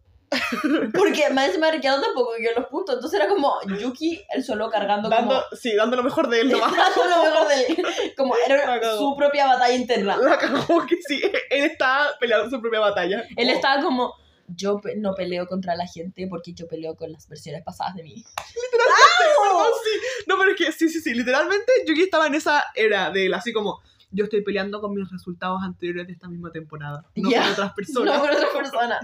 porque 0.94 1.30
más 1.30 1.46
encima 1.46 1.70
Ricciardo 1.70 2.02
tampoco 2.02 2.34
dio 2.34 2.50
los 2.56 2.66
puntos, 2.66 2.96
entonces 2.96 3.20
era 3.20 3.28
como 3.28 3.54
Yuki 3.78 4.20
él 4.34 4.42
solo 4.42 4.68
cargando 4.68 5.08
dando, 5.08 5.34
como... 5.34 5.56
sí, 5.56 5.74
dando 5.76 5.96
lo 5.96 6.02
mejor 6.02 6.28
de 6.28 6.40
él 6.40 6.50
nomás. 6.50 6.72
dando 6.96 7.16
lo 7.16 7.30
mejor 7.30 7.48
de 7.48 7.64
él. 7.66 8.14
Como 8.16 8.34
era 8.44 8.96
su 8.96 9.14
propia 9.16 9.46
batalla 9.46 9.74
interna. 9.74 10.16
La 10.16 10.36
cagó 10.38 10.84
que 10.86 10.96
sí, 11.06 11.20
él 11.50 11.64
estaba 11.64 12.08
peleando 12.18 12.50
su 12.50 12.60
propia 12.60 12.80
batalla. 12.80 13.20
Él 13.36 13.46
Como- 13.46 13.50
estaba 13.50 13.82
como... 13.82 14.14
Yo 14.48 14.80
no 14.96 15.14
peleo 15.14 15.46
contra 15.46 15.74
la 15.74 15.86
gente 15.86 16.26
porque 16.28 16.52
yo 16.52 16.68
peleo 16.68 16.96
con 16.96 17.10
las 17.12 17.28
versiones 17.28 17.62
pasadas 17.62 17.94
de 17.94 18.02
mí. 18.02 18.24
Perdón, 18.70 19.72
sí. 19.84 20.24
No, 20.26 20.36
pero 20.38 20.50
es 20.50 20.56
que 20.56 20.72
sí, 20.72 20.88
sí, 20.88 21.00
sí. 21.00 21.14
Literalmente 21.14 21.72
Yuki 21.86 22.02
estaba 22.02 22.26
en 22.26 22.34
esa 22.34 22.64
era 22.74 23.10
de 23.10 23.26
él, 23.26 23.34
así 23.34 23.52
como 23.52 23.80
yo 24.10 24.24
estoy 24.24 24.42
peleando 24.42 24.80
con 24.80 24.94
mis 24.94 25.10
resultados 25.10 25.60
anteriores 25.62 26.06
de 26.06 26.12
esta 26.12 26.28
misma 26.28 26.52
temporada. 26.52 27.04
No 27.16 27.30
con 27.30 27.52
otras 27.52 27.72
personas. 27.74 28.14
No 28.14 28.20
con 28.20 28.30
otra 28.30 28.52
persona. 28.52 29.00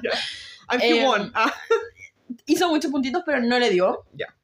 And 0.68 0.82
he 0.82 1.00
Eh, 1.00 1.06
won. 1.06 1.32
Ah, 1.34 1.52
hizo 2.46 2.68
muchos 2.68 2.90
puntitos, 2.90 3.22
pero 3.26 3.40
no 3.40 3.58
le 3.58 3.70
dio. 3.70 4.04
Ya. 4.12 4.34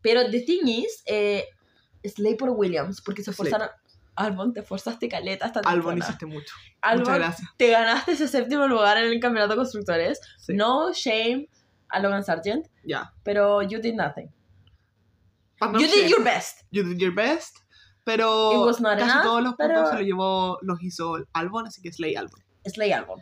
Pero 0.00 0.30
the 0.30 0.40
thing 0.40 0.66
is, 0.66 1.02
eh, 1.06 1.46
Slay 2.04 2.36
por 2.36 2.50
Williams, 2.50 3.00
porque 3.00 3.24
se 3.24 3.32
Slay. 3.32 3.52
Albon, 4.18 4.52
te 4.52 4.60
esforzaste 4.60 5.08
caleta 5.08 5.46
esta 5.46 5.60
Albon 5.60 5.74
temporada. 5.94 5.98
hiciste 5.98 6.26
mucho. 6.26 6.54
Albon, 6.80 7.00
Muchas 7.04 7.18
gracias. 7.18 7.48
te 7.56 7.70
ganaste 7.70 8.12
ese 8.12 8.28
séptimo 8.28 8.66
lugar 8.66 8.96
en 8.98 9.04
el 9.12 9.20
campeonato 9.20 9.52
de 9.54 9.56
constructores. 9.58 10.20
Sí. 10.38 10.54
No 10.54 10.92
shame 10.92 11.48
a 11.88 12.00
Logan 12.00 12.24
Sargent, 12.24 12.66
Ya. 12.84 13.12
pero 13.22 13.62
you 13.62 13.80
did 13.80 13.94
nothing. 13.94 14.28
No 15.60 15.72
you 15.80 15.86
did 15.88 16.08
your 16.08 16.22
best. 16.22 16.62
You 16.70 16.82
did 16.84 16.98
your 16.98 17.14
best. 17.14 17.56
Pero 18.04 18.52
It 18.52 18.58
was 18.66 18.80
not 18.80 18.98
casi 18.98 19.10
enough, 19.10 19.22
todos 19.22 19.42
los 19.42 19.54
puntos 19.54 19.66
pero- 19.76 19.86
se 19.90 19.94
los 19.96 20.02
llevó, 20.04 20.58
los 20.62 20.82
hizo 20.82 21.18
Albon, 21.32 21.66
así 21.66 21.82
que 21.82 21.92
Slay 21.92 22.14
Albon. 22.16 22.40
Slay 22.64 22.92
Albon. 22.92 23.20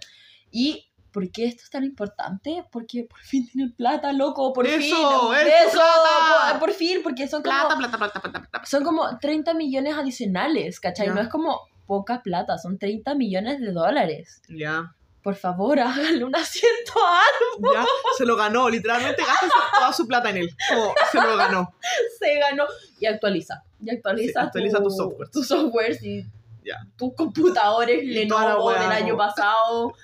Y. 0.51 0.86
¿Por 1.17 1.33
qué 1.33 1.47
esto 1.47 1.63
es 1.65 1.71
tan 1.71 1.83
importante? 1.83 2.63
Porque 2.71 3.05
por 3.09 3.19
fin 3.21 3.49
tienen 3.51 3.73
plata, 3.75 4.13
loco, 4.13 4.53
por 4.53 4.67
Eso, 4.67 4.77
fin. 4.79 4.93
eso, 4.93 5.33
Eso, 5.35 5.71
plata. 5.73 6.59
por, 6.59 6.69
por 6.69 6.73
fin, 6.75 7.01
porque 7.03 7.27
son 7.27 7.43
como 7.43 7.55
Plata, 7.59 7.75
plata, 7.79 7.97
plata, 7.97 8.21
plata, 8.21 8.41
plata. 8.51 8.67
son 8.67 8.85
como 8.85 9.19
30 9.19 9.55
millones 9.55 9.95
adicionales, 9.97 10.79
¿cachai? 10.79 11.07
Ya. 11.07 11.15
No 11.15 11.23
es 11.23 11.29
como 11.31 11.59
poca 11.87 12.21
plata, 12.23 12.59
son 12.59 12.79
30 12.79 13.15
millones 13.15 13.63
de 13.63 13.73
dólares. 13.73 14.43
Ya. 14.51 14.93
Por 15.23 15.37
favor, 15.37 15.81
háganle 15.81 16.23
un 16.23 16.37
asiento 16.37 16.93
a 17.03 17.21
Albon. 17.23 17.73
Ya. 17.77 17.87
Se 18.19 18.27
lo 18.27 18.37
ganó. 18.37 18.69
Literalmente 18.69 19.23
gasta 19.23 19.49
toda 19.75 19.93
su 19.95 20.07
plata 20.07 20.29
en 20.29 20.37
él. 20.37 20.51
Como 20.69 20.93
se 21.13 21.19
lo 21.19 21.35
ganó. 21.39 21.73
Se 22.21 22.39
ganó. 22.39 22.65
Y 23.01 23.07
actualiza. 23.07 23.63
Y 23.83 23.89
actualiza, 23.91 24.41
Sí, 24.43 24.47
actualiza 24.49 24.83
tu 24.83 24.91
software. 24.91 25.31
Tus 25.31 25.49
softwares 25.49 26.03
y 26.03 26.25
Ya. 26.63 26.77
tus 26.99 27.15
computadores 27.15 28.03
Y 28.03 28.07
Lenovo 28.09 28.71
del 28.73 28.93
año 28.93 29.17
pasado. 29.17 29.95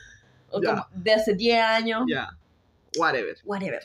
O 0.53 0.61
como 0.61 0.87
de 0.95 1.13
hace 1.13 1.35
10 1.35 1.61
años. 1.63 2.03
Ya. 2.09 2.29
Whatever. 2.99 3.37
Whatever. 3.45 3.83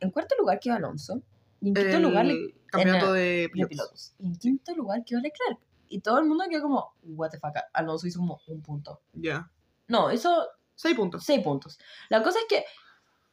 En 0.00 0.10
cuarto 0.10 0.34
lugar 0.38 0.60
quedó 0.60 0.74
Alonso. 0.74 1.20
Y 1.60 1.68
en 1.68 1.74
quinto 1.74 1.96
El 1.96 2.02
lugar 2.02 2.26
campeonato 2.66 3.06
en 3.08 3.12
de 3.14 3.20
de 3.20 3.48
pilotos. 3.48 3.70
pilotos. 3.70 4.14
Y 4.18 4.26
en 4.26 4.36
quinto 4.36 4.74
lugar 4.74 5.04
quedó 5.04 5.20
Leclerc. 5.20 5.58
Y 5.88 6.00
todo 6.00 6.18
el 6.18 6.24
mundo 6.26 6.44
quedó 6.50 6.62
como, 6.62 6.94
what 7.04 7.30
the 7.30 7.38
fuck, 7.38 7.54
Alonso 7.72 8.06
hizo 8.06 8.18
como 8.18 8.40
un 8.46 8.62
punto. 8.62 9.00
Ya. 9.12 9.50
No, 9.88 10.12
hizo 10.12 10.48
Seis 10.74 10.96
puntos. 10.96 11.24
seis 11.24 11.42
puntos. 11.42 11.78
La 12.08 12.22
cosa 12.22 12.38
es 12.40 12.46
que 12.48 12.64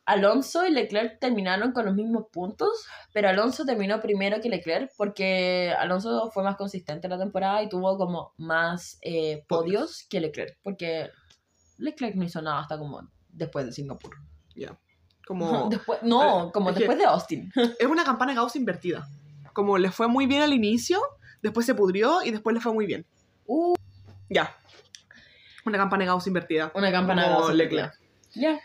Alonso 0.05 0.65
y 0.65 0.71
Leclerc 0.71 1.19
terminaron 1.19 1.71
con 1.71 1.85
los 1.85 1.95
mismos 1.95 2.25
puntos, 2.31 2.85
pero 3.13 3.29
Alonso 3.29 3.65
terminó 3.65 3.99
primero 4.01 4.41
que 4.41 4.49
Leclerc 4.49 4.91
porque 4.97 5.73
Alonso 5.77 6.29
fue 6.31 6.43
más 6.43 6.55
consistente 6.57 7.07
en 7.07 7.11
la 7.11 7.17
temporada 7.19 7.63
y 7.63 7.69
tuvo 7.69 7.97
como 7.97 8.33
más 8.37 8.97
eh, 9.01 9.43
podios 9.47 10.03
que 10.09 10.19
Leclerc, 10.19 10.57
porque 10.63 11.09
Leclerc 11.81 12.15
no 12.15 12.23
hizo 12.23 12.41
nada 12.41 12.59
hasta 12.61 12.77
como 12.77 13.07
después 13.29 13.65
de 13.65 13.71
Singapur. 13.71 14.15
Como 15.25 15.69
Después, 15.69 15.99
no, 16.03 16.51
como 16.53 16.69
es 16.69 16.75
que- 16.75 16.79
después 16.81 16.97
de 16.97 17.05
Austin. 17.05 17.51
es 17.79 17.87
una 17.87 18.03
campana 18.03 18.31
de 18.31 18.37
Gauss 18.37 18.55
invertida. 18.55 19.07
Como 19.53 19.77
le 19.77 19.91
fue 19.91 20.07
muy 20.07 20.27
bien 20.27 20.41
al 20.41 20.53
inicio, 20.53 20.99
después 21.41 21.65
se 21.65 21.75
pudrió 21.75 22.21
y 22.23 22.31
después 22.31 22.53
le 22.53 22.61
fue 22.61 22.73
muy 22.73 22.85
bien. 22.85 23.05
Uh, 23.45 23.75
Ya. 24.29 24.55
Una 25.65 25.77
campana 25.77 26.03
de 26.03 26.07
Gauss 26.07 26.27
invertida. 26.27 26.71
una 26.75 26.91
campana 26.91 27.23
de 27.23 27.27
Como 27.33 27.41
Gauss 27.45 27.55
Leclerc. 27.55 27.99
Ya. 28.33 28.59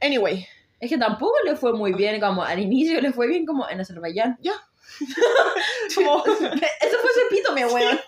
Anyway, 0.00 0.46
Es 0.80 0.90
que 0.90 0.98
tampoco 0.98 1.32
le 1.44 1.56
fue 1.56 1.72
muy 1.72 1.92
bien, 1.94 2.20
como 2.20 2.42
al 2.42 2.58
inicio 2.58 3.00
le 3.00 3.12
fue 3.12 3.26
bien 3.28 3.46
como 3.46 3.68
en 3.68 3.80
Azerbaiyán. 3.80 4.36
Ya. 4.40 4.52
Como- 5.94 6.24
Eso 6.24 6.98
fue 7.00 7.10
su 7.14 7.20
epítome, 7.30 7.66
weón. 7.66 7.98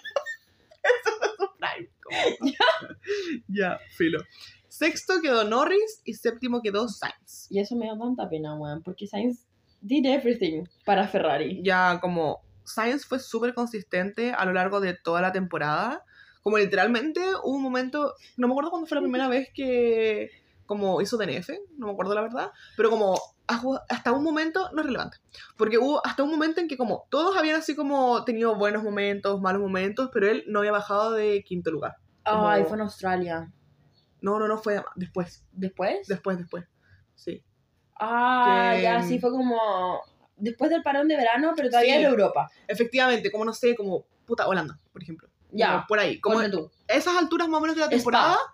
Como- 2.08 2.52
ya, 3.48 3.78
filo. 3.96 4.18
Sexto 4.68 5.20
quedó 5.22 5.44
Norris 5.44 6.02
y 6.04 6.14
séptimo 6.14 6.60
quedó 6.62 6.88
Sainz. 6.88 7.46
Y 7.50 7.58
eso 7.58 7.74
me 7.76 7.86
da 7.86 7.98
tanta 7.98 8.28
pena, 8.28 8.54
weón, 8.54 8.82
porque 8.82 9.06
Sainz 9.06 9.46
did 9.80 10.04
everything 10.06 10.64
para 10.84 11.08
Ferrari. 11.08 11.60
Ya 11.64 11.98
como 12.00 12.40
Sainz 12.64 13.04
fue 13.06 13.18
súper 13.18 13.54
consistente 13.54 14.32
a 14.32 14.44
lo 14.44 14.52
largo 14.52 14.80
de 14.80 14.94
toda 14.94 15.20
la 15.22 15.32
temporada. 15.32 16.04
Como 16.42 16.58
literalmente 16.58 17.20
hubo 17.42 17.56
un 17.56 17.62
momento, 17.62 18.14
no 18.36 18.46
me 18.46 18.52
acuerdo 18.52 18.70
cuándo 18.70 18.86
fue 18.86 18.96
la 18.96 19.02
primera 19.02 19.28
vez 19.28 19.48
que 19.54 20.30
como 20.68 21.00
hizo 21.00 21.16
DNF, 21.16 21.48
no 21.78 21.86
me 21.86 21.92
acuerdo 21.92 22.14
la 22.14 22.20
verdad, 22.20 22.52
pero 22.76 22.90
como 22.90 23.18
hasta 23.88 24.12
un 24.12 24.22
momento, 24.22 24.70
no 24.74 24.80
es 24.82 24.86
relevante, 24.86 25.16
porque 25.56 25.78
hubo 25.78 26.06
hasta 26.06 26.22
un 26.22 26.30
momento 26.30 26.60
en 26.60 26.68
que 26.68 26.76
como 26.76 27.06
todos 27.10 27.34
habían 27.36 27.56
así 27.56 27.74
como 27.74 28.22
tenido 28.24 28.54
buenos 28.56 28.82
momentos, 28.84 29.40
malos 29.40 29.62
momentos, 29.62 30.10
pero 30.12 30.28
él 30.28 30.44
no 30.46 30.58
había 30.60 30.70
bajado 30.72 31.12
de 31.12 31.42
quinto 31.42 31.70
lugar. 31.70 31.96
Como- 32.24 32.46
Ay, 32.46 32.64
fue 32.64 32.76
en 32.76 32.82
Australia. 32.82 33.50
No, 34.20 34.38
no, 34.38 34.46
no, 34.46 34.58
fue 34.58 34.82
después, 34.96 35.44
¿Después? 35.52 36.06
después, 36.06 36.36
después. 36.38 36.64
Sí. 37.14 37.42
Ah, 37.98 38.72
que- 38.76 38.82
ya, 38.82 39.02
sí, 39.02 39.18
fue 39.18 39.30
como 39.30 39.58
después 40.36 40.70
del 40.70 40.82
parón 40.82 41.08
de 41.08 41.16
verano, 41.16 41.52
pero 41.56 41.68
todavía 41.70 41.94
Sí. 41.94 42.00
en 42.02 42.06
Europa. 42.10 42.50
Efectivamente, 42.66 43.30
como 43.32 43.44
no 43.46 43.54
sé, 43.54 43.74
como 43.74 44.04
puta 44.26 44.46
Holanda, 44.46 44.78
por 44.92 45.02
ejemplo. 45.02 45.28
Ya, 45.50 45.72
Como 45.72 45.84
por 45.88 45.98
ahí, 45.98 46.20
como 46.20 46.42
tú. 46.50 46.70
esas 46.86 47.16
alturas 47.16 47.48
más 47.48 47.58
o 47.58 47.62
menos 47.62 47.76
de 47.76 47.80
la 47.80 47.88
temporada. 47.88 48.34
Spa, 48.34 48.52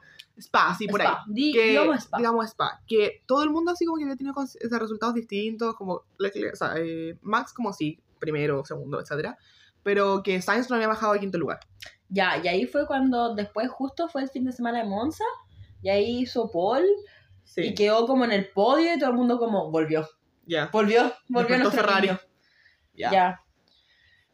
sí, 0.78 0.86
por 0.88 1.00
ahí. 1.00 1.06
Spa. 1.08 1.24
Di- 1.28 1.52
que, 1.52 1.68
digamos 1.70 1.96
Spa. 2.04 2.18
digamos 2.18 2.46
Spa, 2.50 2.82
que 2.86 3.22
todo 3.26 3.42
el 3.42 3.50
mundo 3.50 3.72
así 3.72 3.84
como 3.84 3.98
que 3.98 4.04
había 4.04 4.16
tenido 4.16 4.34
cons- 4.34 4.56
o 4.64 4.68
sea, 4.68 4.78
resultados 4.78 5.14
distintos, 5.14 5.74
como 5.76 6.02
Leclerc- 6.18 6.52
o 6.52 6.56
sea, 6.56 6.74
eh, 6.76 7.18
Max 7.22 7.52
como 7.52 7.72
sí, 7.72 8.00
primero, 8.18 8.64
segundo, 8.64 9.00
etcétera, 9.00 9.36
pero 9.82 10.22
que 10.22 10.40
Sainz 10.42 10.68
no 10.70 10.76
había 10.76 10.88
bajado 10.88 11.12
al 11.12 11.20
quinto 11.20 11.38
lugar. 11.38 11.60
Ya, 12.08 12.38
y 12.42 12.48
ahí 12.48 12.66
fue 12.66 12.86
cuando 12.86 13.34
después 13.34 13.68
justo 13.70 14.08
fue 14.08 14.22
el 14.22 14.28
fin 14.30 14.44
de 14.44 14.52
semana 14.52 14.78
de 14.78 14.88
Monza, 14.88 15.24
y 15.82 15.88
ahí 15.90 16.20
hizo 16.22 16.50
Paul, 16.50 16.84
Sí, 17.44 17.60
y 17.62 17.74
quedó 17.74 18.06
como 18.06 18.24
en 18.24 18.32
el 18.32 18.48
podio, 18.48 18.94
y 18.94 18.98
todo 18.98 19.10
el 19.10 19.16
mundo 19.16 19.38
como, 19.38 19.70
volvió, 19.70 20.08
ya. 20.46 20.70
volvió, 20.72 21.12
volvió 21.28 21.56
Despertó 21.58 21.62
nuestro 21.64 21.82
Ferrari. 21.82 22.10
Ya. 22.94 23.40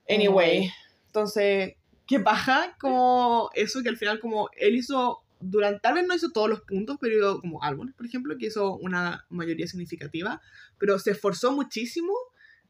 Anyway, 0.08 0.70
Entonces, 1.06 1.74
¿qué 2.06 2.18
baja 2.18 2.76
como 2.80 3.50
eso 3.54 3.82
que 3.82 3.88
al 3.88 3.96
final 3.96 4.20
como 4.20 4.48
él 4.56 4.76
hizo, 4.76 5.22
durante, 5.40 5.80
tal 5.80 5.94
vez 5.94 6.06
no 6.06 6.14
hizo 6.14 6.30
todos 6.30 6.48
los 6.48 6.60
puntos, 6.62 6.98
pero 7.00 7.40
como 7.40 7.62
Albon, 7.62 7.92
por 7.96 8.06
ejemplo, 8.06 8.36
que 8.38 8.46
hizo 8.46 8.76
una 8.76 9.26
mayoría 9.30 9.66
significativa, 9.66 10.40
pero 10.78 10.98
se 10.98 11.12
esforzó 11.12 11.52
muchísimo 11.52 12.12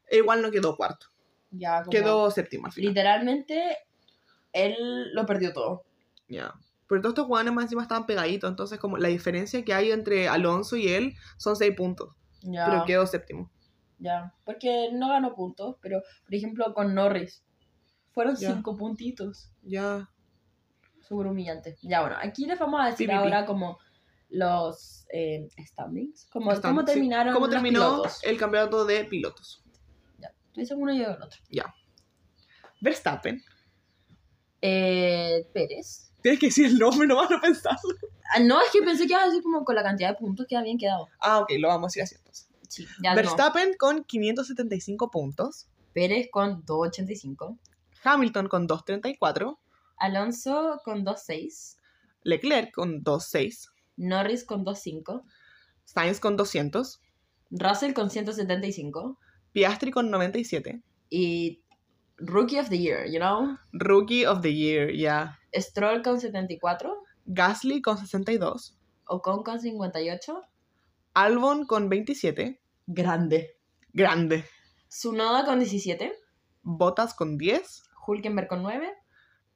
e 0.09 0.17
igual 0.17 0.41
no 0.41 0.51
quedó 0.51 0.75
cuarto. 0.75 1.07
Ya, 1.51 1.79
como 1.83 1.91
Quedó 1.91 2.31
séptimo 2.31 2.65
al 2.67 2.71
final. 2.71 2.89
Literalmente, 2.89 3.77
él 4.53 5.13
lo 5.13 5.25
perdió 5.25 5.51
todo. 5.53 5.83
Ya. 6.29 6.53
Pero 6.87 7.01
todos 7.01 7.11
estos 7.13 7.25
jugadores 7.25 7.53
más 7.53 7.63
encima 7.65 7.81
estaban 7.81 8.05
pegaditos, 8.05 8.49
entonces 8.49 8.79
como 8.79 8.97
la 8.97 9.09
diferencia 9.09 9.63
que 9.63 9.73
hay 9.73 9.91
entre 9.91 10.27
Alonso 10.27 10.75
y 10.77 10.87
él 10.87 11.13
son 11.37 11.55
seis 11.55 11.73
puntos, 11.75 12.15
Ya. 12.41 12.65
pero 12.65 12.85
quedó 12.85 13.05
séptimo. 13.05 13.49
Ya, 13.99 14.33
porque 14.45 14.89
no 14.93 15.09
ganó 15.09 15.35
puntos, 15.35 15.75
pero 15.81 16.01
por 16.25 16.33
ejemplo 16.33 16.73
con 16.73 16.95
Norris 16.95 17.43
fueron 18.13 18.35
cinco 18.35 18.75
puntitos. 18.75 19.51
Ya. 19.61 20.09
Súper 21.11 21.27
humillante. 21.27 21.77
Ya, 21.81 21.99
bueno, 21.99 22.15
aquí 22.21 22.45
les 22.45 22.57
vamos 22.57 22.79
a 22.79 22.85
decir 22.85 23.11
ahora 23.11 23.45
como 23.45 23.77
los 24.29 25.05
eh, 25.11 25.49
standings, 25.59 26.25
como 26.31 26.55
cómo 26.61 26.79
sí. 26.79 26.85
terminaron 26.85 27.33
¿Cómo 27.33 27.47
los 27.47 27.53
terminó 27.53 27.79
pilotos. 27.79 28.23
el 28.23 28.37
campeonato 28.37 28.85
de 28.85 29.03
pilotos? 29.03 29.61
Ya, 30.19 30.33
tú 30.53 30.61
dices 30.61 30.77
uno 30.79 30.93
y 30.93 30.99
yo 30.99 31.09
el 31.09 31.21
otro. 31.21 31.37
Verstappen. 32.79 33.43
Eh, 34.61 35.45
Pérez. 35.53 36.13
Tienes 36.21 36.39
que 36.39 36.45
decir 36.45 36.67
el 36.67 36.79
nombre, 36.79 37.05
no 37.05 37.17
vas 37.17 37.29
a 37.29 37.41
pensar. 37.41 37.75
Ah, 38.33 38.39
no, 38.39 38.61
es 38.61 38.71
que 38.71 38.81
pensé 38.81 39.05
que 39.05 39.11
iba 39.11 39.21
a 39.21 39.25
decir 39.25 39.43
como 39.43 39.65
con 39.65 39.75
la 39.75 39.83
cantidad 39.83 40.11
de 40.11 40.15
puntos 40.15 40.45
que 40.47 40.55
habían 40.55 40.77
quedado. 40.77 41.09
Ah, 41.19 41.39
ok, 41.39 41.51
lo 41.59 41.67
vamos 41.67 41.93
a 41.93 41.99
ir 41.99 42.03
así 42.03 42.15
entonces. 42.15 42.47
Sí, 42.69 42.87
ya 43.03 43.09
no. 43.09 43.15
Verstappen 43.17 43.73
con 43.77 44.05
575 44.05 45.11
puntos. 45.11 45.67
Pérez 45.91 46.29
con 46.31 46.63
2.85. 46.65 47.59
Hamilton 48.01 48.47
con 48.47 48.65
234. 48.65 49.59
Alonso 50.01 50.81
con 50.83 51.03
2.6. 51.03 51.77
Leclerc 52.23 52.71
con 52.71 53.03
26. 53.03 53.69
Norris 53.97 54.43
con 54.45 54.65
2.5. 54.65 55.21
Sainz 55.85 56.19
con 56.19 56.35
200. 56.35 56.99
Russell 57.51 57.93
con 57.93 58.09
175. 58.09 59.15
Piastri 59.51 59.91
con 59.91 60.09
97. 60.09 60.81
Y 61.09 61.61
Rookie 62.17 62.59
of 62.59 62.69
the 62.69 62.77
Year, 62.77 63.05
you 63.05 63.19
know? 63.19 63.57
Rookie 63.73 64.25
of 64.25 64.41
the 64.41 64.51
Year, 64.51 64.91
ya. 64.91 65.37
Stroll 65.53 66.01
con 66.01 66.19
74. 66.19 67.03
Gasly 67.25 67.81
con 67.81 67.97
62. 67.97 68.77
Ocon 69.05 69.43
con 69.43 69.59
58. 69.59 70.41
Albon 71.13 71.65
con 71.67 71.89
27. 71.89 72.59
Grande. 72.87 73.57
Grande. 73.93 74.45
Sunoda 74.87 75.45
con 75.45 75.59
17. 75.59 76.11
Bottas 76.63 77.13
con 77.13 77.37
10. 77.37 77.83
Hulkenberg 78.07 78.47
con 78.47 78.63
9. 78.63 79.00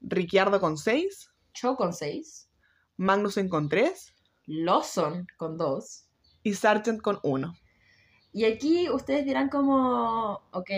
Ricciardo 0.08 0.60
con 0.60 0.78
6. 0.78 1.32
Cho 1.54 1.76
con 1.76 1.92
6. 1.92 2.48
Magnussen 2.98 3.50
con 3.50 3.70
3. 3.70 4.14
Lawson 4.46 5.26
con 5.38 5.58
2. 5.58 6.08
Y 6.44 6.54
Sargent 6.54 7.02
con 7.02 7.20
1. 7.24 7.54
Y 8.32 8.46
aquí 8.46 8.90
ustedes 8.90 9.26
dirán 9.26 9.50
como, 9.50 10.44
ok, 10.52 10.70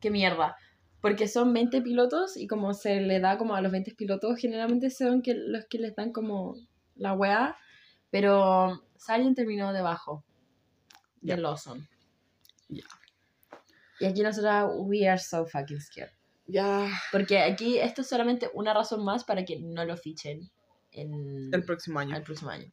qué 0.00 0.10
mierda. 0.10 0.56
Porque 1.02 1.28
son 1.28 1.52
20 1.52 1.82
pilotos 1.82 2.36
y 2.36 2.46
como 2.46 2.72
se 2.72 3.00
le 3.00 3.20
da 3.20 3.36
como 3.36 3.54
a 3.54 3.60
los 3.60 3.72
20 3.72 3.94
pilotos, 3.94 4.38
generalmente 4.38 4.90
son 4.90 5.20
que, 5.20 5.34
los 5.34 5.66
que 5.66 5.78
les 5.78 5.94
dan 5.94 6.12
como 6.12 6.56
la 6.94 7.12
weá. 7.12 7.56
Pero 8.10 8.82
Sargent 8.96 9.36
terminó 9.36 9.72
debajo 9.72 10.24
de 11.20 11.36
Lawson. 11.36 11.86
Ya. 12.68 12.84
Y 13.98 14.06
aquí 14.06 14.22
nosotros, 14.22 14.72
we 14.86 15.06
are 15.06 15.18
so 15.18 15.44
fucking 15.44 15.80
scared. 15.80 16.19
Ya. 16.50 16.88
Porque 17.12 17.38
aquí 17.38 17.78
esto 17.78 18.02
es 18.02 18.08
solamente 18.08 18.50
una 18.54 18.74
razón 18.74 19.04
más 19.04 19.24
para 19.24 19.44
que 19.44 19.60
no 19.60 19.84
lo 19.84 19.96
fichen 19.96 20.50
en 20.92 21.50
El 21.52 21.64
próximo 21.64 21.98
año. 22.00 22.16
el 22.16 22.22
próximo 22.22 22.50
año. 22.50 22.70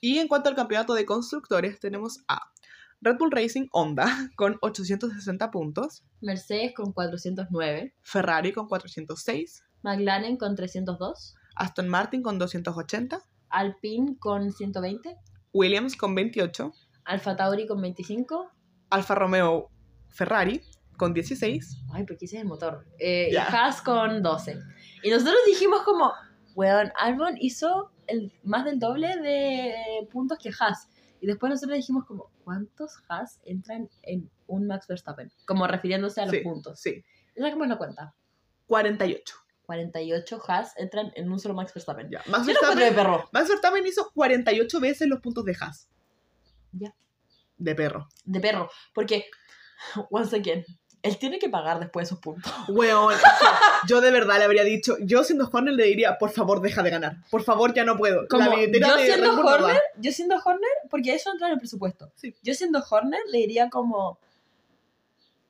Y 0.00 0.18
en 0.18 0.28
cuanto 0.28 0.48
al 0.50 0.54
campeonato 0.54 0.94
de 0.94 1.06
constructores, 1.06 1.80
tenemos 1.80 2.20
a 2.28 2.52
Red 3.00 3.16
Bull 3.18 3.30
Racing 3.30 3.68
Honda 3.72 4.04
con 4.36 4.58
860 4.60 5.50
puntos, 5.50 6.04
Mercedes 6.20 6.74
con 6.74 6.92
409, 6.92 7.94
Ferrari 8.02 8.52
con 8.52 8.68
406, 8.68 9.64
McLaren 9.82 10.36
con 10.36 10.54
302, 10.54 11.34
Aston 11.54 11.88
Martin 11.88 12.22
con 12.22 12.38
280, 12.38 13.20
Alpine 13.48 14.16
con 14.18 14.52
120, 14.52 15.16
Williams 15.52 15.96
con 15.96 16.14
28, 16.14 16.72
Alfa 17.04 17.36
Tauri 17.36 17.66
con 17.66 17.80
25. 17.80 18.50
Alfa 18.90 19.14
Romeo 19.14 19.70
Ferrari 20.08 20.60
con 20.96 21.12
16, 21.14 21.84
Ay, 21.92 22.04
porque 22.04 22.24
ese 22.26 22.36
es 22.36 22.42
el 22.42 22.48
motor. 22.48 22.86
Eh. 22.98 23.28
Y 23.32 23.36
Haas 23.36 23.80
con 23.82 24.22
12. 24.22 24.58
Y 25.02 25.10
nosotros 25.10 25.36
dijimos 25.46 25.82
como, 25.82 26.12
weón, 26.54 26.92
Albon 26.98 27.36
hizo 27.40 27.92
el, 28.06 28.32
más 28.42 28.64
del 28.64 28.78
doble 28.78 29.16
de 29.16 29.74
puntos 30.10 30.38
que 30.38 30.50
Haas. 30.58 30.88
Y 31.20 31.26
después 31.26 31.50
nosotros 31.50 31.76
dijimos 31.76 32.04
como, 32.06 32.30
¿cuántos 32.44 32.98
Haas 33.08 33.40
entran 33.44 33.88
en 34.02 34.30
un 34.46 34.66
Max 34.66 34.86
Verstappen? 34.86 35.30
Como 35.46 35.66
refiriéndose 35.66 36.20
a 36.20 36.26
los 36.26 36.34
Sí. 36.34 36.40
puntos. 36.40 36.80
sí, 36.80 37.04
Y 37.34 37.40
saquemos 37.40 37.68
la 37.68 37.78
cuenta. 37.78 38.14
48. 38.66 39.34
48 39.66 40.42
Haas 40.46 40.72
entran 40.76 41.10
en 41.16 41.30
un 41.30 41.38
solo 41.40 41.54
Max 41.54 41.72
Verstappen. 41.74 42.08
Ya. 42.10 42.18
Max 42.26 42.46
encuentro 42.48 42.68
de 42.70 42.76
Verstappen, 42.76 42.94
perro. 42.94 43.28
Max 43.32 43.48
Verstappen 43.48 43.86
hizo 43.86 44.10
48 44.14 44.80
veces 44.80 45.08
los 45.08 45.20
puntos 45.20 45.44
de 45.44 45.56
Haas. 45.60 45.88
Ya. 46.72 46.94
De 47.56 47.74
perro. 47.74 48.06
De 48.24 48.38
perro. 48.40 48.68
Porque, 48.94 49.24
once 50.10 50.36
again, 50.36 50.64
él 51.02 51.18
tiene 51.18 51.38
que 51.38 51.48
pagar 51.48 51.78
después 51.78 52.08
esos 52.08 52.18
puntos. 52.18 52.52
Weón, 52.68 53.12
es 53.12 53.18
que 53.22 53.88
yo 53.88 54.00
de 54.00 54.10
verdad 54.10 54.38
le 54.38 54.44
habría 54.44 54.64
dicho, 54.64 54.96
yo 55.00 55.22
siendo 55.22 55.48
Horner 55.52 55.74
le 55.74 55.84
diría, 55.84 56.18
por 56.18 56.30
favor, 56.30 56.60
deja 56.60 56.82
de 56.82 56.90
ganar. 56.90 57.16
Por 57.30 57.42
favor, 57.44 57.72
ya 57.74 57.84
no 57.84 57.96
puedo. 57.96 58.26
Como, 58.28 58.50
billetera 58.50 58.88
yo 58.88 58.96
de 58.96 59.04
siendo 59.06 59.32
no. 59.32 59.42
Horner, 59.42 59.80
yo 59.98 60.12
siendo 60.12 60.36
Horner, 60.44 60.70
porque 60.90 61.14
eso 61.14 61.30
entra 61.30 61.46
en 61.48 61.54
el 61.54 61.58
presupuesto. 61.58 62.10
Sí. 62.16 62.34
Yo 62.42 62.54
siendo 62.54 62.82
Horner 62.90 63.20
le 63.30 63.38
diría 63.38 63.70
como, 63.70 64.18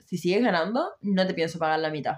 si 0.04 0.18
sigues 0.18 0.42
ganando, 0.42 0.94
no 1.00 1.26
te 1.26 1.34
pienso 1.34 1.58
pagar 1.58 1.78
la 1.80 1.90
mitad. 1.90 2.16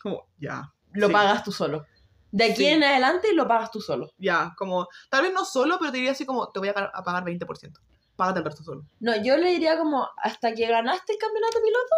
Como, 0.00 0.26
ya. 0.38 0.72
Lo 0.92 1.08
Sí. 1.08 1.12
pagas 1.12 1.44
tú 1.44 1.52
solo. 1.52 1.86
De 2.32 2.44
aquí 2.44 2.56
Sí. 2.62 2.66
en 2.66 2.82
adelante 2.84 3.32
lo 3.34 3.46
pagas 3.46 3.70
tú 3.70 3.80
solo. 3.80 4.10
Ya, 4.18 4.54
como, 4.56 4.88
tal 5.10 5.22
vez 5.22 5.32
no 5.32 5.44
solo, 5.44 5.76
pero 5.78 5.90
te 5.90 5.98
diría 5.98 6.12
así 6.12 6.24
como, 6.24 6.48
te 6.50 6.60
voy 6.60 6.68
a, 6.68 6.74
pagar 7.04 7.24
20%. 7.24 7.80
Págate 8.16 8.38
el 8.40 8.44
resto 8.44 8.62
solo. 8.62 8.84
No, 9.00 9.16
yo 9.22 9.36
le 9.36 9.50
diría 9.50 9.78
como, 9.78 10.08
hasta 10.16 10.54
que 10.54 10.66
ganaste 10.66 11.12
el 11.12 11.18
campeonato 11.18 11.58
piloto, 11.62 11.94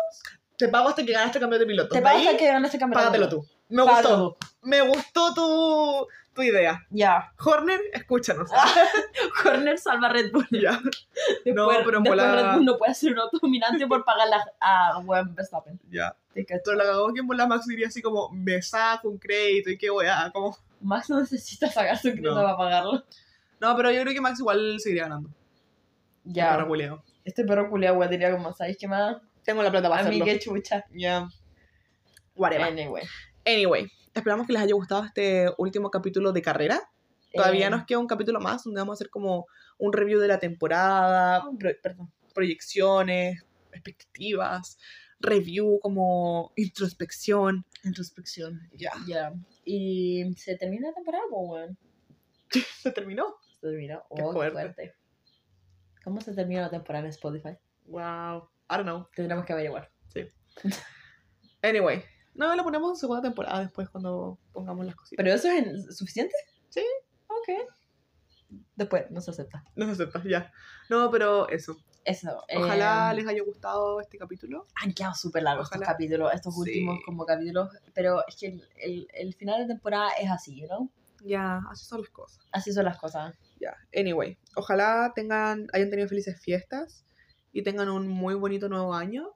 Te 0.66 0.68
pago 0.68 0.89
hasta 0.89 1.05
que 1.05 1.12
ganaste 1.12 1.39
el 1.39 1.43
campeonato 1.43 1.60
de 1.64 1.66
pilotos. 1.72 1.90
te 1.93 1.98
De 1.98 2.02
pago 2.05 2.18
hasta 2.18 2.36
que 2.36 2.47
ganaste 2.47 2.76
el 2.76 2.80
campeonato 2.80 3.06
Págatelo 3.10 3.28
piloto. 3.28 3.48
tú. 3.48 3.74
Me 3.74 3.84
Págatelo 3.84 4.24
gustó. 4.24 4.39
Me 4.62 4.80
gustó 4.82 5.34
tu, 5.34 6.06
tu 6.34 6.43
idea. 6.43 6.86
Ya. 6.90 7.32
Horner, 7.44 7.80
escúchanos. 7.93 8.48
Horner 9.44 9.78
salva 9.78 10.06
a 10.09 10.12
Red 10.12 10.30
Bull. 10.32 10.47
ya. 10.51 10.78
Después, 11.44 11.55
No, 11.55 11.68
pero 11.84 11.98
en 11.98 12.05
volada- 12.05 12.43
Red 12.51 12.55
Bull 12.56 12.64
no 12.64 12.76
puede 12.78 12.94
ser 12.94 13.12
un 13.12 13.18
autodominante 13.18 13.86
por 13.86 14.05
pagarle 14.05 14.36
a, 14.60 14.98
weón 14.98 15.34
Verstappen. 15.34 15.80
Ya. 15.90 16.14
Pero 16.34 16.76
la 16.76 16.84
cagó 16.84 17.12
que 17.12 17.20
en 17.20 17.26
bola 17.26 17.47
Max 17.47 17.66
diría 17.66 17.89
así 17.89 18.01
como, 18.01 18.28
me 18.30 18.62
saco 18.62 19.09
un 19.09 19.18
crédito 19.18 19.70
y 19.70 19.76
qué 19.78 19.90
weá. 19.90 20.30
Como... 20.32 20.56
Max 20.80 21.10
no 21.10 21.20
necesita 21.20 21.68
sacar 21.70 21.97
su 21.98 22.09
crédito 22.10 22.30
No. 22.34 22.43
para 22.43 22.56
pagarlo. 22.56 23.02
No, 23.60 23.76
pero 23.76 23.90
yo 23.90 24.01
creo 24.02 24.14
que 24.14 24.20
Max 24.20 24.39
igual 24.40 24.78
seguiría 24.80 25.05
ganando. 25.05 25.28
Ya. 26.24 26.52
Perro 26.52 26.68
culiao. 26.68 27.02
Este 27.24 27.44
perro 27.44 27.68
culiao, 27.68 27.94
güey, 27.97 28.09
diría 28.09 28.30
como, 28.32 28.52
¿sabéis 28.52 28.76
qué 28.78 28.89
más? 28.89 29.16
Tengo 29.44 29.62
la 29.62 29.70
plata 29.70 29.89
para 29.89 30.01
A 30.02 30.05
mí 30.09 30.20
hacerlo. 30.20 30.24
qué 30.24 30.39
chucha. 30.39 30.85
Ya. 30.94 31.28
Whatever. 32.35 32.66
Anyway. 32.66 33.05
Anyway, 33.44 33.90
esperamos 34.14 34.47
que 34.47 34.52
les 34.52 34.62
haya 34.62 34.74
gustado 34.74 35.05
este 35.05 35.48
último 35.59 35.90
capítulo 35.90 36.32
de 36.32 36.43
carrera. 36.43 36.81
Todavía 37.35 37.66
Eh, 37.66 37.70
nos 37.70 37.85
queda 37.86 37.98
un 37.98 38.06
capítulo 38.06 38.40
más 38.40 38.62
donde 38.64 38.81
vamos 38.81 38.94
a 38.94 38.97
hacer 38.98 39.10
como 39.10 39.47
un 39.78 39.93
review 39.93 40.20
de 40.20 40.28
la 40.28 40.39
temporada, 40.39 41.43
pro- 41.59 41.70
perdón, 41.82 42.12
proyecciones, 42.35 43.43
expectativas, 43.73 44.78
review 45.19 45.81
como 45.81 46.52
introspección. 46.56 47.64
Introspección. 47.85 48.60
Ya, 48.74 48.93
Ya. 49.06 49.32
Y 49.64 50.32
se 50.36 50.56
termina 50.56 50.89
la 50.89 50.94
temporada, 50.94 51.24
weón. 51.31 51.77
se 52.82 52.93
terminó. 52.93 53.35
Se 53.60 53.69
terminó. 53.69 54.02
Qué 54.14 54.23
Oh, 54.23 54.32
fuerte. 54.32 54.52
fuerte. 54.52 54.94
¿Cómo 56.05 56.20
se 56.20 56.35
termina 56.35 56.62
la 56.62 56.70
temporada 56.70 57.05
en 57.06 57.10
Spotify? 57.10 57.56
Wow. 57.86 58.48
I 58.70 58.76
don't 58.76 58.84
know. 58.84 59.09
Tendremos 59.14 59.44
que 59.44 59.52
averiguar. 59.52 59.90
Anyway, 61.62 62.02
no 62.34 62.55
lo 62.56 62.64
ponemos 62.64 62.90
en 62.90 62.97
segunda 62.97 63.22
temporada 63.22 63.60
después 63.60 63.89
cuando 63.89 64.39
pongamos 64.52 64.84
las 64.84 64.97
cositas. 64.97 65.16
¿Pero 65.22 65.34
eso 65.34 65.48
es 65.48 65.62
en- 65.66 65.93
suficiente? 65.93 66.34
Sí. 66.70 66.82
Ok. 67.28 67.68
Después, 68.74 69.10
no 69.10 69.20
se 69.20 69.30
acepta. 69.30 69.64
No 69.76 69.86
se 69.86 69.93
acepta, 69.93 70.22
ya. 70.24 70.52
No, 70.90 71.10
pero 71.10 71.48
eso. 71.48 71.76
Eso. 72.05 72.43
Ojalá 72.56 73.12
eh, 73.12 73.14
les 73.14 73.28
haya 73.28 73.43
gustado 73.44 74.01
este 74.01 74.18
capítulo. 74.18 74.66
Han 74.82 74.93
quedado 74.93 75.14
súper 75.14 75.44
largos 75.44 75.68
Ojalá. 75.68 75.84
estos 75.84 75.94
capítulos, 75.94 76.34
estos 76.34 76.55
Sí. 76.55 76.60
últimos 76.60 76.98
como 77.06 77.24
capítulos. 77.24 77.70
Pero 77.94 78.26
es 78.26 78.36
que 78.36 78.48
el, 78.48 78.68
el, 78.76 79.09
el 79.14 79.34
final 79.34 79.60
de 79.60 79.68
temporada 79.68 80.10
es 80.20 80.28
así, 80.30 80.62
¿no? 80.62 80.90
Ya, 81.24 81.60
así 81.70 81.84
son 81.84 82.01
las 82.01 82.10
cosas. 82.10 82.44
Así 82.51 82.72
son 82.72 82.84
las 82.86 82.98
cosas. 82.98 83.34
Ya, 83.60 83.76
anyway, 83.97 84.36
ojalá 84.56 85.12
tengan, 85.14 85.68
hayan 85.72 85.89
tenido 85.90 86.09
felices 86.09 86.40
fiestas 86.40 87.05
y 87.53 87.62
tengan 87.62 87.89
un 87.89 88.09
muy 88.09 88.35
bonito 88.35 88.69
nuevo 88.69 88.95
año. 88.95 89.31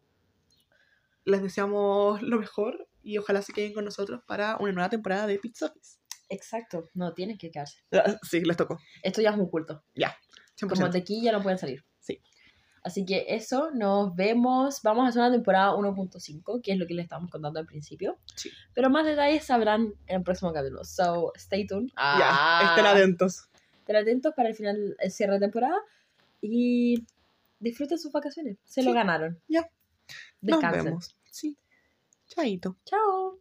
Les 1.25 1.43
deseamos 1.43 2.23
lo 2.23 2.39
mejor 2.39 2.89
y 3.03 3.19
ojalá 3.19 3.43
se 3.43 3.53
queden 3.53 3.73
con 3.73 3.85
nosotros 3.85 4.23
para 4.27 4.57
una 4.59 4.73
nueva 4.73 4.89
temporada 4.89 5.27
de 5.27 5.39
Pizza 5.39 5.67
Office. 5.67 5.99
Exacto, 6.29 6.89
no, 6.95 7.13
tienes 7.15 7.39
que 7.39 7.51
quedarse. 7.51 7.79
Ah, 7.93 8.17
Sí, 8.23 8.41
les 8.41 8.57
tocó. 8.57 8.79
Esto 9.03 9.23
ya 9.23 9.31
es 9.31 9.37
un 9.37 9.49
culto. 9.49 9.85
100%. 9.95 10.69
Como 10.69 10.89
de 10.89 10.99
aquí 10.99 11.23
ya 11.23 11.33
no 11.33 11.43
pueden 11.43 11.59
salir. 11.59 11.85
Sí. 12.01 12.21
Así 12.83 13.05
que 13.05 13.27
eso, 13.29 13.71
nos 13.73 14.15
vemos. 14.15 14.81
Vamos 14.83 15.05
a 15.05 15.09
hacer 15.09 15.21
una 15.21 15.33
temporada 15.33 15.73
1.5, 15.73 16.61
que 16.63 16.73
es 16.73 16.79
lo 16.79 16.87
que 16.87 16.95
les 16.95 17.05
estábamos 17.05 17.31
contando 17.31 17.59
al 17.59 17.67
principio. 17.67 18.19
Sí. 18.37 18.51
Pero 18.75 18.91
más 18.91 19.05
detalles 19.05 19.45
sabrán 19.45 19.93
en 20.07 20.17
el 20.19 20.23
próximo 20.23 20.53
capítulo. 20.53 20.85
So, 20.85 21.33
stay 21.35 21.67
tuned. 21.67 21.91
Ya, 21.97 22.61
estén 22.69 22.87
atentos. 22.87 23.49
Estén 23.81 23.97
atentos 23.97 24.33
para 24.35 24.49
el 24.51 24.55
final, 24.55 24.97
el 24.99 25.11
cierre 25.11 25.35
de 25.35 25.41
temporada. 25.41 25.79
Y 26.41 27.05
disfruten 27.69 27.99
sus 27.99 28.13
vacaciones. 28.13 28.59
Se 28.65 28.83
lo 28.83 28.93
ganaron. 28.93 29.41
Ya. 29.49 29.71
Nos 30.41 30.61
Descansen. 30.61 30.85
vemos. 30.85 31.17
Sí. 31.31 31.57
Chaito. 32.27 32.77
Chao. 32.85 33.41